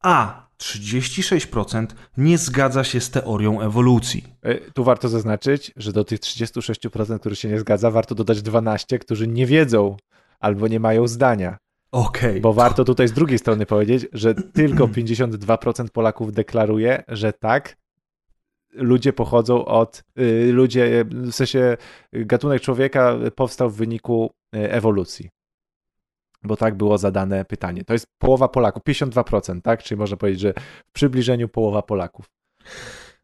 a 0.02 0.48
36% 0.60 1.88
nie 2.18 2.38
zgadza 2.38 2.84
się 2.84 3.02
z 3.02 3.10
teorią 3.10 3.62
ewolucji. 3.62 4.24
E, 4.42 4.56
tu 4.56 4.84
warto 4.84 5.10
zaznaczyć, 5.10 5.72
że 5.76 5.94
do 5.94 6.04
tych 6.04 6.20
36%, 6.20 7.20
których 7.20 7.40
się 7.40 7.50
nie 7.50 7.60
zgadza, 7.60 7.92
warto 7.92 8.16
dodać 8.16 8.42
12, 8.42 9.00
którzy 9.00 9.28
nie 9.28 9.46
wiedzą 9.46 9.98
albo 10.40 10.68
nie 10.68 10.80
mają 10.80 11.08
zdania. 11.08 11.58
Okay. 11.92 12.40
Bo 12.40 12.54
warto 12.54 12.86
tutaj 12.86 13.08
z 13.08 13.14
drugiej 13.14 13.40
strony 13.40 13.66
powiedzieć, 13.66 14.08
że 14.14 14.36
tylko 14.36 14.88
52% 14.98 15.90
Polaków 15.90 16.34
deklaruje, 16.34 17.04
że 17.08 17.34
tak, 17.34 17.78
ludzie 18.74 19.14
pochodzą 19.14 19.66
od, 19.66 20.04
y, 20.20 20.52
ludzie, 20.54 21.06
w 21.10 21.32
sensie 21.32 21.78
gatunek 22.12 22.62
człowieka 22.62 23.16
powstał 23.36 23.70
w 23.70 23.76
wyniku 23.76 24.32
y, 24.56 24.72
ewolucji. 24.72 25.30
Bo 26.44 26.58
tak 26.58 26.76
było 26.76 26.98
zadane 26.98 27.46
pytanie. 27.46 27.84
To 27.84 27.94
jest 27.94 28.08
połowa 28.18 28.48
Polaków, 28.48 28.84
52%, 28.84 29.62
tak? 29.62 29.84
Czyli 29.84 30.00
można 30.00 30.18
powiedzieć, 30.18 30.42
że 30.42 30.54
w 30.88 30.92
przybliżeniu 30.92 31.50
połowa 31.50 31.82
Polaków. 31.82 32.26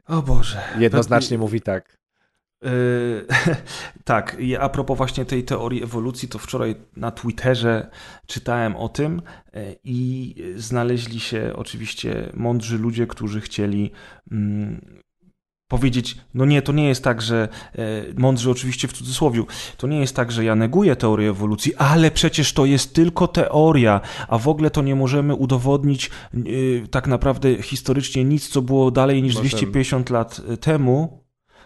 O 0.07 0.21
Boże. 0.21 0.61
Jednoznacznie 0.79 1.37
mówi 1.37 1.61
tak. 1.61 1.97
Yy, 2.65 3.25
tak, 4.03 4.35
i 4.39 4.55
a 4.55 4.69
propos 4.69 4.97
właśnie 4.97 5.25
tej 5.25 5.43
teorii 5.43 5.83
ewolucji, 5.83 6.27
to 6.27 6.39
wczoraj 6.39 6.75
na 6.97 7.11
Twitterze 7.11 7.89
czytałem 8.27 8.75
o 8.75 8.89
tym 8.89 9.21
yy, 9.53 9.75
i 9.83 10.35
znaleźli 10.55 11.19
się 11.19 11.53
oczywiście 11.55 12.31
mądrzy 12.33 12.77
ludzie, 12.77 13.07
którzy 13.07 13.41
chcieli 13.41 13.91
mm, 14.31 15.01
powiedzieć, 15.67 16.17
no 16.33 16.45
nie, 16.45 16.61
to 16.61 16.71
nie 16.71 16.87
jest 16.87 17.03
tak, 17.03 17.21
że 17.21 17.47
yy, 17.75 17.83
mądrzy 18.17 18.51
oczywiście 18.51 18.87
w 18.87 18.93
cudzysłowie, 18.93 19.43
to 19.77 19.87
nie 19.87 19.99
jest 19.99 20.15
tak, 20.15 20.31
że 20.31 20.43
ja 20.43 20.55
neguję 20.55 20.95
teorię 20.95 21.29
ewolucji, 21.29 21.75
ale 21.75 22.11
przecież 22.11 22.53
to 22.53 22.65
jest 22.65 22.93
tylko 22.93 23.27
teoria, 23.27 24.01
a 24.27 24.37
w 24.37 24.47
ogóle 24.47 24.69
to 24.69 24.81
nie 24.81 24.95
możemy 24.95 25.35
udowodnić 25.35 26.11
tak 26.91 27.07
naprawdę 27.07 27.63
historycznie 27.63 28.23
nic, 28.23 28.49
co 28.49 28.61
było 28.61 28.91
dalej 28.91 29.23
niż 29.23 29.35
Możemy. 29.35 29.49
250 29.49 30.09
lat 30.09 30.41
temu, 30.61 31.24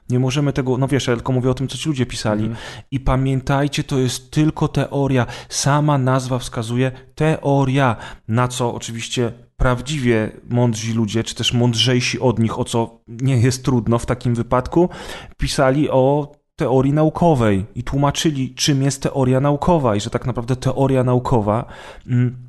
nie 0.09 0.19
możemy 0.19 0.53
tego, 0.53 0.77
no 0.77 0.87
wiesz, 0.87 1.07
ja 1.07 1.15
tylko 1.15 1.33
mówię 1.33 1.49
o 1.49 1.53
tym, 1.53 1.67
co 1.67 1.77
ci 1.77 1.89
ludzie 1.89 2.05
pisali. 2.05 2.45
Mm. 2.45 2.57
I 2.91 2.99
pamiętajcie, 2.99 3.83
to 3.83 3.99
jest 3.99 4.31
tylko 4.31 4.67
teoria. 4.67 5.25
Sama 5.49 5.97
nazwa 5.97 6.39
wskazuje 6.39 6.91
teoria, 7.15 7.95
na 8.27 8.47
co 8.47 8.73
oczywiście 8.73 9.31
prawdziwie 9.57 10.31
mądrzy 10.49 10.93
ludzie, 10.93 11.23
czy 11.23 11.35
też 11.35 11.53
mądrzejsi 11.53 12.19
od 12.19 12.39
nich, 12.39 12.59
o 12.59 12.63
co 12.63 13.01
nie 13.07 13.37
jest 13.37 13.65
trudno 13.65 13.99
w 13.99 14.05
takim 14.05 14.35
wypadku, 14.35 14.89
pisali 15.37 15.89
o 15.89 16.31
teorii 16.55 16.93
naukowej 16.93 17.65
i 17.75 17.83
tłumaczyli, 17.83 18.55
czym 18.55 18.83
jest 18.83 19.01
teoria 19.03 19.39
naukowa 19.39 19.95
i 19.95 19.99
że 19.99 20.09
tak 20.09 20.25
naprawdę 20.25 20.55
teoria 20.55 21.03
naukowa. 21.03 21.65
Mm, 22.07 22.48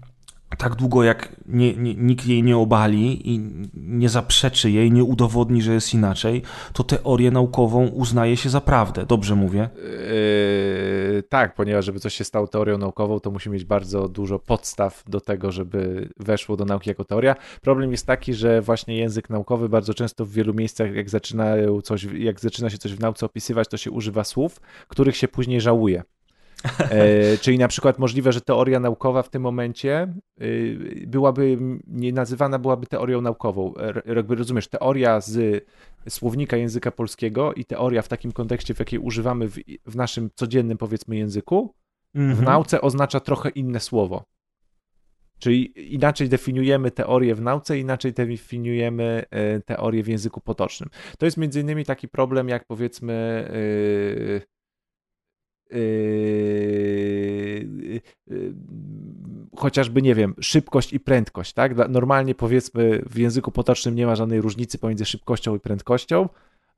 tak 0.59 0.75
długo 0.75 1.03
jak 1.03 1.37
nie, 1.47 1.77
nie, 1.77 1.95
nikt 1.95 2.27
jej 2.27 2.43
nie 2.43 2.57
obali 2.57 3.31
i 3.31 3.41
nie 3.75 4.09
zaprzeczy 4.09 4.71
jej, 4.71 4.93
nie 4.93 5.05
udowodni, 5.05 5.63
że 5.63 5.75
jest 5.75 5.95
inaczej, 5.95 6.43
to 6.73 6.85
teorię 6.85 7.31
naukową 7.31 7.87
uznaje 7.87 8.37
się 8.37 8.49
za 8.49 8.61
prawdę. 8.61 9.07
Dobrze 9.07 9.35
mówię? 9.35 9.69
Yy, 9.77 11.23
tak, 11.23 11.55
ponieważ 11.55 11.85
żeby 11.85 12.01
coś 12.01 12.15
się 12.15 12.25
stało 12.25 12.47
teorią 12.47 12.79
naukową, 12.79 13.21
to 13.21 13.31
musi 13.31 13.51
mieć 13.51 13.65
bardzo 13.65 14.09
dużo 14.09 14.39
podstaw 14.39 15.05
do 15.09 15.21
tego, 15.21 15.53
żeby 15.53 16.09
weszło 16.17 16.57
do 16.57 16.65
nauki 16.65 16.91
jako 16.91 17.05
teoria. 17.05 17.35
Problem 17.63 17.91
jest 17.91 18.07
taki, 18.07 18.35
że 18.35 18.63
właśnie 18.63 18.97
język 18.97 19.31
naukowy 19.31 19.69
bardzo 19.69 19.95
często 19.95 20.25
w 20.25 20.31
wielu 20.33 20.55
miejscach, 20.55 20.95
jak, 20.95 21.07
coś, 21.83 22.05
jak 22.05 22.41
zaczyna 22.41 22.71
się 22.71 22.79
coś 22.79 22.95
w 22.95 23.01
nauce 23.01 23.27
opisywać, 23.27 23.69
to 23.69 23.77
się 23.77 23.91
używa 23.91 24.25
słów, 24.25 24.61
których 24.89 25.17
się 25.17 25.29
później 25.29 25.61
żałuje. 25.61 26.03
E, 26.65 27.39
czyli 27.39 27.59
na 27.59 27.69
przykład 27.69 27.99
możliwe, 27.99 28.33
że 28.33 28.41
teoria 28.41 28.81
naukowa 28.81 29.23
w 29.23 29.29
tym 29.29 29.43
momencie 29.43 30.15
y, 30.43 31.05
byłaby, 31.07 31.59
nie 31.87 32.13
nazywana 32.13 32.59
byłaby 32.59 32.87
teorią 32.87 33.21
naukową. 33.21 33.75
E, 33.77 34.15
jakby 34.15 34.35
rozumiesz, 34.35 34.69
teoria 34.69 35.21
z 35.21 35.65
słownika 36.09 36.57
języka 36.57 36.91
polskiego 36.91 37.55
i 37.55 37.65
teoria 37.65 38.03
w 38.03 38.09
takim 38.09 38.33
kontekście, 38.33 38.75
w 38.75 38.79
jakiej 38.79 38.99
używamy 38.99 39.49
w, 39.49 39.59
w 39.87 39.97
naszym 39.97 40.31
codziennym, 40.35 40.79
powiedzmy, 40.79 41.17
języku, 41.17 41.75
mhm. 42.15 42.37
w 42.37 42.43
nauce 42.43 42.81
oznacza 42.81 43.21
trochę 43.21 43.49
inne 43.49 43.81
słowo. 43.81 44.25
Czyli 45.39 45.95
inaczej 45.95 46.29
definiujemy 46.29 46.91
teorię 46.91 47.35
w 47.35 47.41
nauce, 47.41 47.79
inaczej 47.79 48.13
definiujemy 48.13 49.25
e, 49.31 49.61
teorię 49.61 50.03
w 50.03 50.09
języku 50.09 50.41
potocznym. 50.41 50.91
To 51.19 51.27
jest 51.27 51.37
między 51.37 51.61
innymi 51.61 51.85
taki 51.85 52.09
problem, 52.09 52.49
jak 52.49 52.67
powiedzmy. 52.67 53.49
Yy, 55.73 55.79
yy, 57.83 58.01
yy, 58.27 58.55
chociażby, 59.57 60.03
nie 60.03 60.15
wiem, 60.15 60.35
szybkość 60.41 60.93
i 60.93 61.01
prędkość, 61.01 61.53
tak? 61.53 61.89
Normalnie 61.89 62.35
powiedzmy 62.35 63.03
w 63.11 63.19
języku 63.19 63.53
potocznym 63.53 63.95
nie 63.95 64.07
ma 64.07 64.17
żadnej 64.17 64.41
różnicy 64.41 64.79
pomiędzy 64.79 65.05
szybkością 65.05 65.57
i 65.57 65.61
prędkością, 65.61 66.29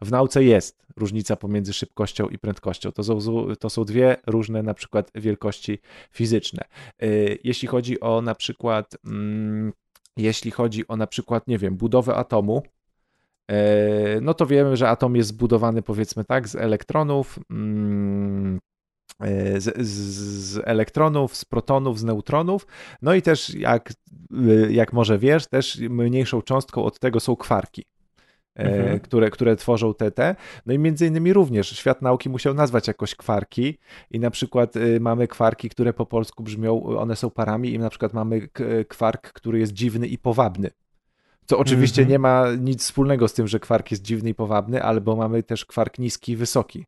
w 0.03 0.11
nauce 0.11 0.45
jest 0.45 0.87
różnica 0.97 1.37
pomiędzy 1.37 1.73
szybkością 1.73 2.29
i 2.29 2.39
prędkością. 2.39 2.93
To 2.93 3.05
są, 3.05 3.19
to 3.61 3.71
są 3.71 3.85
dwie 3.85 4.17
różne 4.27 4.63
na 4.63 4.75
przykład 4.75 5.11
wielkości 5.15 5.79
fizyczne. 6.13 6.65
Y, 7.03 7.39
jeśli 7.45 7.69
chodzi 7.69 8.01
o 8.01 8.23
na 8.23 8.35
przykład, 8.35 8.97
mm, 9.05 9.73
jeśli 10.17 10.51
chodzi 10.51 10.89
o 10.89 10.97
na 10.97 11.07
przykład, 11.07 11.49
nie 11.49 11.59
wiem, 11.59 11.77
budowę 11.77 12.15
atomu, 12.15 12.63
no 14.21 14.35
to 14.35 14.47
wiemy, 14.47 14.77
że 14.77 14.89
atom 14.89 15.17
jest 15.17 15.29
zbudowany 15.29 15.83
powiedzmy 15.83 16.25
tak 16.25 16.49
z 16.49 16.57
elektronów, 16.57 17.39
mm, 17.51 18.61
z, 19.59 19.87
z, 19.87 20.61
elektronów, 20.65 21.37
z 21.37 21.45
protonów, 21.45 21.99
z 21.99 22.05
neutronów. 22.05 22.67
No 23.03 23.15
i 23.15 23.23
też, 23.23 23.55
jak, 23.55 23.93
jak 24.71 24.93
może 24.93 25.19
wiesz, 25.19 25.47
też 25.47 25.79
mniejszą 25.79 26.43
cząstką 26.43 26.85
od 26.85 26.99
tego 26.99 27.21
są 27.21 27.37
kwarki. 27.37 27.85
E, 28.57 28.65
mhm. 28.65 29.01
które, 29.01 29.31
które 29.31 29.57
tworzą 29.57 29.95
TT. 29.95 30.37
No 30.67 30.73
i 30.73 30.79
między 30.79 31.07
innymi 31.07 31.33
również 31.33 31.71
świat 31.71 32.03
nauki 32.03 32.29
musiał 32.29 32.55
nazwać 32.55 32.89
jakoś 32.89 33.15
kwarki 33.15 33.79
i 34.11 34.21
na 34.21 34.31
przykład 34.31 34.75
mamy 35.01 35.29
kwarki, 35.29 35.69
które 35.69 35.93
po 35.93 36.07
polsku 36.07 36.43
brzmią, 36.43 36.83
one 36.83 37.17
są 37.17 37.31
parami 37.31 37.75
i 37.75 37.79
na 37.79 37.91
przykład 37.91 38.13
mamy 38.13 38.49
kwark, 38.89 39.33
który 39.33 39.59
jest 39.59 39.73
dziwny 39.73 40.07
i 40.07 40.19
powabny. 40.19 40.71
Co 41.47 41.59
oczywiście 41.59 42.03
mhm. 42.03 42.13
nie 42.13 42.19
ma 42.19 42.47
nic 42.59 42.83
wspólnego 42.83 43.29
z 43.29 43.35
tym, 43.35 43.49
że 43.49 43.61
kwark 43.61 43.91
jest 43.91 44.03
dziwny 44.03 44.31
i 44.31 44.35
powabny, 44.35 44.83
albo 44.83 45.17
mamy 45.17 45.43
też 45.43 45.65
kwark 45.65 45.99
niski 45.99 46.33
i 46.33 46.37
wysoki 46.37 46.87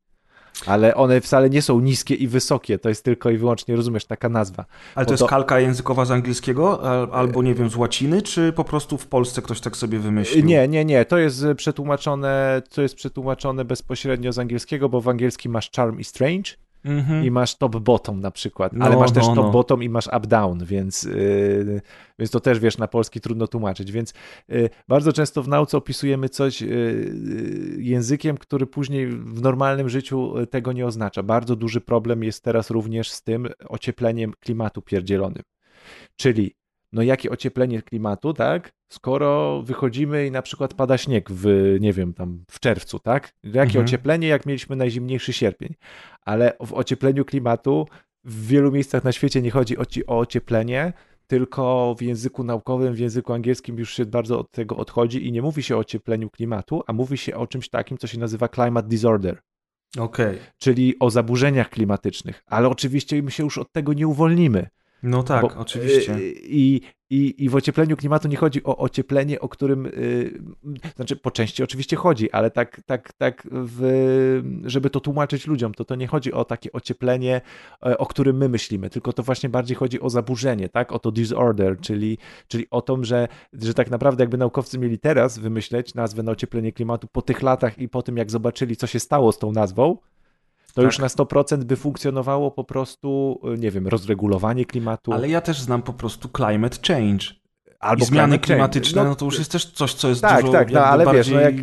ale 0.67 0.95
one 0.95 1.21
wcale 1.21 1.51
nie 1.51 1.63
są 1.63 1.81
niskie 1.81 2.15
i 2.15 2.29
wysokie, 2.29 2.79
to 2.79 2.89
jest 2.89 3.05
tylko 3.05 3.31
i 3.31 3.37
wyłącznie, 3.37 3.77
rozumiesz, 3.77 4.05
taka 4.05 4.29
nazwa. 4.29 4.65
Ale 4.95 5.07
to 5.07 5.13
jest 5.13 5.21
to... 5.21 5.27
kalka 5.27 5.61
językowa 5.61 6.05
z 6.05 6.11
angielskiego, 6.11 6.83
albo 7.13 7.43
nie 7.43 7.55
wiem, 7.55 7.71
z 7.71 7.77
łaciny, 7.77 8.23
czy 8.23 8.53
po 8.53 8.65
prostu 8.65 8.99
w 8.99 9.07
Polsce 9.07 9.43
ktoś 9.43 9.61
tak 9.61 9.77
sobie 9.77 9.99
wymyślił? 9.99 10.45
Nie, 10.45 10.69
nie, 10.69 10.85
nie, 10.85 11.05
to 11.05 11.19
jest 11.19 11.45
przetłumaczone, 11.57 12.63
to 12.75 12.83
jest 12.83 12.95
przetłumaczone 12.95 13.65
bezpośrednio 13.65 14.33
z 14.33 14.39
angielskiego, 14.39 14.89
bo 14.89 15.01
w 15.01 15.09
angielskim 15.09 15.53
masz 15.53 15.71
charm 15.77 15.99
i 15.99 16.05
strange, 16.05 16.51
Mhm. 16.85 17.25
i 17.25 17.31
masz 17.31 17.57
top-bottom 17.57 18.21
na 18.21 18.31
przykład, 18.31 18.73
no, 18.73 18.85
ale 18.85 18.97
masz 18.97 19.11
no, 19.11 19.15
też 19.15 19.29
no. 19.29 19.35
top-bottom 19.35 19.83
i 19.83 19.89
masz 19.89 20.07
up-down, 20.07 20.65
więc, 20.65 21.03
yy, 21.03 21.81
więc 22.19 22.31
to 22.31 22.41
też 22.41 22.59
wiesz, 22.59 22.79
na 22.79 22.89
polski 22.89 23.21
trudno 23.21 23.47
tłumaczyć, 23.47 23.93
więc 23.93 24.15
yy, 24.49 24.71
bardzo 24.89 25.13
często 25.13 25.43
w 25.43 25.49
nauce 25.49 25.77
opisujemy 25.77 26.29
coś 26.29 26.61
yy, 26.61 27.77
językiem, 27.79 28.39
który 28.39 28.67
później 28.67 29.07
w 29.07 29.43
normalnym 29.43 29.89
życiu 29.89 30.35
tego 30.51 30.73
nie 30.73 30.87
oznacza. 30.87 31.23
Bardzo 31.23 31.57
duży 31.57 31.81
problem 31.81 32.25
jest 32.25 32.45
teraz 32.45 32.71
również 32.71 33.11
z 33.11 33.23
tym 33.23 33.49
ociepleniem 33.69 34.33
klimatu 34.41 34.83
pierdzielonym. 34.83 35.43
Czyli 36.17 36.55
no 36.95 37.03
jakie 37.03 37.31
ocieplenie 37.31 37.83
klimatu, 37.83 38.33
tak? 38.33 38.73
Skoro 38.89 39.63
wychodzimy 39.63 40.27
i 40.27 40.31
na 40.31 40.43
przykład 40.43 40.75
pada 40.75 40.99
śnieg 40.99 41.31
w, 41.31 41.77
nie 41.81 41.93
wiem, 41.93 42.15
tam 42.15 42.45
w 42.51 42.61
czerwcu, 42.61 42.99
tak? 42.99 43.33
Jakie 43.43 43.61
mhm. 43.61 43.85
ocieplenie, 43.85 44.29
jak 44.29 44.47
mieliśmy 44.47 44.77
najzimniejszy 44.77 45.33
sierpień. 45.33 45.75
Ale 46.21 46.57
w 46.67 46.73
ociepleniu 46.73 47.25
klimatu 47.25 47.87
w 48.25 48.47
wielu 48.47 48.73
miejscach 48.73 49.05
na 49.05 49.13
świecie 49.13 49.43
nie 49.43 49.51
chodzi 49.51 49.79
o, 49.79 49.83
o 50.07 50.19
ocieplenie, 50.19 50.93
tylko 51.27 51.95
w 51.99 52.03
języku 52.03 52.45
naukowym, 52.45 52.95
w 52.95 52.99
języku 52.99 53.33
angielskim 53.33 53.79
już 53.79 53.95
się 53.95 54.07
bardzo 54.07 54.39
od 54.39 54.51
tego 54.51 54.77
odchodzi 54.77 55.27
i 55.27 55.33
nie 55.33 55.43
mówi 55.43 55.63
się 55.63 55.77
o 55.77 55.79
ociepleniu 55.79 56.31
klimatu, 56.31 56.83
a 56.87 56.93
mówi 56.93 57.19
się 57.19 57.37
o 57.37 57.47
czymś 57.47 57.69
takim, 57.69 57.99
co 57.99 58.07
się 58.07 58.19
nazywa 58.19 58.49
climate 58.49 58.89
disorder. 58.89 59.39
Okay. 59.99 60.39
Czyli 60.59 60.99
o 61.01 61.11
zaburzeniach 61.11 61.71
klimatycznych. 61.71 62.43
Ale 62.47 62.69
oczywiście 62.69 63.23
my 63.23 63.31
się 63.31 63.45
już 63.45 63.59
od 63.59 63.73
tego 63.73 63.93
nie 63.93 64.09
uwolnimy. 64.09 64.69
No 65.05 65.23
tak, 65.23 65.43
Bo, 65.43 65.51
oczywiście. 65.57 66.17
I, 66.43 66.81
i, 67.11 67.45
I 67.45 67.49
w 67.49 67.55
ociepleniu 67.55 67.97
klimatu 67.97 68.29
nie 68.29 68.37
chodzi 68.37 68.65
o 68.65 68.77
ocieplenie, 68.77 69.41
o 69.41 69.49
którym, 69.49 69.85
yy, 69.85 70.41
znaczy 70.97 71.17
po 71.17 71.31
części 71.31 71.63
oczywiście 71.63 71.97
chodzi, 71.97 72.31
ale 72.31 72.51
tak, 72.51 72.81
tak, 72.87 73.13
tak 73.13 73.49
w, 73.51 73.83
żeby 74.65 74.91
to 74.91 75.01
tłumaczyć 75.01 75.47
ludziom, 75.47 75.75
to 75.75 75.85
to 75.85 75.95
nie 75.95 76.07
chodzi 76.07 76.33
o 76.33 76.45
takie 76.45 76.73
ocieplenie, 76.73 77.41
e, 77.87 77.99
o 77.99 78.07
którym 78.07 78.37
my 78.37 78.49
myślimy, 78.49 78.91
tylko 78.91 79.13
to 79.13 79.23
właśnie 79.23 79.49
bardziej 79.49 79.77
chodzi 79.77 80.01
o 80.01 80.11
zaburzenie, 80.11 80.69
tak, 80.69 80.93
o 80.93 80.99
to 80.99 81.13
disorder, 81.13 81.81
czyli, 81.81 82.19
czyli 82.49 82.67
o 82.71 82.83
to, 82.83 83.05
że, 83.05 83.29
że 83.53 83.75
tak 83.75 83.91
naprawdę 83.91 84.23
jakby 84.23 84.39
naukowcy 84.39 84.79
mieli 84.79 84.99
teraz 84.99 85.39
wymyśleć 85.39 85.95
nazwę 85.95 86.23
na 86.23 86.33
ocieplenie 86.33 86.73
klimatu 86.73 87.09
po 87.09 87.23
tych 87.23 87.43
latach 87.43 87.79
i 87.79 87.89
po 87.89 88.03
tym, 88.03 88.17
jak 88.17 88.31
zobaczyli, 88.31 88.77
co 88.77 88.87
się 88.87 89.01
stało 89.01 89.33
z 89.33 89.39
tą 89.39 89.53
nazwą, 89.53 89.97
to 90.75 90.83
tak. 90.83 90.85
już 90.85 90.99
na 90.99 91.07
100% 91.07 91.65
by 91.65 91.77
funkcjonowało 91.77 92.51
po 92.51 92.65
prostu, 92.65 93.41
nie 93.59 93.71
wiem, 93.71 93.89
rozregulowanie 93.89 94.65
klimatu. 94.65 95.13
Ale 95.13 95.29
ja 95.29 95.41
też 95.41 95.61
znam 95.61 95.83
po 95.83 95.93
prostu 95.93 96.29
climate 96.37 96.79
change. 96.89 97.27
Albo 97.81 98.05
I 98.05 98.07
zmiany 98.07 98.39
klimatyczne, 98.39 99.03
no, 99.03 99.09
no, 99.09 99.17
to 99.17 99.25
już 99.25 99.39
jest 99.39 99.53
też 99.53 99.67
coś, 99.67 99.95
co 99.95 100.09
jest 100.09 100.21
tak, 100.21 100.41
dużo 100.41 100.53
Tak, 100.53 100.73
no 100.73 100.81
ale 100.81 101.05
bardziej... 101.05 101.25
wiesz, 101.25 101.33
no 101.35 101.41
jak 101.41 101.55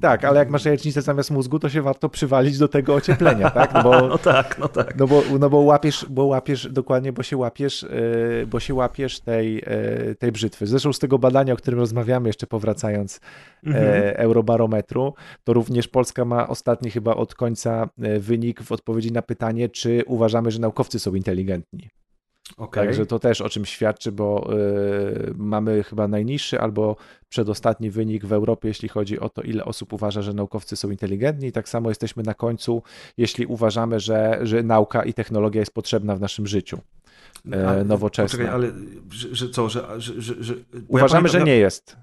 tak, 0.00 0.24
ale 0.24 0.38
jak 0.38 0.50
masz 0.50 0.64
jajecznicę 0.64 1.02
zamiast 1.02 1.30
mózgu, 1.30 1.58
to 1.58 1.68
się 1.68 1.82
warto 1.82 2.08
przywalić 2.08 2.58
do 2.58 2.68
tego 2.68 2.94
ocieplenia, 2.94 3.50
tak? 3.60 3.74
No, 3.74 3.82
bo, 3.82 4.08
no 4.08 4.18
tak, 4.18 4.58
no 4.58 4.68
tak. 4.68 4.96
No 4.96 5.06
bo, 5.06 5.22
no 5.40 5.50
bo 5.50 5.58
łapiesz, 5.58 6.06
bo 6.10 6.24
łapiesz, 6.24 6.68
dokładnie, 6.72 7.12
bo 7.12 7.22
się 7.22 7.36
łapiesz, 7.36 7.82
yy, 7.82 8.46
bo 8.46 8.60
się 8.60 8.74
łapiesz 8.74 9.20
tej, 9.20 9.54
yy, 9.54 10.14
tej 10.18 10.32
brzytwy. 10.32 10.66
Zresztą 10.66 10.92
z 10.92 10.98
tego 10.98 11.18
badania, 11.18 11.52
o 11.52 11.56
którym 11.56 11.80
rozmawiamy, 11.80 12.28
jeszcze 12.28 12.46
powracając 12.46 13.20
mhm. 13.66 13.84
yy, 13.84 14.16
Eurobarometru, 14.16 15.14
to 15.44 15.52
również 15.52 15.88
Polska 15.88 16.24
ma 16.24 16.48
ostatni 16.48 16.90
chyba 16.90 17.14
od 17.14 17.34
końca 17.34 17.88
wynik 18.18 18.62
w 18.62 18.72
odpowiedzi 18.72 19.12
na 19.12 19.22
pytanie, 19.22 19.68
czy 19.68 20.02
uważamy, 20.06 20.50
że 20.50 20.58
naukowcy 20.58 20.98
są 20.98 21.14
inteligentni. 21.14 21.90
Okay. 22.56 22.86
Także 22.86 23.06
to 23.06 23.18
też 23.18 23.40
o 23.40 23.48
czym 23.48 23.64
świadczy, 23.64 24.12
bo 24.12 24.54
y, 24.54 25.34
mamy 25.36 25.82
chyba 25.82 26.08
najniższy 26.08 26.60
albo 26.60 26.96
przedostatni 27.28 27.90
wynik 27.90 28.24
w 28.24 28.32
Europie, 28.32 28.68
jeśli 28.68 28.88
chodzi 28.88 29.20
o 29.20 29.28
to, 29.28 29.42
ile 29.42 29.64
osób 29.64 29.92
uważa, 29.92 30.22
że 30.22 30.32
naukowcy 30.32 30.76
są 30.76 30.90
inteligentni. 30.90 31.52
Tak 31.52 31.68
samo 31.68 31.88
jesteśmy 31.88 32.22
na 32.22 32.34
końcu, 32.34 32.82
jeśli 33.16 33.46
uważamy, 33.46 34.00
że, 34.00 34.38
że 34.42 34.62
nauka 34.62 35.04
i 35.04 35.14
technologia 35.14 35.60
jest 35.60 35.74
potrzebna 35.74 36.16
w 36.16 36.20
naszym 36.20 36.46
życiu. 36.46 36.78
E, 37.52 37.84
nowoczesna. 37.84 38.38
Poczekaj, 38.38 38.54
ale 38.54 38.72
że, 39.10 39.34
że 39.34 39.48
co, 39.48 39.68
że, 39.68 40.00
że, 40.00 40.34
że 40.44 40.54
Uważamy, 40.88 40.92
ja 40.92 41.08
pamiętam, 41.08 41.28
że 41.28 41.42
nie 41.42 41.56
jest 41.56 41.96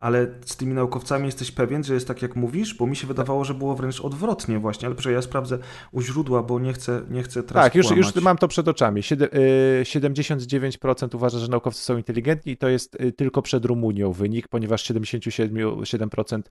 ale 0.00 0.26
z 0.44 0.56
tymi 0.56 0.74
naukowcami 0.74 1.26
jesteś 1.26 1.50
pewien, 1.50 1.84
że 1.84 1.94
jest 1.94 2.08
tak, 2.08 2.22
jak 2.22 2.36
mówisz? 2.36 2.74
Bo 2.74 2.86
mi 2.86 2.96
się 2.96 3.06
wydawało, 3.06 3.44
że 3.44 3.54
było 3.54 3.74
wręcz 3.74 4.00
odwrotnie 4.00 4.58
właśnie, 4.58 4.86
ale 4.86 4.94
proszę, 4.94 5.12
ja 5.12 5.22
sprawdzę 5.22 5.58
u 5.92 6.02
źródła, 6.02 6.42
bo 6.42 6.60
nie 6.60 6.72
chcę, 6.72 7.02
nie 7.10 7.22
chcę 7.22 7.42
teraz 7.42 7.64
Tak, 7.64 7.74
już, 7.74 7.90
już 7.90 8.14
mam 8.14 8.38
to 8.38 8.48
przed 8.48 8.68
oczami. 8.68 9.00
79% 9.00 11.04
y, 11.04 11.16
uważa, 11.16 11.38
że 11.38 11.48
naukowcy 11.48 11.82
są 11.82 11.96
inteligentni 11.96 12.52
i 12.52 12.56
to 12.56 12.68
jest 12.68 13.00
y, 13.00 13.12
tylko 13.12 13.42
przed 13.42 13.64
Rumunią 13.64 14.12
wynik, 14.12 14.48
ponieważ 14.48 14.92
77% 14.92 16.42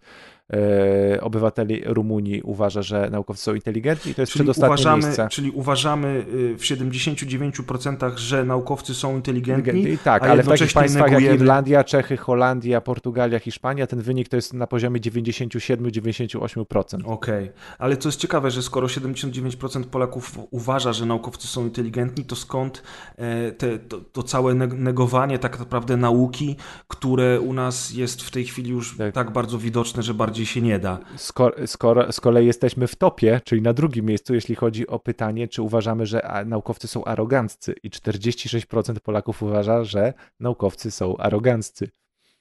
y, 0.54 1.22
obywateli 1.22 1.82
Rumunii 1.86 2.42
uważa, 2.42 2.82
że 2.82 3.10
naukowcy 3.12 3.44
są 3.44 3.56
inteligentni 3.56 4.12
i 4.12 4.16
to 4.16 4.22
jest 4.22 4.34
czyli 4.34 4.44
przedostatnie 4.44 4.74
uważamy, 4.74 5.04
miejsce. 5.04 5.28
Czyli 5.32 5.52
uważamy 5.52 6.26
w 6.58 6.62
79%, 6.62 8.18
że 8.18 8.46
naukowcy 8.46 8.94
są 8.94 9.16
inteligentni, 9.16 9.74
inteligentni 9.74 10.04
tak, 10.04 10.24
ale 10.24 10.44
w 10.44 10.48
takich 10.48 10.74
państwach 10.74 11.12
negujemy... 11.12 11.34
jak 11.34 11.42
Irlandia, 11.42 11.84
Czechy, 11.84 12.18
Holandia, 12.18 12.82
Portugalia, 12.82 13.40
Hiszpania, 13.46 13.88
ten 13.88 14.02
wynik 14.02 14.30
to 14.30 14.36
jest 14.36 14.54
na 14.54 14.68
poziomie 14.68 15.00
97-98%. 15.00 17.06
Okej, 17.06 17.06
okay. 17.06 17.50
ale 17.78 17.98
co 17.98 18.10
jest 18.10 18.20
ciekawe, 18.20 18.52
że 18.52 18.64
skoro 18.64 18.88
79% 18.88 19.84
Polaków 19.84 20.40
uważa, 20.52 20.94
że 20.94 21.06
naukowcy 21.06 21.48
są 21.48 21.64
inteligentni, 21.64 22.26
to 22.26 22.36
skąd 22.36 22.84
e, 23.18 23.52
te, 23.52 23.80
to, 23.80 24.02
to, 24.02 24.24
całe 24.24 24.54
negowanie 24.54 25.40
tak 25.40 25.60
naprawdę 25.60 25.98
nauki, 25.98 26.56
które 26.88 27.42
u 27.42 27.54
nas 27.54 27.94
jest 27.94 28.22
w 28.22 28.32
tej 28.32 28.46
chwili 28.46 28.72
już 28.72 28.98
tak, 28.98 29.14
tak 29.14 29.32
bardzo 29.32 29.58
widoczne, 29.58 30.04
że 30.04 30.14
bardziej 30.14 30.46
się 30.46 30.62
nie 30.62 30.80
da. 30.80 31.00
Skoro, 31.16 31.68
skoro, 31.68 32.12
z 32.12 32.20
kolei 32.20 32.46
jesteśmy 32.46 32.88
w 32.88 32.96
topie, 32.96 33.42
czyli 33.44 33.62
na 33.62 33.74
drugim 33.74 34.06
miejscu, 34.06 34.34
jeśli 34.34 34.56
chodzi 34.56 34.88
o 34.88 35.00
pytanie, 35.00 35.48
czy 35.48 35.62
uważamy, 35.62 36.06
że 36.06 36.44
naukowcy 36.46 36.88
są 36.88 37.06
aroganccy 37.06 37.76
i 37.84 37.90
46% 37.90 39.00
Polaków 39.00 39.44
uważa, 39.44 39.84
że 39.84 40.14
naukowcy 40.40 40.92
są 40.92 41.18
aroganccy. 41.18 41.90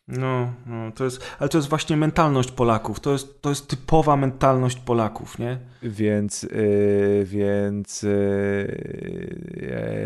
No, 0.08 0.52
no, 0.66 0.92
to 0.92 1.04
jest, 1.04 1.22
ale 1.38 1.48
to 1.48 1.58
jest 1.58 1.68
właśnie 1.68 1.96
mentalność 1.96 2.50
Polaków. 2.50 3.00
To 3.00 3.12
jest, 3.12 3.42
to 3.42 3.48
jest 3.48 3.68
typowa 3.68 4.16
mentalność 4.16 4.76
Polaków, 4.76 5.38
nie? 5.38 5.58
Więc, 5.82 6.42
yy, 6.42 7.24
więc, 7.24 8.02
yy, 8.02 8.94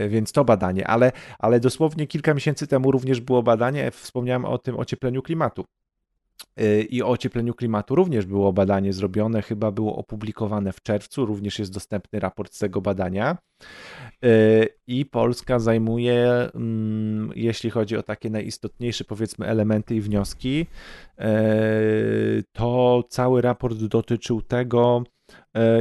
więc 0.09 0.33
to 0.33 0.45
badanie, 0.45 0.87
ale, 0.87 1.13
ale 1.39 1.61
dosłownie 1.61 2.07
kilka 2.07 2.35
miesięcy 2.35 2.67
temu 2.67 2.93
również 2.93 3.21
było 3.21 3.43
badanie, 3.43 3.91
wspomniałem 3.91 4.45
o 4.45 4.59
tym 4.59 4.79
ociepleniu 4.79 5.23
klimatu. 5.23 5.65
Yy, 6.57 6.83
I 6.83 7.03
o 7.03 7.09
ociepleniu 7.09 7.55
klimatu 7.55 7.95
również 7.95 8.27
było 8.27 8.53
badanie 8.53 8.93
zrobione, 8.93 9.43
chyba 9.43 9.71
było 9.71 9.97
opublikowane 9.97 10.73
w 10.73 10.83
czerwcu, 10.83 11.27
również 11.27 11.59
jest 11.59 11.73
dostępny 11.73 12.21
raport 12.21 12.55
z 12.55 12.59
tego 12.59 12.81
badania. 12.81 13.39
Yy, 14.23 14.69
I 14.87 15.07
Polska 15.07 15.59
zajmuje, 15.59 16.51
mm, 16.55 17.31
jeśli 17.35 17.71
chodzi 17.71 17.97
o 17.97 18.03
takie 18.03 18.31
najistotniejsze, 18.31 19.05
powiedzmy, 19.05 19.47
elementy 19.47 19.95
i 19.95 20.01
wnioski, 20.01 20.67
yy, 21.19 21.27
to 22.53 23.05
cały 23.09 23.43
raport 23.43 23.79
dotyczył 23.79 24.43
tego, 24.43 25.03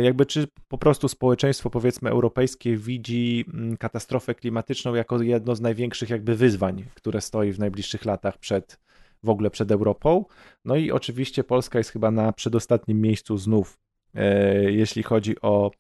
jakby 0.02 0.26
czy 0.26 0.48
po 0.68 0.78
prostu 0.78 1.08
społeczeństwo, 1.08 1.70
powiedzmy, 1.70 2.10
europejskie 2.10 2.78
widzi 2.78 3.46
mm, 3.54 3.78
katastrofę 3.78 4.36
klimatyczną 4.36 4.96
jako 4.96 5.22
jedno 5.22 5.56
z 5.56 5.62
największych 5.62 6.10
jakby 6.10 6.36
wyzwań, 6.36 6.86
które 6.94 7.22
stoi 7.22 7.52
w 7.52 7.60
najbliższych 7.60 8.06
latach 8.06 8.38
przed 8.38 8.80
w 9.24 9.30
ogóle 9.30 9.50
przed 9.50 9.72
Europą. 9.72 10.26
No 10.66 10.76
i 10.76 10.92
oczywiście 10.92 11.44
Polska 11.44 11.78
jest 11.78 11.90
chyba 11.90 12.12
na 12.12 12.34
przedostatnim 12.34 13.02
miejscu 13.02 13.38
znów 13.38 13.80
E, 14.18 14.72
jeśli 14.72 15.04
chodzi 15.04 15.42
o, 15.42 15.72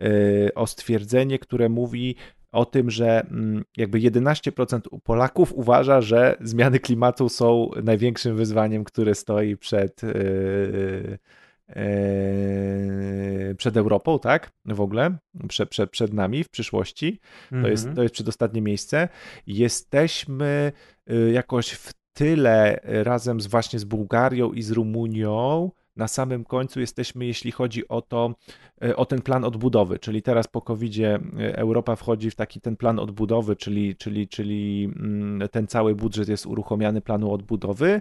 e, 0.00 0.54
o 0.54 0.66
stwierdzenie, 0.66 1.38
które 1.38 1.68
mówi 1.68 2.16
o 2.52 2.64
tym, 2.64 2.90
że 2.90 3.26
mm, 3.30 3.64
jakby 3.76 3.98
11% 3.98 4.80
Polaków 5.02 5.52
uważa, 5.52 6.00
że 6.00 6.36
zmiany 6.40 6.80
klimatu 6.80 7.28
są 7.28 7.70
największym 7.82 8.36
wyzwaniem, 8.36 8.84
które 8.84 9.14
stoi 9.14 9.56
przed, 9.56 10.00
e, 10.04 10.14
przed 13.56 13.76
Europą, 13.76 14.18
tak? 14.18 14.52
W 14.64 14.80
ogóle, 14.80 15.16
przed, 15.48 15.68
przed, 15.68 15.90
przed 15.90 16.12
nami 16.12 16.44
w 16.44 16.48
przyszłości. 16.48 17.20
To, 17.62 17.68
jest, 17.68 17.84
mhm. 17.84 17.96
to 17.96 18.02
jest 18.02 18.14
przedostatnie 18.14 18.62
miejsce. 18.62 19.08
Jesteśmy 19.46 20.72
jakoś 21.32 21.70
w 21.70 21.92
tyle 22.14 22.80
razem 22.84 23.40
z 23.40 23.46
właśnie 23.46 23.78
z 23.78 23.84
Bułgarią 23.84 24.52
i 24.52 24.62
z 24.62 24.70
Rumunią, 24.70 25.70
na 25.96 26.08
samym 26.08 26.44
końcu 26.44 26.80
jesteśmy, 26.80 27.26
jeśli 27.26 27.52
chodzi 27.52 27.88
o 27.88 28.02
to, 28.02 28.34
e, 28.82 28.96
o 28.96 29.06
ten 29.06 29.22
plan 29.22 29.44
odbudowy, 29.44 29.98
czyli 29.98 30.22
teraz 30.22 30.48
po 30.48 30.60
covid 30.60 30.94
e, 30.98 31.18
Europa 31.56 31.96
wchodzi 31.96 32.30
w 32.30 32.34
taki 32.34 32.60
ten 32.60 32.76
plan 32.76 32.98
odbudowy, 32.98 33.56
czyli, 33.56 33.96
czyli, 33.96 34.28
czyli 34.28 34.90
mm, 34.96 35.48
ten 35.48 35.66
cały 35.66 35.94
budżet 35.94 36.28
jest 36.28 36.46
uruchomiony 36.46 37.00
planu 37.00 37.32
odbudowy. 37.32 38.00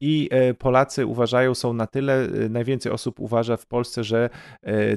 I 0.00 0.28
e, 0.32 0.54
Polacy 0.54 1.06
uważają, 1.06 1.54
są 1.54 1.72
na 1.72 1.86
tyle, 1.86 2.28
najwięcej 2.50 2.92
osób 2.92 3.20
uważa 3.20 3.56
w 3.56 3.66
Polsce, 3.66 4.04
że 4.04 4.30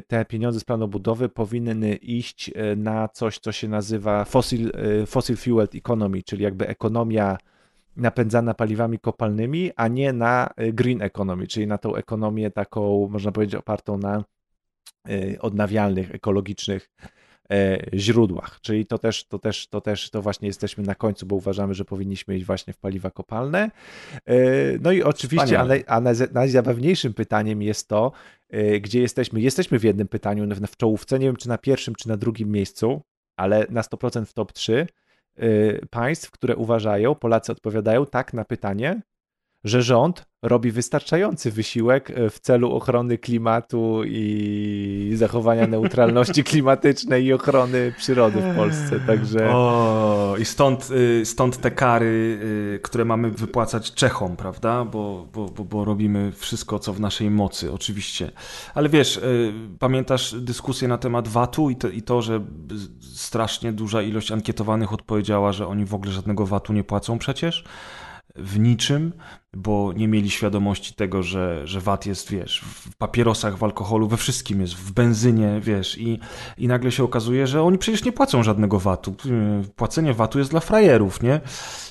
te 0.07 0.25
pieniądze 0.25 0.59
z 0.59 0.63
planu 0.63 0.85
odbudowy 0.85 1.29
powinny 1.29 1.95
iść 1.95 2.51
na 2.77 3.07
coś, 3.07 3.39
co 3.39 3.51
się 3.51 3.67
nazywa 3.67 4.25
fossil, 4.25 4.71
fossil 5.05 5.35
fueled 5.35 5.75
economy, 5.75 6.23
czyli 6.23 6.43
jakby 6.43 6.67
ekonomia 6.67 7.37
napędzana 7.95 8.53
paliwami 8.53 8.99
kopalnymi, 8.99 9.71
a 9.75 9.87
nie 9.87 10.13
na 10.13 10.49
y, 10.61 10.73
green 10.73 11.01
economy, 11.01 11.47
czyli 11.47 11.67
na 11.67 11.77
tą 11.77 11.95
ekonomię 11.95 12.51
taką, 12.51 13.07
można 13.11 13.31
powiedzieć, 13.31 13.55
opartą 13.55 13.97
na 13.97 14.23
y, 15.09 15.37
odnawialnych, 15.41 16.15
ekologicznych 16.15 16.89
e, 17.51 17.79
źródłach. 17.93 18.61
Czyli 18.61 18.85
to 18.85 18.97
też, 18.97 19.27
to 19.27 19.39
też, 19.39 19.67
to 19.67 19.81
też, 19.81 20.09
to 20.09 20.21
właśnie 20.21 20.47
jesteśmy 20.47 20.83
na 20.83 20.95
końcu, 20.95 21.25
bo 21.25 21.35
uważamy, 21.35 21.73
że 21.73 21.85
powinniśmy 21.85 22.35
iść 22.37 22.45
właśnie 22.45 22.73
w 22.73 22.77
paliwa 22.77 23.11
kopalne. 23.11 23.71
E, 24.25 24.35
no 24.81 24.91
i 24.91 25.03
oczywiście, 25.03 25.59
ale, 25.59 25.79
a 25.87 26.01
najzabawniejszym 26.33 27.13
pytaniem 27.13 27.61
jest 27.61 27.87
to, 27.87 28.11
e, 28.49 28.79
gdzie 28.79 29.01
jesteśmy. 29.01 29.41
Jesteśmy 29.41 29.79
w 29.79 29.83
jednym 29.83 30.07
pytaniu 30.07 30.55
w 30.67 30.77
czołówce, 30.77 31.19
nie 31.19 31.25
wiem 31.25 31.35
czy 31.35 31.49
na 31.49 31.57
pierwszym, 31.57 31.95
czy 31.95 32.07
na 32.07 32.17
drugim 32.17 32.51
miejscu, 32.51 33.01
ale 33.37 33.65
na 33.69 33.81
100% 33.81 34.25
w 34.25 34.33
top 34.33 34.53
3 34.53 34.73
Y, 34.73 34.87
państw, 35.89 36.31
które 36.31 36.55
uważają, 36.55 37.15
Polacy 37.15 37.51
odpowiadają 37.51 38.05
tak 38.05 38.33
na 38.33 38.45
pytanie, 38.45 39.01
że 39.63 39.81
rząd 39.81 40.25
robi 40.41 40.71
wystarczający 40.71 41.51
wysiłek 41.51 42.09
y, 42.09 42.29
w 42.29 42.39
celu 42.39 42.71
ochrony 42.71 43.17
klimatu 43.17 44.01
i 44.05 45.11
zachowania 45.15 45.67
neutralności 45.77 46.43
klimatycznej 46.43 47.25
i 47.25 47.33
ochrony 47.33 47.93
przyrody 47.97 48.41
w 48.41 48.55
Polsce. 48.55 48.99
Także. 48.99 49.49
O, 49.51 50.35
i 50.39 50.45
stąd, 50.45 50.89
y, 50.91 51.25
stąd 51.25 51.57
te 51.57 51.71
kary, 51.71 52.39
które 52.83 53.05
mamy 53.05 53.31
wypłacać 53.31 53.93
Czechom, 53.93 54.35
prawda? 54.35 54.85
Bo, 54.85 55.27
bo, 55.33 55.45
bo, 55.45 55.63
bo 55.63 55.85
robimy 55.85 56.31
wszystko, 56.31 56.79
co 56.79 56.93
w 56.93 56.99
naszej 56.99 57.29
mocy, 57.29 57.71
oczywiście. 57.73 58.31
Ale 58.73 58.89
wiesz, 58.89 59.21
pamiętasz 59.79 60.35
dyskusję 60.35 60.87
na 60.87 60.97
temat 60.97 61.27
VAT-u 61.27 61.69
i 61.69 61.75
to, 61.75 61.89
i 61.89 62.01
to 62.01 62.21
że 62.21 62.45
strasznie 63.01 63.73
duża 63.73 64.01
ilość 64.01 64.31
ankietowanych 64.31 64.93
odpowiedziała, 64.93 65.51
że 65.51 65.67
oni 65.67 65.85
w 65.85 65.93
ogóle 65.93 66.11
żadnego 66.11 66.45
VAT-u 66.45 66.73
nie 66.73 66.83
płacą 66.83 67.19
przecież 67.19 67.63
w 68.41 68.59
niczym, 68.59 69.13
bo 69.53 69.93
nie 69.93 70.07
mieli 70.07 70.29
świadomości 70.29 70.93
tego, 70.93 71.23
że, 71.23 71.67
że 71.67 71.79
VAT 71.79 72.05
jest, 72.05 72.31
wiesz, 72.31 72.61
w 72.61 72.95
papierosach, 72.97 73.57
w 73.57 73.63
alkoholu, 73.63 74.07
we 74.07 74.17
wszystkim 74.17 74.61
jest, 74.61 74.73
w 74.73 74.91
benzynie, 74.91 75.59
wiesz, 75.63 75.97
i, 75.97 76.19
i 76.57 76.67
nagle 76.67 76.91
się 76.91 77.03
okazuje, 77.03 77.47
że 77.47 77.63
oni 77.63 77.77
przecież 77.77 78.05
nie 78.05 78.11
płacą 78.11 78.43
żadnego 78.43 78.79
VAT-u. 78.79 79.15
Płacenie 79.75 80.13
VAT-u 80.13 80.39
jest 80.39 80.51
dla 80.51 80.59
frajerów, 80.59 81.23
nie? 81.23 81.41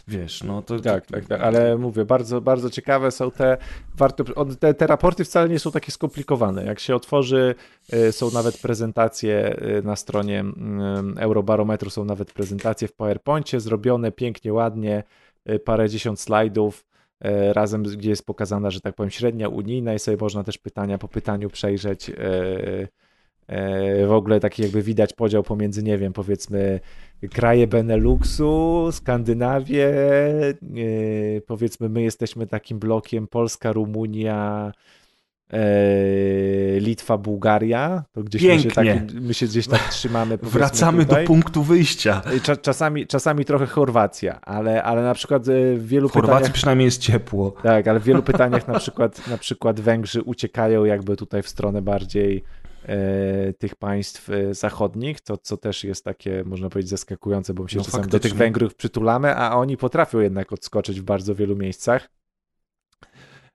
Wiesz, 0.09 0.43
no 0.43 0.63
to... 0.63 0.81
Tak, 0.81 1.07
tak, 1.07 1.25
tak, 1.25 1.41
ale 1.41 1.79
mówię, 1.79 2.05
bardzo, 2.05 2.41
bardzo 2.41 2.71
ciekawe 2.71 3.11
są 3.11 3.31
te, 3.31 3.57
warto, 3.97 4.25
te, 4.61 4.75
te 4.75 4.87
raporty 4.87 5.25
wcale 5.25 5.49
nie 5.49 5.59
są 5.59 5.71
takie 5.71 5.93
skomplikowane. 5.93 6.65
Jak 6.65 6.81
się 6.81 6.95
otworzy, 6.95 7.55
y, 7.95 8.13
są 8.13 8.31
nawet 8.31 8.59
prezentacje 8.59 9.57
y, 9.79 9.83
na 9.83 9.97
stronie 9.97 10.45
y, 11.17 11.21
Eurobarometru, 11.21 11.91
są 11.91 12.05
nawet 12.05 12.33
prezentacje 12.33 12.89
w 12.89 12.93
PowerPoincie 12.93 13.61
zrobione 13.61 14.13
pięknie, 14.13 14.53
ładnie, 14.53 15.03
Y, 15.51 15.59
parę 15.59 15.89
dziesiąt 15.89 16.21
slajdów 16.21 16.85
y, 17.25 17.53
razem, 17.53 17.83
gdzie 17.83 18.11
jest 18.11 18.27
pokazana, 18.27 18.71
że 18.71 18.81
tak 18.81 18.95
powiem, 18.95 19.11
średnia 19.11 19.49
unijna 19.49 19.95
i 19.95 19.99
sobie 19.99 20.17
można 20.21 20.45
też 20.45 20.59
pytania 20.59 20.99
po 20.99 21.09
pytaniu 21.09 21.51
przejrzeć. 21.51 22.11
Y, 22.11 22.89
w 24.07 24.13
ogóle 24.13 24.41
taki 24.41 24.63
jakby 24.63 24.83
widać 24.83 25.13
podział 25.13 25.43
pomiędzy, 25.43 25.83
nie 25.83 25.99
wiem, 25.99 26.13
powiedzmy 26.13 26.81
kraje 27.33 27.67
Beneluxu, 27.67 28.89
Skandynawię, 28.93 29.93
powiedzmy 31.47 31.89
my 31.89 32.03
jesteśmy 32.03 32.47
takim 32.47 32.79
blokiem 32.79 33.27
Polska, 33.27 33.73
Rumunia, 33.73 34.73
Litwa, 36.81 37.19
Bułgaria, 37.19 38.05
to 38.13 38.23
gdzieś 38.23 38.43
my 38.43 38.61
się, 38.61 38.71
taki, 38.71 38.91
my 39.21 39.35
się, 39.35 39.47
gdzieś 39.47 39.67
tak 39.69 39.89
trzymamy. 39.89 40.39
Wracamy 40.43 41.05
tutaj. 41.05 41.23
do 41.23 41.27
punktu 41.27 41.63
wyjścia. 41.63 42.23
Czasami, 42.63 43.07
czasami 43.07 43.45
trochę 43.45 43.67
Chorwacja, 43.67 44.41
ale, 44.41 44.83
ale 44.83 45.03
na 45.03 45.15
przykład 45.15 45.49
e, 45.49 45.75
w 45.77 45.87
wielu 45.87 46.09
w 46.09 46.13
Chorwacji 46.13 46.37
pytaniach... 46.37 46.55
przynajmniej 46.55 46.85
jest 46.85 47.01
ciepło. 47.01 47.51
Tak, 47.63 47.89
ale 47.89 48.01
w 48.01 48.05
wielu 48.05 48.23
pytaniach 48.33 48.69
na 48.69 48.79
przykład, 48.79 49.29
na 49.29 49.39
przykład 49.39 49.81
Węgrzy 49.81 50.23
uciekają 50.23 50.85
jakby 50.85 51.17
tutaj 51.17 51.43
w 51.43 51.49
stronę 51.49 51.83
bardziej 51.83 52.45
e, 52.83 53.53
tych 53.53 53.77
państw 53.77 54.31
e, 54.31 54.55
zachodnich, 54.55 55.21
to 55.21 55.37
co 55.37 55.57
też 55.57 55.85
jest 55.85 56.05
takie, 56.05 56.45
można 56.47 56.69
powiedzieć, 56.69 56.91
zaskakujące, 56.91 57.55
bo 57.55 57.63
my 57.63 57.69
się 57.69 57.79
no, 57.79 57.85
czasami 57.85 58.03
faktycznie. 58.03 58.19
do 58.19 58.23
tych 58.23 58.39
Węgrów 58.39 58.75
przytulamy, 58.75 59.37
a 59.37 59.57
oni 59.57 59.77
potrafią 59.77 60.21
jednak 60.21 60.53
odskoczyć 60.53 61.01
w 61.01 61.05
bardzo 61.05 61.35
wielu 61.35 61.57
miejscach. 61.57 62.18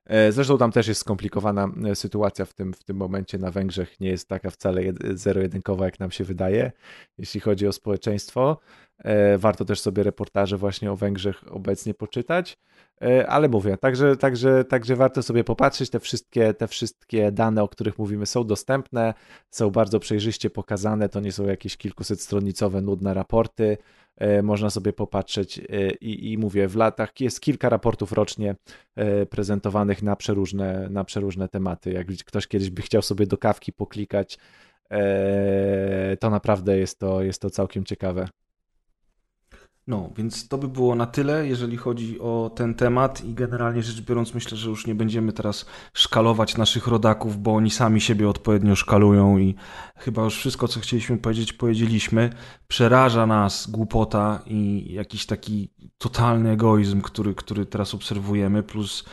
E, 0.06 0.32
zresztą 0.32 0.58
tam 0.58 0.72
też 0.72 0.88
jest 0.88 1.00
skomplikowana 1.00 1.68
e, 1.84 1.94
sytuacja 1.94 2.44
w 2.44 2.54
tym, 2.54 2.74
w 2.74 2.84
tym 2.84 2.96
momencie 2.96 3.38
na 3.38 3.50
Węgrzech. 3.50 4.00
Nie 4.00 4.08
jest 4.08 4.28
taka 4.28 4.50
wcale 4.50 4.82
zero-jedynkowa, 5.14 5.84
jak 5.84 6.00
nam 6.00 6.10
się 6.10 6.24
wydaje, 6.24 6.72
jeśli 7.18 7.40
chodzi 7.40 7.66
o 7.66 7.72
społeczeństwo. 7.72 8.58
E, 8.98 9.38
warto 9.38 9.64
też 9.64 9.80
sobie 9.80 10.02
reportaże 10.02 10.56
właśnie 10.56 10.92
o 10.92 10.96
Węgrzech 10.96 11.52
obecnie 11.52 11.94
poczytać. 11.94 12.58
Ale 13.28 13.48
mówię, 13.48 13.76
także, 13.76 14.16
także, 14.16 14.64
także 14.64 14.96
warto 14.96 15.22
sobie 15.22 15.44
popatrzeć. 15.44 15.90
Te 15.90 16.00
wszystkie, 16.00 16.54
te 16.54 16.68
wszystkie 16.68 17.32
dane, 17.32 17.62
o 17.62 17.68
których 17.68 17.98
mówimy, 17.98 18.26
są 18.26 18.44
dostępne, 18.44 19.14
są 19.50 19.70
bardzo 19.70 20.00
przejrzyście 20.00 20.50
pokazane. 20.50 21.08
To 21.08 21.20
nie 21.20 21.32
są 21.32 21.46
jakieś 21.46 21.76
kilkuset 21.76 22.20
stronicowe, 22.20 22.80
nudne 22.80 23.14
raporty. 23.14 23.78
E, 24.16 24.42
można 24.42 24.70
sobie 24.70 24.92
popatrzeć 24.92 25.58
e, 25.58 25.62
i, 25.90 26.32
i 26.32 26.38
mówię, 26.38 26.68
w 26.68 26.76
latach 26.76 27.20
jest 27.20 27.40
kilka 27.40 27.68
raportów 27.68 28.12
rocznie 28.12 28.56
e, 28.96 29.26
prezentowanych 29.26 30.02
na 30.02 30.16
przeróżne, 30.16 30.88
na 30.90 31.04
przeróżne 31.04 31.48
tematy. 31.48 31.92
Jak 31.92 32.06
ktoś 32.06 32.46
kiedyś 32.46 32.70
by 32.70 32.82
chciał 32.82 33.02
sobie 33.02 33.26
do 33.26 33.38
kawki 33.38 33.72
poklikać, 33.72 34.38
to 36.20 36.30
naprawdę 36.30 36.78
jest 36.78 36.98
to, 36.98 37.22
jest 37.22 37.42
to 37.42 37.50
całkiem 37.50 37.84
ciekawe. 37.84 38.28
No, 39.86 40.10
więc 40.16 40.48
to 40.48 40.58
by 40.58 40.68
było 40.68 40.94
na 40.94 41.06
tyle, 41.06 41.46
jeżeli 41.46 41.76
chodzi 41.76 42.20
o 42.20 42.50
ten 42.54 42.74
temat 42.74 43.24
i 43.24 43.34
generalnie 43.34 43.82
rzecz 43.82 44.00
biorąc 44.00 44.34
myślę, 44.34 44.56
że 44.56 44.70
już 44.70 44.86
nie 44.86 44.94
będziemy 44.94 45.32
teraz 45.32 45.66
szkalować 45.94 46.56
naszych 46.56 46.86
rodaków, 46.86 47.42
bo 47.42 47.54
oni 47.54 47.70
sami 47.70 48.00
siebie 48.00 48.28
odpowiednio 48.28 48.76
szkalują 48.76 49.38
i 49.38 49.54
chyba 49.96 50.22
już 50.22 50.36
wszystko, 50.36 50.68
co 50.68 50.80
chcieliśmy 50.80 51.18
powiedzieć, 51.18 51.52
powiedzieliśmy. 51.52 52.30
Przeraża 52.68 53.26
nas 53.26 53.70
głupota 53.70 54.42
i 54.46 54.92
jakiś 54.92 55.26
taki 55.26 55.70
totalny 55.98 56.50
egoizm, 56.50 57.00
który, 57.00 57.34
który 57.34 57.66
teraz 57.66 57.94
obserwujemy, 57.94 58.62
plus 58.62 59.04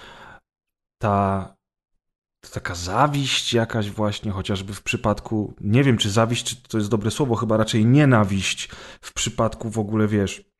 ta 1.01 1.55
taka 2.53 2.75
zawiść 2.75 3.53
jakaś 3.53 3.89
właśnie, 3.89 4.31
chociażby 4.31 4.73
w 4.73 4.83
przypadku, 4.83 5.53
nie 5.61 5.83
wiem 5.83 5.97
czy 5.97 6.09
zawiść, 6.09 6.45
czy 6.45 6.69
to 6.69 6.77
jest 6.77 6.89
dobre 6.89 7.11
słowo, 7.11 7.35
chyba 7.35 7.57
raczej 7.57 7.85
nienawiść 7.85 8.69
w 9.01 9.13
przypadku 9.13 9.69
w 9.69 9.79
ogóle, 9.79 10.07
wiesz, 10.07 10.50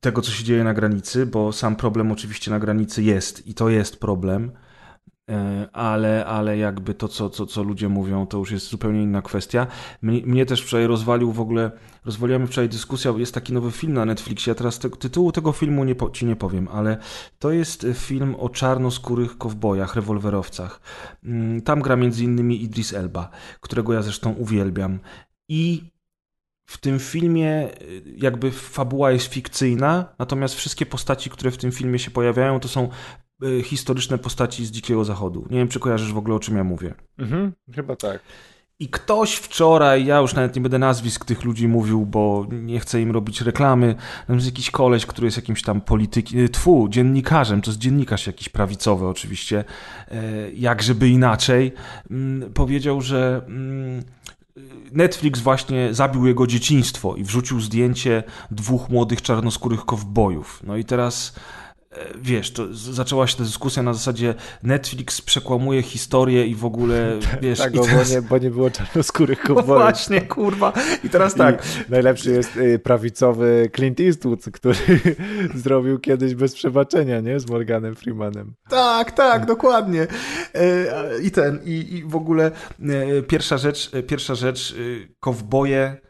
tego, 0.00 0.22
co 0.22 0.30
się 0.30 0.44
dzieje 0.44 0.64
na 0.64 0.74
granicy, 0.74 1.26
bo 1.26 1.52
sam 1.52 1.76
problem 1.76 2.12
oczywiście 2.12 2.50
na 2.50 2.58
granicy 2.58 3.02
jest 3.02 3.46
i 3.46 3.54
to 3.54 3.68
jest 3.68 4.00
problem, 4.00 4.52
E, 5.30 5.68
ale, 5.72 6.26
ale 6.26 6.58
jakby 6.58 6.94
to, 6.94 7.08
co, 7.08 7.30
co, 7.30 7.46
co 7.46 7.62
ludzie 7.62 7.88
mówią, 7.88 8.26
to 8.26 8.38
już 8.38 8.50
jest 8.50 8.68
zupełnie 8.68 9.02
inna 9.02 9.22
kwestia. 9.22 9.66
Mnie, 10.02 10.26
mnie 10.26 10.46
też 10.46 10.62
wczoraj 10.62 10.86
rozwalił 10.86 11.32
w 11.32 11.40
ogóle, 11.40 11.70
rozwaliła 12.04 12.38
mnie 12.38 12.48
wczoraj 12.48 12.68
dyskusja, 12.68 13.12
jest 13.16 13.34
taki 13.34 13.52
nowy 13.52 13.70
film 13.70 13.92
na 13.92 14.04
Netflixie, 14.04 14.50
ja 14.50 14.54
teraz 14.54 14.78
te, 14.78 14.90
tytułu 14.90 15.32
tego 15.32 15.52
filmu 15.52 15.84
nie 15.84 15.94
ci 16.12 16.26
nie 16.26 16.36
powiem, 16.36 16.68
ale 16.68 16.98
to 17.38 17.50
jest 17.50 17.86
film 17.94 18.34
o 18.34 18.48
czarnoskórych 18.48 19.38
kowbojach, 19.38 19.94
rewolwerowcach. 19.94 20.80
Mm, 21.24 21.62
tam 21.62 21.82
gra 21.82 21.96
między 21.96 22.24
innymi 22.24 22.62
Idris 22.62 22.94
Elba, 22.94 23.30
którego 23.60 23.92
ja 23.92 24.02
zresztą 24.02 24.32
uwielbiam. 24.32 24.98
I 25.48 25.90
w 26.70 26.78
tym 26.78 26.98
filmie 26.98 27.68
jakby 28.16 28.50
fabuła 28.50 29.10
jest 29.10 29.26
fikcyjna, 29.26 30.14
natomiast 30.18 30.54
wszystkie 30.54 30.86
postaci, 30.86 31.30
które 31.30 31.50
w 31.50 31.56
tym 31.56 31.72
filmie 31.72 31.98
się 31.98 32.10
pojawiają, 32.10 32.60
to 32.60 32.68
są 32.68 32.88
Y, 33.44 33.62
historyczne 33.62 34.18
postaci 34.18 34.66
z 34.66 34.70
Dzikiego 34.70 35.04
Zachodu. 35.04 35.46
Nie 35.50 35.58
wiem, 35.58 35.68
czy 35.68 35.80
kojarzysz 35.80 36.12
w 36.12 36.18
ogóle, 36.18 36.36
o 36.36 36.40
czym 36.40 36.56
ja 36.56 36.64
mówię. 36.64 36.94
Mhm, 37.18 37.52
chyba 37.74 37.96
tak. 37.96 38.20
I 38.78 38.88
ktoś 38.88 39.34
wczoraj, 39.34 40.06
ja 40.06 40.18
już 40.18 40.34
nawet 40.34 40.56
nie 40.56 40.62
będę 40.62 40.78
nazwisk 40.78 41.24
tych 41.24 41.44
ludzi 41.44 41.68
mówił, 41.68 42.06
bo 42.06 42.46
nie 42.50 42.80
chcę 42.80 43.00
im 43.00 43.10
robić 43.10 43.40
reklamy, 43.40 43.94
jest 44.28 44.46
jakiś 44.46 44.70
koleś, 44.70 45.06
który 45.06 45.26
jest 45.26 45.36
jakimś 45.36 45.62
tam 45.62 45.80
politykiem, 45.80 46.40
y, 46.40 46.48
tfu, 46.48 46.88
dziennikarzem, 46.88 47.62
to 47.62 47.70
jest 47.70 47.80
dziennikarz 47.80 48.26
jakiś 48.26 48.48
prawicowy 48.48 49.06
oczywiście, 49.06 49.64
y, 50.12 50.52
jak 50.54 50.82
żeby 50.82 51.08
inaczej, 51.08 51.72
mm, 52.10 52.52
powiedział, 52.52 53.00
że 53.00 53.42
mm, 53.46 54.02
Netflix 54.92 55.40
właśnie 55.40 55.94
zabił 55.94 56.26
jego 56.26 56.46
dzieciństwo 56.46 57.16
i 57.16 57.24
wrzucił 57.24 57.60
zdjęcie 57.60 58.22
dwóch 58.50 58.88
młodych 58.88 59.22
czarnoskórych 59.22 59.84
kowbojów. 59.84 60.62
No 60.66 60.76
i 60.76 60.84
teraz 60.84 61.34
wiesz, 62.22 62.50
to 62.50 62.66
zaczęła 62.72 63.26
się 63.26 63.36
ta 63.36 63.44
dyskusja 63.44 63.82
na 63.82 63.94
zasadzie 63.94 64.34
Netflix 64.62 65.20
przekłamuje 65.20 65.82
historię 65.82 66.46
i 66.46 66.54
w 66.54 66.64
ogóle, 66.64 67.18
wiesz... 67.42 67.58
tak, 67.58 67.72
bo, 67.72 67.84
teraz... 67.84 68.10
nie, 68.10 68.22
bo 68.22 68.38
nie 68.38 68.50
było 68.50 68.70
czarnoskórych 68.70 69.40
kowbojów. 69.40 69.68
No 69.70 69.74
właśnie, 69.76 70.20
kurwa. 70.20 70.72
I 71.04 71.08
teraz 71.08 71.34
tak. 71.34 71.64
I 71.88 71.90
najlepszy 71.90 72.30
jest 72.30 72.56
y, 72.56 72.78
prawicowy 72.78 73.70
Clint 73.76 74.00
Eastwood, 74.00 74.44
który 74.52 74.78
zrobił 75.64 75.98
kiedyś 75.98 76.34
bez 76.34 76.54
przebaczenia, 76.54 77.20
nie? 77.20 77.40
Z 77.40 77.50
Morganem 77.50 77.94
Freemanem. 77.94 78.54
Tak, 78.68 79.12
tak, 79.12 79.46
dokładnie. 79.46 80.06
E, 80.54 80.86
I 81.22 81.30
ten, 81.30 81.60
i, 81.64 81.94
i 81.94 82.04
w 82.04 82.16
ogóle 82.16 82.50
e, 82.80 83.22
pierwsza 83.22 83.58
rzecz, 83.58 83.90
pierwsza 84.06 84.34
rzecz, 84.34 84.70
y, 84.70 85.14
kowboje 85.20 86.09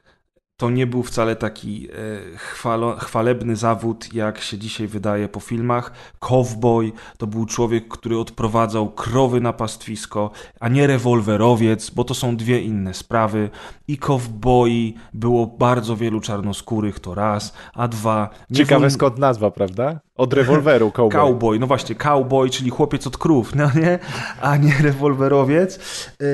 to 0.61 0.71
nie 0.71 0.87
był 0.87 1.03
wcale 1.03 1.37
taki 1.37 1.89
e, 1.91 1.95
chwalo, 2.37 2.97
chwalebny 2.97 3.57
zawód, 3.57 4.15
jak 4.15 4.41
się 4.41 4.59
dzisiaj 4.59 4.87
wydaje 4.87 5.29
po 5.29 5.41
filmach. 5.41 5.93
Cowboy 6.19 6.93
to 7.19 7.27
był 7.27 7.47
człowiek, 7.47 7.89
który 7.89 8.19
odprowadzał 8.19 8.91
krowy 8.91 9.41
na 9.41 9.53
pastwisko, 9.53 10.31
a 10.61 10.69
nie 10.69 10.87
rewolwerowiec, 10.87 11.91
bo 11.91 12.05
to 12.05 12.15
są 12.15 12.37
dwie 12.37 12.61
inne 12.61 12.95
sprawy. 12.95 13.51
I 13.89 13.99
cowboy 13.99 14.93
było 15.15 15.47
bardzo 15.47 15.97
wielu 15.97 16.21
czarnoskórych, 16.21 17.01
to 17.01 17.15
raz, 17.15 17.55
a 17.75 17.89
dwa... 17.89 18.31
Ciekawe 18.53 18.91
skąd 18.91 19.19
nazwa, 19.19 19.51
prawda? 19.51 20.01
Od 20.21 20.33
rewolweru 20.33 20.91
cowboy. 20.97 21.21
Cowboy, 21.21 21.59
no 21.59 21.67
właśnie, 21.67 21.95
cowboy, 21.95 22.51
czyli 22.51 22.71
chłopiec 22.71 23.07
od 23.07 23.19
krów, 23.19 23.55
no 23.55 23.71
nie? 23.75 23.99
A 24.41 24.57
nie 24.57 24.75
rewolwerowiec. 24.83 25.79
E, 26.23 26.25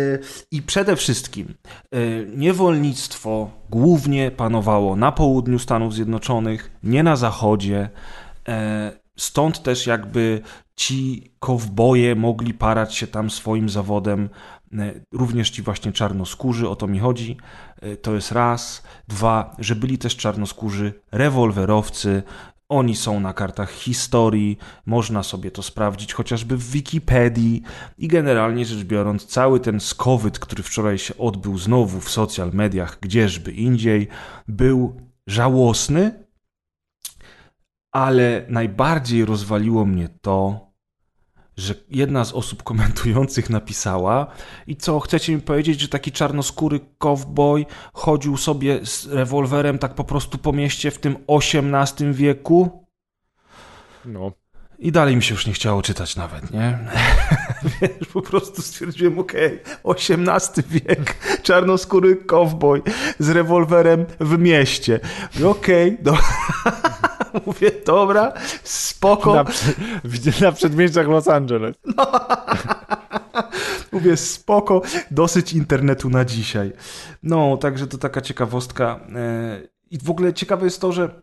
I 0.51 0.63
przede 0.63 0.97
wszystkim 0.97 1.55
e, 1.93 1.99
niewolnictwo 2.37 3.51
głównie 3.71 4.31
panowało 4.31 4.97
na 4.97 5.13
południu 5.13 5.59
Stanów 5.59 5.95
Zjednoczonych, 5.95 6.71
nie 6.83 7.03
na 7.03 7.17
zachodzie. 7.17 7.89
E, 8.49 8.93
stąd 9.17 9.63
też 9.63 9.87
jakby 9.87 10.41
ci 10.77 11.31
kowboje 11.39 12.15
mogli 12.15 12.55
parać 12.55 12.95
się 12.95 13.07
tam 13.07 13.31
swoim 13.31 13.69
zawodem, 13.69 14.29
również 15.13 15.51
ci 15.51 15.63
właśnie 15.63 15.93
czarnoskórzy, 15.93 16.69
o 16.69 16.77
to 16.77 16.87
mi 16.87 16.99
chodzi. 16.99 17.37
To 18.03 18.15
jest 18.15 18.33
raz. 18.33 18.83
Dwa, 19.09 19.57
że 19.59 19.75
byli 19.77 19.99
też 19.99 20.17
czarnoskórzy 20.17 20.93
rewolwerowcy, 21.13 22.23
oni 22.69 22.97
są 22.97 23.21
na 23.21 23.33
kartach 23.33 23.71
historii, 23.71 24.59
można 24.87 25.23
sobie 25.23 25.51
to 25.51 25.63
sprawdzić 25.63 26.13
chociażby 26.13 26.57
w 26.57 26.71
Wikipedii 26.71 27.63
i 27.99 28.09
generalnie 28.09 28.65
rzecz 28.65 28.85
biorąc, 28.85 29.27
cały 29.27 29.61
ten 29.61 29.81
skowyt, 29.81 30.39
który 30.39 30.63
wczoraj 30.63 30.99
się 30.99 31.19
odbył 31.19 31.59
znowu 31.59 32.01
w 32.01 32.11
social 32.11 32.51
mediach, 32.53 32.99
gdzieżby 33.01 33.53
indziej, 33.53 34.09
był 34.49 35.01
żałosny, 35.27 36.27
ale 37.93 38.47
najbardziej 38.49 39.25
rozwaliło 39.25 39.85
mnie 39.85 40.09
to, 40.09 40.66
że 41.57 41.75
jedna 41.91 42.25
z 42.25 42.33
osób 42.33 42.63
komentujących 42.63 43.51
napisała 43.51 44.27
i 44.67 44.77
co, 44.77 45.01
chcecie 45.01 45.35
mi 45.35 45.41
powiedzieć, 45.41 45.81
że 45.81 45.89
taki 45.89 46.13
czarnoskóry 46.13 46.81
cowboy 46.99 47.67
chodził 47.93 48.37
sobie 48.37 48.87
z 48.87 49.07
rewolwerem 49.07 49.79
tak 49.79 49.95
po 49.95 50.05
prostu 50.05 50.39
po 50.39 50.53
mieście 50.53 50.91
w 50.91 50.99
tym 50.99 51.17
XVIII 51.29 52.13
wieku? 52.13 52.87
No. 54.05 54.33
I 54.79 54.93
dalej 54.93 55.17
mi 55.17 55.23
się 55.23 55.35
już 55.35 55.47
nie 55.47 55.53
chciało 55.53 55.83
czytać 55.83 56.17
nawet, 56.17 56.51
nie? 56.51 56.79
Wiesz, 57.81 58.09
po 58.13 58.23
prostu 58.23 58.63
stwierdziłem, 58.63 59.19
okej, 59.19 59.61
okay, 59.83 59.97
XVIII 59.97 60.65
wiek, 60.69 61.17
czarnoskóry 61.43 62.17
cowboy 62.17 62.83
z 63.19 63.31
rewolwerem 63.31 64.07
w 64.21 64.39
mieście. 64.39 65.01
Okej, 65.45 65.99
okay, 66.03 67.13
Mówię, 67.47 67.71
dobra, 67.87 68.33
spoko. 68.63 69.35
Na, 69.35 69.45
na 70.41 70.53
przedmieściach 70.53 71.09
Los 71.09 71.29
Angeles. 71.29 71.77
No. 71.97 72.07
Mówię, 73.93 74.17
spoko, 74.17 74.83
dosyć 75.11 75.53
internetu 75.53 76.11
na 76.11 76.25
dzisiaj. 76.25 76.73
No, 77.23 77.57
także 77.57 77.87
to 77.87 77.99
taka 77.99 78.21
ciekawostka. 78.21 79.01
E, 79.15 79.61
I 79.91 79.99
w 79.99 80.11
ogóle 80.11 80.35
ciekawe 80.35 80.65
jest 80.65 80.81
to, 80.81 80.93
że 80.93 81.23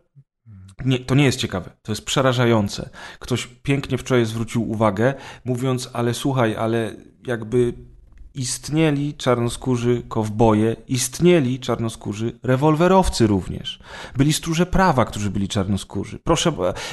nie, 0.84 0.98
to 0.98 1.14
nie 1.14 1.24
jest 1.24 1.38
ciekawe, 1.38 1.70
to 1.82 1.92
jest 1.92 2.04
przerażające. 2.04 2.90
Ktoś 3.18 3.46
pięknie 3.46 3.98
wczoraj 3.98 4.24
zwrócił 4.24 4.70
uwagę, 4.70 5.14
mówiąc, 5.44 5.90
ale 5.92 6.14
słuchaj, 6.14 6.56
ale 6.56 6.96
jakby 7.26 7.74
istnieli 8.34 9.14
czarnoskórzy 9.14 10.02
kowboje, 10.08 10.76
istnieli 10.88 11.60
czarnoskórzy 11.60 12.38
rewolwerowcy 12.42 13.26
również. 13.26 13.78
Byli 14.16 14.32
stróże 14.32 14.66
prawa, 14.66 15.04
którzy 15.04 15.30
byli 15.30 15.48
czarnoskórzy. 15.48 16.18
Proszę, 16.24 16.52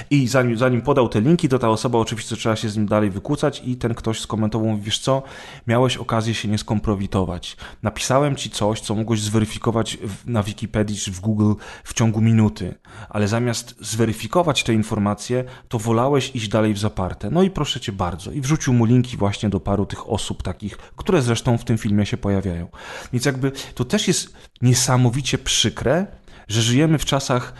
i 0.09 0.27
zanim, 0.27 0.57
zanim 0.57 0.81
podał 0.81 1.09
te 1.09 1.22
linki, 1.22 1.49
to 1.49 1.59
ta 1.59 1.69
osoba 1.69 1.99
oczywiście 1.99 2.35
trzeba 2.35 2.55
się 2.55 2.69
z 2.69 2.77
nim 2.77 2.85
dalej 2.85 3.09
wykłócać 3.09 3.61
i 3.65 3.76
ten 3.76 3.93
ktoś 3.93 4.19
skomentował, 4.19 4.77
wiesz 4.77 4.99
co, 4.99 5.23
miałeś 5.68 5.97
okazję 5.97 6.34
się 6.34 6.47
nie 6.47 6.57
skompromitować. 6.57 7.57
Napisałem 7.84 8.35
ci 8.35 8.49
coś, 8.49 8.81
co 8.81 8.95
mogłeś 8.95 9.22
zweryfikować 9.22 9.97
na 10.26 10.43
Wikipedii 10.43 10.97
czy 10.97 11.11
w 11.11 11.19
Google 11.19 11.53
w 11.84 11.93
ciągu 11.93 12.22
minuty, 12.22 12.76
ale 13.09 13.27
zamiast 13.27 13.76
zweryfikować 13.80 14.63
te 14.63 14.73
informacje, 14.73 15.43
to 15.68 15.80
wolałeś 15.80 16.35
iść 16.35 16.47
dalej 16.47 16.73
w 16.73 16.77
zaparte. 16.77 17.30
No 17.30 17.43
i 17.43 17.49
proszę 17.49 17.80
cię 17.80 17.91
bardzo. 17.91 18.31
I 18.31 18.41
wrzucił 18.41 18.73
mu 18.73 18.85
linki 18.85 19.18
właśnie 19.18 19.49
do 19.49 19.59
paru 19.59 19.85
tych 19.85 20.09
osób 20.09 20.43
takich, 20.43 20.77
które 20.77 21.22
zresztą 21.32 21.58
w 21.58 21.66
tym 21.66 21.78
filmie 21.78 22.06
się 22.06 22.18
pojawiają. 22.18 22.68
Więc 23.14 23.26
jakby 23.26 23.52
to 23.76 23.86
też 23.86 24.08
jest 24.08 24.34
niesamowicie 24.62 25.38
przykre, 25.38 26.08
że 26.48 26.62
żyjemy 26.62 26.98
w 26.98 27.06
czasach 27.06 27.53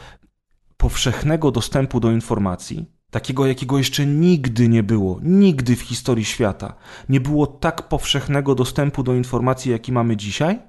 powszechnego 0.78 1.52
dostępu 1.52 2.00
do 2.00 2.12
informacji, 2.12 2.92
takiego 3.12 3.46
jakiego 3.48 3.78
jeszcze 3.78 4.06
nigdy 4.06 4.68
nie 4.68 4.84
było, 4.84 5.20
nigdy 5.24 5.76
w 5.76 5.82
historii 5.82 6.26
świata. 6.26 6.76
Nie 7.10 7.20
było 7.20 7.48
tak 7.48 7.88
powszechnego 7.88 8.56
dostępu 8.56 9.04
do 9.04 9.14
informacji, 9.14 9.72
jaki 9.72 9.92
mamy 9.92 10.18
dzisiaj, 10.18 10.60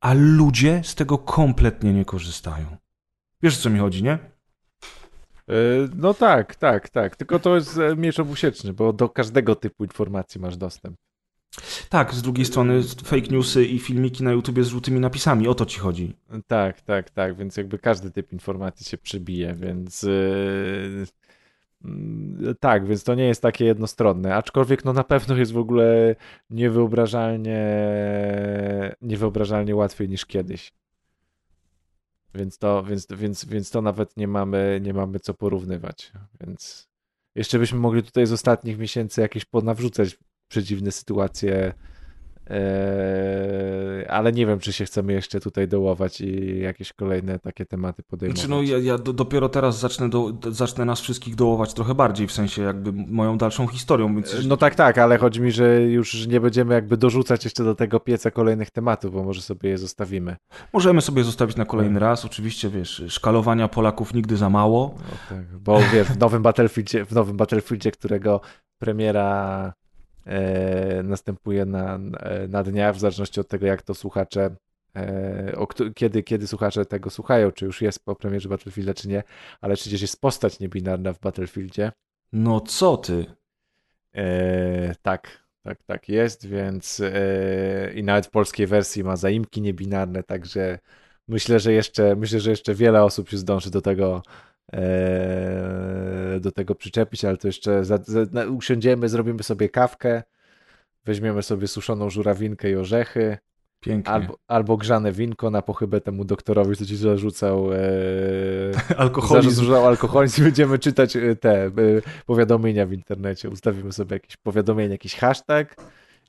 a 0.00 0.12
ludzie 0.14 0.80
z 0.84 0.94
tego 0.94 1.18
kompletnie 1.18 1.92
nie 1.92 2.04
korzystają. 2.04 2.66
Wiesz, 3.42 3.58
o 3.58 3.60
co 3.60 3.70
mi 3.70 3.78
chodzi, 3.78 4.02
nie? 4.02 4.12
E, 4.12 5.54
no 5.96 6.14
tak, 6.14 6.56
tak, 6.56 6.88
tak. 6.88 7.16
Tylko 7.16 7.38
to 7.38 7.54
jest 7.54 7.78
e, 7.78 7.96
miecz 7.96 8.18
obusieczny, 8.18 8.72
bo 8.72 8.92
do 8.92 9.08
każdego 9.08 9.54
typu 9.56 9.84
informacji 9.84 10.40
masz 10.40 10.56
dostęp. 10.56 10.96
Tak, 11.88 12.14
z 12.14 12.22
drugiej 12.22 12.44
strony 12.44 12.82
fake 12.82 13.28
newsy 13.30 13.64
i 13.64 13.78
filmiki 13.78 14.24
na 14.24 14.32
YouTubie 14.32 14.64
z 14.64 14.68
żółtymi 14.68 15.00
napisami, 15.00 15.48
o 15.48 15.54
to 15.54 15.66
ci 15.66 15.80
chodzi. 15.80 16.16
Tak, 16.46 16.80
tak, 16.80 17.10
tak, 17.10 17.36
więc 17.36 17.56
jakby 17.56 17.78
każdy 17.78 18.10
typ 18.10 18.32
informacji 18.32 18.86
się 18.86 18.98
przebije, 18.98 19.54
więc 19.54 20.02
yy, 20.02 21.06
yy, 22.40 22.54
tak, 22.60 22.86
więc 22.86 23.04
to 23.04 23.14
nie 23.14 23.24
jest 23.24 23.42
takie 23.42 23.64
jednostronne, 23.64 24.36
aczkolwiek 24.36 24.84
no 24.84 24.92
na 24.92 25.04
pewno 25.04 25.36
jest 25.36 25.52
w 25.52 25.58
ogóle 25.58 26.16
niewyobrażalnie 26.50 27.62
niewyobrażalnie 29.02 29.76
łatwiej 29.76 30.08
niż 30.08 30.26
kiedyś. 30.26 30.72
Więc 32.34 32.58
to, 32.58 32.82
więc, 32.82 33.06
więc, 33.10 33.44
więc 33.44 33.70
to 33.70 33.82
nawet 33.82 34.16
nie 34.16 34.28
mamy, 34.28 34.80
nie 34.82 34.94
mamy 34.94 35.20
co 35.20 35.34
porównywać, 35.34 36.12
więc 36.40 36.88
jeszcze 37.34 37.58
byśmy 37.58 37.78
mogli 37.78 38.02
tutaj 38.02 38.26
z 38.26 38.32
ostatnich 38.32 38.78
miesięcy 38.78 39.20
jakieś 39.20 39.44
ponawrzucać 39.44 40.18
przedziwne 40.52 40.92
sytuacje 40.92 41.74
Eee, 42.46 44.06
ale 44.08 44.32
nie 44.32 44.46
wiem, 44.46 44.58
czy 44.58 44.72
się 44.72 44.84
chcemy 44.84 45.12
jeszcze 45.12 45.40
tutaj 45.40 45.68
dołować 45.68 46.20
i 46.20 46.58
jakieś 46.58 46.92
kolejne 46.92 47.38
takie 47.38 47.66
tematy 47.66 48.02
podejmować. 48.02 48.38
Znaczy, 48.38 48.50
no 48.50 48.62
ja, 48.62 48.78
ja 48.78 48.98
dopiero 48.98 49.48
teraz 49.48 49.78
zacznę, 49.78 50.10
do, 50.10 50.32
zacznę 50.50 50.84
nas 50.84 51.00
wszystkich 51.00 51.34
dołować 51.34 51.74
trochę 51.74 51.94
bardziej, 51.94 52.26
w 52.26 52.32
sensie 52.32 52.62
jakby 52.62 52.92
moją 52.92 53.38
dalszą 53.38 53.66
historią. 53.66 54.14
Więc... 54.14 54.46
No 54.46 54.56
tak, 54.56 54.74
tak, 54.74 54.98
ale 54.98 55.18
chodzi 55.18 55.40
mi, 55.40 55.52
że 55.52 55.82
już 55.82 56.26
nie 56.26 56.40
będziemy 56.40 56.74
jakby 56.74 56.96
dorzucać 56.96 57.44
jeszcze 57.44 57.64
do 57.64 57.74
tego 57.74 58.00
pieca 58.00 58.30
kolejnych 58.30 58.70
tematów, 58.70 59.12
bo 59.12 59.22
może 59.22 59.42
sobie 59.42 59.70
je 59.70 59.78
zostawimy. 59.78 60.36
Możemy 60.72 61.00
sobie 61.00 61.24
zostawić 61.24 61.56
na 61.56 61.64
kolejny 61.64 62.00
raz, 62.00 62.24
oczywiście, 62.24 62.70
wiesz, 62.70 63.04
szkalowania 63.08 63.68
Polaków 63.68 64.14
nigdy 64.14 64.36
za 64.36 64.50
mało. 64.50 64.94
No 64.98 65.36
tak, 65.36 65.58
bo 65.58 65.80
wiesz, 65.92 66.08
w 66.08 66.18
nowym 66.18 66.42
Battlefieldzie, 66.42 67.04
w 67.04 67.12
nowym 67.12 67.36
Battlefieldzie, 67.36 67.90
którego 67.90 68.40
premiera 68.78 69.72
e, 69.78 69.81
następuje 71.04 71.64
na, 71.64 71.98
na 72.48 72.62
dniach, 72.62 72.94
w 72.94 72.98
zależności 72.98 73.40
od 73.40 73.48
tego, 73.48 73.66
jak 73.66 73.82
to 73.82 73.94
słuchacze, 73.94 74.56
e, 74.96 75.52
o, 75.56 75.66
kiedy, 75.94 76.22
kiedy 76.22 76.46
słuchacze 76.46 76.84
tego 76.86 77.10
słuchają, 77.10 77.50
czy 77.52 77.64
już 77.64 77.82
jest 77.82 78.04
po 78.04 78.16
premierze 78.16 78.48
Battlefielda, 78.48 78.94
czy 78.94 79.08
nie, 79.08 79.22
ale 79.60 79.74
przecież 79.74 80.02
jest 80.02 80.20
postać 80.20 80.60
niebinarna 80.60 81.12
w 81.12 81.20
Battlefieldzie. 81.20 81.92
No 82.32 82.60
co 82.60 82.96
ty? 82.96 83.26
E, 84.14 84.94
tak, 85.02 85.44
tak, 85.62 85.82
tak 85.82 86.08
jest, 86.08 86.46
więc 86.46 87.00
e, 87.00 87.92
i 87.94 88.02
nawet 88.02 88.26
w 88.26 88.30
polskiej 88.30 88.66
wersji 88.66 89.04
ma 89.04 89.16
zaimki 89.16 89.62
niebinarne, 89.62 90.22
także 90.22 90.78
myślę, 91.28 91.60
że 91.60 91.72
jeszcze 91.72 92.16
myślę, 92.16 92.40
że 92.40 92.50
jeszcze 92.50 92.74
wiele 92.74 93.04
osób 93.04 93.28
się 93.28 93.38
zdąży 93.38 93.70
do 93.70 93.80
tego 93.80 94.22
E, 94.22 94.51
do 96.40 96.52
tego 96.52 96.74
przyczepić, 96.74 97.24
ale 97.24 97.36
to 97.36 97.48
jeszcze 97.48 97.84
za, 97.84 97.98
za, 98.02 98.46
usiądziemy, 98.46 99.08
zrobimy 99.08 99.42
sobie 99.42 99.68
kawkę, 99.68 100.22
weźmiemy 101.04 101.42
sobie 101.42 101.68
suszoną 101.68 102.10
żurawinkę 102.10 102.70
i 102.70 102.76
orzechy. 102.76 103.38
Pięknie. 103.80 104.12
Albo, 104.12 104.38
albo 104.48 104.76
grzane 104.76 105.12
winko 105.12 105.50
na 105.50 105.62
pochybę 105.62 106.00
temu 106.00 106.24
doktorowi, 106.24 106.76
co 106.76 106.86
ci 106.86 106.96
zarzucał 106.96 107.72
e, 107.72 107.78
alkoholizm. 108.96 109.50
Zarzucał 109.50 109.86
alkoholizm. 109.86 110.44
Będziemy 110.44 110.78
czytać 110.78 111.16
e, 111.16 111.36
te 111.36 111.66
e, 111.66 111.70
powiadomienia 112.26 112.86
w 112.86 112.92
internecie. 112.92 113.50
Ustawimy 113.50 113.92
sobie 113.92 114.16
jakieś 114.16 114.36
powiadomienie, 114.36 114.92
jakiś 114.92 115.14
hashtag 115.14 115.76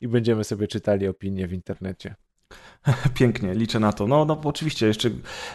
i 0.02 0.08
będziemy 0.08 0.44
sobie 0.44 0.68
czytali 0.68 1.08
opinie 1.08 1.48
w 1.48 1.54
internecie. 1.54 2.16
Pięknie, 3.14 3.54
liczę 3.54 3.80
na 3.80 3.94
to. 3.94 4.08
No, 4.08 4.26
no 4.26 4.42
oczywiście, 4.44 4.88
jeszcze 4.88 5.10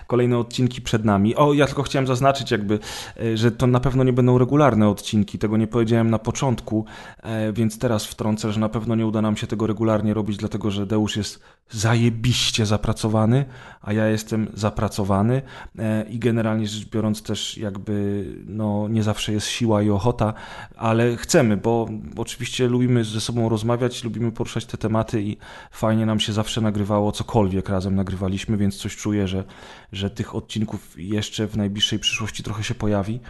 kolejne 0.07 0.39
odcinki 0.39 0.83
przed 0.83 1.05
nami. 1.05 1.37
O, 1.37 1.53
ja 1.53 1.67
tylko 1.67 1.83
chciałem 1.83 2.07
zaznaczyć 2.07 2.51
jakby, 2.51 2.79
e, 3.21 3.37
że 3.37 3.51
to 3.51 3.67
na 3.67 3.81
pewno 3.81 4.05
nie 4.05 4.13
będą 4.13 4.39
regularne 4.39 4.89
odcinki, 4.89 5.39
tego 5.39 5.57
nie 5.57 5.67
powiedziałem 5.67 6.11
na 6.11 6.19
początku, 6.19 6.85
e, 7.23 7.53
więc 7.53 7.79
teraz 7.79 8.07
wtrącę, 8.07 8.53
że 8.53 8.61
na 8.61 8.69
pewno 8.69 8.95
nie 8.95 9.07
uda 9.07 9.23
nam 9.23 9.37
się 9.37 9.47
tego 9.47 9.67
regularnie 9.67 10.15
robić, 10.15 10.37
dlatego 10.37 10.71
że 10.71 10.87
Deusz 10.87 11.17
jest 11.17 11.43
zajebiście 11.71 12.67
zapracowany, 12.67 13.45
a 13.83 13.93
ja 13.93 14.07
jestem 14.07 14.49
zapracowany 14.55 15.43
e, 15.79 16.05
i 16.11 16.19
generalnie 16.19 16.67
rzecz 16.67 16.89
biorąc 16.89 17.23
też 17.23 17.59
jakby, 17.59 18.25
no 18.47 18.89
nie 18.89 19.03
zawsze 19.03 19.33
jest 19.33 19.47
siła 19.47 19.83
i 19.83 19.91
ochota, 19.91 20.35
ale 20.77 21.17
chcemy, 21.17 21.57
bo 21.57 21.89
oczywiście 22.17 22.69
lubimy 22.69 23.05
ze 23.05 23.21
sobą 23.21 23.49
rozmawiać, 23.49 24.05
lubimy 24.05 24.33
poruszać 24.33 24.67
te 24.67 24.79
tematy 24.79 25.23
i 25.23 25.37
fajnie 25.71 26.07
nam 26.07 26.21
się 26.21 26.33
zawsze 26.33 26.61
nagrywało 26.89 27.13
cokolwiek 27.13 27.69
razem 27.69 27.95
nagrywaliśmy, 27.95 28.57
więc 28.57 28.77
coś 28.77 28.97
czuję, 28.97 29.29
że, 29.29 29.45
że 29.93 30.11
tych 30.11 30.35
odcinków 30.35 30.95
jeszcze 30.97 31.47
w 31.47 31.57
najbliższej 31.57 31.99
przyszłości 31.99 32.43
trochę 32.43 32.65
się 32.65 32.75
pojawi. 32.75 33.21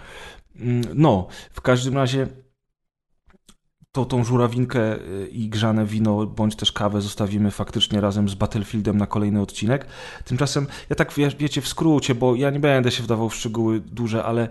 Mm, 0.57 0.83
no, 0.95 1.27
w 1.51 1.61
każdym 1.61 1.95
razie 1.95 2.27
to 3.93 4.05
tą 4.05 4.25
żurawinkę 4.25 4.97
y, 4.97 5.29
i 5.33 5.49
grzane 5.49 5.87
wino, 5.87 6.27
bądź 6.27 6.57
też 6.57 6.73
kawę 6.73 7.01
zostawimy 7.01 7.51
faktycznie 7.51 8.01
razem 8.01 8.29
z 8.29 8.35
Battlefieldem 8.35 8.99
na 8.99 9.07
kolejny 9.07 9.41
odcinek. 9.41 9.87
Tymczasem, 10.25 10.67
ja 10.91 10.97
tak 10.97 11.13
wie, 11.13 11.31
wiecie, 11.39 11.61
w 11.61 11.69
skrócie, 11.69 12.15
bo 12.15 12.35
ja 12.35 12.51
nie 12.51 12.61
będę 12.61 12.91
się 12.91 13.03
wdawał 13.03 13.29
w 13.29 13.35
szczegóły 13.35 13.81
duże, 13.81 14.25
ale, 14.25 14.49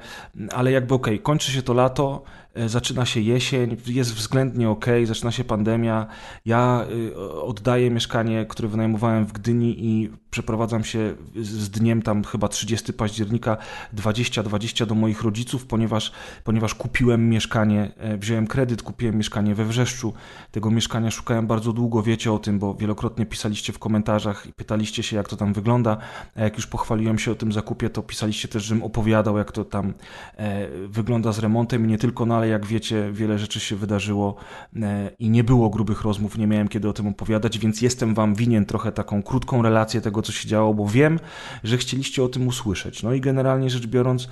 ale 0.52 0.72
jakby 0.72 0.94
okej, 0.94 1.16
okay, 1.16 1.24
kończy 1.24 1.52
się 1.52 1.62
to 1.62 1.74
lato, 1.74 2.24
zaczyna 2.66 3.06
się 3.06 3.20
jesień, 3.20 3.78
jest 3.88 4.14
względnie 4.14 4.70
ok, 4.70 4.86
zaczyna 5.04 5.32
się 5.32 5.44
pandemia. 5.44 6.08
Ja 6.46 6.86
y, 6.92 7.42
oddaję 7.42 7.92
mieszkanie, 7.92 8.46
które 8.46 8.68
wynajmowałem 8.68 9.26
w 9.26 9.34
Gdyni 9.34 9.86
i 9.86 10.10
przeprowadzam 10.30 10.84
się 10.84 11.16
z 11.42 11.70
dniem 11.70 12.02
tam 12.02 12.24
chyba 12.24 12.48
30 12.48 12.94
października 12.94 13.58
2020 13.94 14.86
do 14.86 14.96
moich 14.96 15.22
rodziców, 15.22 15.66
ponieważ, 15.66 16.12
ponieważ 16.44 16.76
kupiłem 16.76 17.30
mieszkanie, 17.30 17.92
e, 17.98 18.18
wziąłem 18.18 18.48
kredyt, 18.48 18.82
kupiłem 18.82 19.18
mieszkanie 19.18 19.56
we 19.56 19.66
Wrzeszczu. 19.66 20.14
Tego 20.52 20.72
mieszkania 20.72 21.12
szukałem 21.12 21.48
bardzo 21.48 21.74
długo, 21.74 22.04
wiecie 22.04 22.32
o 22.34 22.40
tym, 22.40 22.60
bo 22.60 22.74
wielokrotnie 22.74 23.26
pisaliście 23.26 23.74
w 23.74 23.80
komentarzach 23.80 24.46
i 24.48 24.54
pytaliście 24.54 25.04
się, 25.04 25.16
jak 25.16 25.30
to 25.30 25.36
tam 25.38 25.54
wygląda. 25.54 25.98
A 26.36 26.42
jak 26.42 26.56
już 26.56 26.68
pochwaliłem 26.68 27.20
się 27.20 27.32
o 27.32 27.36
tym 27.36 27.52
zakupie, 27.52 27.90
to 27.90 28.04
pisaliście 28.04 28.48
też, 28.48 28.64
żebym 28.64 28.84
opowiadał, 28.84 29.38
jak 29.38 29.52
to 29.52 29.66
tam 29.66 29.94
e, 30.38 30.68
wygląda 30.88 31.32
z 31.32 31.40
remontem 31.40 31.86
i 31.86 31.88
nie 31.88 31.98
tylko, 31.98 32.26
no 32.26 32.36
ale 32.36 32.47
jak 32.48 32.66
wiecie, 32.66 33.10
wiele 33.12 33.40
rzeczy 33.40 33.60
się 33.60 33.76
wydarzyło 33.76 34.36
e, 34.76 35.12
i 35.20 35.30
nie 35.30 35.44
było 35.44 35.70
grubych 35.70 36.02
rozmów, 36.02 36.38
nie 36.38 36.48
miałem 36.48 36.68
kiedy 36.68 36.90
o 36.90 36.94
tym 36.94 37.08
opowiadać, 37.08 37.60
więc 37.60 37.82
jestem 37.82 38.14
wam 38.14 38.36
winien 38.36 38.66
trochę 38.66 38.92
taką 38.92 39.24
krótką 39.24 39.62
relację 39.62 40.02
tego, 40.02 40.22
co 40.22 40.32
się 40.32 40.48
działo, 40.48 40.74
bo 40.74 40.88
wiem, 40.88 41.20
że 41.64 41.78
chcieliście 41.78 42.24
o 42.24 42.28
tym 42.28 42.48
usłyszeć. 42.48 43.04
No 43.04 43.14
i 43.14 43.22
generalnie 43.22 43.70
rzecz 43.70 43.88
biorąc, 43.88 44.30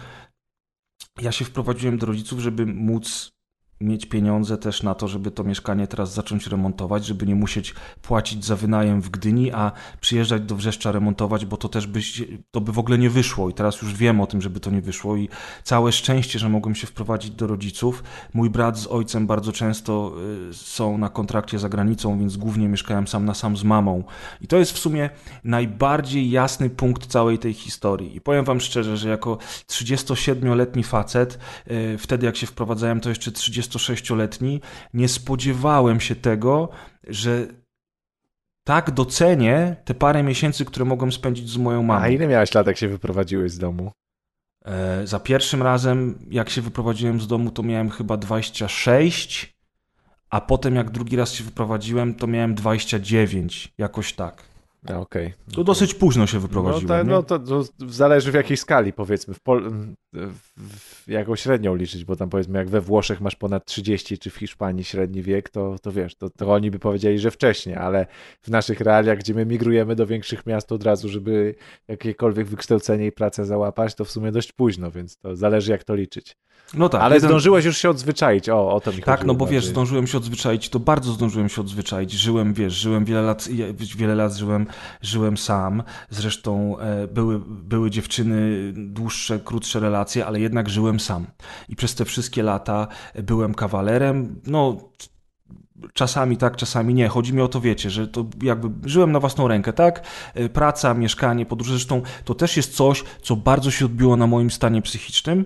ja 1.22 1.32
się 1.32 1.46
wprowadziłem 1.46 1.98
do 1.98 2.06
rodziców, 2.06 2.40
żeby 2.40 2.66
móc 2.66 3.35
mieć 3.82 4.06
pieniądze 4.06 4.58
też 4.58 4.84
na 4.84 4.96
to, 4.96 5.08
żeby 5.08 5.32
to 5.32 5.44
mieszkanie 5.44 5.88
teraz 5.88 6.14
zacząć 6.14 6.48
remontować, 6.48 7.06
żeby 7.06 7.26
nie 7.26 7.36
musieć 7.36 7.74
płacić 8.02 8.46
za 8.46 8.56
wynajem 8.56 9.02
w 9.02 9.10
Gdyni, 9.10 9.52
a 9.52 9.72
przyjeżdżać 10.02 10.42
do 10.42 10.56
Wrzeszcza 10.56 10.92
remontować, 10.92 11.46
bo 11.46 11.58
to 11.58 11.70
też 11.70 11.88
by, 11.88 12.00
to 12.52 12.62
by 12.62 12.72
w 12.72 12.80
ogóle 12.80 12.98
nie 12.98 13.10
wyszło. 13.10 13.50
I 13.50 13.54
teraz 13.54 13.82
już 13.82 13.94
wiem 13.94 14.22
o 14.22 14.28
tym, 14.28 14.42
żeby 14.42 14.60
to 14.60 14.72
nie 14.72 14.82
wyszło. 14.82 15.16
I 15.16 15.30
całe 15.64 15.92
szczęście, 15.92 16.40
że 16.40 16.50
mogłem 16.50 16.76
się 16.76 16.88
wprowadzić 16.88 17.32
do 17.32 17.48
rodziców. 17.48 18.04
Mój 18.34 18.50
brat 18.50 18.78
z 18.78 18.88
ojcem 18.88 19.28
bardzo 19.28 19.52
często 19.52 20.16
y, 20.50 20.54
są 20.54 20.98
na 20.98 21.10
kontrakcie 21.10 21.60
za 21.60 21.70
granicą, 21.70 22.20
więc 22.20 22.38
głównie 22.38 22.70
mieszkałem 22.70 23.08
sam 23.08 23.26
na 23.26 23.34
sam 23.34 23.58
z 23.58 23.64
mamą. 23.64 24.04
I 24.42 24.48
to 24.48 24.58
jest 24.58 24.72
w 24.72 24.80
sumie 24.80 25.10
najbardziej 25.44 26.30
jasny 26.30 26.70
punkt 26.70 27.08
całej 27.08 27.40
tej 27.40 27.54
historii. 27.54 28.16
I 28.16 28.22
powiem 28.22 28.46
wam 28.46 28.60
szczerze, 28.60 28.98
że 28.98 29.10
jako 29.10 29.38
37-letni 29.68 30.84
facet, 30.84 31.40
y, 31.72 31.98
wtedy 31.98 32.26
jak 32.26 32.38
się 32.38 32.48
wprowadzałem, 32.48 33.00
to 33.00 33.10
jeszcze 33.10 33.32
30 33.32 33.65
26-letni, 33.70 34.62
nie 34.94 35.08
spodziewałem 35.08 36.00
się 36.00 36.16
tego, 36.16 36.70
że 37.08 37.48
tak 38.64 38.92
docenię 38.92 39.76
te 39.86 39.94
parę 39.94 40.24
miesięcy, 40.24 40.66
które 40.66 40.86
mogłem 40.86 41.12
spędzić 41.12 41.50
z 41.50 41.58
moją 41.58 41.84
mamą. 41.84 42.02
A 42.02 42.08
ile 42.08 42.28
miałeś 42.28 42.54
lat, 42.54 42.68
jak 42.68 42.78
się 42.78 42.88
wyprowadziłeś 42.88 43.52
z 43.52 43.58
domu? 43.58 43.92
E, 44.66 45.08
za 45.08 45.20
pierwszym 45.20 45.64
razem, 45.64 46.20
jak 46.30 46.50
się 46.50 46.62
wyprowadziłem 46.62 47.22
z 47.22 47.28
domu, 47.28 47.52
to 47.52 47.64
miałem 47.64 47.90
chyba 47.90 48.18
26, 48.18 49.56
a 50.30 50.42
potem 50.42 50.76
jak 50.76 50.90
drugi 50.92 51.16
raz 51.16 51.34
się 51.34 51.44
wyprowadziłem, 51.44 52.16
to 52.16 52.28
miałem 52.28 52.56
29, 52.56 53.74
jakoś 53.78 54.14
tak. 54.14 54.44
A, 54.90 55.00
okay. 55.00 55.34
To 55.54 55.64
dosyć 55.64 55.94
późno 55.94 56.28
się 56.28 56.40
wyprowadziłem. 56.40 57.08
No, 57.08 57.24
to, 57.24 57.40
no 57.40 57.46
to, 57.46 57.64
to, 57.64 57.88
zależy 57.88 58.32
w 58.32 58.36
jakiej 58.36 58.58
skali, 58.58 58.94
powiedzmy. 58.94 59.34
W, 59.34 59.42
Pol 59.42 59.72
w 60.58 61.08
jaką 61.08 61.36
średnią 61.36 61.76
liczyć, 61.76 62.06
bo 62.06 62.16
tam 62.16 62.30
powiedzmy, 62.30 62.60
jak 62.60 62.70
we 62.70 62.82
Włoszech 62.82 63.22
masz 63.22 63.36
ponad 63.36 63.66
30, 63.66 64.18
czy 64.18 64.30
w 64.30 64.36
Hiszpanii 64.36 64.84
średni 64.84 65.22
wiek, 65.22 65.50
to, 65.50 65.76
to 65.82 65.92
wiesz, 65.92 66.16
to, 66.16 66.30
to 66.30 66.54
oni 66.54 66.72
by 66.72 66.80
powiedzieli, 66.80 67.20
że 67.20 67.32
wcześniej, 67.32 67.76
ale 67.76 68.08
w 68.42 68.50
naszych 68.50 68.80
realiach, 68.80 69.18
gdzie 69.18 69.34
my 69.34 69.46
migrujemy 69.46 69.96
do 69.96 70.08
większych 70.08 70.46
miast 70.46 70.72
od 70.72 70.84
razu, 70.84 71.10
żeby 71.10 71.56
jakiekolwiek 71.88 72.48
wykształcenie 72.48 73.08
i 73.08 73.12
pracę 73.12 73.46
załapać, 73.46 73.96
to 73.96 74.06
w 74.06 74.12
sumie 74.12 74.32
dość 74.32 74.52
późno, 74.52 74.92
więc 74.92 75.18
to 75.18 75.36
zależy, 75.36 75.72
jak 75.72 75.84
to 75.84 75.96
liczyć. 75.96 76.38
No 76.74 76.90
tak. 76.90 77.02
Ale 77.02 77.16
jeden... 77.16 77.30
zdążyłeś 77.30 77.66
już 77.66 77.78
się 77.78 77.90
odzwyczaić, 77.90 78.50
o, 78.50 78.72
o 78.72 78.82
to 78.82 78.92
mi 78.92 79.02
Tak, 79.02 79.26
no 79.26 79.34
bo 79.34 79.48
wiesz, 79.48 79.66
zdążyłem 79.66 80.08
się 80.08 80.18
odzwyczaić, 80.18 80.70
to 80.70 80.80
bardzo 80.80 81.12
zdążyłem 81.12 81.50
się 81.50 81.62
odzwyczaić. 81.62 82.12
Żyłem, 82.12 82.54
wiesz, 82.54 82.74
żyłem 82.74 83.06
wiele 83.06 83.22
lat, 83.22 83.48
wiele 83.98 84.16
lat 84.16 84.34
żyłem, 84.34 84.68
żyłem 85.02 85.38
sam. 85.38 85.84
Zresztą 86.10 86.80
e, 86.80 87.08
były, 87.08 87.40
były 87.48 87.90
dziewczyny, 87.90 88.74
dłuższe, 88.74 89.40
krótsze 89.40 89.80
relacje, 89.80 90.26
ale 90.26 90.40
jednak 90.46 90.70
żyłem 90.70 91.00
sam. 91.00 91.28
I 91.70 91.76
przez 91.76 91.96
te 91.96 92.06
wszystkie 92.06 92.44
lata 92.44 92.88
byłem 93.24 93.54
kawalerem, 93.56 94.42
no 94.48 94.78
czasami 95.94 96.38
tak, 96.38 96.56
czasami 96.56 96.94
nie. 96.94 97.08
Chodzi 97.08 97.34
mi 97.34 97.42
o 97.42 97.48
to, 97.48 97.62
wiecie, 97.62 97.90
że 97.90 98.08
to 98.08 98.26
jakby 98.42 98.90
żyłem 98.90 99.12
na 99.12 99.20
własną 99.20 99.48
rękę, 99.48 99.74
tak? 99.74 100.08
E, 100.34 100.50
praca, 100.50 100.94
mieszkanie, 100.94 101.46
podróże, 101.46 101.74
zresztą 101.74 102.02
to 102.26 102.36
też 102.36 102.58
jest 102.58 102.76
coś, 102.76 103.04
co 103.22 103.36
bardzo 103.36 103.72
się 103.72 103.86
odbiło 103.86 104.18
na 104.18 104.28
moim 104.28 104.52
stanie 104.52 104.82
psychicznym, 104.82 105.46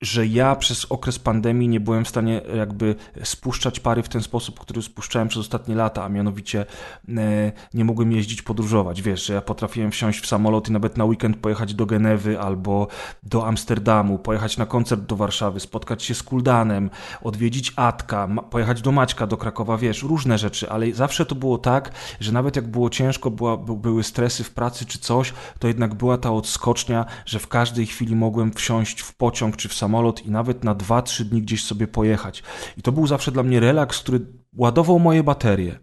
że 0.00 0.26
ja 0.26 0.56
przez 0.56 0.84
okres 0.84 1.18
pandemii 1.18 1.68
nie 1.68 1.80
byłem 1.80 2.04
w 2.04 2.08
stanie 2.08 2.40
jakby 2.56 2.94
spuszczać 3.24 3.80
pary 3.80 4.02
w 4.02 4.08
ten 4.08 4.22
sposób, 4.22 4.60
który 4.60 4.82
spuszczałem 4.82 5.28
przez 5.28 5.40
ostatnie 5.40 5.74
lata, 5.74 6.04
a 6.04 6.08
mianowicie 6.08 6.66
e, 7.08 7.52
nie 7.74 7.84
mogłem 7.84 8.12
jeździć, 8.12 8.42
podróżować. 8.42 9.02
Wiesz, 9.02 9.26
że 9.26 9.34
ja 9.34 9.40
potrafiłem 9.40 9.90
wsiąść 9.90 10.20
w 10.20 10.26
samolot 10.26 10.68
i 10.68 10.72
nawet 10.72 10.96
na 10.96 11.04
weekend 11.04 11.36
pojechać 11.36 11.74
do 11.74 11.86
Genewy 11.86 12.40
albo 12.40 12.88
do 13.22 13.46
Amsterdamu, 13.46 14.18
pojechać 14.18 14.56
na 14.56 14.66
koncert 14.66 15.02
do 15.02 15.16
Warszawy, 15.16 15.60
spotkać 15.60 16.02
się 16.02 16.14
z 16.14 16.22
Kuldanem, 16.22 16.90
odwiedzić 17.22 17.72
Atka, 17.76 18.28
pojechać 18.50 18.82
do 18.82 18.92
Maćka, 18.92 19.26
do 19.26 19.36
Krakowa, 19.36 19.76
wiesz, 19.76 20.02
różne 20.02 20.38
rzeczy, 20.38 20.70
ale 20.70 20.92
zawsze 20.92 21.26
to 21.26 21.34
było 21.34 21.58
tak, 21.58 21.92
że 22.20 22.32
nawet 22.32 22.56
jak 22.56 22.68
było 22.68 22.90
ciężko, 22.90 23.30
była, 23.30 23.56
były 23.56 24.04
stresy 24.04 24.44
w 24.44 24.50
pracy 24.50 24.84
czy 24.84 24.98
coś, 24.98 25.32
to 25.58 25.68
jednak 25.68 25.94
była 25.94 26.18
ta 26.18 26.32
odskocznia, 26.32 27.06
że 27.26 27.38
w 27.38 27.48
każdej 27.48 27.86
chwili 27.86 28.16
mogłem 28.16 28.52
wsiąść 28.52 29.00
w 29.00 29.14
pociąg 29.14 29.56
czy 29.56 29.68
w 29.68 29.74
samolot 29.74 29.89
samolot 29.90 30.26
i 30.26 30.30
nawet 30.30 30.64
na 30.64 30.74
2-3 30.74 31.24
dni 31.24 31.42
gdzieś 31.42 31.64
sobie 31.64 31.86
pojechać. 31.86 32.42
I 32.76 32.82
to 32.82 32.92
był 32.92 33.06
zawsze 33.06 33.32
dla 33.32 33.42
mnie 33.42 33.60
relaks, 33.60 33.98
który 33.98 34.20
ładował 34.56 34.98
moje 34.98 35.22
baterie. 35.22 35.78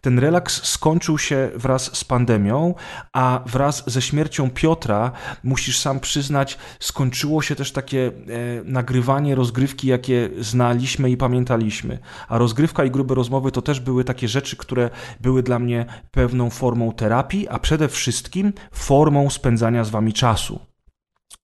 Ten 0.00 0.18
relaks 0.18 0.64
skończył 0.64 1.18
się 1.18 1.50
wraz 1.54 1.96
z 1.96 2.04
pandemią, 2.04 2.74
a 3.12 3.40
wraz 3.46 3.84
ze 3.86 4.02
śmiercią 4.02 4.50
Piotra, 4.50 5.12
musisz 5.44 5.78
sam 5.78 6.00
przyznać, 6.00 6.58
skończyło 6.80 7.42
się 7.42 7.54
też 7.54 7.72
takie 7.72 8.06
e, 8.06 8.10
nagrywanie 8.64 9.34
rozgrywki, 9.34 9.88
jakie 9.88 10.30
znaliśmy 10.40 11.10
i 11.10 11.16
pamiętaliśmy. 11.16 11.98
A 12.28 12.38
rozgrywka 12.38 12.84
i 12.84 12.90
grube 12.90 13.14
rozmowy 13.14 13.52
to 13.52 13.62
też 13.62 13.80
były 13.80 14.04
takie 14.04 14.28
rzeczy, 14.28 14.56
które 14.56 14.90
były 15.20 15.42
dla 15.42 15.58
mnie 15.58 15.86
pewną 16.10 16.50
formą 16.50 16.92
terapii, 16.92 17.48
a 17.48 17.58
przede 17.58 17.88
wszystkim 17.88 18.52
formą 18.72 19.30
spędzania 19.30 19.84
z 19.84 19.90
wami 19.90 20.12
czasu. 20.12 20.60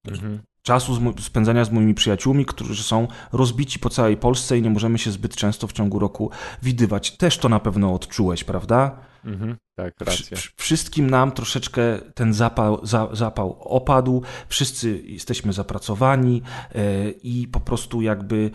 Mhm 0.08 0.47
czasu 0.62 1.12
spędzania 1.20 1.64
z 1.64 1.72
moimi 1.72 1.94
przyjaciółmi, 1.94 2.46
którzy 2.46 2.82
są 2.82 3.08
rozbici 3.32 3.78
po 3.78 3.90
całej 3.90 4.16
Polsce 4.16 4.58
i 4.58 4.62
nie 4.62 4.70
możemy 4.70 4.98
się 4.98 5.10
zbyt 5.10 5.36
często 5.36 5.66
w 5.66 5.72
ciągu 5.72 5.98
roku 5.98 6.30
widywać. 6.62 7.16
Też 7.16 7.38
to 7.38 7.48
na 7.48 7.60
pewno 7.60 7.94
odczułeś, 7.94 8.44
prawda? 8.44 8.98
Mhm, 9.24 9.56
tak, 9.76 9.94
racja. 10.00 10.38
Wszystkim 10.56 11.10
nam 11.10 11.32
troszeczkę 11.32 11.82
ten 12.14 12.34
zapał, 12.34 12.86
za, 12.86 13.08
zapał 13.12 13.62
opadł, 13.62 14.22
wszyscy 14.48 15.02
jesteśmy 15.04 15.52
zapracowani 15.52 16.42
yy, 16.74 17.10
i 17.22 17.48
po 17.48 17.60
prostu 17.60 18.02
jakby 18.02 18.50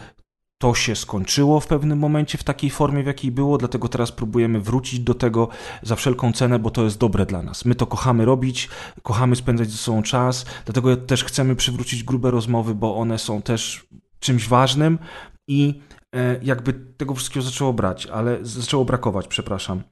to 0.64 0.74
się 0.74 0.96
skończyło 0.96 1.60
w 1.60 1.68
pewnym 1.68 2.00
momencie 2.00 2.38
w 2.38 2.44
takiej 2.44 2.70
formie, 2.70 3.04
w 3.04 3.06
jakiej 3.06 3.32
było, 3.32 3.58
dlatego 3.58 3.88
teraz 3.88 4.12
próbujemy 4.12 4.60
wrócić 4.60 5.00
do 5.00 5.14
tego 5.14 5.48
za 5.82 5.96
wszelką 5.96 6.34
cenę, 6.34 6.60
bo 6.60 6.70
to 6.72 6.84
jest 6.84 6.98
dobre 6.98 7.26
dla 7.26 7.42
nas. 7.42 7.66
My 7.66 7.76
to 7.76 7.88
kochamy 7.88 8.26
robić, 8.26 8.70
kochamy 9.02 9.36
spędzać 9.36 9.72
ze 9.72 9.78
sobą 9.78 10.04
czas, 10.04 10.46
dlatego 10.66 10.98
też 10.98 11.24
chcemy 11.24 11.56
przywrócić 11.56 12.04
grube 12.04 12.32
rozmowy, 12.32 12.76
bo 12.76 12.96
one 12.96 13.20
są 13.20 13.42
też 13.42 13.88
czymś 14.20 14.48
ważnym 14.48 15.00
i 15.48 15.82
e, 16.16 16.40
jakby 16.44 16.74
tego 16.74 17.14
wszystkiego 17.14 17.46
zaczęło 17.46 17.74
brać, 17.74 18.06
ale 18.06 18.38
zaczęło 18.42 18.86
brakować, 18.86 19.28
przepraszam. 19.28 19.84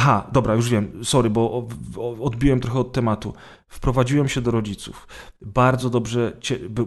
Aha, 0.00 0.26
dobra, 0.32 0.54
już 0.54 0.70
wiem, 0.70 0.92
sorry, 1.04 1.30
bo 1.30 1.68
odbiłem 2.20 2.60
trochę 2.60 2.78
od 2.78 2.92
tematu. 2.92 3.34
Wprowadziłem 3.68 4.28
się 4.28 4.40
do 4.40 4.50
rodziców. 4.50 5.08
Bardzo 5.40 5.90
dobrze 5.90 6.32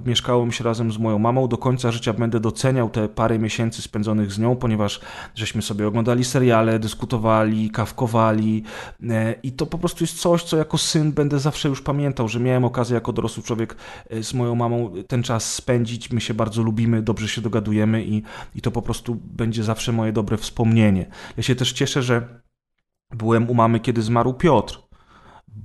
mieszkałem 0.05 0.51
się 0.51 0.63
razem 0.63 0.91
z 0.91 0.97
moją 0.97 1.19
mamą. 1.19 1.47
Do 1.47 1.57
końca 1.57 1.91
życia 1.91 2.13
będę 2.13 2.39
doceniał 2.39 2.89
te 2.89 3.09
parę 3.09 3.39
miesięcy 3.39 3.81
spędzonych 3.81 4.31
z 4.31 4.39
nią, 4.39 4.55
ponieważ 4.55 5.01
żeśmy 5.35 5.61
sobie 5.61 5.87
oglądali 5.87 6.23
seriale, 6.23 6.79
dyskutowali, 6.79 7.69
kawkowali 7.69 8.63
e, 9.09 9.33
i 9.43 9.51
to 9.51 9.65
po 9.65 9.77
prostu 9.77 10.03
jest 10.03 10.19
coś, 10.19 10.43
co 10.43 10.57
jako 10.57 10.77
syn 10.77 11.11
będę 11.11 11.39
zawsze 11.39 11.69
już 11.69 11.81
pamiętał, 11.81 12.27
że 12.27 12.39
miałem 12.39 12.65
okazję 12.65 12.93
jako 12.93 13.13
dorosły 13.13 13.43
człowiek 13.43 13.75
e, 14.09 14.23
z 14.23 14.33
moją 14.33 14.55
mamą 14.55 14.93
ten 15.07 15.23
czas 15.23 15.53
spędzić. 15.53 16.11
My 16.11 16.21
się 16.21 16.33
bardzo 16.33 16.61
lubimy, 16.61 17.01
dobrze 17.01 17.27
się 17.27 17.41
dogadujemy 17.41 18.05
i, 18.05 18.23
i 18.55 18.61
to 18.61 18.71
po 18.71 18.81
prostu 18.81 19.17
będzie 19.23 19.63
zawsze 19.63 19.91
moje 19.91 20.13
dobre 20.13 20.37
wspomnienie. 20.37 21.05
Ja 21.37 21.43
się 21.43 21.55
też 21.55 21.73
cieszę, 21.73 22.03
że 22.03 22.41
byłem 23.13 23.49
u 23.49 23.53
mamy, 23.53 23.79
kiedy 23.79 24.01
zmarł 24.01 24.33
Piotr, 24.33 24.81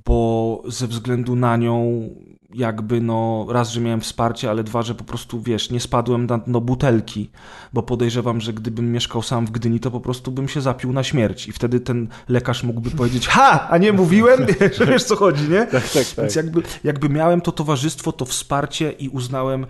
bo 0.05 0.63
ze 0.67 0.87
względu 0.87 1.37
na 1.37 1.57
nią 1.57 2.09
jakby 2.55 3.01
no 3.01 3.47
raz, 3.49 3.71
że 3.71 3.81
miałem 3.81 4.01
wsparcie, 4.01 4.51
ale 4.51 4.65
dwa, 4.65 4.83
że 4.83 4.95
po 4.95 5.05
prostu 5.05 5.41
wiesz, 5.41 5.71
nie 5.71 5.81
spadłem 5.81 6.27
na 6.27 6.39
dno 6.39 6.61
butelki, 6.61 7.31
bo 7.73 7.83
podejrzewam, 7.83 8.41
że 8.41 8.53
gdybym 8.53 8.93
mieszkał 8.93 9.23
sam 9.23 9.47
w 9.47 9.51
Gdyni, 9.51 9.81
to 9.81 9.91
po 9.91 10.01
prostu 10.01 10.31
bym 10.31 10.49
się 10.49 10.61
zapił 10.61 10.93
na 10.93 11.03
śmierć 11.03 11.49
i 11.49 11.53
wtedy 11.53 11.81
ten 11.81 12.09
lekarz 12.29 12.63
mógłby 12.63 12.91
powiedzieć, 12.91 13.29
ha, 13.29 13.69
a 13.71 13.79
nie 13.79 13.93
mówiłem, 13.93 14.47
wiesz, 14.61 14.79
wiesz 14.89 15.05
co 15.05 15.17
chodzi, 15.17 15.49
nie? 15.49 15.67
Tak, 15.67 15.89
tak, 15.89 15.91
tak. 15.91 16.17
Więc 16.19 16.35
jakby, 16.35 16.63
jakby 16.85 17.09
miałem 17.09 17.41
to 17.41 17.53
towarzystwo, 17.53 18.13
to 18.13 18.25
wsparcie 18.25 18.93
i 18.93 19.09
uznałem, 19.09 19.67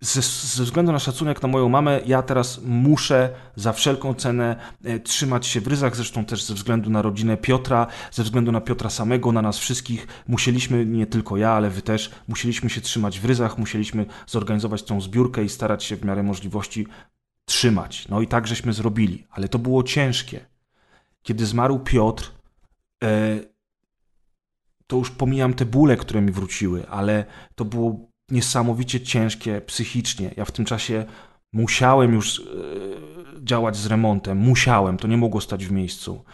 ze, 0.00 0.22
ze, 0.22 0.64
względu 0.64 0.92
na 0.92 0.98
szacunek 0.98 1.42
na 1.42 1.48
moją 1.48 1.68
mamę, 1.68 2.00
ja 2.06 2.22
teraz 2.22 2.60
muszę 2.64 3.30
za 3.56 3.72
wszelką 3.72 4.14
cenę 4.14 4.56
e, 4.84 5.00
trzymać 5.00 5.46
się 5.46 5.60
w 5.60 5.66
ryzach, 5.66 5.96
zresztą 5.96 6.24
też 6.24 6.42
ze 6.42 6.54
względu 6.54 6.90
na 6.90 7.02
rodzinę 7.02 7.36
Piotra, 7.36 7.86
ze 8.12 8.22
względu 8.22 8.52
na 8.52 8.60
Piotra 8.60 8.90
samego, 8.90 9.32
na 9.32 9.42
nas 9.42 9.58
wszystkich. 9.58 10.06
Musieliśmy, 10.28 10.86
nie 10.86 11.06
tylko 11.06 11.36
ja, 11.36 11.50
ale 11.50 11.70
wy 11.70 11.82
też, 11.82 12.10
musieliśmy 12.28 12.70
się 12.70 12.80
trzymać 12.80 13.20
w 13.20 13.24
ryzach, 13.24 13.58
musieliśmy 13.58 14.06
zorganizować 14.26 14.82
tą 14.82 15.00
zbiórkę 15.00 15.44
i 15.44 15.48
starać 15.48 15.84
się 15.84 15.96
w 15.96 16.04
miarę 16.04 16.22
możliwości 16.22 16.86
trzymać. 17.44 18.08
No 18.08 18.20
i 18.20 18.26
tak 18.26 18.46
żeśmy 18.46 18.72
zrobili, 18.72 19.26
ale 19.30 19.48
to 19.48 19.58
było 19.58 19.82
ciężkie. 19.82 20.46
Kiedy 21.22 21.46
zmarł 21.46 21.78
Piotr, 21.78 22.32
e, 23.04 23.38
to 24.86 24.96
już 24.96 25.10
pomijam 25.10 25.54
te 25.54 25.64
bóle, 25.64 25.96
które 25.96 26.20
mi 26.20 26.32
wróciły, 26.32 26.88
ale 26.88 27.24
to 27.54 27.64
było 27.64 28.07
niesamowicie 28.30 29.00
ciężkie 29.00 29.60
psychicznie. 29.60 30.34
Ja 30.36 30.44
w 30.44 30.52
tym 30.52 30.64
czasie 30.64 31.04
musiałem 31.52 32.14
już 32.14 32.40
e, 32.40 32.42
działać 33.44 33.76
z 33.76 33.86
remontem, 33.86 34.38
musiałem, 34.38 34.96
to 34.96 35.08
nie 35.08 35.16
mogło 35.16 35.40
stać 35.40 35.66
w 35.66 35.72
miejscu. 35.72 36.24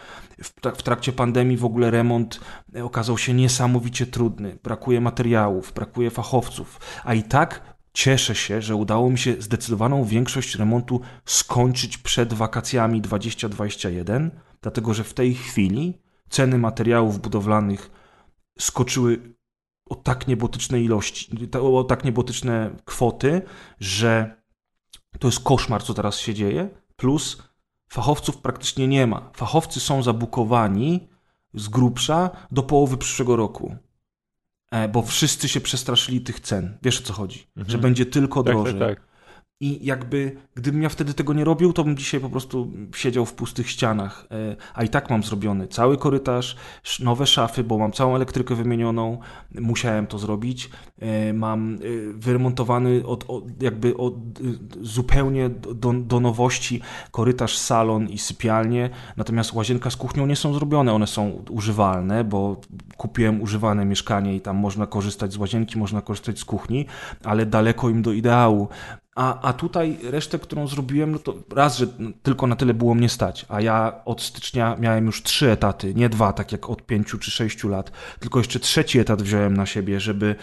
W 0.75 0.83
trakcie 0.83 1.11
pandemii 1.13 1.57
w 1.57 1.65
ogóle 1.65 1.91
remont 1.91 2.39
e, 2.75 2.83
okazał 2.83 3.17
się 3.17 3.33
niesamowicie 3.33 4.05
trudny. 4.05 4.57
Brakuje 4.63 5.01
materiałów, 5.01 5.73
brakuje 5.73 6.09
fachowców, 6.11 6.79
a 7.03 7.13
i 7.13 7.23
tak 7.23 7.75
cieszę 7.93 8.35
się, 8.35 8.61
że 8.61 8.75
udało 8.75 9.09
mi 9.09 9.17
się 9.17 9.35
zdecydowaną 9.39 10.03
większość 10.03 10.55
remontu 10.55 11.01
skończyć 11.25 11.97
przed 11.97 12.33
wakacjami 12.33 13.01
2021, 13.01 14.31
dlatego 14.61 14.93
że 14.93 15.03
w 15.03 15.13
tej 15.13 15.33
chwili 15.33 16.01
ceny 16.29 16.57
materiałów 16.57 17.21
budowlanych 17.21 17.91
skoczyły 18.59 19.34
o 19.89 19.95
tak 19.95 20.27
niebotyczne 20.27 20.81
ilości, 20.81 21.49
o 21.61 21.83
tak 21.83 22.03
niebotyczne 22.03 22.75
kwoty, 22.85 23.41
że 23.79 24.35
to 25.19 25.27
jest 25.27 25.39
koszmar, 25.39 25.83
co 25.83 25.93
teraz 25.93 26.19
się 26.19 26.33
dzieje. 26.33 26.69
Plus 26.95 27.43
fachowców 27.87 28.37
praktycznie 28.37 28.87
nie 28.87 29.07
ma. 29.07 29.29
Fachowcy 29.35 29.79
są 29.79 30.03
zabukowani 30.03 31.07
z 31.53 31.67
grubsza 31.67 32.29
do 32.51 32.63
połowy 32.63 32.97
przyszłego 32.97 33.35
roku. 33.35 33.75
E, 34.71 34.87
bo 34.87 35.01
wszyscy 35.01 35.49
się 35.49 35.61
przestraszyli 35.61 36.21
tych 36.21 36.39
cen. 36.39 36.77
Wiesz 36.83 37.01
o 37.01 37.03
co 37.03 37.13
chodzi? 37.13 37.47
Mhm. 37.57 37.71
Że 37.71 37.77
będzie 37.77 38.05
tylko 38.05 38.43
tak, 38.43 38.53
tak 38.53 38.63
drożej. 38.63 38.79
Tak, 38.79 38.99
tak. 38.99 39.14
I 39.59 39.85
jakby, 39.85 40.37
gdybym 40.55 40.81
ja 40.83 40.89
wtedy 40.89 41.13
tego 41.13 41.33
nie 41.33 41.43
robił, 41.43 41.73
to 41.73 41.83
bym 41.83 41.97
dzisiaj 41.97 42.19
po 42.19 42.29
prostu 42.29 42.71
siedział 42.95 43.25
w 43.25 43.33
pustych 43.33 43.69
ścianach. 43.69 44.27
E, 44.31 44.55
a 44.73 44.83
i 44.83 44.89
tak 44.89 45.09
mam 45.09 45.23
zrobiony 45.23 45.67
cały 45.67 45.97
korytarz, 45.97 46.55
nowe 46.99 47.27
szafy, 47.27 47.63
bo 47.63 47.77
mam 47.77 47.91
całą 47.91 48.15
elektrykę 48.15 48.55
wymienioną, 48.55 49.19
musiałem 49.51 50.07
to 50.07 50.19
zrobić. 50.19 50.69
E, 50.99 51.33
mam 51.33 51.75
e, 51.75 51.77
wyremontowany 52.13 53.05
od, 53.05 53.25
od 53.27 53.63
jakby 53.63 53.97
od, 53.97 54.13
zupełnie 54.81 55.49
do, 55.49 55.93
do 55.93 56.19
nowości 56.19 56.81
korytarz, 57.11 57.57
salon 57.57 58.09
i 58.09 58.17
sypialnię. 58.17 58.89
Natomiast 59.17 59.53
łazienka 59.53 59.89
z 59.89 59.95
kuchnią 59.95 60.25
nie 60.25 60.35
są 60.35 60.53
zrobione, 60.53 60.93
one 60.93 61.07
są 61.07 61.43
używalne, 61.49 62.23
bo 62.23 62.61
kupiłem 62.97 63.41
używane 63.41 63.85
mieszkanie 63.85 64.35
i 64.35 64.41
tam 64.41 64.57
można 64.57 64.87
korzystać 64.87 65.33
z 65.33 65.37
łazienki, 65.37 65.77
można 65.77 66.01
korzystać 66.01 66.39
z 66.39 66.45
kuchni, 66.45 66.85
ale 67.23 67.45
daleko 67.45 67.89
im 67.89 68.01
do 68.01 68.11
ideału. 68.11 68.67
A, 69.15 69.41
a 69.41 69.53
tutaj 69.53 69.97
resztę, 70.03 70.39
którą 70.39 70.67
zrobiłem, 70.67 71.11
no 71.11 71.19
to 71.19 71.33
raz, 71.49 71.77
że 71.77 71.87
tylko 72.23 72.47
na 72.47 72.55
tyle 72.55 72.73
było 72.73 72.95
mnie 72.95 73.09
stać, 73.09 73.45
a 73.49 73.61
ja 73.61 74.01
od 74.05 74.21
stycznia 74.21 74.75
miałem 74.79 75.05
już 75.05 75.23
trzy 75.23 75.51
etaty, 75.51 75.93
nie 75.93 76.09
dwa, 76.09 76.33
tak 76.33 76.51
jak 76.51 76.69
od 76.69 76.85
pięciu 76.85 77.17
czy 77.17 77.31
sześciu 77.31 77.69
lat, 77.69 77.91
tylko 78.19 78.39
jeszcze 78.39 78.59
trzeci 78.59 78.99
etat 78.99 79.21
wziąłem 79.21 79.57
na 79.57 79.65
siebie, 79.65 79.99
żeby 79.99 80.35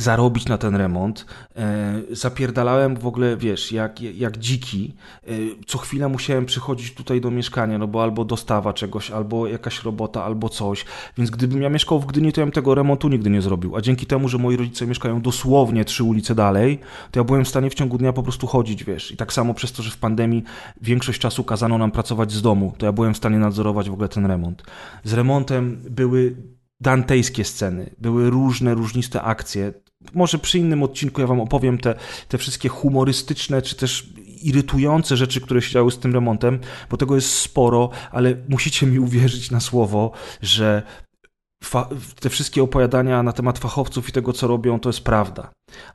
zarobić 0.00 0.46
na 0.46 0.58
ten 0.58 0.76
remont. 0.76 1.26
E, 1.56 2.00
zapierdalałem 2.10 2.96
w 2.96 3.06
ogóle, 3.06 3.36
wiesz, 3.36 3.72
jak, 3.72 4.00
jak 4.00 4.38
dziki. 4.38 4.94
E, 5.26 5.30
co 5.66 5.78
chwilę 5.78 6.08
musiałem 6.08 6.46
przychodzić 6.46 6.94
tutaj 6.94 7.20
do 7.20 7.30
mieszkania, 7.30 7.78
no 7.78 7.86
bo 7.86 8.02
albo 8.02 8.24
dostawa 8.24 8.72
czegoś, 8.72 9.10
albo 9.10 9.46
jakaś 9.46 9.82
robota, 9.82 10.24
albo 10.24 10.48
coś. 10.48 10.84
Więc 11.18 11.30
gdybym 11.30 11.62
ja 11.62 11.68
mieszkał 11.68 12.00
w 12.00 12.06
Gdyni, 12.06 12.32
to 12.32 12.40
ja 12.40 12.46
bym 12.46 12.52
tego 12.52 12.74
remontu 12.74 13.08
nigdy 13.08 13.30
nie 13.30 13.42
zrobił. 13.42 13.76
A 13.76 13.80
dzięki 13.80 14.06
temu, 14.06 14.28
że 14.28 14.38
moi 14.38 14.56
rodzice 14.56 14.86
mieszkają 14.86 15.20
dosłownie 15.22 15.84
trzy 15.84 16.04
ulice 16.04 16.34
dalej, 16.34 16.78
to 17.10 17.20
ja 17.20 17.24
byłem 17.24 17.44
w 17.44 17.48
stanie 17.48 17.70
w 17.70 17.74
ciągu 17.74 17.98
dnia 17.98 18.12
po 18.12 18.22
prostu 18.22 18.46
chodzić, 18.46 18.84
wiesz. 18.84 19.12
I 19.12 19.16
tak 19.16 19.32
samo 19.32 19.54
przez 19.54 19.72
to, 19.72 19.82
że 19.82 19.90
w 19.90 19.98
pandemii 19.98 20.44
większość 20.82 21.20
czasu 21.20 21.44
kazano 21.44 21.78
nam 21.78 21.90
pracować 21.90 22.32
z 22.32 22.42
domu, 22.42 22.74
to 22.78 22.86
ja 22.86 22.92
byłem 22.92 23.14
w 23.14 23.16
stanie 23.16 23.38
nadzorować 23.38 23.90
w 23.90 23.92
ogóle 23.92 24.08
ten 24.08 24.26
remont. 24.26 24.62
Z 25.04 25.12
remontem 25.12 25.82
były 25.90 26.36
dantejskie 26.80 27.44
sceny, 27.44 27.90
były 27.98 28.30
różne, 28.30 28.74
różniste 28.74 29.22
akcje. 29.22 29.72
Może 30.14 30.38
przy 30.38 30.58
innym 30.58 30.82
odcinku 30.82 31.20
ja 31.20 31.26
wam 31.26 31.40
opowiem 31.40 31.78
te, 31.78 31.94
te 32.28 32.38
wszystkie 32.38 32.68
humorystyczne, 32.68 33.62
czy 33.62 33.76
też 33.76 34.12
irytujące 34.26 35.16
rzeczy, 35.16 35.40
które 35.40 35.62
się 35.62 35.70
działy 35.70 35.90
z 35.90 35.98
tym 35.98 36.14
remontem, 36.14 36.58
bo 36.90 36.96
tego 36.96 37.14
jest 37.14 37.32
sporo, 37.32 37.90
ale 38.10 38.36
musicie 38.48 38.86
mi 38.86 38.98
uwierzyć 38.98 39.50
na 39.50 39.60
słowo, 39.60 40.12
że 40.42 40.82
te 42.20 42.30
wszystkie 42.30 42.62
opowiadania 42.62 43.22
na 43.22 43.32
temat 43.32 43.58
fachowców 43.58 44.08
i 44.08 44.12
tego, 44.12 44.32
co 44.32 44.46
robią, 44.46 44.80
to 44.80 44.88
jest 44.88 45.00
prawda. 45.00 45.50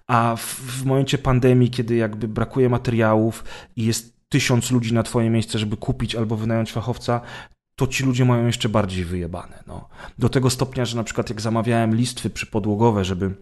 A 0.07 0.35
w, 0.35 0.45
w 0.55 0.85
momencie 0.85 1.17
pandemii, 1.17 1.69
kiedy 1.69 1.95
jakby 1.95 2.27
brakuje 2.27 2.69
materiałów 2.69 3.43
i 3.75 3.85
jest 3.85 4.15
tysiąc 4.29 4.71
ludzi 4.71 4.93
na 4.93 5.03
twoje 5.03 5.29
miejsce, 5.29 5.59
żeby 5.59 5.77
kupić 5.77 6.15
albo 6.15 6.35
wynająć 6.35 6.71
fachowca, 6.71 7.21
to 7.75 7.87
ci 7.87 8.03
ludzie 8.03 8.25
mają 8.25 8.45
jeszcze 8.45 8.69
bardziej 8.69 9.05
wyjebane. 9.05 9.63
No. 9.67 9.89
Do 10.19 10.29
tego 10.29 10.49
stopnia, 10.49 10.85
że 10.85 10.97
na 10.97 11.03
przykład 11.03 11.29
jak 11.29 11.41
zamawiałem 11.41 11.95
listwy 11.95 12.29
przypodłogowe, 12.29 13.05
żeby 13.05 13.35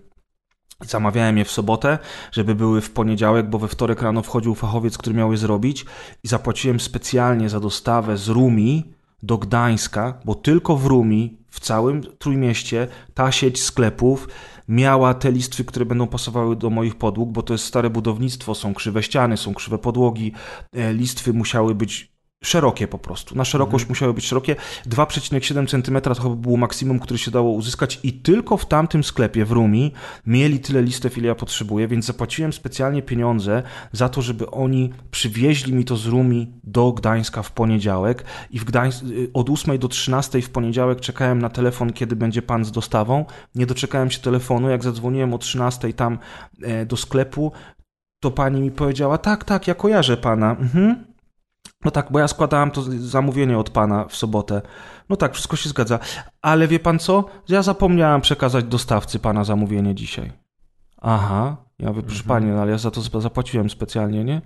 Zamawiałem 0.81 1.37
je 1.37 1.45
w 1.45 1.51
sobotę, 1.51 1.99
żeby 2.31 2.55
były 2.55 2.81
w 2.81 2.91
poniedziałek, 2.91 3.49
bo 3.49 3.59
we 3.59 3.67
wtorek 3.67 4.01
rano 4.01 4.21
wchodził 4.21 4.55
fachowiec, 4.55 4.97
który 4.97 5.15
miał 5.15 5.31
je 5.31 5.37
zrobić 5.37 5.85
i 6.23 6.27
zapłaciłem 6.27 6.79
specjalnie 6.79 7.49
za 7.49 7.59
dostawę 7.59 8.17
z 8.17 8.29
Rumi 8.29 8.93
do 9.23 9.37
Gdańska, 9.37 10.19
bo 10.25 10.35
tylko 10.35 10.77
w 10.77 10.85
Rumi, 10.85 11.37
w 11.49 11.59
całym 11.59 12.01
Trójmieście, 12.17 12.87
ta 13.13 13.31
sieć 13.31 13.63
sklepów 13.63 14.27
miała 14.67 15.13
te 15.13 15.31
listwy, 15.31 15.65
które 15.65 15.85
będą 15.85 16.07
pasowały 16.07 16.55
do 16.55 16.69
moich 16.69 16.95
podłóg, 16.95 17.29
bo 17.29 17.41
to 17.41 17.53
jest 17.53 17.65
stare 17.65 17.89
budownictwo, 17.89 18.55
są 18.55 18.73
krzywe 18.73 19.03
ściany, 19.03 19.37
są 19.37 19.53
krzywe 19.53 19.77
podłogi, 19.77 20.31
e, 20.73 20.93
listwy 20.93 21.33
musiały 21.33 21.75
być 21.75 22.12
szerokie 22.43 22.87
po 22.87 22.99
prostu. 22.99 23.35
Na 23.35 23.45
szerokość 23.45 23.83
mhm. 23.83 23.91
musiały 23.91 24.13
być 24.13 24.25
szerokie. 24.25 24.55
2,7 24.89 25.67
cm 25.67 26.01
to 26.01 26.21
chyba 26.21 26.35
było 26.35 26.57
maksimum, 26.57 26.99
które 26.99 27.17
się 27.17 27.31
dało 27.31 27.51
uzyskać 27.51 27.99
i 28.03 28.13
tylko 28.13 28.57
w 28.57 28.65
tamtym 28.65 29.03
sklepie 29.03 29.45
w 29.45 29.51
Rumi 29.51 29.91
mieli 30.25 30.59
tyle 30.59 30.81
listów, 30.81 31.17
ile 31.17 31.27
ja 31.27 31.35
potrzebuję, 31.35 31.87
więc 31.87 32.05
zapłaciłem 32.05 32.53
specjalnie 32.53 33.01
pieniądze 33.01 33.63
za 33.91 34.09
to, 34.09 34.21
żeby 34.21 34.51
oni 34.51 34.93
przywieźli 35.11 35.73
mi 35.73 35.85
to 35.85 35.97
z 35.97 36.05
Rumi 36.05 36.51
do 36.63 36.91
Gdańska 36.91 37.43
w 37.43 37.51
poniedziałek 37.51 38.23
i 38.51 38.59
w 38.59 38.63
Gdańs 38.63 39.03
od 39.33 39.49
8 39.49 39.79
do 39.79 39.87
13 39.87 40.41
w 40.41 40.49
poniedziałek 40.49 41.01
czekałem 41.01 41.41
na 41.41 41.49
telefon, 41.49 41.93
kiedy 41.93 42.15
będzie 42.15 42.41
pan 42.41 42.65
z 42.65 42.71
dostawą. 42.71 43.25
Nie 43.55 43.65
doczekałem 43.65 44.11
się 44.11 44.19
telefonu, 44.19 44.69
jak 44.69 44.83
zadzwoniłem 44.83 45.33
o 45.33 45.37
13 45.37 45.93
tam 45.93 46.19
e, 46.63 46.85
do 46.85 46.97
sklepu, 46.97 47.51
to 48.19 48.31
pani 48.31 48.61
mi 48.61 48.71
powiedziała, 48.71 49.17
tak, 49.17 49.43
tak, 49.43 49.67
ja 49.67 49.75
kojarzę 49.75 50.17
pana. 50.17 50.51
Mhm. 50.51 51.12
No 51.85 51.91
tak, 51.91 52.11
bo 52.11 52.19
ja 52.19 52.27
składałem 52.27 52.71
to 52.71 52.81
zamówienie 52.99 53.57
od 53.57 53.69
pana 53.69 54.05
w 54.05 54.15
sobotę. 54.15 54.61
No 55.09 55.15
tak, 55.15 55.33
wszystko 55.33 55.55
się 55.55 55.69
zgadza. 55.69 55.99
Ale 56.41 56.67
wie 56.67 56.79
pan 56.79 56.99
co? 56.99 57.25
Ja 57.49 57.61
zapomniałem 57.61 58.21
przekazać 58.21 58.65
dostawcy 58.65 59.19
pana 59.19 59.43
zamówienie 59.43 59.95
dzisiaj. 59.95 60.31
Aha. 61.01 61.57
Ja 61.79 61.89
mówię, 61.89 62.01
proszę 62.01 62.23
mhm. 62.23 62.27
pani, 62.27 62.55
no 62.55 62.61
ale 62.61 62.71
ja 62.71 62.77
za 62.77 62.91
to 62.91 63.21
zapłaciłem 63.21 63.69
specjalnie, 63.69 64.23
nie? 64.23 64.41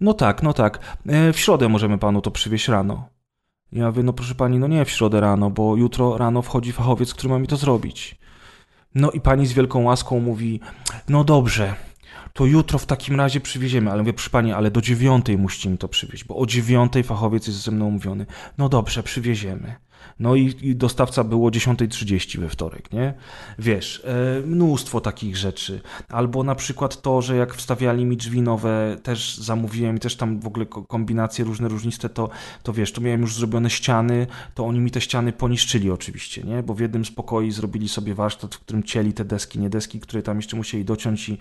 No 0.00 0.14
tak, 0.14 0.42
no 0.42 0.52
tak. 0.52 0.96
E, 1.06 1.32
w 1.32 1.38
środę 1.38 1.68
możemy 1.68 1.98
panu 1.98 2.20
to 2.20 2.30
przywieźć 2.30 2.68
rano. 2.68 3.08
Ja 3.72 3.86
mówię, 3.86 4.02
no 4.02 4.12
proszę 4.12 4.34
pani, 4.34 4.58
no 4.58 4.66
nie 4.66 4.84
w 4.84 4.90
środę 4.90 5.20
rano, 5.20 5.50
bo 5.50 5.76
jutro 5.76 6.18
rano 6.18 6.42
wchodzi 6.42 6.72
fachowiec, 6.72 7.14
który 7.14 7.28
ma 7.28 7.38
mi 7.38 7.46
to 7.46 7.56
zrobić. 7.56 8.20
No 8.94 9.10
i 9.10 9.20
pani 9.20 9.46
z 9.46 9.52
wielką 9.52 9.82
łaską 9.82 10.20
mówi, 10.20 10.60
no 11.08 11.24
dobrze, 11.24 11.74
to 12.32 12.46
jutro 12.46 12.78
w 12.78 12.86
takim 12.86 13.16
razie 13.16 13.40
przywieziemy. 13.40 13.90
Ale 13.90 14.02
mówię, 14.02 14.12
proszę 14.12 14.30
pani, 14.30 14.52
ale 14.52 14.70
do 14.70 14.80
dziewiątej 14.80 15.38
musicie 15.38 15.70
mi 15.70 15.78
to 15.78 15.88
przywieźć, 15.88 16.24
bo 16.24 16.36
o 16.36 16.46
dziewiątej 16.46 17.02
fachowiec 17.02 17.46
jest 17.46 17.62
ze 17.62 17.70
mną 17.70 17.86
umówiony. 17.86 18.26
No 18.58 18.68
dobrze, 18.68 19.02
przywieziemy. 19.02 19.76
No 20.20 20.34
i, 20.34 20.54
i 20.62 20.76
dostawca 20.76 21.24
było 21.24 21.48
o 21.48 21.50
10.30 21.50 22.38
we 22.38 22.48
wtorek, 22.48 22.92
nie? 22.92 23.14
Wiesz, 23.58 24.02
e, 24.04 24.46
mnóstwo 24.46 25.00
takich 25.00 25.36
rzeczy. 25.36 25.80
Albo 26.08 26.44
na 26.44 26.54
przykład 26.54 27.02
to, 27.02 27.22
że 27.22 27.36
jak 27.36 27.54
wstawiali 27.54 28.04
mi 28.04 28.16
drzwi 28.16 28.42
nowe, 28.42 28.96
też 29.02 29.38
zamówiłem 29.38 29.96
i 29.96 30.00
też 30.00 30.16
tam 30.16 30.40
w 30.40 30.46
ogóle 30.46 30.66
kombinacje 30.66 31.44
różne, 31.44 31.68
różniste, 31.68 32.08
to, 32.08 32.30
to 32.62 32.72
wiesz, 32.72 32.92
to 32.92 33.00
miałem 33.00 33.20
już 33.20 33.34
zrobione 33.34 33.70
ściany, 33.70 34.26
to 34.54 34.66
oni 34.66 34.80
mi 34.80 34.90
te 34.90 35.00
ściany 35.00 35.32
poniszczyli 35.32 35.90
oczywiście, 35.90 36.42
nie? 36.42 36.62
Bo 36.62 36.74
w 36.74 36.80
jednym 36.80 37.04
z 37.04 37.10
pokoi 37.10 37.50
zrobili 37.50 37.88
sobie 37.88 38.14
warsztat, 38.14 38.54
w 38.54 38.60
którym 38.60 38.82
cieli 38.82 39.12
te 39.12 39.24
deski, 39.24 39.58
nie 39.58 39.70
deski, 39.70 40.00
które 40.00 40.22
tam 40.22 40.36
jeszcze 40.36 40.56
musieli 40.56 40.84
dociąć 40.84 41.28
i 41.28 41.38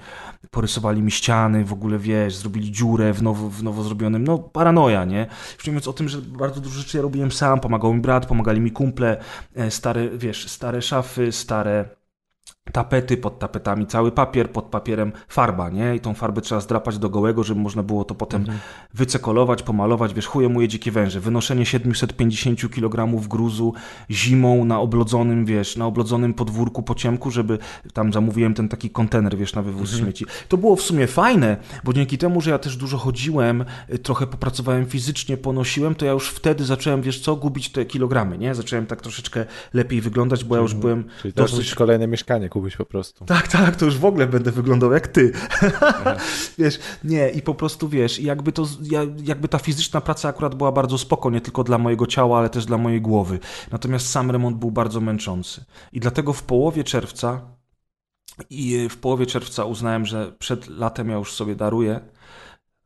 porysowali 0.51 1.01
mi 1.01 1.11
ściany, 1.11 1.65
w 1.65 1.73
ogóle 1.73 1.99
wiesz, 1.99 2.35
zrobili 2.35 2.71
dziurę 2.71 3.13
w 3.13 3.23
nowo, 3.23 3.49
w 3.49 3.63
nowo 3.63 3.83
zrobionym, 3.83 4.23
no 4.23 4.37
paranoja, 4.37 5.05
nie? 5.05 5.27
Już 5.67 5.87
o 5.87 5.93
tym, 5.93 6.09
że 6.09 6.21
bardzo 6.21 6.61
dużo 6.61 6.79
rzeczy 6.79 6.97
ja 6.97 7.03
robiłem 7.03 7.31
sam, 7.31 7.59
pomagał 7.59 7.93
mi 7.93 8.01
brat, 8.01 8.25
pomagali 8.25 8.61
mi 8.61 8.68
kumple, 8.71 9.19
e, 9.53 9.69
stare, 9.69 10.09
wiesz, 10.21 10.45
stare 10.47 10.81
szafy, 10.81 11.31
stare 11.31 11.98
tapety, 12.71 13.17
pod 13.17 13.39
tapetami 13.39 13.87
cały 13.87 14.11
papier, 14.11 14.51
pod 14.51 14.65
papierem 14.65 15.11
farba, 15.27 15.69
nie? 15.69 15.95
I 15.95 15.99
tą 15.99 16.13
farbę 16.13 16.41
trzeba 16.41 16.61
zdrapać 16.61 16.97
do 16.97 17.09
gołego, 17.09 17.43
żeby 17.43 17.61
można 17.61 17.83
było 17.83 18.03
to 18.03 18.15
potem 18.15 18.41
mhm. 18.41 18.59
wycekolować, 18.93 19.63
pomalować, 19.63 20.13
wiesz, 20.13 20.25
chuje 20.25 20.49
mu 20.49 20.67
dzikie 20.67 20.91
węże. 20.91 21.19
Wynoszenie 21.19 21.65
750 21.65 22.69
kg 22.71 23.27
gruzu 23.27 23.73
zimą 24.11 24.65
na 24.65 24.79
oblodzonym, 24.79 25.45
wiesz, 25.45 25.77
na 25.77 25.85
oblodzonym 25.85 26.33
podwórku 26.33 26.83
po 26.83 26.95
ciemku, 26.95 27.31
żeby 27.31 27.57
tam 27.93 28.13
zamówiłem 28.13 28.53
ten 28.53 28.69
taki 28.69 28.89
kontener, 28.89 29.37
wiesz, 29.37 29.53
na 29.53 29.61
wywóz 29.61 29.89
mhm. 29.89 30.03
śmieci. 30.03 30.25
To 30.47 30.57
było 30.57 30.75
w 30.75 30.81
sumie 30.81 31.07
fajne, 31.07 31.57
bo 31.83 31.93
dzięki 31.93 32.17
temu, 32.17 32.41
że 32.41 32.51
ja 32.51 32.59
też 32.59 32.77
dużo 32.77 32.97
chodziłem, 32.97 33.65
y, 33.93 33.99
trochę 33.99 34.27
popracowałem 34.27 34.85
fizycznie, 34.85 35.37
ponosiłem, 35.37 35.95
to 35.95 36.05
ja 36.05 36.11
już 36.11 36.29
wtedy 36.29 36.65
zacząłem, 36.65 37.01
wiesz 37.01 37.19
co, 37.19 37.35
gubić 37.35 37.69
te 37.69 37.85
kilogramy, 37.85 38.37
nie? 38.37 38.55
Zacząłem 38.55 38.85
tak 38.85 39.01
troszeczkę 39.01 39.45
lepiej 39.73 40.01
wyglądać, 40.01 40.43
bo 40.43 40.55
ja 40.55 40.61
już 40.61 40.73
byłem 40.73 41.03
Czyli 41.21 41.33
dosyć... 41.33 41.75
kolejne 41.75 42.07
mieszkanie 42.07 42.49
kupić 42.49 42.58
po 42.77 42.85
prostu. 42.85 43.25
Tak, 43.25 43.47
tak, 43.47 43.75
to 43.75 43.85
już 43.85 43.97
w 43.97 44.05
ogóle 44.05 44.27
będę 44.27 44.51
wyglądał 44.51 44.91
jak 44.91 45.07
ty. 45.07 45.31
wiesz, 46.57 46.79
nie, 47.03 47.29
i 47.29 47.41
po 47.41 47.55
prostu 47.55 47.89
wiesz, 47.89 48.19
jakby, 48.19 48.51
to, 48.51 48.67
jakby 49.23 49.47
ta 49.47 49.59
fizyczna 49.59 50.01
praca 50.01 50.29
akurat 50.29 50.55
była 50.55 50.71
bardzo 50.71 50.97
spoko, 50.97 51.29
nie 51.29 51.41
tylko 51.41 51.63
dla 51.63 51.77
mojego 51.77 52.07
ciała, 52.07 52.39
ale 52.39 52.49
też 52.49 52.65
dla 52.65 52.77
mojej 52.77 53.01
głowy. 53.01 53.39
Natomiast 53.71 54.09
sam 54.09 54.31
remont 54.31 54.57
był 54.57 54.71
bardzo 54.71 55.01
męczący. 55.01 55.65
I 55.93 55.99
dlatego 55.99 56.33
w 56.33 56.43
połowie 56.43 56.83
czerwca 56.83 57.41
i 58.49 58.89
w 58.89 58.97
połowie 58.97 59.25
czerwca 59.25 59.65
uznałem, 59.65 60.05
że 60.05 60.31
przed 60.39 60.67
latem 60.67 61.09
ja 61.09 61.15
już 61.15 61.33
sobie 61.33 61.55
daruję, 61.55 61.99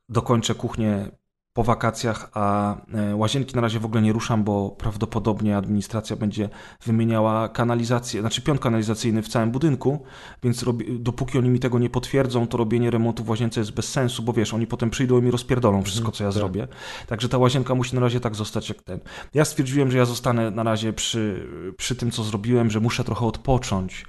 dokończę 0.10 0.56
kuchnię 0.56 1.12
po 1.54 1.64
wakacjach, 1.64 2.30
a 2.34 2.76
e, 2.94 3.16
łazienki 3.16 3.56
na 3.56 3.62
razie 3.62 3.80
w 3.80 3.86
ogóle 3.86 4.02
nie 4.02 4.14
ruszam, 4.14 4.44
bo 4.44 4.70
prawdopodobnie 4.72 5.58
administracja 5.58 6.16
będzie 6.16 6.50
wymieniała 6.86 7.50
kanalizację, 7.50 8.22
znaczy 8.22 8.42
piąt 8.42 8.60
kanalizacyjny 8.60 9.22
w 9.22 9.28
całym 9.28 9.52
budynku, 9.52 10.04
więc 10.44 10.64
robi, 10.64 11.00
dopóki 11.00 11.38
oni 11.38 11.50
mi 11.50 11.60
tego 11.60 11.80
nie 11.80 11.90
potwierdzą, 11.90 12.48
to 12.48 12.58
robienie 12.58 12.92
remontu 12.92 13.24
w 13.24 13.30
łazience 13.30 13.60
jest 13.60 13.72
bez 13.72 13.90
sensu, 13.90 14.24
bo 14.24 14.34
wiesz, 14.34 14.54
oni 14.54 14.68
potem 14.68 14.90
przyjdą 14.90 15.20
i 15.20 15.22
mi 15.22 15.32
rozpierdolą 15.32 15.84
wszystko, 15.84 16.12
co 16.12 16.24
ja 16.24 16.30
tak. 16.30 16.38
zrobię. 16.38 16.68
Także 17.08 17.30
ta 17.30 17.38
łazienka 17.38 17.76
musi 17.76 17.96
na 17.96 18.02
razie 18.02 18.20
tak 18.20 18.36
zostać 18.36 18.70
jak 18.70 18.82
ten. 18.82 19.00
Ja 19.34 19.46
stwierdziłem, 19.46 19.92
że 19.92 19.98
ja 19.98 20.06
zostanę 20.06 20.52
na 20.52 20.64
razie 20.64 20.94
przy, 20.94 21.48
przy 21.78 21.96
tym, 21.96 22.12
co 22.12 22.24
zrobiłem, 22.24 22.72
że 22.72 22.80
muszę 22.80 23.04
trochę 23.04 23.26
odpocząć. 23.26 24.06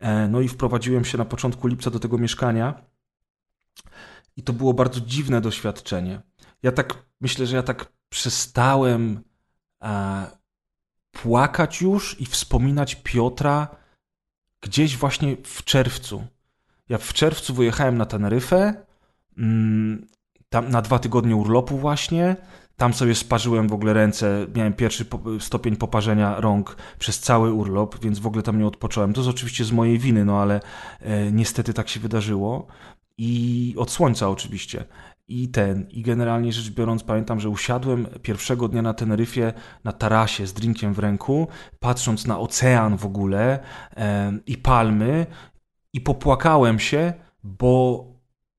E, 0.00 0.28
no 0.28 0.40
i 0.40 0.48
wprowadziłem 0.48 1.04
się 1.04 1.18
na 1.18 1.24
początku 1.24 1.68
lipca 1.68 1.90
do 1.90 1.98
tego 1.98 2.18
mieszkania 2.18 2.84
i 4.36 4.42
to 4.42 4.52
było 4.52 4.74
bardzo 4.74 5.00
dziwne 5.00 5.40
doświadczenie 5.40 6.22
ja 6.62 6.72
tak 6.72 6.94
myślę, 7.20 7.46
że 7.46 7.56
ja 7.56 7.62
tak 7.62 7.92
przestałem 8.08 9.20
e, 9.82 10.26
płakać 11.12 11.80
już 11.80 12.20
i 12.20 12.26
wspominać 12.26 12.94
Piotra 12.94 13.68
gdzieś 14.60 14.96
właśnie 14.96 15.36
w 15.44 15.64
czerwcu. 15.64 16.24
Ja 16.88 16.98
w 16.98 17.12
czerwcu 17.12 17.54
wyjechałem 17.54 17.98
na 17.98 18.06
Teneryfę, 18.06 18.74
mm, 19.38 20.06
tam 20.48 20.70
na 20.70 20.82
dwa 20.82 20.98
tygodnie 20.98 21.36
urlopu 21.36 21.78
właśnie. 21.78 22.36
Tam 22.76 22.94
sobie 22.94 23.14
sparzyłem 23.14 23.68
w 23.68 23.72
ogóle 23.72 23.92
ręce, 23.92 24.46
miałem 24.54 24.72
pierwszy 24.72 25.04
stopień 25.40 25.76
poparzenia 25.76 26.40
rąk 26.40 26.76
przez 26.98 27.20
cały 27.20 27.52
urlop, 27.52 28.00
więc 28.02 28.18
w 28.18 28.26
ogóle 28.26 28.42
tam 28.42 28.58
nie 28.58 28.66
odpocząłem. 28.66 29.12
To 29.12 29.20
jest 29.20 29.30
oczywiście 29.30 29.64
z 29.64 29.72
mojej 29.72 29.98
winy, 29.98 30.24
no 30.24 30.42
ale 30.42 30.60
e, 31.00 31.32
niestety 31.32 31.74
tak 31.74 31.88
się 31.88 32.00
wydarzyło. 32.00 32.66
I 33.18 33.74
od 33.78 33.90
słońca 33.90 34.28
oczywiście. 34.28 34.84
I 35.28 35.48
ten, 35.48 35.86
i 35.90 36.02
generalnie 36.02 36.52
rzecz 36.52 36.70
biorąc, 36.70 37.02
pamiętam, 37.02 37.40
że 37.40 37.48
usiadłem 37.48 38.06
pierwszego 38.22 38.68
dnia 38.68 38.82
na 38.82 38.94
Teneryfie 38.94 39.52
na 39.84 39.92
tarasie 39.92 40.46
z 40.46 40.52
drinkiem 40.52 40.94
w 40.94 40.98
ręku, 40.98 41.48
patrząc 41.80 42.26
na 42.26 42.38
ocean 42.38 42.96
w 42.96 43.06
ogóle 43.06 43.58
e, 43.96 44.32
i 44.46 44.56
palmy, 44.56 45.26
i 45.92 46.00
popłakałem 46.00 46.78
się, 46.78 47.12
bo 47.44 48.04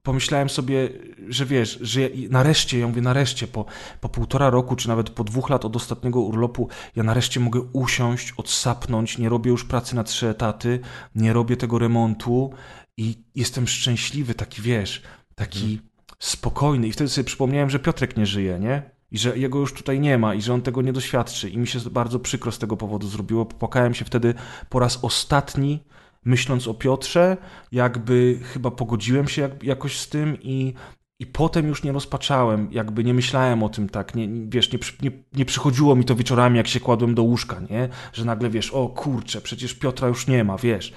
pomyślałem 0.03 0.49
sobie, 0.49 0.89
że 1.27 1.45
wiesz, 1.45 1.79
że 1.81 2.01
nareszcie, 2.29 2.79
ja 2.79 2.87
mówię 2.87 3.01
nareszcie, 3.01 3.47
po, 3.47 3.65
po 4.01 4.09
półtora 4.09 4.49
roku, 4.49 4.75
czy 4.75 4.87
nawet 4.87 5.09
po 5.09 5.23
dwóch 5.23 5.49
lat 5.49 5.65
od 5.65 5.75
ostatniego 5.75 6.21
urlopu, 6.21 6.67
ja 6.95 7.03
nareszcie 7.03 7.39
mogę 7.39 7.61
usiąść, 7.73 8.33
odsapnąć, 8.37 9.17
nie 9.17 9.29
robię 9.29 9.51
już 9.51 9.65
pracy 9.65 9.95
na 9.95 10.03
trzy 10.03 10.27
etaty, 10.27 10.79
nie 11.15 11.33
robię 11.33 11.57
tego 11.57 11.79
remontu 11.79 12.53
i 12.97 13.23
jestem 13.35 13.67
szczęśliwy, 13.67 14.35
taki 14.35 14.61
wiesz, 14.61 15.01
taki 15.35 15.59
hmm. 15.59 15.88
Spokojny. 16.19 16.87
I 16.87 16.91
wtedy 16.91 17.09
sobie 17.09 17.25
przypomniałem, 17.25 17.69
że 17.69 17.79
Piotrek 17.79 18.17
nie 18.17 18.25
żyje, 18.25 18.59
nie? 18.59 18.91
I 19.11 19.17
że 19.17 19.37
jego 19.37 19.59
już 19.59 19.73
tutaj 19.73 19.99
nie 19.99 20.17
ma 20.17 20.35
i 20.35 20.41
że 20.41 20.53
on 20.53 20.61
tego 20.61 20.81
nie 20.81 20.93
doświadczy. 20.93 21.49
I 21.49 21.57
mi 21.57 21.67
się 21.67 21.79
bardzo 21.79 22.19
przykro 22.19 22.51
z 22.51 22.59
tego 22.59 22.77
powodu 22.77 23.07
zrobiło. 23.07 23.45
Popłakałem 23.45 23.93
się 23.93 24.05
wtedy 24.05 24.33
po 24.69 24.79
raz 24.79 24.99
ostatni 25.01 25.83
myśląc 26.25 26.67
o 26.67 26.73
Piotrze, 26.73 27.37
jakby 27.71 28.39
chyba 28.43 28.71
pogodziłem 28.71 29.27
się 29.27 29.41
jak, 29.41 29.63
jakoś 29.63 29.99
z 29.99 30.09
tym 30.09 30.37
i, 30.41 30.73
i 31.19 31.25
potem 31.25 31.67
już 31.67 31.83
nie 31.83 31.91
rozpaczałem, 31.91 32.67
jakby 32.71 33.03
nie 33.03 33.13
myślałem 33.13 33.63
o 33.63 33.69
tym 33.69 33.89
tak, 33.89 34.15
nie, 34.15 34.27
wiesz, 34.47 34.71
nie, 34.73 34.79
nie, 35.01 35.11
nie 35.33 35.45
przychodziło 35.45 35.95
mi 35.95 36.05
to 36.05 36.15
wieczorami, 36.15 36.57
jak 36.57 36.67
się 36.67 36.79
kładłem 36.79 37.15
do 37.15 37.23
łóżka, 37.23 37.59
nie? 37.69 37.89
Że 38.13 38.25
nagle, 38.25 38.49
wiesz, 38.49 38.71
o 38.71 38.89
kurczę, 38.89 39.41
przecież 39.41 39.73
Piotra 39.73 40.07
już 40.07 40.27
nie 40.27 40.43
ma, 40.43 40.57
wiesz. 40.57 40.93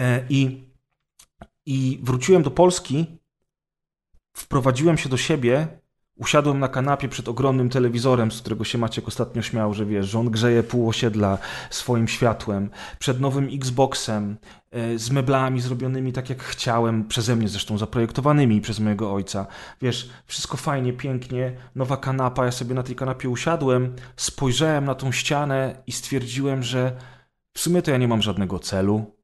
E, 0.00 0.24
I, 0.28 0.64
I 1.66 2.00
wróciłem 2.02 2.42
do 2.42 2.50
Polski, 2.50 3.06
wprowadziłem 4.38 4.98
się 4.98 5.08
do 5.08 5.16
siebie 5.16 5.68
Usiadłem 6.18 6.58
na 6.58 6.68
kanapie 6.68 7.08
przed 7.08 7.28
ogromnym 7.28 7.70
telewizorem, 7.70 8.32
z 8.32 8.40
którego 8.40 8.64
się 8.64 8.78
Maciek 8.78 9.08
ostatnio 9.08 9.42
śmiał, 9.42 9.74
że 9.74 9.86
wiesz, 9.86 10.08
że 10.08 10.18
on 10.18 10.30
grzeje 10.30 10.62
pół 10.62 10.88
osiedla 10.88 11.38
swoim 11.70 12.08
światłem, 12.08 12.70
przed 12.98 13.20
nowym 13.20 13.48
Xboxem, 13.52 14.36
e, 14.70 14.98
z 14.98 15.10
meblami 15.10 15.60
zrobionymi 15.60 16.12
tak 16.12 16.30
jak 16.30 16.42
chciałem, 16.42 17.08
przeze 17.08 17.36
mnie 17.36 17.48
zresztą 17.48 17.78
zaprojektowanymi 17.78 18.60
przez 18.60 18.80
mojego 18.80 19.12
ojca. 19.12 19.46
Wiesz, 19.82 20.10
wszystko 20.26 20.56
fajnie, 20.56 20.92
pięknie, 20.92 21.52
nowa 21.74 21.96
kanapa, 21.96 22.44
ja 22.44 22.52
sobie 22.52 22.74
na 22.74 22.82
tej 22.82 22.96
kanapie 22.96 23.28
usiadłem, 23.28 23.96
spojrzałem 24.16 24.84
na 24.84 24.94
tą 24.94 25.12
ścianę 25.12 25.82
i 25.86 25.92
stwierdziłem, 25.92 26.62
że 26.62 26.96
w 27.54 27.60
sumie 27.60 27.82
to 27.82 27.90
ja 27.90 27.96
nie 27.96 28.08
mam 28.08 28.22
żadnego 28.22 28.58
celu. 28.58 29.16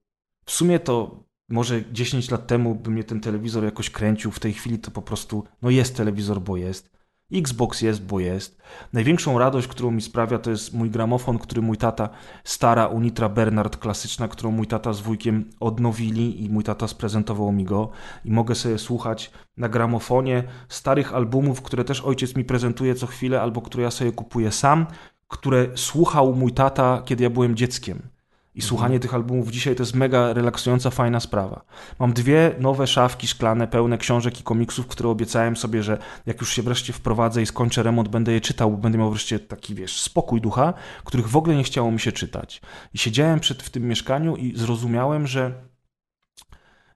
W 0.44 0.50
sumie 0.50 0.78
to 0.78 1.23
może 1.54 1.84
10 1.92 2.30
lat 2.30 2.46
temu 2.46 2.74
by 2.74 2.90
mnie 2.90 3.04
ten 3.04 3.20
telewizor 3.20 3.64
jakoś 3.64 3.90
kręcił, 3.90 4.30
w 4.30 4.40
tej 4.40 4.52
chwili 4.52 4.78
to 4.78 4.90
po 4.90 5.02
prostu, 5.02 5.44
no 5.62 5.70
jest 5.70 5.96
telewizor, 5.96 6.40
bo 6.40 6.56
jest. 6.56 6.90
Xbox 7.32 7.82
jest, 7.82 8.04
bo 8.04 8.20
jest. 8.20 8.62
Największą 8.92 9.38
radość, 9.38 9.68
którą 9.68 9.90
mi 9.90 10.02
sprawia, 10.02 10.38
to 10.38 10.50
jest 10.50 10.74
mój 10.74 10.90
gramofon, 10.90 11.38
który 11.38 11.62
mój 11.62 11.76
tata, 11.76 12.08
stara 12.44 12.86
Unitra 12.86 13.28
Bernard 13.28 13.76
klasyczna, 13.76 14.28
którą 14.28 14.50
mój 14.50 14.66
tata 14.66 14.92
z 14.92 15.00
wujkiem 15.00 15.50
odnowili 15.60 16.44
i 16.44 16.50
mój 16.50 16.64
tata 16.64 16.88
sprezentował 16.88 17.52
mi 17.52 17.64
go. 17.64 17.90
I 18.24 18.30
mogę 18.30 18.54
sobie 18.54 18.78
słuchać 18.78 19.30
na 19.56 19.68
gramofonie 19.68 20.44
starych 20.68 21.14
albumów, 21.14 21.62
które 21.62 21.84
też 21.84 22.00
ojciec 22.00 22.36
mi 22.36 22.44
prezentuje 22.44 22.94
co 22.94 23.06
chwilę, 23.06 23.42
albo 23.42 23.62
które 23.62 23.82
ja 23.82 23.90
sobie 23.90 24.12
kupuję 24.12 24.52
sam, 24.52 24.86
które 25.28 25.68
słuchał 25.74 26.34
mój 26.34 26.52
tata, 26.52 27.02
kiedy 27.04 27.22
ja 27.22 27.30
byłem 27.30 27.56
dzieckiem. 27.56 28.13
I 28.54 28.62
słuchanie 28.62 29.00
tych 29.00 29.14
albumów 29.14 29.50
dzisiaj 29.50 29.76
to 29.76 29.82
jest 29.82 29.94
mega 29.94 30.32
relaksująca, 30.32 30.90
fajna 30.90 31.20
sprawa. 31.20 31.64
Mam 31.98 32.12
dwie 32.12 32.54
nowe 32.58 32.86
szafki 32.86 33.26
szklane 33.26 33.68
pełne 33.68 33.98
książek 33.98 34.40
i 34.40 34.42
komiksów, 34.42 34.86
które 34.86 35.08
obiecałem 35.08 35.56
sobie, 35.56 35.82
że 35.82 35.98
jak 36.26 36.40
już 36.40 36.52
się 36.52 36.62
wreszcie 36.62 36.92
wprowadzę 36.92 37.42
i 37.42 37.46
skończę 37.46 37.82
remont, 37.82 38.08
będę 38.08 38.32
je 38.32 38.40
czytał, 38.40 38.70
bo 38.70 38.76
będę 38.76 38.98
miał 38.98 39.10
wreszcie 39.10 39.38
taki, 39.38 39.74
wiesz, 39.74 40.00
spokój 40.00 40.40
ducha, 40.40 40.74
których 41.04 41.28
w 41.28 41.36
ogóle 41.36 41.56
nie 41.56 41.64
chciało 41.64 41.90
mi 41.90 42.00
się 42.00 42.12
czytać. 42.12 42.60
I 42.94 42.98
siedziałem 42.98 43.40
przed, 43.40 43.62
w 43.62 43.70
tym 43.70 43.88
mieszkaniu 43.88 44.36
i 44.36 44.56
zrozumiałem, 44.56 45.26
że 45.26 45.52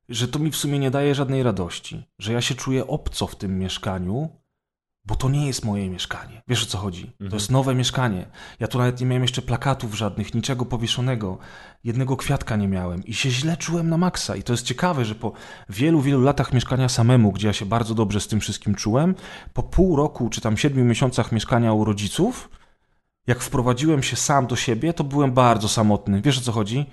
że 0.09 0.29
to 0.29 0.39
mi 0.39 0.51
w 0.51 0.57
sumie 0.57 0.79
nie 0.79 0.91
daje 0.91 1.15
żadnej 1.15 1.43
radości, 1.43 2.07
że 2.19 2.33
ja 2.33 2.41
się 2.41 2.55
czuję 2.55 2.87
obco 2.87 3.27
w 3.27 3.37
tym 3.37 3.59
mieszkaniu, 3.59 4.29
bo 5.09 5.17
to 5.17 5.29
nie 5.29 5.47
jest 5.47 5.65
moje 5.65 5.91
mieszkanie. 5.91 6.43
Wiesz 6.49 6.63
o 6.63 6.67
co 6.67 6.79
chodzi? 6.79 7.03
Mhm. 7.03 7.31
To 7.31 7.37
jest 7.37 7.51
nowe 7.51 7.75
mieszkanie. 7.75 8.27
Ja 8.61 8.69
tu 8.69 8.79
nawet 8.79 9.01
nie 9.01 9.07
miałem 9.07 9.23
jeszcze 9.23 9.43
plakatów 9.43 9.95
żadnych, 9.95 10.35
niczego 10.35 10.65
powieszonego. 10.65 11.39
Jednego 11.85 12.17
kwiatka 12.17 12.57
nie 12.57 12.69
miałem 12.69 13.05
i 13.05 13.15
się 13.15 13.31
źle 13.31 13.57
czułem 13.57 13.89
na 13.89 13.99
maksa. 13.99 14.37
I 14.37 14.43
to 14.43 14.53
jest 14.53 14.65
ciekawe, 14.65 15.05
że 15.05 15.15
po 15.15 15.33
wielu, 15.69 16.01
wielu 16.01 16.23
latach 16.23 16.53
mieszkania 16.53 16.89
samemu, 16.89 17.33
gdzie 17.33 17.47
ja 17.47 17.53
się 17.53 17.67
bardzo 17.67 17.95
dobrze 17.95 18.21
z 18.21 18.29
tym 18.29 18.41
wszystkim 18.41 18.75
czułem, 18.75 19.15
po 19.53 19.63
pół 19.63 19.97
roku 19.97 20.31
czy 20.31 20.41
tam 20.41 20.57
siedmiu 20.57 20.85
miesiącach 20.85 21.33
mieszkania 21.33 21.73
u 21.73 21.85
rodziców, 21.85 22.51
jak 23.27 23.41
wprowadziłem 23.41 24.03
się 24.03 24.17
sam 24.17 24.47
do 24.47 24.57
siebie, 24.57 24.93
to 24.93 25.05
byłem 25.05 25.33
bardzo 25.33 25.69
samotny. 25.69 26.23
Wiesz 26.23 26.39
o 26.39 26.41
co 26.41 26.53
chodzi? 26.53 26.87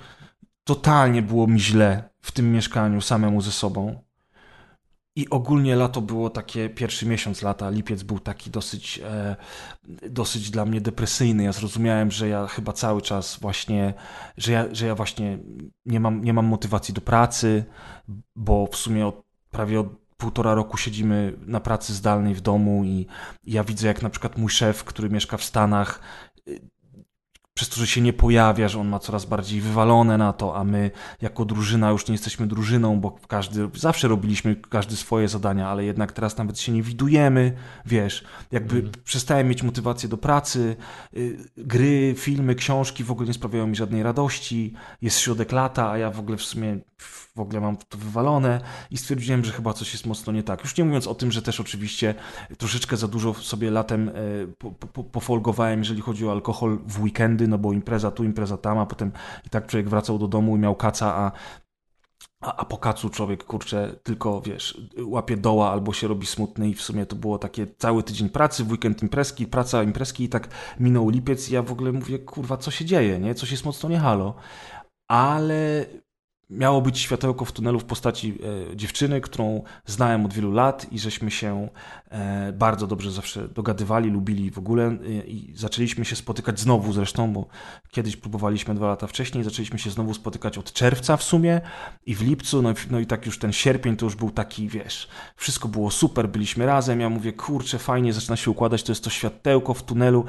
Totalnie 0.63 1.21
było 1.21 1.47
mi 1.47 1.59
źle 1.59 2.09
w 2.21 2.31
tym 2.31 2.51
mieszkaniu 2.51 3.01
samemu 3.01 3.41
ze 3.41 3.51
sobą. 3.51 4.04
I 5.17 5.29
ogólnie 5.29 5.75
lato 5.75 6.01
było 6.01 6.29
takie, 6.29 6.69
pierwszy 6.69 7.05
miesiąc 7.05 7.41
lata, 7.41 7.69
lipiec 7.69 8.03
był 8.03 8.19
taki 8.19 8.49
dosyć, 8.49 8.99
e, 9.03 9.35
dosyć 10.09 10.49
dla 10.51 10.65
mnie 10.65 10.81
depresyjny. 10.81 11.43
Ja 11.43 11.51
zrozumiałem, 11.51 12.11
że 12.11 12.27
ja 12.27 12.47
chyba 12.47 12.73
cały 12.73 13.01
czas 13.01 13.37
właśnie, 13.41 13.93
że 14.37 14.51
ja, 14.51 14.65
że 14.71 14.87
ja 14.87 14.95
właśnie 14.95 15.39
nie 15.85 15.99
mam, 15.99 16.23
nie 16.23 16.33
mam 16.33 16.45
motywacji 16.45 16.93
do 16.93 17.01
pracy, 17.01 17.65
bo 18.35 18.67
w 18.67 18.75
sumie 18.75 19.07
od, 19.07 19.23
prawie 19.51 19.79
od 19.79 19.87
półtora 20.17 20.53
roku 20.53 20.77
siedzimy 20.77 21.33
na 21.45 21.59
pracy 21.59 21.93
zdalnej 21.93 22.35
w 22.35 22.41
domu 22.41 22.83
i, 22.83 23.07
i 23.43 23.51
ja 23.51 23.63
widzę, 23.63 23.87
jak 23.87 24.01
na 24.01 24.09
przykład 24.09 24.37
mój 24.37 24.49
szef, 24.49 24.83
który 24.83 25.09
mieszka 25.09 25.37
w 25.37 25.43
Stanach, 25.43 25.99
przez 27.57 27.69
to, 27.69 27.75
że 27.75 27.87
się 27.87 28.01
nie 28.01 28.13
pojawia, 28.13 28.67
że 28.67 28.79
on 28.79 28.87
ma 28.87 28.99
coraz 28.99 29.25
bardziej 29.25 29.61
wywalone 29.61 30.17
na 30.17 30.33
to, 30.33 30.55
a 30.55 30.63
my 30.63 30.91
jako 31.21 31.45
drużyna 31.45 31.89
już 31.89 32.07
nie 32.07 32.13
jesteśmy 32.13 32.47
drużyną, 32.47 32.99
bo 32.99 33.11
każdy, 33.27 33.69
zawsze 33.73 34.07
robiliśmy 34.07 34.55
każdy 34.55 34.95
swoje 34.95 35.27
zadania, 35.27 35.69
ale 35.69 35.85
jednak 35.85 36.11
teraz 36.11 36.37
nawet 36.37 36.59
się 36.59 36.71
nie 36.71 36.83
widujemy, 36.83 37.53
wiesz, 37.85 38.23
jakby 38.51 38.79
mm. 38.79 38.91
przestałem 39.03 39.47
mieć 39.47 39.63
motywację 39.63 40.09
do 40.09 40.17
pracy, 40.17 40.75
y, 41.17 41.37
gry, 41.57 42.15
filmy, 42.17 42.55
książki 42.55 43.03
w 43.03 43.11
ogóle 43.11 43.27
nie 43.27 43.33
sprawiają 43.33 43.67
mi 43.67 43.75
żadnej 43.75 44.03
radości, 44.03 44.73
jest 45.01 45.19
środek 45.19 45.51
lata, 45.51 45.91
a 45.91 45.97
ja 45.97 46.11
w 46.11 46.19
ogóle 46.19 46.37
w 46.37 46.43
sumie 46.43 46.79
w 47.35 47.39
ogóle 47.39 47.61
mam 47.61 47.77
to 47.77 47.97
wywalone 47.97 48.61
i 48.91 48.97
stwierdziłem, 48.97 49.45
że 49.45 49.51
chyba 49.51 49.73
coś 49.73 49.93
jest 49.93 50.05
mocno 50.05 50.33
nie 50.33 50.43
tak. 50.43 50.63
Już 50.63 50.77
nie 50.77 50.85
mówiąc 50.85 51.07
o 51.07 51.15
tym, 51.15 51.31
że 51.31 51.41
też 51.41 51.59
oczywiście 51.59 52.15
troszeczkę 52.57 52.97
za 52.97 53.07
dużo 53.07 53.33
sobie 53.33 53.71
latem 53.71 54.09
e, 54.09 54.13
pofolgowałem, 55.11 55.79
jeżeli 55.79 56.01
chodzi 56.01 56.27
o 56.27 56.31
alkohol 56.31 56.79
w 56.87 57.01
weekendy, 57.03 57.44
no 57.47 57.57
bo 57.57 57.73
impreza 57.73 58.11
tu, 58.11 58.23
impreza 58.23 58.57
tam, 58.57 58.77
a 58.77 58.85
potem 58.85 59.11
i 59.45 59.49
tak 59.49 59.67
człowiek 59.67 59.89
wracał 59.89 60.19
do 60.19 60.27
domu 60.27 60.55
i 60.55 60.59
miał 60.59 60.75
kaca, 60.75 61.15
a 61.15 61.31
a, 62.41 62.55
a 62.55 62.65
po 62.65 62.77
kacu 62.77 63.09
człowiek, 63.09 63.43
kurczę, 63.43 63.95
tylko, 64.03 64.41
wiesz, 64.41 64.81
łapie 65.05 65.37
doła 65.37 65.71
albo 65.71 65.93
się 65.93 66.07
robi 66.07 66.27
smutny 66.27 66.69
i 66.69 66.73
w 66.73 66.81
sumie 66.81 67.05
to 67.05 67.15
było 67.15 67.37
takie 67.37 67.67
cały 67.77 68.03
tydzień 68.03 68.29
pracy, 68.29 68.63
w 68.63 68.71
weekend 68.71 69.03
imprezki, 69.03 69.47
praca, 69.47 69.83
imprezki 69.83 70.23
i 70.23 70.29
tak 70.29 70.47
minął 70.79 71.09
lipiec 71.09 71.49
i 71.49 71.53
ja 71.53 71.61
w 71.61 71.71
ogóle 71.71 71.91
mówię, 71.91 72.19
kurwa, 72.19 72.57
co 72.57 72.71
się 72.71 72.85
dzieje, 72.85 73.19
nie? 73.19 73.35
Coś 73.35 73.51
jest 73.51 73.65
mocno 73.65 73.89
nie 73.89 73.99
halo. 73.99 74.35
Ale 75.07 75.85
miało 76.49 76.81
być 76.81 76.99
światełko 76.99 77.45
w 77.45 77.51
tunelu 77.51 77.79
w 77.79 77.85
postaci 77.85 78.37
e, 78.71 78.75
dziewczyny, 78.75 79.21
którą 79.21 79.63
znałem 79.85 80.25
od 80.25 80.33
wielu 80.33 80.51
lat 80.51 80.91
i 80.91 80.99
żeśmy 80.99 81.31
się 81.31 81.69
e, 82.09 82.53
bardzo 82.53 82.87
dobrze 82.87 83.11
zawsze 83.11 83.47
dogadywali, 83.47 84.09
lubili 84.09 84.51
w 84.51 84.57
ogóle 84.57 84.85
e, 84.85 84.97
i 85.27 85.53
zaczęliśmy 85.55 86.05
się 86.05 86.15
spotykać 86.15 86.59
znowu 86.59 86.93
zresztą, 86.93 87.33
bo 87.33 87.47
kiedyś 87.91 88.15
próbowaliśmy 88.15 88.75
dwa 88.75 88.87
lata 88.87 89.07
wcześniej, 89.07 89.43
zaczęliśmy 89.43 89.79
się 89.79 89.89
znowu 89.89 90.13
spotykać 90.13 90.57
od 90.57 90.73
czerwca 90.73 91.17
w 91.17 91.23
sumie 91.23 91.61
i 92.05 92.15
w 92.15 92.21
lipcu, 92.21 92.61
no, 92.61 92.73
no 92.91 92.99
i 92.99 93.05
tak 93.05 93.25
już 93.25 93.39
ten 93.39 93.53
sierpień 93.53 93.97
to 93.97 94.05
już 94.05 94.15
był 94.15 94.31
taki, 94.31 94.69
wiesz, 94.69 95.07
wszystko 95.35 95.67
było 95.67 95.91
super, 95.91 96.29
byliśmy 96.29 96.65
razem, 96.65 96.99
ja 96.99 97.09
mówię, 97.09 97.33
kurczę, 97.33 97.79
fajnie, 97.79 98.13
zaczyna 98.13 98.35
się 98.35 98.51
układać, 98.51 98.83
to 98.83 98.91
jest 98.91 99.03
to 99.03 99.09
światełko 99.09 99.73
w 99.73 99.83
tunelu, 99.83 100.25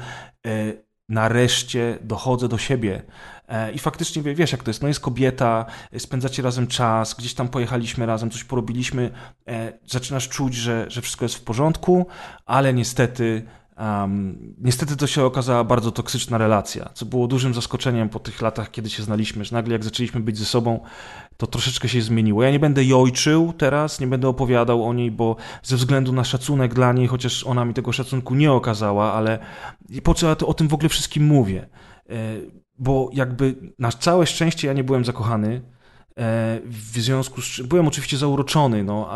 nareszcie 1.09 1.97
dochodzę 2.01 2.47
do 2.47 2.57
siebie. 2.57 3.03
E, 3.47 3.71
I 3.71 3.79
faktycznie 3.79 4.21
wiesz, 4.21 4.51
jak 4.51 4.63
to 4.63 4.69
jest. 4.69 4.81
No 4.81 4.87
jest 4.87 4.99
kobieta, 4.99 5.65
spędzacie 5.97 6.41
razem 6.41 6.67
czas, 6.67 7.13
gdzieś 7.13 7.33
tam 7.33 7.47
pojechaliśmy 7.47 8.05
razem, 8.05 8.29
coś 8.29 8.43
porobiliśmy. 8.43 9.11
E, 9.47 9.73
zaczynasz 9.85 10.29
czuć, 10.29 10.55
że, 10.55 10.85
że 10.89 11.01
wszystko 11.01 11.25
jest 11.25 11.35
w 11.35 11.43
porządku, 11.43 12.07
ale 12.45 12.73
niestety 12.73 13.45
Um, 13.79 14.55
niestety 14.57 14.95
to 14.95 15.07
się 15.07 15.23
okazała 15.23 15.63
bardzo 15.63 15.91
toksyczna 15.91 16.37
relacja, 16.37 16.89
co 16.93 17.05
było 17.05 17.27
dużym 17.27 17.53
zaskoczeniem 17.53 18.09
po 18.09 18.19
tych 18.19 18.41
latach, 18.41 18.71
kiedy 18.71 18.89
się 18.89 19.03
znaliśmy, 19.03 19.45
że 19.45 19.55
nagle 19.55 19.73
jak 19.73 19.83
zaczęliśmy 19.83 20.19
być 20.19 20.37
ze 20.37 20.45
sobą, 20.45 20.79
to 21.37 21.47
troszeczkę 21.47 21.89
się 21.89 22.01
zmieniło. 22.01 22.43
Ja 22.43 22.51
nie 22.51 22.59
będę 22.59 22.83
jojczył 22.83 23.53
teraz, 23.53 23.99
nie 23.99 24.07
będę 24.07 24.27
opowiadał 24.27 24.85
o 24.85 24.93
niej, 24.93 25.11
bo 25.11 25.35
ze 25.63 25.75
względu 25.75 26.13
na 26.13 26.23
szacunek 26.23 26.73
dla 26.73 26.93
niej, 26.93 27.07
chociaż 27.07 27.43
ona 27.43 27.65
mi 27.65 27.73
tego 27.73 27.91
szacunku 27.91 28.35
nie 28.35 28.51
okazała, 28.51 29.13
ale 29.13 29.39
po 30.03 30.13
co 30.13 30.27
ja 30.27 30.35
to 30.35 30.47
o 30.47 30.53
tym 30.53 30.67
w 30.67 30.73
ogóle 30.73 30.89
wszystkim 30.89 31.25
mówię? 31.25 31.67
Bo 32.79 33.09
jakby 33.13 33.55
na 33.79 33.91
całe 33.91 34.25
szczęście 34.25 34.67
ja 34.67 34.73
nie 34.73 34.83
byłem 34.83 35.05
zakochany, 35.05 35.61
e, 36.17 36.59
w 36.65 36.97
związku 36.97 37.41
z 37.41 37.45
czym 37.45 37.67
byłem 37.67 37.87
oczywiście 37.87 38.17
zauroczony, 38.17 38.83
no, 38.83 39.09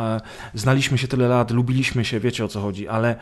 znaliśmy 0.54 0.98
się 0.98 1.08
tyle 1.08 1.28
lat, 1.28 1.52
lubiliśmy 1.52 2.06
się, 2.06 2.20
wiecie 2.20 2.46
o 2.46 2.48
co 2.48 2.62
chodzi, 2.62 2.88
ale 2.88 3.16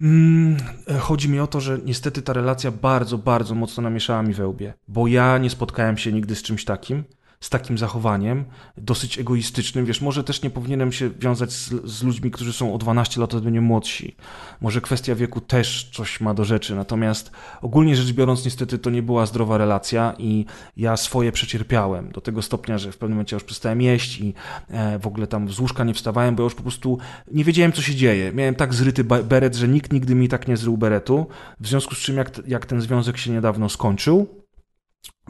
Mm, 0.00 0.56
chodzi 1.00 1.28
mi 1.28 1.40
o 1.40 1.46
to, 1.46 1.60
że 1.60 1.78
niestety 1.84 2.22
ta 2.22 2.32
relacja 2.32 2.70
bardzo, 2.70 3.18
bardzo 3.18 3.54
mocno 3.54 3.82
namieszała 3.82 4.22
mi 4.22 4.34
we 4.34 4.48
łbie, 4.48 4.74
bo 4.88 5.06
ja 5.06 5.38
nie 5.38 5.50
spotkałem 5.50 5.98
się 5.98 6.12
nigdy 6.12 6.34
z 6.36 6.42
czymś 6.42 6.64
takim. 6.64 7.04
Z 7.44 7.50
takim 7.50 7.78
zachowaniem, 7.78 8.44
dosyć 8.76 9.18
egoistycznym. 9.18 9.84
Wiesz, 9.84 10.00
może 10.00 10.24
też 10.24 10.42
nie 10.42 10.50
powinienem 10.50 10.92
się 10.92 11.10
wiązać 11.10 11.52
z, 11.52 11.70
z 11.84 12.02
ludźmi, 12.02 12.30
którzy 12.30 12.52
są 12.52 12.74
o 12.74 12.78
12 12.78 13.20
lat 13.20 13.34
ode 13.34 13.50
mnie 13.50 13.60
młodsi. 13.60 14.16
Może 14.60 14.80
kwestia 14.80 15.14
wieku 15.14 15.40
też 15.40 15.90
coś 15.92 16.20
ma 16.20 16.34
do 16.34 16.44
rzeczy. 16.44 16.74
Natomiast 16.74 17.30
ogólnie 17.62 17.96
rzecz 17.96 18.12
biorąc, 18.12 18.44
niestety 18.44 18.78
to 18.78 18.90
nie 18.90 19.02
była 19.02 19.26
zdrowa 19.26 19.58
relacja 19.58 20.14
i 20.18 20.44
ja 20.76 20.96
swoje 20.96 21.32
przecierpiałem 21.32 22.12
do 22.12 22.20
tego 22.20 22.42
stopnia, 22.42 22.78
że 22.78 22.92
w 22.92 22.96
pewnym 22.96 23.16
momencie 23.16 23.36
już 23.36 23.44
przestałem 23.44 23.80
jeść 23.80 24.20
i 24.20 24.34
e, 24.68 24.98
w 24.98 25.06
ogóle 25.06 25.26
tam 25.26 25.48
z 25.48 25.60
łóżka 25.60 25.84
nie 25.84 25.94
wstawałem, 25.94 26.36
bo 26.36 26.42
już 26.42 26.54
po 26.54 26.62
prostu 26.62 26.98
nie 27.32 27.44
wiedziałem, 27.44 27.72
co 27.72 27.82
się 27.82 27.94
dzieje. 27.94 28.32
Miałem 28.32 28.54
tak 28.54 28.74
zryty 28.74 29.04
beret, 29.04 29.54
że 29.54 29.68
nikt 29.68 29.92
nigdy 29.92 30.14
mi 30.14 30.28
tak 30.28 30.48
nie 30.48 30.56
zrył 30.56 30.76
beretu. 30.76 31.26
W 31.60 31.68
związku 31.68 31.94
z 31.94 31.98
czym, 31.98 32.16
jak, 32.16 32.40
jak 32.46 32.66
ten 32.66 32.80
związek 32.80 33.16
się 33.18 33.30
niedawno 33.30 33.68
skończył, 33.68 34.43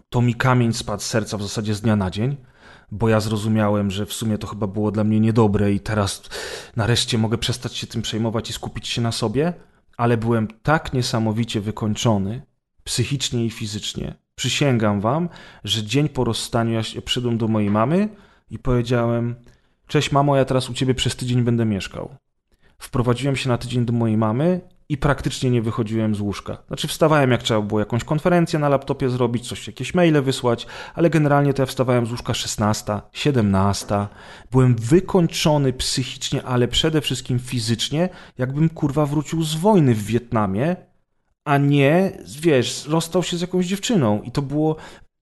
to 0.09 0.23
mi 0.23 0.35
kamień 0.35 0.73
spadł 0.73 1.03
z 1.03 1.07
serca 1.07 1.39
w 1.39 1.43
zasadzie 1.43 1.75
z 1.75 1.81
dnia 1.81 1.97
na 1.97 2.11
dzień, 2.11 2.37
bo 2.91 3.09
ja 3.09 3.21
zrozumiałem, 3.21 3.91
że 3.91 4.07
w 4.07 4.13
sumie 4.13 4.39
to 4.39 4.47
chyba 4.47 4.67
było 4.67 4.91
dla 4.91 5.05
mnie 5.05 5.21
niedobre 5.21 5.73
i 5.73 5.81
teraz 5.81 6.23
nareszcie 6.77 7.19
mogę 7.19 7.39
przestać 7.39 7.77
się 7.77 7.87
tym 7.87 8.03
przejmować 8.03 8.51
i 8.51 8.53
skupić 8.53 8.89
się 8.89 9.03
na 9.03 9.13
sobie, 9.13 9.53
ale 9.97 10.17
byłem 10.17 10.49
tak 10.63 10.93
niesamowicie 10.93 11.61
wykończony 11.61 12.43
psychicznie 12.85 13.45
i 13.45 13.51
fizycznie. 13.51 14.15
Przysięgam 14.35 15.01
wam, 15.01 15.29
że 15.65 15.83
dzień 15.83 16.09
po 16.09 16.25
rozstaniu 16.25 16.73
ja 16.73 16.83
się 16.83 17.03
przyszedłem 17.03 17.39
do 17.39 17.49
mojej 17.49 17.71
mamy 17.71 18.09
i 18.51 18.59
powiedziałem: 18.59 19.35
Cześć, 19.87 20.13
mamo, 20.13 20.37
ja 20.37 20.45
teraz 20.45 20.71
u 20.71 20.75
ciebie 20.75 20.95
przez 20.95 21.17
tydzień 21.17 21.43
będę 21.43 21.65
mieszkał. 21.65 22.17
Wprowadziłem 22.79 23.37
się 23.37 23.49
na 23.49 23.59
tydzień 23.59 23.85
do 23.85 23.93
mojej 23.93 24.17
mamy 24.17 24.61
i 24.95 24.97
praktycznie 24.97 25.51
nie 25.51 25.63
wychodziłem 25.63 26.15
z 26.15 26.21
łóżka. 26.21 26.59
Znaczy 26.67 26.89
wstawałem 26.89 27.31
jak 27.31 27.43
trzeba 27.43 27.61
było 27.61 27.81
jakąś 27.81 28.05
konferencję 28.05 28.59
na 28.59 28.69
laptopie 28.69 29.11
zrobić, 29.11 29.49
coś, 29.49 29.67
jakieś 29.67 29.95
maile 29.95 30.23
wysłać, 30.23 30.67
ale 30.95 31.11
generalnie 31.11 31.55
to 31.55 31.63
ja 31.63 31.67
wstawałem 31.67 32.07
z 32.07 32.11
łóżka 32.11 32.35
16, 32.35 33.01
17. 33.13 34.07
Byłem 34.51 34.75
wykończony 34.75 35.73
psychicznie, 35.73 36.43
ale 36.43 36.69
przede 36.69 37.01
wszystkim 37.01 37.39
fizycznie, 37.39 38.09
jakbym 38.39 38.69
kurwa 38.69 39.07
wrócił 39.07 39.43
z 39.43 39.55
wojny 39.55 39.95
w 39.95 40.05
Wietnamie, 40.05 40.77
a 41.45 41.59
nie, 41.59 42.13
wiesz, 42.41 42.87
rozstał 42.87 43.23
się 43.23 43.37
z 43.37 43.41
jakąś 43.41 43.67
dziewczyną. 43.67 44.23
I 44.23 44.31
to 44.31 44.43
było 44.43 44.77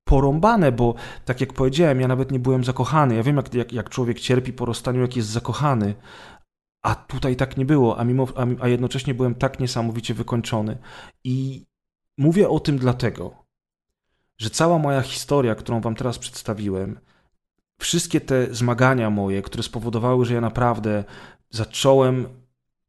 porąbane, 0.05 0.73
bo 0.73 0.95
tak 1.25 1.41
jak 1.41 1.53
powiedziałem, 1.53 2.01
ja 2.01 2.09
nawet 2.09 2.31
nie 2.31 2.39
byłem 2.39 2.65
zakochany. 2.65 3.15
Ja 3.15 3.23
wiem, 3.23 3.37
jak, 3.37 3.55
jak, 3.55 3.73
jak 3.73 3.91
człowiek 3.91 4.21
cierpi 4.21 4.53
po 4.53 4.65
rozstaniu, 4.65 5.01
jak 5.01 5.17
jest 5.17 5.29
zakochany, 5.29 5.95
a 6.83 6.95
tutaj 6.95 7.37
tak 7.37 7.57
nie 7.57 7.65
było, 7.65 7.99
a, 7.99 8.05
mimo, 8.05 8.29
a, 8.37 8.47
a 8.61 8.69
jednocześnie 8.69 9.15
byłem 9.15 9.35
tak 9.35 9.61
niesamowicie 9.61 10.15
wykończony. 10.15 10.79
I 11.25 11.67
mówię 12.19 12.49
o 12.49 12.61
tym 12.61 12.79
dlatego, 12.79 13.45
że 14.39 14.51
cała 14.51 14.79
moja 14.79 15.03
historia, 15.03 15.55
którą 15.55 15.81
wam 15.81 15.95
teraz 15.95 16.19
przedstawiłem, 16.19 17.01
wszystkie 17.79 18.21
te 18.21 18.55
zmagania 18.55 19.11
moje, 19.11 19.43
które 19.43 19.63
spowodowały, 19.63 20.25
że 20.25 20.35
ja 20.35 20.41
naprawdę 20.41 21.05
zacząłem, 21.51 22.29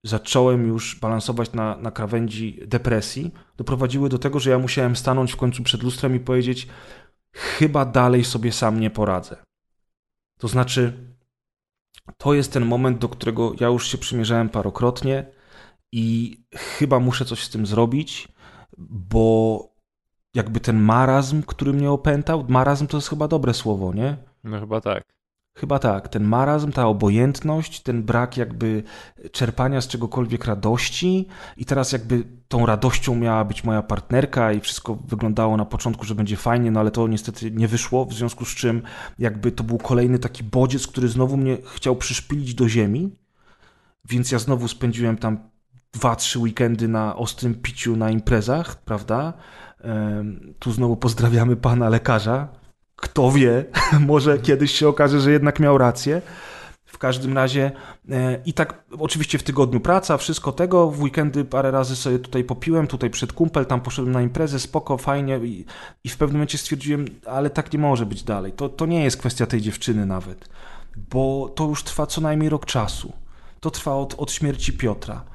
zacząłem 0.03 0.67
już 0.67 0.99
balansować 0.99 1.53
na, 1.53 1.77
na 1.77 1.91
krawędzi 1.91 2.59
depresji, 2.67 3.31
doprowadziły 3.57 4.09
do 4.09 4.19
tego, 4.19 4.39
że 4.39 4.49
ja 4.49 4.59
musiałem 4.59 4.95
stanąć 4.95 5.31
w 5.31 5.37
końcu 5.37 5.63
przed 5.63 5.83
lustrem 5.83 6.15
i 6.15 6.19
powiedzieć: 6.19 6.67
Chyba 7.31 7.85
dalej 7.85 8.23
sobie 8.23 8.51
sam 8.51 8.79
nie 8.79 8.89
poradzę. 8.89 9.35
To 10.39 10.47
znaczy, 10.47 11.12
to 12.17 12.33
jest 12.33 12.53
ten 12.53 12.65
moment, 12.65 12.97
do 12.97 13.09
którego 13.09 13.53
ja 13.59 13.67
już 13.67 13.87
się 13.87 13.97
przymierzałem 13.97 14.49
parokrotnie 14.49 15.25
i 15.91 16.37
chyba 16.55 16.99
muszę 16.99 17.25
coś 17.25 17.43
z 17.43 17.49
tym 17.49 17.65
zrobić, 17.65 18.27
bo 18.77 19.59
jakby 20.35 20.59
ten 20.59 20.79
marazm, 20.79 21.43
który 21.43 21.73
mnie 21.73 21.91
opętał, 21.91 22.45
marazm 22.47 22.87
to 22.87 22.97
jest 22.97 23.09
chyba 23.09 23.27
dobre 23.27 23.53
słowo, 23.53 23.93
nie? 23.93 24.17
No 24.43 24.59
chyba 24.59 24.81
tak. 24.81 25.03
Chyba 25.55 25.79
tak. 25.79 26.07
Ten 26.07 26.23
marazm, 26.23 26.71
ta 26.71 26.87
obojętność, 26.87 27.81
ten 27.81 28.03
brak 28.03 28.37
jakby 28.37 28.83
czerpania 29.31 29.81
z 29.81 29.87
czegokolwiek 29.87 30.45
radości 30.45 31.27
i 31.57 31.65
teraz 31.65 31.91
jakby 31.91 32.23
tą 32.47 32.65
radością 32.65 33.15
miała 33.15 33.45
być 33.45 33.63
moja 33.63 33.81
partnerka 33.81 34.51
i 34.53 34.59
wszystko 34.59 34.95
wyglądało 34.95 35.57
na 35.57 35.65
początku, 35.65 36.05
że 36.05 36.15
będzie 36.15 36.37
fajnie, 36.37 36.71
no 36.71 36.79
ale 36.79 36.91
to 36.91 37.07
niestety 37.07 37.51
nie 37.51 37.67
wyszło, 37.67 38.05
w 38.05 38.13
związku 38.13 38.45
z 38.45 38.55
czym 38.55 38.81
jakby 39.19 39.51
to 39.51 39.63
był 39.63 39.77
kolejny 39.77 40.19
taki 40.19 40.43
bodziec, 40.43 40.87
który 40.87 41.07
znowu 41.07 41.37
mnie 41.37 41.57
chciał 41.75 41.95
przyszpilić 41.95 42.55
do 42.55 42.69
ziemi, 42.69 43.15
więc 44.09 44.31
ja 44.31 44.39
znowu 44.39 44.67
spędziłem 44.67 45.17
tam 45.17 45.37
dwa, 45.93 46.15
trzy 46.15 46.39
weekendy 46.39 46.87
na 46.87 47.15
ostrym 47.15 47.55
piciu 47.55 47.95
na 47.95 48.09
imprezach, 48.09 48.75
prawda? 48.75 49.33
Tu 50.59 50.71
znowu 50.71 50.97
pozdrawiamy 50.97 51.55
pana 51.55 51.89
lekarza, 51.89 52.47
kto 53.03 53.31
wie, 53.31 53.65
może 54.11 54.39
kiedyś 54.39 54.71
się 54.71 54.87
okaże, 54.87 55.19
że 55.19 55.31
jednak 55.31 55.59
miał 55.59 55.77
rację. 55.77 56.21
W 56.85 56.97
każdym 56.97 57.35
razie 57.35 57.71
e, 58.11 58.41
i 58.45 58.53
tak 58.53 58.83
oczywiście 58.99 59.37
w 59.37 59.43
tygodniu 59.43 59.79
praca, 59.79 60.17
wszystko 60.17 60.51
tego, 60.51 60.91
w 60.91 61.01
weekendy 61.01 61.45
parę 61.45 61.71
razy 61.71 61.95
sobie 61.95 62.19
tutaj 62.19 62.43
popiłem, 62.43 62.87
tutaj 62.87 63.09
przed 63.09 63.33
kumpel, 63.33 63.65
tam 63.65 63.81
poszedłem 63.81 64.13
na 64.13 64.21
imprezę, 64.21 64.59
spoko, 64.59 64.97
fajnie 64.97 65.37
i, 65.37 65.65
i 66.03 66.09
w 66.09 66.17
pewnym 66.17 66.37
momencie 66.37 66.57
stwierdziłem, 66.57 67.05
ale 67.25 67.49
tak 67.49 67.73
nie 67.73 67.79
może 67.79 68.05
być 68.05 68.23
dalej. 68.23 68.51
To, 68.51 68.69
to 68.69 68.85
nie 68.85 69.03
jest 69.03 69.17
kwestia 69.17 69.45
tej 69.45 69.61
dziewczyny 69.61 70.05
nawet, 70.05 70.49
bo 71.11 71.49
to 71.55 71.65
już 71.65 71.83
trwa 71.83 72.05
co 72.05 72.21
najmniej 72.21 72.49
rok 72.49 72.65
czasu. 72.65 73.13
To 73.59 73.71
trwa 73.71 73.95
od, 73.95 74.13
od 74.17 74.31
śmierci 74.31 74.73
Piotra 74.73 75.25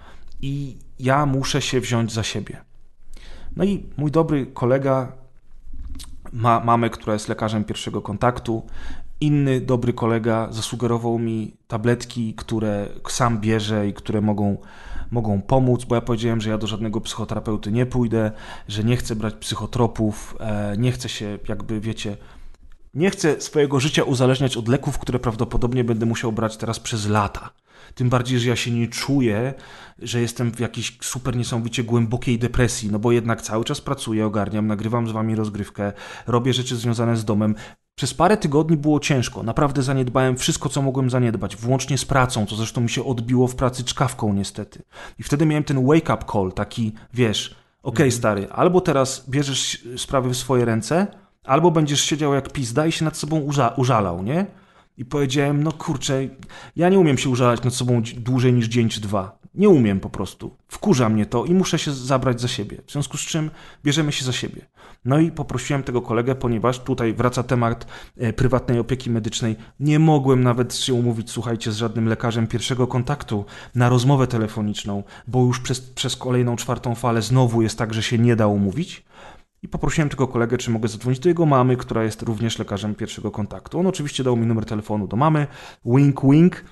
i 0.42 0.78
ja 0.98 1.26
muszę 1.26 1.62
się 1.62 1.80
wziąć 1.80 2.12
za 2.12 2.22
siebie. 2.22 2.60
No 3.56 3.64
i 3.64 3.86
mój 3.96 4.10
dobry 4.10 4.46
kolega 4.46 5.12
ma, 6.32 6.60
mamy, 6.60 6.90
która 6.90 7.12
jest 7.12 7.28
lekarzem 7.28 7.64
pierwszego 7.64 8.02
kontaktu. 8.02 8.62
Inny 9.20 9.60
dobry 9.60 9.92
kolega 9.92 10.48
zasugerował 10.50 11.18
mi 11.18 11.56
tabletki, 11.68 12.34
które 12.34 12.88
sam 13.08 13.40
bierze 13.40 13.88
i 13.88 13.94
które 13.94 14.20
mogą, 14.20 14.56
mogą 15.10 15.42
pomóc, 15.42 15.84
bo 15.84 15.94
ja 15.94 16.00
powiedziałem, 16.00 16.40
że 16.40 16.50
ja 16.50 16.58
do 16.58 16.66
żadnego 16.66 17.00
psychoterapeuty 17.00 17.72
nie 17.72 17.86
pójdę, 17.86 18.30
że 18.68 18.84
nie 18.84 18.96
chcę 18.96 19.16
brać 19.16 19.34
psychotropów, 19.34 20.36
e, 20.40 20.76
nie 20.78 20.92
chcę 20.92 21.08
się, 21.08 21.38
jakby 21.48 21.80
wiecie, 21.80 22.16
nie 22.94 23.10
chcę 23.10 23.40
swojego 23.40 23.80
życia 23.80 24.02
uzależniać 24.02 24.56
od 24.56 24.68
leków, 24.68 24.98
które 24.98 25.18
prawdopodobnie 25.18 25.84
będę 25.84 26.06
musiał 26.06 26.32
brać 26.32 26.56
teraz 26.56 26.80
przez 26.80 27.08
lata. 27.08 27.50
Tym 27.94 28.08
bardziej, 28.08 28.38
że 28.38 28.48
ja 28.48 28.56
się 28.56 28.70
nie 28.70 28.88
czuję, 28.88 29.54
że 29.98 30.20
jestem 30.20 30.52
w 30.52 30.60
jakiejś 30.60 30.98
super 31.00 31.36
niesamowicie 31.36 31.84
głębokiej 31.84 32.38
depresji, 32.38 32.90
no 32.92 32.98
bo 32.98 33.12
jednak 33.12 33.42
cały 33.42 33.64
czas 33.64 33.80
pracuję, 33.80 34.26
ogarniam, 34.26 34.66
nagrywam 34.66 35.08
z 35.08 35.10
wami 35.10 35.34
rozgrywkę, 35.34 35.92
robię 36.26 36.52
rzeczy 36.52 36.76
związane 36.76 37.16
z 37.16 37.24
domem. 37.24 37.54
Przez 37.94 38.14
parę 38.14 38.36
tygodni 38.36 38.76
było 38.76 39.00
ciężko, 39.00 39.42
naprawdę 39.42 39.82
zaniedbałem 39.82 40.36
wszystko, 40.36 40.68
co 40.68 40.82
mogłem 40.82 41.10
zaniedbać, 41.10 41.56
włącznie 41.56 41.98
z 41.98 42.04
pracą, 42.04 42.46
co 42.46 42.56
zresztą 42.56 42.80
mi 42.80 42.90
się 42.90 43.04
odbiło 43.04 43.48
w 43.48 43.54
pracy 43.54 43.84
czkawką 43.84 44.32
niestety. 44.32 44.82
I 45.18 45.22
wtedy 45.22 45.46
miałem 45.46 45.64
ten 45.64 45.86
wake-up 45.86 46.24
call, 46.32 46.52
taki, 46.52 46.92
wiesz, 47.14 47.48
okej 47.48 47.56
okay, 47.82 48.04
mhm. 48.04 48.12
stary, 48.12 48.48
albo 48.50 48.80
teraz 48.80 49.30
bierzesz 49.30 49.84
sprawy 49.96 50.30
w 50.30 50.36
swoje 50.36 50.64
ręce, 50.64 51.06
albo 51.44 51.70
będziesz 51.70 52.00
siedział 52.00 52.34
jak 52.34 52.52
pizda 52.52 52.86
i 52.86 52.92
się 52.92 53.04
nad 53.04 53.16
sobą 53.16 53.40
uża 53.40 53.68
użalał, 53.68 54.22
nie? 54.22 54.46
I 54.98 55.04
powiedziałem, 55.04 55.62
no 55.62 55.72
kurczę, 55.72 56.28
ja 56.76 56.88
nie 56.88 56.98
umiem 56.98 57.18
się 57.18 57.28
użalać 57.28 57.62
nad 57.62 57.74
sobą 57.74 58.02
dłużej 58.16 58.52
niż 58.52 58.66
dzień 58.68 58.88
czy 58.88 59.00
dwa. 59.00 59.38
Nie 59.54 59.68
umiem 59.68 60.00
po 60.00 60.10
prostu. 60.10 60.56
Wkurza 60.68 61.08
mnie 61.08 61.26
to 61.26 61.44
i 61.44 61.54
muszę 61.54 61.78
się 61.78 61.92
zabrać 61.92 62.40
za 62.40 62.48
siebie. 62.48 62.76
W 62.86 62.92
związku 62.92 63.16
z 63.16 63.20
czym 63.20 63.50
bierzemy 63.84 64.12
się 64.12 64.24
za 64.24 64.32
siebie. 64.32 64.66
No 65.04 65.18
i 65.18 65.30
poprosiłem 65.30 65.82
tego 65.82 66.02
kolegę, 66.02 66.34
ponieważ 66.34 66.78
tutaj 66.78 67.14
wraca 67.14 67.42
temat 67.42 67.86
e, 68.16 68.32
prywatnej 68.32 68.78
opieki 68.78 69.10
medycznej. 69.10 69.56
Nie 69.80 69.98
mogłem 69.98 70.44
nawet 70.44 70.74
się 70.76 70.94
umówić, 70.94 71.30
słuchajcie, 71.30 71.72
z 71.72 71.76
żadnym 71.76 72.08
lekarzem 72.08 72.46
pierwszego 72.46 72.86
kontaktu 72.86 73.44
na 73.74 73.88
rozmowę 73.88 74.26
telefoniczną, 74.26 75.02
bo 75.28 75.44
już 75.44 75.60
przez, 75.60 75.80
przez 75.80 76.16
kolejną 76.16 76.56
czwartą 76.56 76.94
falę 76.94 77.22
znowu 77.22 77.62
jest 77.62 77.78
tak, 77.78 77.94
że 77.94 78.02
się 78.02 78.18
nie 78.18 78.36
da 78.36 78.46
umówić. 78.46 79.04
I 79.62 79.68
poprosiłem 79.68 80.08
tego 80.08 80.28
kolegę, 80.28 80.58
czy 80.58 80.70
mogę 80.70 80.88
zadzwonić 80.88 81.20
do 81.20 81.28
jego 81.28 81.46
mamy, 81.46 81.76
która 81.76 82.04
jest 82.04 82.22
również 82.22 82.58
lekarzem 82.58 82.94
pierwszego 82.94 83.30
kontaktu. 83.30 83.78
On 83.78 83.86
oczywiście 83.86 84.24
dał 84.24 84.36
mi 84.36 84.46
numer 84.46 84.64
telefonu 84.64 85.08
do 85.08 85.16
mamy. 85.16 85.46
Wink, 85.84 86.20
wink. 86.24 86.64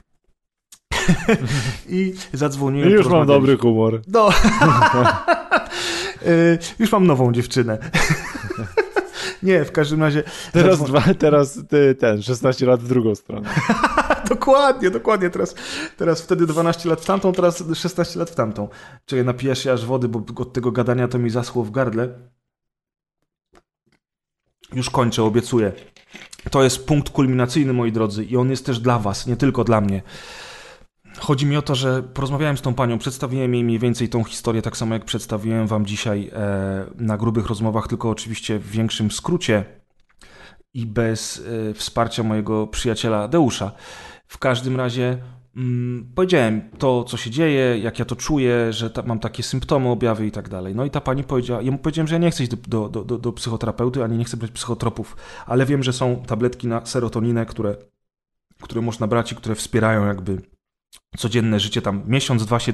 I 1.89 2.15
zadzwoniłem. 2.33 2.91
I 2.91 2.93
już 2.93 3.09
mam 3.09 3.27
dobry 3.27 3.57
humor. 3.57 4.03
No. 4.09 4.29
Y, 6.27 6.59
już 6.79 6.93
mam 6.93 7.07
nową 7.07 7.33
dziewczynę. 7.33 7.79
Nie, 9.43 9.65
w 9.65 9.73
każdym 9.73 10.03
razie. 10.03 10.23
Teraz, 10.53 10.83
dwa, 10.83 11.03
teraz 11.19 11.59
ty, 11.69 11.95
ten, 11.95 12.23
16 12.23 12.67
lat 12.67 12.83
w 12.83 12.89
drugą 12.89 13.15
stronę. 13.15 13.49
dokładnie, 14.29 14.91
dokładnie. 14.91 15.31
Teraz, 15.31 15.55
teraz 15.97 16.23
wtedy 16.23 16.47
12 16.47 16.89
lat 16.89 17.01
w 17.01 17.05
tamtą, 17.05 17.33
teraz 17.33 17.65
16 17.75 18.19
lat 18.19 18.31
w 18.31 18.35
tamtą. 18.35 18.69
Czekaj, 19.05 19.25
napijasz 19.25 19.59
się 19.59 19.73
aż 19.73 19.87
wody, 19.87 20.09
bo 20.09 20.23
od 20.43 20.53
tego 20.53 20.73
gadania 20.73 21.09
to 21.09 21.19
mi 21.19 21.31
zaschło 21.31 21.65
w 21.65 21.71
gardle. 21.71 22.09
Już 24.75 24.91
kończę, 24.91 25.23
obiecuję. 25.23 25.73
To 26.51 26.63
jest 26.63 26.87
punkt 26.87 27.11
kulminacyjny, 27.11 27.73
moi 27.73 27.93
drodzy, 27.93 28.25
i 28.25 28.37
on 28.37 28.51
jest 28.51 28.67
też 28.67 28.79
dla 28.81 28.99
Was, 28.99 29.27
nie 29.27 29.37
tylko 29.37 29.65
dla 29.65 29.81
mnie. 29.81 30.03
Chodzi 31.19 31.47
mi 31.47 31.57
o 31.57 31.63
to, 31.63 31.75
że 31.75 32.03
porozmawiałem 32.03 32.57
z 32.59 32.63
tą 32.63 32.75
panią, 32.75 32.99
przedstawiłem 32.99 33.55
jej 33.55 33.65
mniej 33.65 33.79
więcej 33.79 34.09
tą 34.09 34.25
historię, 34.25 34.63
tak 34.63 34.77
samo 34.77 34.95
jak 34.95 35.05
przedstawiłem 35.05 35.67
Wam 35.67 35.87
dzisiaj 35.87 36.31
e, 36.33 36.87
na 36.99 37.17
grubych 37.17 37.47
rozmowach, 37.47 37.89
tylko 37.89 38.11
oczywiście 38.11 38.59
w 38.59 38.71
większym 38.71 39.11
skrócie. 39.11 39.65
i 40.75 40.87
bez 40.87 41.37
y, 41.37 41.75
wsparcia 41.75 42.23
mojego 42.23 42.67
przyjaciela 42.67 43.29
Deusza. 43.29 43.73
W 44.27 44.39
każdym 44.39 44.77
razie 44.77 45.19
powiedziałem 46.15 46.71
to, 46.79 47.05
co 47.05 47.17
się 47.17 47.31
dzieje, 47.31 47.79
jak 47.79 47.99
ja 47.99 48.05
to 48.05 48.17
czuję, 48.17 48.73
że 48.73 48.91
ta, 48.91 49.03
mam 49.03 49.19
takie 49.19 49.43
symptomy, 49.43 49.89
objawy 49.89 50.27
i 50.27 50.31
tak 50.31 50.49
dalej. 50.49 50.75
No 50.75 50.85
i 50.85 50.91
ta 50.91 51.01
pani 51.01 51.25
powiedziała, 51.25 51.63
ja 51.63 51.71
mu 51.71 51.79
powiedziałem, 51.79 52.09
że 52.09 52.15
ja 52.15 52.19
nie 52.19 52.31
chcę 52.31 52.43
iść 52.43 52.53
do, 52.53 52.89
do, 52.89 53.05
do, 53.05 53.19
do 53.19 53.33
psychoterapeuty, 53.33 54.05
ani 54.05 54.19
nie 54.19 54.25
chcę 54.25 54.37
brać 54.37 54.51
psychotropów, 54.51 55.17
ale 55.47 55.67
wiem, 55.67 55.83
że 55.83 55.93
są 55.93 56.23
tabletki 56.27 56.67
na 56.67 56.87
serotoninę, 56.87 57.47
które, 57.47 57.77
które 58.63 58.81
można 58.81 59.07
brać 59.07 59.33
i 59.33 59.37
które 59.37 59.55
wspierają 59.55 60.07
jakby 60.07 60.43
codzienne 61.17 61.61
życie, 61.61 61.83
tam 61.83 62.03
miesiąc, 62.07 62.47
dwa 62.47 62.61
się 62.61 62.73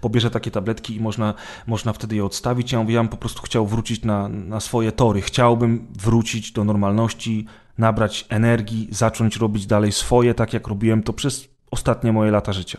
pobierze 0.00 0.30
takie 0.30 0.50
tabletki 0.50 0.96
i 0.96 1.00
można, 1.00 1.34
można 1.66 1.92
wtedy 1.92 2.16
je 2.16 2.24
odstawić. 2.24 2.72
Ja 2.72 2.82
mówię, 2.82 2.94
ja 2.94 3.04
po 3.04 3.16
prostu 3.16 3.42
chciał 3.42 3.66
wrócić 3.66 4.04
na, 4.04 4.28
na 4.28 4.60
swoje 4.60 4.92
tory. 4.92 5.20
Chciałbym 5.20 5.86
wrócić 5.98 6.52
do 6.52 6.64
normalności, 6.64 7.46
nabrać 7.78 8.26
energii, 8.28 8.88
zacząć 8.90 9.36
robić 9.36 9.66
dalej 9.66 9.92
swoje, 9.92 10.34
tak 10.34 10.52
jak 10.52 10.68
robiłem 10.68 11.02
to 11.02 11.12
przez 11.12 11.51
ostatnie 11.72 12.12
moje 12.12 12.30
lata 12.30 12.52
życia. 12.52 12.78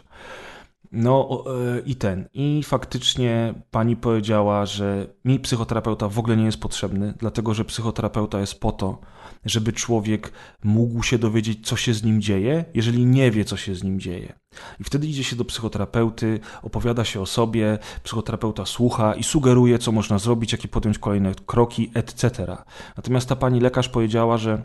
No 0.93 1.43
e, 1.47 1.79
i 1.79 1.95
ten. 1.95 2.29
I 2.33 2.63
faktycznie 2.63 3.53
pani 3.71 3.95
powiedziała, 3.95 4.65
że 4.65 5.07
mi 5.25 5.39
psychoterapeuta 5.39 6.09
w 6.09 6.19
ogóle 6.19 6.37
nie 6.37 6.45
jest 6.45 6.59
potrzebny, 6.59 7.13
dlatego 7.17 7.53
że 7.53 7.65
psychoterapeuta 7.65 8.39
jest 8.39 8.59
po 8.59 8.71
to, 8.71 9.01
żeby 9.45 9.73
człowiek 9.73 10.31
mógł 10.63 11.03
się 11.03 11.17
dowiedzieć, 11.17 11.67
co 11.67 11.75
się 11.75 11.93
z 11.93 12.03
nim 12.03 12.21
dzieje, 12.21 12.65
jeżeli 12.73 13.05
nie 13.05 13.31
wie, 13.31 13.45
co 13.45 13.57
się 13.57 13.75
z 13.75 13.83
nim 13.83 13.99
dzieje. 13.99 14.33
I 14.79 14.83
wtedy 14.83 15.07
idzie 15.07 15.23
się 15.23 15.35
do 15.35 15.45
psychoterapeuty, 15.45 16.39
opowiada 16.61 17.05
się 17.05 17.21
o 17.21 17.25
sobie, 17.25 17.79
psychoterapeuta 18.03 18.65
słucha 18.65 19.15
i 19.15 19.23
sugeruje, 19.23 19.79
co 19.79 19.91
można 19.91 20.19
zrobić, 20.19 20.51
jakie 20.51 20.67
podjąć 20.67 20.99
kolejne 20.99 21.31
kroki, 21.45 21.91
etc. 21.93 22.57
Natomiast 22.97 23.29
ta 23.29 23.35
pani 23.35 23.59
lekarz 23.59 23.89
powiedziała, 23.89 24.37
że 24.37 24.61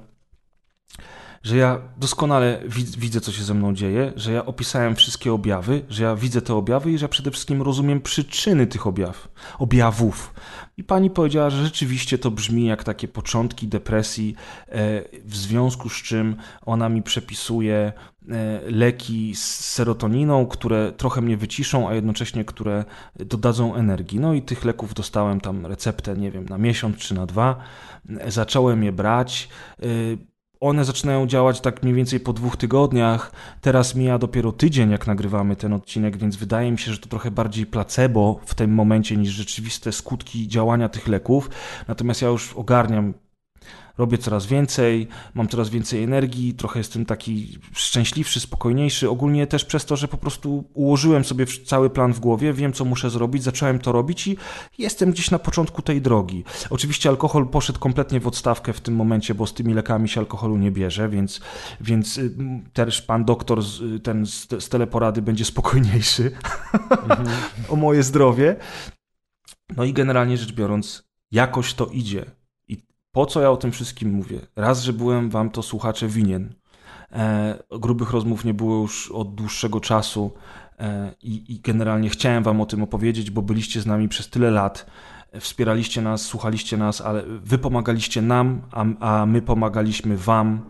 że 1.42 1.56
ja 1.56 1.80
doskonale 1.96 2.60
widzę, 2.98 3.20
co 3.20 3.32
się 3.32 3.42
ze 3.42 3.54
mną 3.54 3.74
dzieje, 3.74 4.12
że 4.16 4.32
ja 4.32 4.46
opisałem 4.46 4.96
wszystkie 4.96 5.32
objawy, 5.32 5.82
że 5.88 6.02
ja 6.02 6.16
widzę 6.16 6.42
te 6.42 6.54
objawy 6.54 6.92
i 6.92 6.98
że 6.98 7.04
ja 7.04 7.08
przede 7.08 7.30
wszystkim 7.30 7.62
rozumiem 7.62 8.00
przyczyny 8.00 8.66
tych 8.66 8.86
objaw, 8.86 9.28
objawów. 9.58 10.34
I 10.76 10.84
pani 10.84 11.10
powiedziała, 11.10 11.50
że 11.50 11.64
rzeczywiście 11.64 12.18
to 12.18 12.30
brzmi 12.30 12.66
jak 12.66 12.84
takie 12.84 13.08
początki 13.08 13.68
depresji, 13.68 14.34
e, 14.68 14.74
w 15.24 15.36
związku 15.36 15.88
z 15.88 16.02
czym 16.02 16.36
ona 16.66 16.88
mi 16.88 17.02
przepisuje 17.02 17.92
e, 18.28 18.60
leki 18.70 19.34
z 19.34 19.44
serotoniną, 19.64 20.46
które 20.46 20.92
trochę 20.92 21.20
mnie 21.20 21.36
wyciszą, 21.36 21.88
a 21.88 21.94
jednocześnie 21.94 22.44
które 22.44 22.84
dodadzą 23.16 23.74
energii. 23.74 24.20
No 24.20 24.34
i 24.34 24.42
tych 24.42 24.64
leków 24.64 24.94
dostałem 24.94 25.40
tam 25.40 25.66
receptę, 25.66 26.16
nie 26.16 26.30
wiem, 26.30 26.44
na 26.44 26.58
miesiąc 26.58 26.96
czy 26.96 27.14
na 27.14 27.26
dwa. 27.26 27.56
Zacząłem 28.26 28.84
je 28.84 28.92
brać. 28.92 29.48
One 30.60 30.84
zaczynają 30.84 31.26
działać 31.26 31.60
tak 31.60 31.82
mniej 31.82 31.94
więcej 31.94 32.20
po 32.20 32.32
dwóch 32.32 32.56
tygodniach. 32.56 33.32
Teraz 33.60 33.94
mija 33.94 34.18
dopiero 34.18 34.52
tydzień, 34.52 34.90
jak 34.90 35.06
nagrywamy 35.06 35.56
ten 35.56 35.72
odcinek, 35.72 36.16
więc 36.16 36.36
wydaje 36.36 36.72
mi 36.72 36.78
się, 36.78 36.92
że 36.92 36.98
to 36.98 37.08
trochę 37.08 37.30
bardziej 37.30 37.66
placebo 37.66 38.40
w 38.46 38.54
tym 38.54 38.74
momencie 38.74 39.16
niż 39.16 39.30
rzeczywiste 39.30 39.92
skutki 39.92 40.48
działania 40.48 40.88
tych 40.88 41.08
leków. 41.08 41.50
Natomiast 41.88 42.22
ja 42.22 42.28
już 42.28 42.52
ogarniam 42.52 43.14
robię 43.98 44.18
coraz 44.18 44.46
więcej, 44.46 45.08
mam 45.34 45.48
coraz 45.48 45.68
więcej 45.68 46.02
energii, 46.02 46.54
trochę 46.54 46.80
jestem 46.80 47.06
taki 47.06 47.58
szczęśliwszy, 47.72 48.40
spokojniejszy. 48.40 49.10
Ogólnie 49.10 49.46
też 49.46 49.64
przez 49.64 49.84
to, 49.84 49.96
że 49.96 50.08
po 50.08 50.16
prostu 50.16 50.64
ułożyłem 50.74 51.24
sobie 51.24 51.46
cały 51.46 51.90
plan 51.90 52.12
w 52.12 52.20
głowie, 52.20 52.52
wiem 52.52 52.72
co 52.72 52.84
muszę 52.84 53.10
zrobić, 53.10 53.42
zacząłem 53.42 53.78
to 53.78 53.92
robić 53.92 54.26
i 54.26 54.36
jestem 54.78 55.10
gdzieś 55.10 55.30
na 55.30 55.38
początku 55.38 55.82
tej 55.82 56.02
drogi. 56.02 56.44
Oczywiście 56.70 57.08
alkohol 57.08 57.48
poszedł 57.48 57.78
kompletnie 57.78 58.20
w 58.20 58.26
odstawkę 58.26 58.72
w 58.72 58.80
tym 58.80 58.96
momencie, 58.96 59.34
bo 59.34 59.46
z 59.46 59.54
tymi 59.54 59.74
lekami 59.74 60.08
się 60.08 60.20
alkoholu 60.20 60.56
nie 60.56 60.70
bierze, 60.70 61.08
więc, 61.08 61.40
więc 61.80 62.18
y, 62.18 62.34
też 62.72 63.02
pan 63.02 63.24
doktor 63.24 63.62
z, 63.62 64.02
ten 64.02 64.26
z, 64.26 64.64
z 64.64 64.68
teleporady 64.68 65.22
będzie 65.22 65.44
spokojniejszy 65.44 66.30
mhm. 66.90 67.28
o 67.68 67.76
moje 67.76 68.02
zdrowie. 68.02 68.56
No 69.76 69.84
i 69.84 69.92
generalnie 69.92 70.36
rzecz 70.36 70.52
biorąc, 70.52 71.08
jakoś 71.30 71.74
to 71.74 71.86
idzie. 71.86 72.37
Po 73.18 73.26
co 73.26 73.40
ja 73.40 73.50
o 73.50 73.56
tym 73.56 73.72
wszystkim 73.72 74.10
mówię? 74.10 74.40
Raz, 74.56 74.82
że 74.82 74.92
byłem 74.92 75.30
wam 75.30 75.50
to 75.50 75.62
słuchacze 75.62 76.08
winien. 76.08 76.54
E, 77.12 77.58
grubych 77.70 78.10
rozmów 78.10 78.44
nie 78.44 78.54
było 78.54 78.82
już 78.82 79.10
od 79.10 79.34
dłuższego 79.34 79.80
czasu 79.80 80.32
e, 80.78 81.14
i, 81.22 81.54
i 81.54 81.60
generalnie 81.60 82.10
chciałem 82.10 82.42
wam 82.42 82.60
o 82.60 82.66
tym 82.66 82.82
opowiedzieć, 82.82 83.30
bo 83.30 83.42
byliście 83.42 83.80
z 83.80 83.86
nami 83.86 84.08
przez 84.08 84.30
tyle 84.30 84.50
lat 84.50 84.86
wspieraliście 85.40 86.02
nas, 86.02 86.22
słuchaliście 86.22 86.76
nas, 86.76 87.00
ale 87.00 87.22
wy 87.26 87.58
pomagaliście 87.58 88.22
nam, 88.22 88.62
a, 88.70 88.84
a 89.00 89.26
my 89.26 89.42
pomagaliśmy 89.42 90.16
wam 90.16 90.60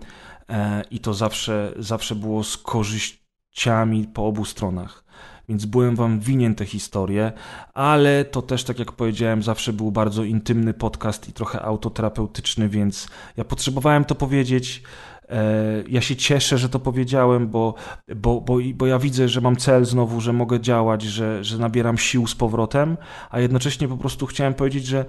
e, 0.49 0.83
i 0.91 0.99
to 1.01 1.15
zawsze, 1.15 1.73
zawsze 1.79 2.15
było 2.15 2.45
z 2.45 2.57
korzyściami 2.57 4.07
po 4.07 4.27
obu 4.27 4.45
stronach 4.45 5.08
więc 5.49 5.65
byłem 5.65 5.97
wam 5.97 6.21
winien 6.21 6.55
tę 6.55 6.65
historię, 6.65 7.33
ale 7.75 8.25
to 8.25 8.43
też, 8.43 8.65
tak 8.65 8.79
jak 8.79 8.93
powiedziałem, 8.93 9.43
zawsze 9.43 9.73
był 9.73 9.93
bardzo 9.93 10.25
intymny 10.25 10.75
podcast 10.75 11.29
i 11.29 11.33
trochę 11.33 11.63
autoterapeutyczny, 11.63 12.69
więc 12.69 13.09
ja 13.37 13.45
potrzebowałem 13.45 14.05
to 14.05 14.15
powiedzieć. 14.15 14.83
E, 15.29 15.83
ja 15.89 16.01
się 16.01 16.17
cieszę, 16.17 16.59
że 16.59 16.69
to 16.69 16.79
powiedziałem, 16.79 17.49
bo, 17.49 17.75
bo, 18.17 18.41
bo, 18.41 18.57
bo 18.75 18.87
ja 18.87 18.99
widzę, 18.99 19.29
że 19.29 19.41
mam 19.41 19.57
cel 19.57 19.85
znowu, 19.85 20.21
że 20.21 20.33
mogę 20.33 20.61
działać, 20.61 21.03
że, 21.03 21.45
że 21.45 21.59
nabieram 21.59 21.99
sił 21.99 22.27
z 22.27 22.35
powrotem, 22.35 22.97
a 23.31 23.41
jednocześnie 23.41 23.89
po 23.89 23.97
prostu 23.97 24.27
chciałem 24.27 24.55
powiedzieć, 24.55 24.87
że 24.87 25.05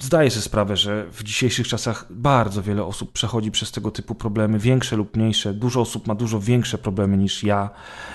zdaję 0.00 0.30
sobie 0.30 0.42
sprawę, 0.42 0.76
że 0.76 1.06
w 1.12 1.22
dzisiejszych 1.22 1.68
czasach 1.68 2.06
bardzo 2.10 2.62
wiele 2.62 2.84
osób 2.84 3.12
przechodzi 3.12 3.50
przez 3.50 3.72
tego 3.72 3.90
typu 3.90 4.14
problemy, 4.14 4.58
większe 4.58 4.96
lub 4.96 5.16
mniejsze. 5.16 5.54
Dużo 5.54 5.80
osób 5.80 6.06
ma 6.06 6.14
dużo 6.14 6.40
większe 6.40 6.78
problemy 6.78 7.16
niż 7.16 7.44
ja, 7.44 7.70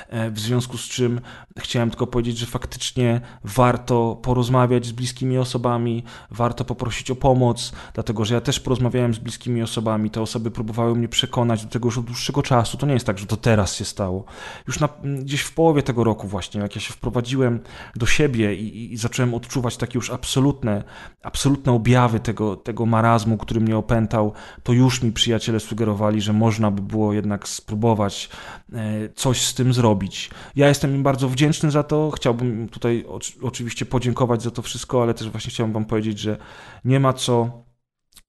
e, 0.10 0.32
w 0.32 0.40
związku 0.40 0.78
z 0.78 0.82
czym 0.82 1.22
chciałem 1.60 1.90
tylko 1.90 2.08
powiedzieć, 2.08 2.38
że 2.38 2.46
faktycznie 2.46 3.22
warto 3.44 4.20
porozmawiać 4.22 4.86
z 4.86 4.92
bliskimi 4.92 5.38
osobami, 5.38 6.04
warto 6.32 6.66
poprosić 6.66 7.12
o 7.12 7.16
pomoc, 7.16 7.72
dlatego 7.94 8.26
że 8.26 8.36
ja 8.36 8.42
też 8.42 8.60
porozmawiałem 8.60 9.14
z 9.14 9.20
bliskimi 9.20 9.62
osobami, 9.62 10.10
te 10.10 10.22
osoby 10.22 10.52
próbowały 10.52 10.96
mnie 10.96 11.08
przekonać 11.08 11.64
do 11.64 11.70
tego 11.70 11.88
już 11.88 11.98
od 11.98 12.06
dłuższego 12.06 12.44
czasu. 12.44 12.78
To 12.78 12.86
nie 12.86 12.94
jest 12.94 13.06
tak, 13.06 13.20
że 13.20 13.26
to 13.26 13.38
teraz 13.38 13.76
się 13.76 13.86
stało. 13.86 14.26
Już 14.68 14.80
na, 14.80 14.90
gdzieś 15.04 15.42
w 15.42 15.54
połowie 15.54 15.84
tego 15.84 16.04
roku 16.04 16.28
właśnie, 16.28 16.62
jak 16.62 16.76
ja 16.76 16.82
się 16.82 16.94
wprowadziłem 16.94 17.60
do 17.96 18.06
siebie 18.06 18.56
i, 18.56 18.94
i 18.94 18.98
zacząłem 18.98 19.34
odczuwać 19.34 19.78
takie 19.78 19.98
już 19.98 20.10
absolutne, 20.10 20.84
absolutne 21.24 21.75
objawy 21.76 22.20
tego, 22.20 22.56
tego 22.56 22.86
marazmu, 22.86 23.38
który 23.38 23.62
mnie 23.62 23.78
opętał, 23.78 24.34
to 24.64 24.74
już 24.74 25.04
mi 25.04 25.12
przyjaciele 25.12 25.60
sugerowali, 25.60 26.22
że 26.22 26.34
można 26.34 26.72
by 26.72 26.82
było 26.82 27.14
jednak 27.14 27.48
spróbować 27.48 28.30
e, 28.74 29.10
coś 29.16 29.42
z 29.42 29.54
tym 29.54 29.74
zrobić. 29.74 30.30
Ja 30.56 30.68
jestem 30.68 30.96
im 30.96 31.04
bardzo 31.04 31.30
wdzięczny 31.30 31.72
za 31.72 31.84
to. 31.84 32.12
Chciałbym 32.12 32.70
tutaj 32.70 33.06
oczywiście 33.42 33.86
podziękować 33.86 34.44
za 34.44 34.52
to 34.52 34.62
wszystko, 34.62 35.04
ale 35.04 35.14
też 35.14 35.30
właśnie 35.30 35.52
chciałbym 35.52 35.74
Wam 35.74 35.86
powiedzieć, 35.86 36.20
że 36.20 36.38
nie 36.86 37.00
ma 37.00 37.14
co 37.14 37.64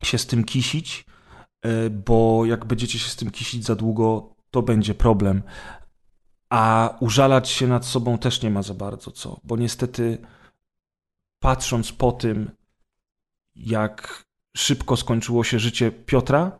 się 0.02 0.18
z 0.18 0.26
tym 0.26 0.44
kisić, 0.44 1.04
e, 1.62 1.90
bo 1.90 2.44
jak 2.44 2.64
będziecie 2.64 2.98
się 2.98 3.08
z 3.08 3.16
tym 3.16 3.30
kisić 3.30 3.64
za 3.64 3.74
długo, 3.74 4.34
to 4.50 4.62
będzie 4.62 4.94
problem. 4.94 5.42
A 6.50 6.94
użalać 7.00 7.48
się 7.48 7.66
nad 7.66 7.86
sobą 7.86 8.18
też 8.18 8.42
nie 8.42 8.50
ma 8.50 8.62
za 8.62 8.74
bardzo 8.74 9.10
co, 9.10 9.40
bo 9.44 9.56
niestety 9.56 10.18
patrząc 11.38 11.92
po 11.92 12.12
tym, 12.12 12.50
jak 13.56 14.24
szybko 14.56 14.96
skończyło 14.96 15.44
się 15.44 15.58
życie 15.58 15.90
Piotra, 15.90 16.58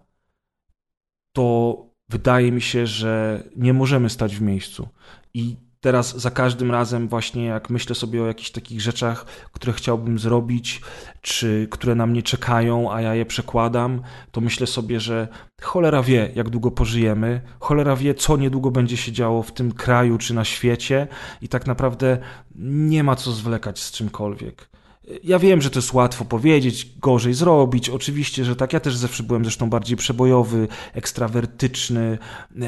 to 1.33 1.77
wydaje 2.09 2.53
mi 2.53 2.63
się, 2.63 2.87
że 2.87 3.43
nie 3.57 3.73
możemy 3.73 4.11
stać 4.11 4.37
w 4.37 4.43
miejscu. 4.43 4.89
I 5.35 5.57
teraz 5.81 6.17
za 6.17 6.31
każdym 6.31 6.71
razem 6.71 7.09
właśnie 7.09 7.45
jak 7.45 7.71
myślę 7.71 7.95
sobie 7.95 8.23
o 8.23 8.27
jakichś 8.27 8.51
takich 8.51 8.81
rzeczach, 8.81 9.25
które 9.53 9.73
chciałbym 9.73 10.19
zrobić, 10.19 10.81
czy 11.21 11.69
które 11.71 11.95
na 11.95 12.07
mnie 12.07 12.23
czekają, 12.23 12.93
a 12.93 13.01
ja 13.01 13.15
je 13.15 13.27
przekładam, 13.27 14.03
to 14.31 14.41
myślę 14.41 14.67
sobie, 14.67 15.01
że 15.01 15.29
cholera 15.63 16.03
wie, 16.03 16.31
jak 16.35 16.49
długo 16.49 16.71
pożyjemy, 16.71 17.41
cholera 17.61 17.97
wie, 17.97 18.15
co 18.15 18.37
niedługo 18.37 18.71
będzie 18.71 18.97
się 18.97 19.13
działo 19.13 19.43
w 19.43 19.53
tym 19.53 19.73
kraju 19.73 20.19
czy 20.19 20.35
na 20.35 20.45
świecie 20.45 21.09
i 21.43 21.49
tak 21.49 21.67
naprawdę 21.67 22.19
nie 22.55 23.05
ma 23.05 23.17
co 23.17 23.33
zwlekać 23.33 23.81
z 23.81 23.91
czymkolwiek. 23.91 24.76
Ja 25.23 25.39
wiem, 25.39 25.63
że 25.63 25.71
to 25.71 25.79
jest 25.79 25.93
łatwo 25.93 26.25
powiedzieć, 26.25 26.99
gorzej 26.99 27.35
zrobić. 27.35 27.91
Oczywiście, 27.91 28.45
że 28.45 28.57
tak. 28.57 28.73
Ja 28.73 28.81
też 28.81 28.97
zawsze 28.97 29.23
byłem 29.23 29.45
zresztą 29.45 29.71
bardziej 29.71 29.97
przebojowy, 29.97 30.69
ekstrawertyczny. 30.95 32.19
E, 32.57 32.67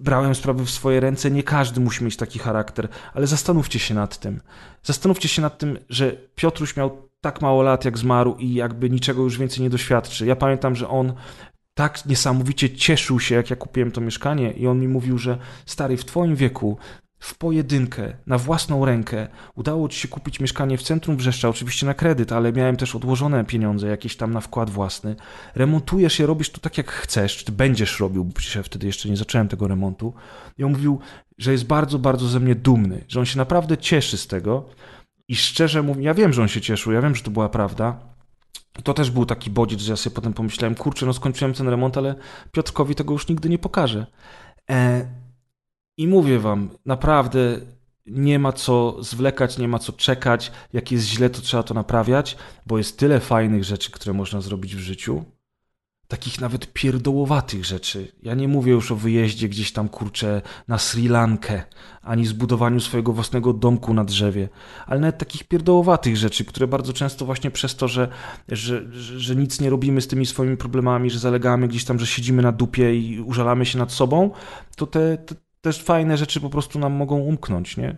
brałem 0.00 0.34
sprawy 0.34 0.64
w 0.64 0.70
swoje 0.70 1.00
ręce. 1.00 1.30
Nie 1.30 1.42
każdy 1.42 1.80
musi 1.80 2.04
mieć 2.04 2.16
taki 2.16 2.38
charakter, 2.38 2.88
ale 3.14 3.26
zastanówcie 3.26 3.78
się 3.78 3.94
nad 3.94 4.18
tym. 4.18 4.40
Zastanówcie 4.82 5.28
się 5.28 5.42
nad 5.42 5.58
tym, 5.58 5.78
że 5.88 6.12
Piotruś 6.34 6.76
miał 6.76 7.08
tak 7.20 7.42
mało 7.42 7.62
lat, 7.62 7.84
jak 7.84 7.98
zmarł 7.98 8.36
i 8.38 8.54
jakby 8.54 8.90
niczego 8.90 9.22
już 9.22 9.38
więcej 9.38 9.62
nie 9.62 9.70
doświadczy. 9.70 10.26
Ja 10.26 10.36
pamiętam, 10.36 10.76
że 10.76 10.88
on 10.88 11.12
tak 11.74 12.06
niesamowicie 12.06 12.70
cieszył 12.70 13.20
się, 13.20 13.34
jak 13.34 13.50
ja 13.50 13.56
kupiłem 13.56 13.90
to 13.90 14.00
mieszkanie, 14.00 14.52
i 14.52 14.66
on 14.66 14.80
mi 14.80 14.88
mówił, 14.88 15.18
że 15.18 15.38
stary, 15.66 15.96
w 15.96 16.04
twoim 16.04 16.36
wieku 16.36 16.78
w 17.20 17.38
pojedynkę, 17.38 18.16
na 18.26 18.38
własną 18.38 18.84
rękę, 18.84 19.28
udało 19.54 19.88
ci 19.88 20.00
się 20.00 20.08
kupić 20.08 20.40
mieszkanie 20.40 20.78
w 20.78 20.82
centrum 20.82 21.16
Wrzeszcza, 21.16 21.48
oczywiście 21.48 21.86
na 21.86 21.94
kredyt, 21.94 22.32
ale 22.32 22.52
miałem 22.52 22.76
też 22.76 22.94
odłożone 22.94 23.44
pieniądze 23.44 23.88
jakieś 23.88 24.16
tam 24.16 24.32
na 24.32 24.40
wkład 24.40 24.70
własny. 24.70 25.16
Remontujesz 25.54 26.18
je, 26.18 26.26
robisz 26.26 26.50
to 26.50 26.60
tak 26.60 26.78
jak 26.78 26.90
chcesz, 26.90 27.44
czy 27.44 27.52
będziesz 27.52 28.00
robił, 28.00 28.24
bo 28.24 28.32
przecież 28.32 28.56
ja 28.56 28.62
wtedy 28.62 28.86
jeszcze 28.86 29.08
nie 29.08 29.16
zacząłem 29.16 29.48
tego 29.48 29.68
remontu. 29.68 30.14
I 30.58 30.64
on 30.64 30.72
mówił, 30.72 30.98
że 31.38 31.52
jest 31.52 31.64
bardzo, 31.64 31.98
bardzo 31.98 32.28
ze 32.28 32.40
mnie 32.40 32.54
dumny, 32.54 33.04
że 33.08 33.20
on 33.20 33.26
się 33.26 33.38
naprawdę 33.38 33.78
cieszy 33.78 34.18
z 34.18 34.26
tego. 34.26 34.64
I 35.28 35.36
szczerze 35.36 35.82
mówiąc, 35.82 36.04
ja 36.04 36.14
wiem, 36.14 36.32
że 36.32 36.42
on 36.42 36.48
się 36.48 36.60
cieszył, 36.60 36.92
ja 36.92 37.02
wiem, 37.02 37.14
że 37.14 37.22
to 37.22 37.30
była 37.30 37.48
prawda. 37.48 38.00
I 38.78 38.82
to 38.82 38.94
też 38.94 39.10
był 39.10 39.26
taki 39.26 39.50
bodziec, 39.50 39.80
że 39.80 39.92
ja 39.92 39.96
sobie 39.96 40.14
potem 40.14 40.32
pomyślałem, 40.32 40.74
kurczę, 40.74 41.06
no 41.06 41.12
skończyłem 41.12 41.54
ten 41.54 41.68
remont, 41.68 41.96
ale 41.96 42.14
Piotrkowi 42.52 42.94
tego 42.94 43.12
już 43.12 43.28
nigdy 43.28 43.48
nie 43.48 43.58
pokażę. 43.58 44.06
E, 44.70 45.06
I 46.00 46.08
mówię 46.08 46.38
wam, 46.38 46.70
naprawdę 46.86 47.60
nie 48.06 48.38
ma 48.38 48.52
co 48.52 48.96
zwlekać, 49.00 49.58
nie 49.58 49.68
ma 49.68 49.78
co 49.78 49.92
czekać. 49.92 50.52
Jak 50.72 50.92
jest 50.92 51.06
źle, 51.06 51.30
to 51.30 51.40
trzeba 51.40 51.62
to 51.62 51.74
naprawiać, 51.74 52.36
bo 52.66 52.78
jest 52.78 52.98
tyle 52.98 53.20
fajnych 53.20 53.64
rzeczy, 53.64 53.90
które 53.90 54.12
można 54.12 54.40
zrobić 54.40 54.76
w 54.76 54.78
życiu 54.78 55.24
takich 56.08 56.40
nawet 56.40 56.72
pierdołowatych 56.72 57.64
rzeczy. 57.64 58.12
Ja 58.22 58.34
nie 58.34 58.48
mówię 58.48 58.72
już 58.72 58.92
o 58.92 58.96
wyjeździe 58.96 59.48
gdzieś 59.48 59.72
tam, 59.72 59.88
kurczę, 59.88 60.42
na 60.68 60.78
Sri 60.78 61.08
Lankę, 61.08 61.62
ani 62.02 62.26
zbudowaniu 62.26 62.80
swojego 62.80 63.12
własnego 63.12 63.52
domku 63.52 63.94
na 63.94 64.04
drzewie, 64.04 64.48
ale 64.86 65.00
nawet 65.00 65.18
takich 65.18 65.44
pierdołowatych 65.44 66.16
rzeczy, 66.16 66.44
które 66.44 66.66
bardzo 66.66 66.92
często 66.92 67.26
właśnie 67.26 67.50
przez 67.50 67.76
to, 67.76 67.88
że, 67.88 68.08
że, 68.48 68.92
że, 69.18 69.36
nic 69.36 69.60
nie 69.60 69.70
robimy 69.70 70.00
z 70.00 70.08
tymi 70.08 70.26
swoimi 70.26 70.56
problemami, 70.56 71.10
że 71.10 71.18
zalegamy 71.18 71.68
gdzieś 71.68 71.84
tam, 71.84 71.98
że 71.98 72.06
siedzimy 72.06 72.42
na 72.42 72.52
dupie 72.52 72.94
i 72.94 73.20
użalamy 73.20 73.66
się 73.66 73.78
nad 73.78 73.92
sobą, 73.92 74.30
to 74.76 74.86
te, 74.86 75.18
te 75.18 75.34
też 75.60 75.82
fajne 75.82 76.16
rzeczy 76.16 76.40
po 76.40 76.50
prostu 76.50 76.78
nam 76.78 76.92
mogą 76.92 77.18
umknąć, 77.18 77.76
nie? 77.76 77.96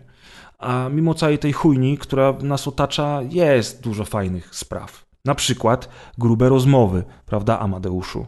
A 0.59 0.89
mimo 0.89 1.13
całej 1.13 1.39
tej 1.39 1.53
chujni, 1.53 1.97
która 1.97 2.33
nas 2.41 2.67
otacza, 2.67 3.21
jest 3.29 3.83
dużo 3.83 4.05
fajnych 4.05 4.55
spraw. 4.55 5.05
Na 5.25 5.35
przykład 5.35 5.89
grube 6.17 6.49
rozmowy, 6.49 7.03
prawda, 7.25 7.59
Amadeuszu? 7.59 8.25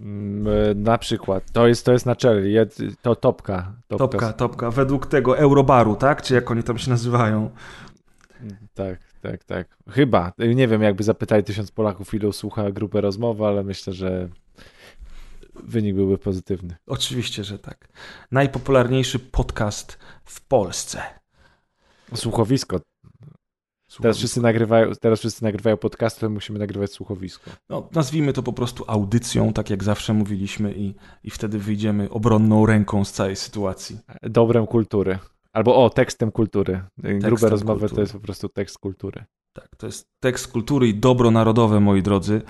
Mm, 0.00 0.46
e, 0.46 0.74
na 0.74 0.98
przykład. 0.98 1.52
To 1.52 1.68
jest, 1.68 1.84
to 1.84 1.92
jest 1.92 2.06
na 2.06 2.16
czele. 2.16 2.66
To 3.02 3.16
topka. 3.16 3.72
Topka, 3.88 4.08
topka, 4.08 4.32
topka. 4.32 4.70
Według 4.70 5.06
tego 5.06 5.38
Eurobaru, 5.38 5.96
tak? 5.96 6.22
Czy 6.22 6.34
jak 6.34 6.50
oni 6.50 6.62
tam 6.62 6.78
się 6.78 6.90
nazywają? 6.90 7.50
Tak, 8.74 8.98
tak, 9.22 9.44
tak. 9.44 9.76
Chyba. 9.90 10.32
Nie 10.54 10.68
wiem, 10.68 10.82
jakby 10.82 11.04
zapytali 11.04 11.44
tysiąc 11.44 11.70
Polaków, 11.70 12.14
ilu 12.14 12.32
słucha 12.32 12.70
grupę 12.70 13.00
rozmowy, 13.00 13.44
ale 13.46 13.64
myślę, 13.64 13.92
że 13.92 14.28
wynik 15.64 15.94
byłby 15.94 16.18
pozytywny. 16.18 16.76
Oczywiście, 16.86 17.44
że 17.44 17.58
tak. 17.58 17.88
Najpopularniejszy 18.30 19.18
podcast 19.18 19.98
w 20.24 20.40
Polsce. 20.40 21.02
Słuchowisko 22.14 22.80
Teraz 24.02 24.16
wszyscy, 24.16 24.40
nagrywają, 24.40 24.92
teraz 25.00 25.18
wszyscy 25.18 25.44
nagrywają 25.44 25.76
podcasty, 25.76 26.28
musimy 26.28 26.58
nagrywać 26.58 26.92
słuchowisko. 26.92 27.50
No, 27.68 27.88
nazwijmy 27.92 28.32
to 28.32 28.42
po 28.42 28.52
prostu 28.52 28.84
audycją, 28.86 29.52
tak 29.52 29.70
jak 29.70 29.84
zawsze 29.84 30.12
mówiliśmy 30.12 30.74
i, 30.76 30.94
i 31.24 31.30
wtedy 31.30 31.58
wyjdziemy 31.58 32.10
obronną 32.10 32.66
ręką 32.66 33.04
z 33.04 33.12
całej 33.12 33.36
sytuacji. 33.36 33.98
Dobrem 34.22 34.66
kultury. 34.66 35.18
Albo 35.52 35.84
o, 35.84 35.90
tekstem 35.90 36.32
kultury. 36.32 36.80
Tekstem 37.02 37.18
Grube 37.18 37.48
rozmowy 37.48 37.80
kultury. 37.80 37.96
to 37.96 38.00
jest 38.00 38.12
po 38.12 38.20
prostu 38.20 38.48
tekst 38.48 38.78
kultury. 38.78 39.24
Tak, 39.52 39.68
to 39.76 39.86
jest 39.86 40.08
tekst 40.20 40.48
kultury 40.48 40.88
i 40.88 40.94
dobro 40.94 41.30
narodowe, 41.30 41.80
moi 41.80 42.02
drodzy. 42.02 42.42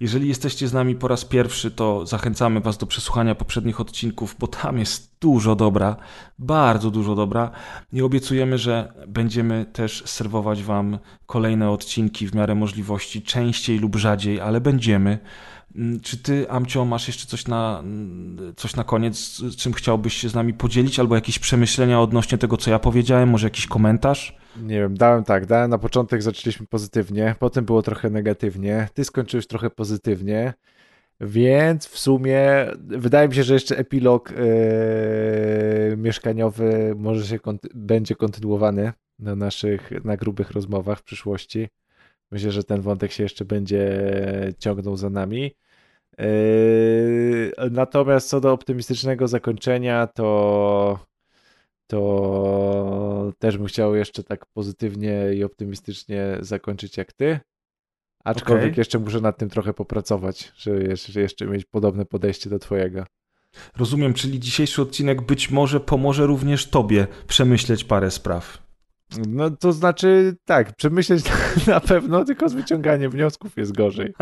Jeżeli 0.00 0.28
jesteście 0.28 0.68
z 0.68 0.72
nami 0.72 0.94
po 0.94 1.08
raz 1.08 1.24
pierwszy, 1.24 1.70
to 1.70 2.06
zachęcamy 2.06 2.60
Was 2.60 2.78
do 2.78 2.86
przesłuchania 2.86 3.34
poprzednich 3.34 3.80
odcinków, 3.80 4.36
bo 4.38 4.46
tam 4.46 4.78
jest 4.78 5.16
dużo 5.20 5.56
dobra, 5.56 5.96
bardzo 6.38 6.90
dużo 6.90 7.14
dobra. 7.14 7.50
I 7.92 8.02
obiecujemy, 8.02 8.58
że 8.58 8.92
będziemy 9.08 9.66
też 9.72 10.02
serwować 10.06 10.62
Wam 10.62 10.98
kolejne 11.26 11.70
odcinki 11.70 12.26
w 12.26 12.34
miarę 12.34 12.54
możliwości, 12.54 13.22
częściej 13.22 13.78
lub 13.78 13.96
rzadziej, 13.96 14.40
ale 14.40 14.60
będziemy. 14.60 15.18
Mm, 15.76 16.00
czy 16.00 16.16
ty, 16.16 16.50
Amcio, 16.50 16.84
masz 16.84 17.06
jeszcze 17.06 17.26
coś 17.26 17.48
na, 17.48 17.80
mm, 17.82 18.54
coś 18.56 18.76
na 18.76 18.84
koniec, 18.84 19.42
czym 19.56 19.72
chciałbyś 19.72 20.14
się 20.14 20.28
z 20.28 20.34
nami 20.34 20.54
podzielić, 20.54 20.98
albo 20.98 21.14
jakieś 21.14 21.38
przemyślenia 21.38 22.00
odnośnie 22.00 22.38
tego, 22.38 22.56
co 22.56 22.70
ja 22.70 22.78
powiedziałem, 22.78 23.28
może 23.28 23.46
jakiś 23.46 23.66
komentarz? 23.66 24.36
Nie 24.56 24.80
wiem, 24.80 24.96
dałem 24.96 25.24
tak, 25.24 25.46
dałem 25.46 25.70
na 25.70 25.78
początek, 25.78 26.22
zaczęliśmy 26.22 26.66
pozytywnie, 26.66 27.34
potem 27.38 27.64
było 27.64 27.82
trochę 27.82 28.10
negatywnie, 28.10 28.88
ty 28.94 29.04
skończyłeś 29.04 29.46
trochę 29.46 29.70
pozytywnie, 29.70 30.54
więc 31.20 31.86
w 31.86 31.98
sumie 31.98 32.66
wydaje 32.80 33.28
mi 33.28 33.34
się, 33.34 33.42
że 33.42 33.54
jeszcze 33.54 33.78
epilog 33.78 34.30
yy, 34.30 35.96
mieszkaniowy 35.96 36.94
może 36.96 37.26
się 37.26 37.38
konty 37.38 37.68
będzie 37.74 38.14
kontynuowany 38.14 38.92
na 39.18 39.36
naszych, 39.36 39.90
na 40.04 40.16
grubych 40.16 40.50
rozmowach 40.50 40.98
w 40.98 41.02
przyszłości. 41.02 41.68
Myślę, 42.30 42.52
że 42.52 42.64
ten 42.64 42.80
wątek 42.80 43.12
się 43.12 43.22
jeszcze 43.22 43.44
będzie 43.44 44.02
ciągnął 44.58 44.96
za 44.96 45.10
nami. 45.10 45.54
Yy, 46.18 47.52
natomiast 47.70 48.28
co 48.28 48.40
do 48.40 48.52
optymistycznego 48.52 49.28
zakończenia, 49.28 50.06
to, 50.06 50.98
to 51.86 53.32
też 53.38 53.58
bym 53.58 53.66
chciał 53.66 53.94
jeszcze 53.94 54.24
tak 54.24 54.46
pozytywnie 54.46 55.34
i 55.34 55.44
optymistycznie 55.44 56.36
zakończyć 56.40 56.96
jak 56.96 57.12
ty. 57.12 57.40
Aczkolwiek 58.24 58.66
okay. 58.66 58.80
jeszcze 58.80 58.98
muszę 58.98 59.20
nad 59.20 59.38
tym 59.38 59.50
trochę 59.50 59.72
popracować, 59.72 60.52
żeby 60.56 60.84
jeszcze, 60.84 61.20
jeszcze 61.20 61.46
mieć 61.46 61.64
podobne 61.64 62.04
podejście 62.04 62.50
do 62.50 62.58
twojego. 62.58 63.04
Rozumiem, 63.76 64.14
czyli 64.14 64.40
dzisiejszy 64.40 64.82
odcinek 64.82 65.22
być 65.22 65.50
może 65.50 65.80
pomoże 65.80 66.26
również 66.26 66.66
tobie 66.66 67.06
przemyśleć 67.26 67.84
parę 67.84 68.10
spraw. 68.10 68.69
No 69.28 69.50
to 69.50 69.72
znaczy 69.72 70.36
tak, 70.44 70.76
przemyśleć 70.76 71.24
na 71.66 71.80
pewno, 71.80 72.24
tylko 72.24 72.48
z 72.48 72.54
wyciąganiem 72.54 73.10
wniosków 73.10 73.56
jest 73.56 73.76
gorzej. 73.76 74.12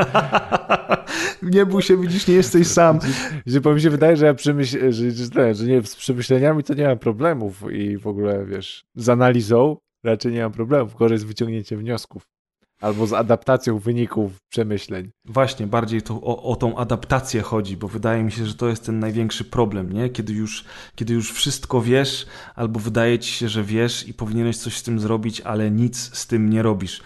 nie 1.42 1.66
bój 1.66 1.82
się, 1.82 1.96
widzisz, 1.96 2.26
nie 2.26 2.34
jesteś 2.34 2.66
sam. 2.66 2.98
Że, 3.46 3.60
bo 3.60 3.74
mi 3.74 3.80
się 3.80 3.90
wydaje, 3.90 4.16
że 4.16 4.26
ja 4.26 4.34
przemyśl, 4.34 4.92
że, 4.92 5.10
że, 5.10 5.54
że 5.54 5.64
nie, 5.64 5.82
z 5.82 5.96
przemyśleniami 5.96 6.64
to 6.64 6.74
nie 6.74 6.86
mam 6.86 6.98
problemów 6.98 7.62
i 7.72 7.98
w 7.98 8.06
ogóle, 8.06 8.46
wiesz, 8.46 8.84
z 8.94 9.08
analizą 9.08 9.76
raczej 10.04 10.32
nie 10.32 10.42
mam 10.42 10.52
problemów, 10.52 10.94
gorzej 10.94 11.18
z 11.18 11.24
wyciągnięciem 11.24 11.78
wniosków. 11.78 12.37
Albo 12.80 13.06
z 13.06 13.12
adaptacją 13.12 13.78
wyników 13.78 14.32
przemyśleń. 14.48 15.10
Właśnie, 15.24 15.66
bardziej 15.66 16.02
to 16.02 16.14
o, 16.14 16.42
o 16.42 16.56
tą 16.56 16.76
adaptację 16.76 17.42
chodzi, 17.42 17.76
bo 17.76 17.88
wydaje 17.88 18.22
mi 18.22 18.32
się, 18.32 18.46
że 18.46 18.54
to 18.54 18.68
jest 18.68 18.86
ten 18.86 18.98
największy 18.98 19.44
problem, 19.44 19.92
nie? 19.92 20.08
Kiedy 20.08 20.32
już, 20.32 20.64
kiedy 20.94 21.14
już 21.14 21.32
wszystko 21.32 21.82
wiesz, 21.82 22.26
albo 22.54 22.80
wydaje 22.80 23.18
ci 23.18 23.32
się, 23.32 23.48
że 23.48 23.62
wiesz 23.62 24.08
i 24.08 24.14
powinieneś 24.14 24.56
coś 24.56 24.76
z 24.76 24.82
tym 24.82 25.00
zrobić, 25.00 25.40
ale 25.40 25.70
nic 25.70 26.16
z 26.16 26.26
tym 26.26 26.50
nie 26.50 26.62
robisz. 26.62 27.02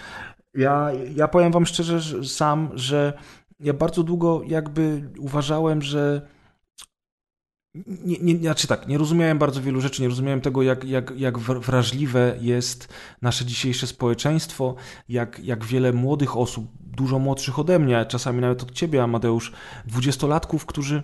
Ja, 0.55 0.91
ja 1.15 1.29
powiem 1.29 1.53
wam 1.53 1.67
szczerze 1.67 2.01
że 2.01 2.25
sam, 2.25 2.71
że 2.75 3.13
ja 3.61 3.73
bardzo 3.73 4.03
długo 4.03 4.43
jakby 4.47 5.11
uważałem, 5.19 5.83
że 5.83 6.23
nie, 7.75 8.19
nie, 8.21 8.37
znaczy 8.37 8.67
tak, 8.67 8.89
nie 8.89 8.99
rozumiałem 8.99 9.39
bardzo 9.39 9.63
wielu 9.63 9.81
rzeczy, 9.81 10.03
nie 10.03 10.09
rozumiałem 10.09 10.41
tego, 10.41 10.63
jak, 10.63 10.85
jak, 10.85 11.13
jak 11.17 11.39
wrażliwe 11.39 12.37
jest 12.41 12.89
nasze 13.23 13.45
dzisiejsze 13.45 13.87
społeczeństwo, 13.87 14.75
jak, 15.09 15.39
jak 15.39 15.65
wiele 15.65 15.93
młodych 15.93 16.37
osób, 16.37 16.67
dużo 16.81 17.19
młodszych 17.19 17.59
ode 17.59 17.79
mnie, 17.79 18.07
czasami 18.09 18.41
nawet 18.41 18.63
od 18.63 18.73
ciebie, 18.73 19.03
Amadeusz, 19.03 19.53
dwudziestolatków, 19.87 20.67
którzy, 20.67 21.03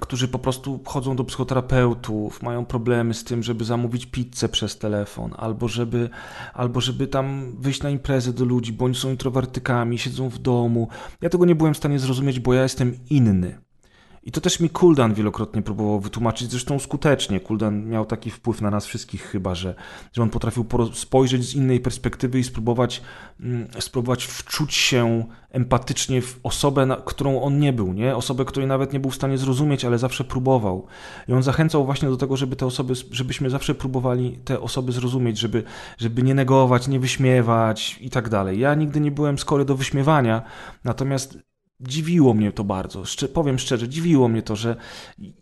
którzy 0.00 0.28
po 0.28 0.38
prostu 0.38 0.80
chodzą 0.86 1.16
do 1.16 1.24
psychoterapeutów, 1.24 2.42
mają 2.42 2.64
problemy 2.64 3.14
z 3.14 3.24
tym, 3.24 3.42
żeby 3.42 3.64
zamówić 3.64 4.06
pizzę 4.06 4.48
przez 4.48 4.78
telefon, 4.78 5.34
albo 5.36 5.68
żeby, 5.68 6.10
albo 6.54 6.80
żeby 6.80 7.06
tam 7.06 7.56
wyjść 7.58 7.82
na 7.82 7.90
imprezę 7.90 8.32
do 8.32 8.44
ludzi, 8.44 8.76
oni 8.78 8.94
są 8.94 9.10
introwertykami, 9.10 9.98
siedzą 9.98 10.28
w 10.28 10.38
domu. 10.38 10.88
Ja 11.20 11.30
tego 11.30 11.44
nie 11.44 11.54
byłem 11.54 11.74
w 11.74 11.76
stanie 11.76 11.98
zrozumieć, 11.98 12.40
bo 12.40 12.54
ja 12.54 12.62
jestem 12.62 12.98
inny. 13.10 13.64
I 14.26 14.32
to 14.32 14.40
też 14.40 14.60
mi 14.60 14.70
Kuldan 14.70 15.14
wielokrotnie 15.14 15.62
próbował 15.62 16.00
wytłumaczyć, 16.00 16.50
zresztą 16.50 16.78
skutecznie. 16.78 17.40
Kuldan 17.40 17.88
miał 17.88 18.06
taki 18.06 18.30
wpływ 18.30 18.60
na 18.60 18.70
nas 18.70 18.86
wszystkich 18.86 19.22
chyba, 19.22 19.54
że, 19.54 19.74
że 20.12 20.22
on 20.22 20.30
potrafił 20.30 20.66
spojrzeć 20.92 21.44
z 21.44 21.54
innej 21.54 21.80
perspektywy 21.80 22.38
i 22.38 22.44
spróbować, 22.44 23.02
mm, 23.40 23.68
spróbować 23.78 24.24
wczuć 24.24 24.74
się 24.74 25.24
empatycznie 25.50 26.22
w 26.22 26.40
osobę, 26.42 26.86
na, 26.86 26.96
którą 26.96 27.40
on 27.40 27.58
nie 27.58 27.72
był, 27.72 27.92
nie? 27.92 28.16
Osobę, 28.16 28.44
której 28.44 28.68
nawet 28.68 28.92
nie 28.92 29.00
był 29.00 29.10
w 29.10 29.14
stanie 29.14 29.38
zrozumieć, 29.38 29.84
ale 29.84 29.98
zawsze 29.98 30.24
próbował. 30.24 30.86
I 31.28 31.32
on 31.32 31.42
zachęcał 31.42 31.84
właśnie 31.84 32.08
do 32.08 32.16
tego, 32.16 32.36
żeby 32.36 32.56
te 32.56 32.66
osoby, 32.66 32.94
żebyśmy 33.10 33.50
zawsze 33.50 33.74
próbowali 33.74 34.38
te 34.44 34.60
osoby 34.60 34.92
zrozumieć, 34.92 35.38
żeby, 35.38 35.62
żeby 35.98 36.22
nie 36.22 36.34
negować, 36.34 36.88
nie 36.88 37.00
wyśmiewać 37.00 37.98
i 38.00 38.10
tak 38.10 38.28
dalej. 38.28 38.58
Ja 38.58 38.74
nigdy 38.74 39.00
nie 39.00 39.10
byłem 39.10 39.38
skory 39.38 39.64
do 39.64 39.76
wyśmiewania, 39.76 40.42
natomiast 40.84 41.38
dziwiło 41.88 42.34
mnie 42.34 42.52
to 42.52 42.64
bardzo. 42.64 43.02
Powiem 43.34 43.58
szczerze, 43.58 43.88
dziwiło 43.88 44.28
mnie 44.28 44.42
to, 44.42 44.56
że 44.56 44.76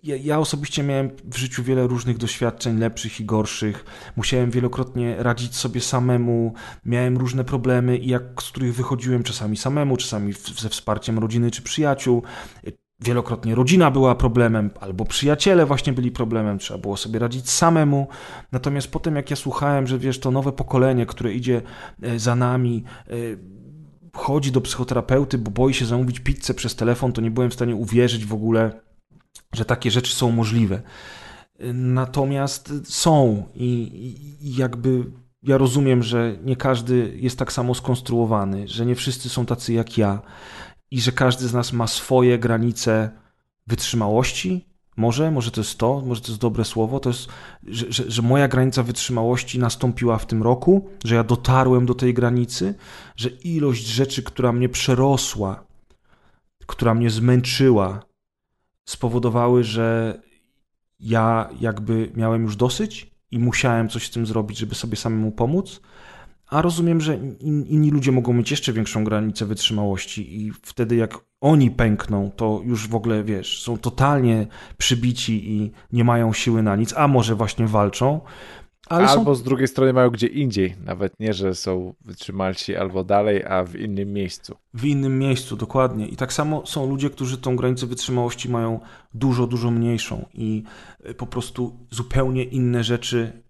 ja, 0.03 0.17
ja, 0.17 0.39
osobiście 0.39 0.83
miałem 0.83 1.11
w 1.25 1.37
życiu 1.37 1.63
wiele 1.63 1.87
różnych 1.87 2.19
doświadczeń, 2.19 2.79
lepszych 2.79 3.21
i 3.21 3.25
gorszych. 3.25 3.85
Musiałem 4.17 4.51
wielokrotnie 4.51 5.17
radzić 5.19 5.57
sobie 5.57 5.81
samemu, 5.81 6.55
miałem 6.85 7.19
różne 7.19 7.45
problemy, 7.45 7.99
jak, 7.99 8.23
z 8.43 8.51
których 8.51 8.75
wychodziłem 8.75 9.23
czasami 9.23 9.57
samemu, 9.57 9.97
czasami 9.97 10.33
ze 10.59 10.69
wsparciem 10.69 11.19
rodziny 11.19 11.51
czy 11.51 11.63
przyjaciół. 11.63 12.23
wielokrotnie 13.01 13.55
rodzina 13.55 13.91
była 13.91 14.15
problemem, 14.15 14.71
albo 14.81 15.05
przyjaciele 15.05 15.67
właśnie 15.67 15.93
byli 15.93 16.11
problemem, 16.11 16.59
trzeba 16.59 16.79
było 16.79 16.97
sobie 16.97 17.19
radzić 17.19 17.51
samemu. 17.51 18.09
Natomiast 18.53 18.91
potem, 18.91 19.17
jak 19.17 19.31
ja 19.31 19.37
słuchałem, 19.37 19.87
że 19.87 19.99
wiesz, 19.99 20.19
to 20.19 20.31
nowe 20.31 20.53
pokolenie, 20.53 21.07
które 21.07 21.33
idzie 21.33 21.63
e, 22.03 22.19
za 22.19 22.37
nami, 22.37 22.85
e, 23.09 23.15
chodzi 24.17 24.53
do 24.53 24.61
psychoterapeuty, 24.61 25.39
bo 25.39 25.51
boi 25.51 25.75
się 25.75 25.87
zamówić 25.87 26.21
pizzę 26.21 26.55
przez 26.55 26.77
telefon, 26.77 27.13
to 27.13 27.21
nie 27.21 27.31
byłem 27.31 27.51
w 27.51 27.55
stanie 27.55 27.77
uwierzyć 27.77 28.27
w 28.27 28.35
ogóle, 28.35 28.81
że 29.55 29.65
takie 29.65 29.91
rzeczy 29.91 30.15
są 30.15 30.31
możliwe. 30.31 30.83
Natomiast 31.75 32.73
są 32.85 33.45
i, 33.55 33.67
i 34.41 34.57
jakby 34.57 35.05
ja 35.43 35.59
rozumiem, 35.59 36.03
że 36.03 36.37
nie 36.45 36.57
każdy 36.57 37.19
jest 37.21 37.39
tak 37.39 37.53
samo 37.53 37.75
skonstruowany, 37.75 38.69
że 38.69 38.87
nie 38.87 38.95
wszyscy 38.95 39.29
są 39.29 39.47
tacy 39.47 39.73
jak 39.73 39.99
ja 39.99 40.23
i 40.91 41.01
że 41.01 41.13
każdy 41.13 41.49
z 41.49 41.55
nas 41.55 41.73
ma 41.73 41.87
swoje 41.87 42.39
granice 42.39 43.11
wytrzymałości. 43.67 44.72
Może, 44.97 45.31
może 45.31 45.51
to 45.51 45.61
jest 45.61 45.79
to, 45.79 46.03
może 46.07 46.21
to 46.21 46.29
jest 46.29 46.41
dobre 46.41 46.65
słowo, 46.65 47.01
to 47.01 47.11
jest, 47.11 47.29
że, 47.67 47.93
że, 47.93 48.11
że, 48.11 48.23
moja 48.23 48.49
granica 48.49 48.83
wytrzymałości 48.83 49.59
nastąpiła 49.59 50.19
w 50.19 50.27
tym 50.27 50.43
roku, 50.43 50.89
że 51.05 51.15
ja 51.15 51.25
dotarłem 51.25 51.87
do 51.87 51.95
tej 51.95 52.15
granicy, 52.15 52.75
że 53.17 53.29
ilość 53.29 53.87
rzeczy, 53.87 54.23
która 54.23 54.53
mnie 54.53 54.69
przerosła, 54.69 55.65
która 56.67 56.95
mnie 56.95 57.11
zmęczyła, 57.11 58.03
spowodowały, 58.85 59.65
że 59.65 60.21
ja 61.01 61.49
jakby 61.61 62.13
miałem 62.15 62.43
już 62.43 62.57
dosyć 62.57 63.11
i 63.31 63.39
musiałem 63.39 63.89
coś 63.89 64.07
z 64.07 64.11
tym 64.11 64.27
zrobić, 64.27 64.59
żeby 64.59 64.75
sobie 64.75 64.97
samemu 64.97 65.33
pomóc. 65.33 65.81
A 66.53 66.63
rozumiem, 66.63 67.01
że 67.01 67.17
in, 67.41 67.67
inni 67.67 67.91
ludzie 67.91 68.13
mogą 68.13 68.33
mieć 68.33 68.51
jeszcze 68.51 68.73
większą 68.73 69.05
granicę 69.05 69.47
wytrzymałości, 69.47 70.41
i 70.41 70.53
wtedy, 70.63 70.97
jak 70.97 71.19
oni 71.41 71.71
pękną, 71.71 72.31
to 72.37 72.61
już 72.65 72.89
w 72.89 72.95
ogóle 72.95 73.25
wiesz, 73.25 73.63
są 73.63 73.79
totalnie 73.79 74.47
przybici 74.79 75.51
i 75.53 75.73
nie 75.93 76.05
mają 76.05 76.33
siły 76.33 76.63
na 76.63 76.77
nic, 76.77 76.95
a 76.97 77.09
może 77.09 77.35
właśnie 77.35 77.67
walczą. 77.67 78.21
Albo 78.89 79.25
są... 79.25 79.35
z 79.35 79.43
drugiej 79.43 79.69
strony 79.69 79.93
mają 79.93 80.11
gdzie 80.11 80.27
indziej, 80.27 80.75
nawet 80.85 81.21
nie, 81.21 81.33
że 81.33 81.55
są 81.55 81.95
wytrzymalsi 82.05 82.77
albo 82.77 83.05
dalej, 83.05 83.45
a 83.45 83.65
w 83.65 83.77
innym 83.77 84.13
miejscu. 84.13 84.57
W 84.75 84.85
innym 84.85 85.19
miejscu, 85.19 85.57
dokładnie. 85.57 86.07
I 86.07 86.17
tak 86.17 86.33
samo 86.33 86.67
są 86.67 86.89
ludzie, 86.89 87.11
którzy 87.11 87.39
tą 87.39 87.57
granicę 87.57 87.87
wytrzymałości 87.87 88.49
mają 88.49 88.81
dużo, 89.15 89.47
dużo 89.47 89.71
mniejszą 89.71 90.25
i 90.35 90.63
po 91.17 91.27
prostu 91.27 91.77
zupełnie 91.91 92.45
inne 92.45 92.85
rzeczy, 92.85 93.42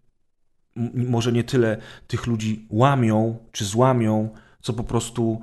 może 0.95 1.33
nie 1.33 1.45
tyle 1.45 1.77
tych 2.07 2.27
ludzi 2.27 2.67
łamią 2.71 3.39
czy 3.53 3.65
złamią, 3.65 4.31
co 4.61 4.73
po 4.73 4.85
prostu 4.85 5.41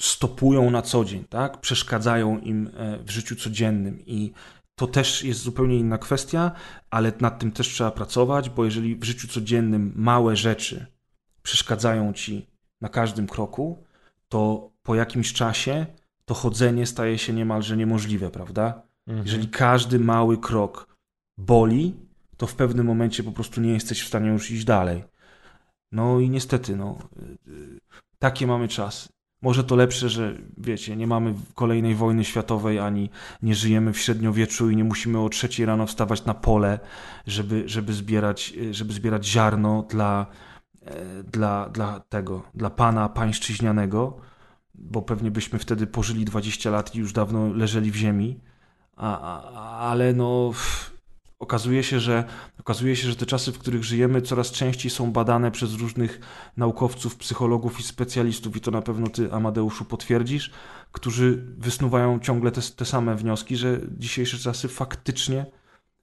stopują 0.00 0.70
na 0.70 0.82
co 0.82 1.04
dzień, 1.04 1.24
tak? 1.24 1.60
Przeszkadzają 1.60 2.38
im 2.38 2.70
e, 2.74 2.98
w 2.98 3.10
życiu 3.10 3.36
codziennym 3.36 4.06
i 4.06 4.32
to 4.74 4.86
też 4.86 5.24
jest 5.24 5.40
zupełnie 5.40 5.78
inna 5.78 5.98
kwestia, 5.98 6.52
ale 6.90 7.12
nad 7.20 7.38
tym 7.38 7.52
też 7.52 7.68
trzeba 7.68 7.90
pracować, 7.90 8.50
bo 8.50 8.64
jeżeli 8.64 8.96
w 8.96 9.04
życiu 9.04 9.28
codziennym 9.28 9.92
małe 9.96 10.36
rzeczy 10.36 10.86
przeszkadzają 11.42 12.12
ci 12.12 12.46
na 12.80 12.88
każdym 12.88 13.26
kroku, 13.26 13.84
to 14.28 14.70
po 14.82 14.94
jakimś 14.94 15.32
czasie 15.32 15.86
to 16.24 16.34
chodzenie 16.34 16.86
staje 16.86 17.18
się 17.18 17.32
niemalże 17.32 17.76
niemożliwe, 17.76 18.30
prawda? 18.30 18.82
Mhm. 19.06 19.26
Jeżeli 19.26 19.48
każdy 19.48 19.98
mały 19.98 20.38
krok 20.38 20.96
boli, 21.38 21.94
to 22.36 22.46
w 22.46 22.54
pewnym 22.54 22.86
momencie 22.86 23.22
po 23.22 23.32
prostu 23.32 23.60
nie 23.60 23.72
jesteś 23.72 24.02
w 24.02 24.08
stanie 24.08 24.28
już 24.28 24.50
iść 24.50 24.64
dalej. 24.64 25.04
No 25.92 26.20
i 26.20 26.30
niestety, 26.30 26.76
no, 26.76 26.98
y, 27.48 27.50
y, 27.50 27.80
takie 28.18 28.46
mamy 28.46 28.68
czasy. 28.68 29.08
Może 29.42 29.64
to 29.64 29.76
lepsze, 29.76 30.08
że 30.08 30.36
wiecie, 30.58 30.96
nie 30.96 31.06
mamy 31.06 31.34
kolejnej 31.54 31.94
wojny 31.94 32.24
światowej, 32.24 32.78
ani 32.78 33.10
nie 33.42 33.54
żyjemy 33.54 33.92
w 33.92 33.98
średniowieczu 33.98 34.70
i 34.70 34.76
nie 34.76 34.84
musimy 34.84 35.20
o 35.20 35.28
trzeciej 35.28 35.66
rano 35.66 35.86
wstawać 35.86 36.24
na 36.24 36.34
pole, 36.34 36.78
żeby, 37.26 37.62
żeby, 37.66 37.92
zbierać, 37.92 38.54
żeby 38.70 38.92
zbierać 38.92 39.26
ziarno 39.26 39.82
dla, 39.82 40.26
e, 40.82 41.22
dla, 41.22 41.68
dla 41.68 42.00
tego, 42.00 42.42
dla 42.54 42.70
pana 42.70 43.08
pańszczyźnianego, 43.08 44.16
bo 44.74 45.02
pewnie 45.02 45.30
byśmy 45.30 45.58
wtedy 45.58 45.86
pożyli 45.86 46.24
20 46.24 46.70
lat 46.70 46.94
i 46.94 46.98
już 46.98 47.12
dawno 47.12 47.48
leżeli 47.52 47.90
w 47.90 47.96
ziemi. 47.96 48.40
A, 48.96 49.20
a, 49.20 49.90
ale 49.90 50.12
no. 50.12 50.52
Okazuje 51.38 51.82
się, 51.82 52.00
że, 52.00 52.24
okazuje 52.60 52.96
się, 52.96 53.08
że 53.08 53.16
te 53.16 53.26
czasy, 53.26 53.52
w 53.52 53.58
których 53.58 53.84
żyjemy, 53.84 54.22
coraz 54.22 54.50
częściej 54.50 54.90
są 54.90 55.12
badane 55.12 55.50
przez 55.50 55.74
różnych 55.74 56.20
naukowców, 56.56 57.16
psychologów 57.16 57.80
i 57.80 57.82
specjalistów, 57.82 58.56
i 58.56 58.60
to 58.60 58.70
na 58.70 58.82
pewno 58.82 59.08
ty, 59.08 59.32
Amadeuszu, 59.32 59.84
potwierdzisz, 59.84 60.50
którzy 60.92 61.44
wysnuwają 61.58 62.20
ciągle 62.20 62.50
te, 62.50 62.60
te 62.76 62.84
same 62.84 63.16
wnioski, 63.16 63.56
że 63.56 63.80
dzisiejsze 63.98 64.38
czasy 64.38 64.68
faktycznie 64.68 65.46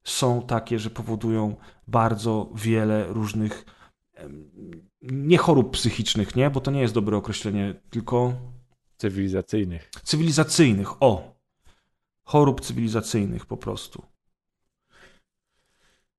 są 0.04 0.42
takie, 0.42 0.80
że 0.80 0.90
powodują 0.90 1.56
bardzo 1.88 2.50
wiele 2.56 3.08
różnych 3.08 3.66
nie 5.02 5.38
chorób 5.38 5.72
psychicznych, 5.72 6.36
nie, 6.36 6.50
bo 6.50 6.62
to 6.62 6.72
nie 6.72 6.82
jest 6.82 6.94
dobre 6.94 7.18
określenie, 7.18 7.76
tylko 7.90 8.34
cywilizacyjnych. 8.98 9.92
Cywilizacyjnych, 10.04 11.04
o. 11.04 11.34
Chorób 12.24 12.62
cywilizacyjnych 12.62 13.46
po 13.46 13.58
prostu. 13.58 14.13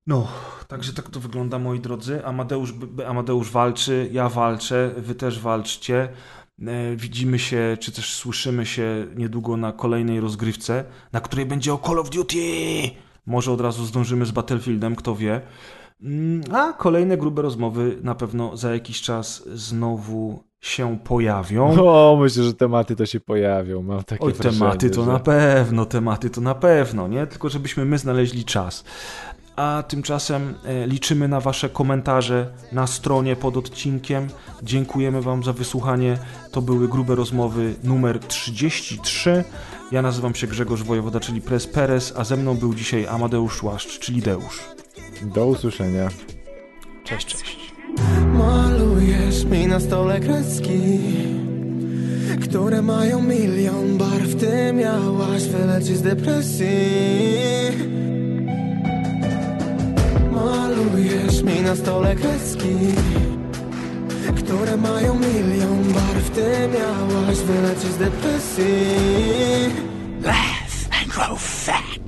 No, 0.07 0.27
także 0.67 0.93
tak 0.93 1.09
to 1.09 1.19
wygląda, 1.19 1.59
moi 1.59 1.79
drodzy. 1.79 2.25
Amadeusz, 2.25 2.73
Amadeusz 3.07 3.51
walczy, 3.51 4.09
ja 4.11 4.29
walczę, 4.29 4.91
wy 4.97 5.15
też 5.15 5.39
walczcie. 5.39 6.09
E, 6.61 6.95
widzimy 6.95 7.39
się, 7.39 7.77
czy 7.79 7.91
też 7.91 8.13
słyszymy 8.15 8.65
się 8.65 9.07
niedługo 9.15 9.57
na 9.57 9.71
kolejnej 9.71 10.19
rozgrywce, 10.19 10.83
na 11.11 11.21
której 11.21 11.45
będzie 11.45 11.73
o 11.73 11.77
Call 11.77 11.99
of 11.99 12.09
Duty. 12.09 12.37
Może 13.25 13.51
od 13.51 13.61
razu 13.61 13.85
zdążymy 13.85 14.25
z 14.25 14.31
Battlefieldem, 14.31 14.95
kto 14.95 15.15
wie. 15.15 15.41
Mm, 16.01 16.41
a 16.53 16.73
kolejne 16.73 17.17
grube 17.17 17.41
rozmowy 17.41 17.97
na 18.03 18.15
pewno 18.15 18.57
za 18.57 18.73
jakiś 18.73 19.01
czas 19.01 19.43
znowu 19.53 20.43
się 20.61 20.97
pojawią. 21.03 21.81
O, 21.81 22.17
myślę, 22.21 22.43
że 22.43 22.53
tematy 22.53 22.95
to 22.95 23.05
się 23.05 23.19
pojawią. 23.19 23.81
Mam 23.81 24.03
takie 24.03 24.25
Oj, 24.25 24.33
tematy 24.33 24.89
to 24.89 25.03
że... 25.03 25.11
na 25.11 25.19
pewno, 25.19 25.85
tematy 25.85 26.29
to 26.29 26.41
na 26.41 26.55
pewno, 26.55 27.07
nie? 27.07 27.27
Tylko 27.27 27.49
żebyśmy 27.49 27.85
my 27.85 27.97
znaleźli 27.97 28.45
czas 28.45 28.83
a 29.55 29.83
tymczasem 29.87 30.53
e, 30.65 30.87
liczymy 30.87 31.27
na 31.27 31.39
Wasze 31.39 31.69
komentarze 31.69 32.47
na 32.71 32.87
stronie 32.87 33.35
pod 33.35 33.57
odcinkiem. 33.57 34.27
Dziękujemy 34.63 35.21
Wam 35.21 35.43
za 35.43 35.53
wysłuchanie. 35.53 36.17
To 36.51 36.61
były 36.61 36.87
grube 36.87 37.15
rozmowy 37.15 37.75
numer 37.83 38.19
33. 38.19 39.43
Ja 39.91 40.01
nazywam 40.01 40.35
się 40.35 40.47
Grzegorz 40.47 40.83
Wojewoda, 40.83 41.19
czyli 41.19 41.41
Pres 41.41 41.67
Perez, 41.67 42.13
a 42.17 42.23
ze 42.23 42.37
mną 42.37 42.55
był 42.55 42.73
dzisiaj 42.73 43.07
Amadeusz 43.07 43.63
Łaszcz, 43.63 43.99
czyli 43.99 44.21
Deusz. 44.21 44.59
Do 45.21 45.47
usłyszenia. 45.47 46.09
Cześć, 47.03 47.27
cześć. 47.27 47.73
Malujesz 48.33 49.45
mi 49.45 49.67
na 49.67 49.79
stole 49.79 50.19
kreski, 50.19 50.99
które 52.43 52.81
mają 52.81 53.21
milion 53.21 53.97
barw. 53.97 54.35
Ty 54.35 54.73
miałaś 54.73 55.43
wyleczyć 55.43 55.97
z 55.97 56.01
depresji. 56.01 56.65
Malujesz 60.35 61.43
mi 61.43 61.61
na 61.61 61.75
stole 61.75 62.15
kreski 62.15 62.75
Które 64.37 64.77
mają 64.77 65.19
milion 65.19 65.93
barw. 65.93 66.29
Ty 66.29 66.69
miałaś 66.77 67.37
wylecieć 67.37 67.91
z 67.91 67.97
depresji. 67.97 68.65
Laugh 70.23 71.01
and 71.01 71.07
grow 71.07 71.39
fat. 71.39 72.04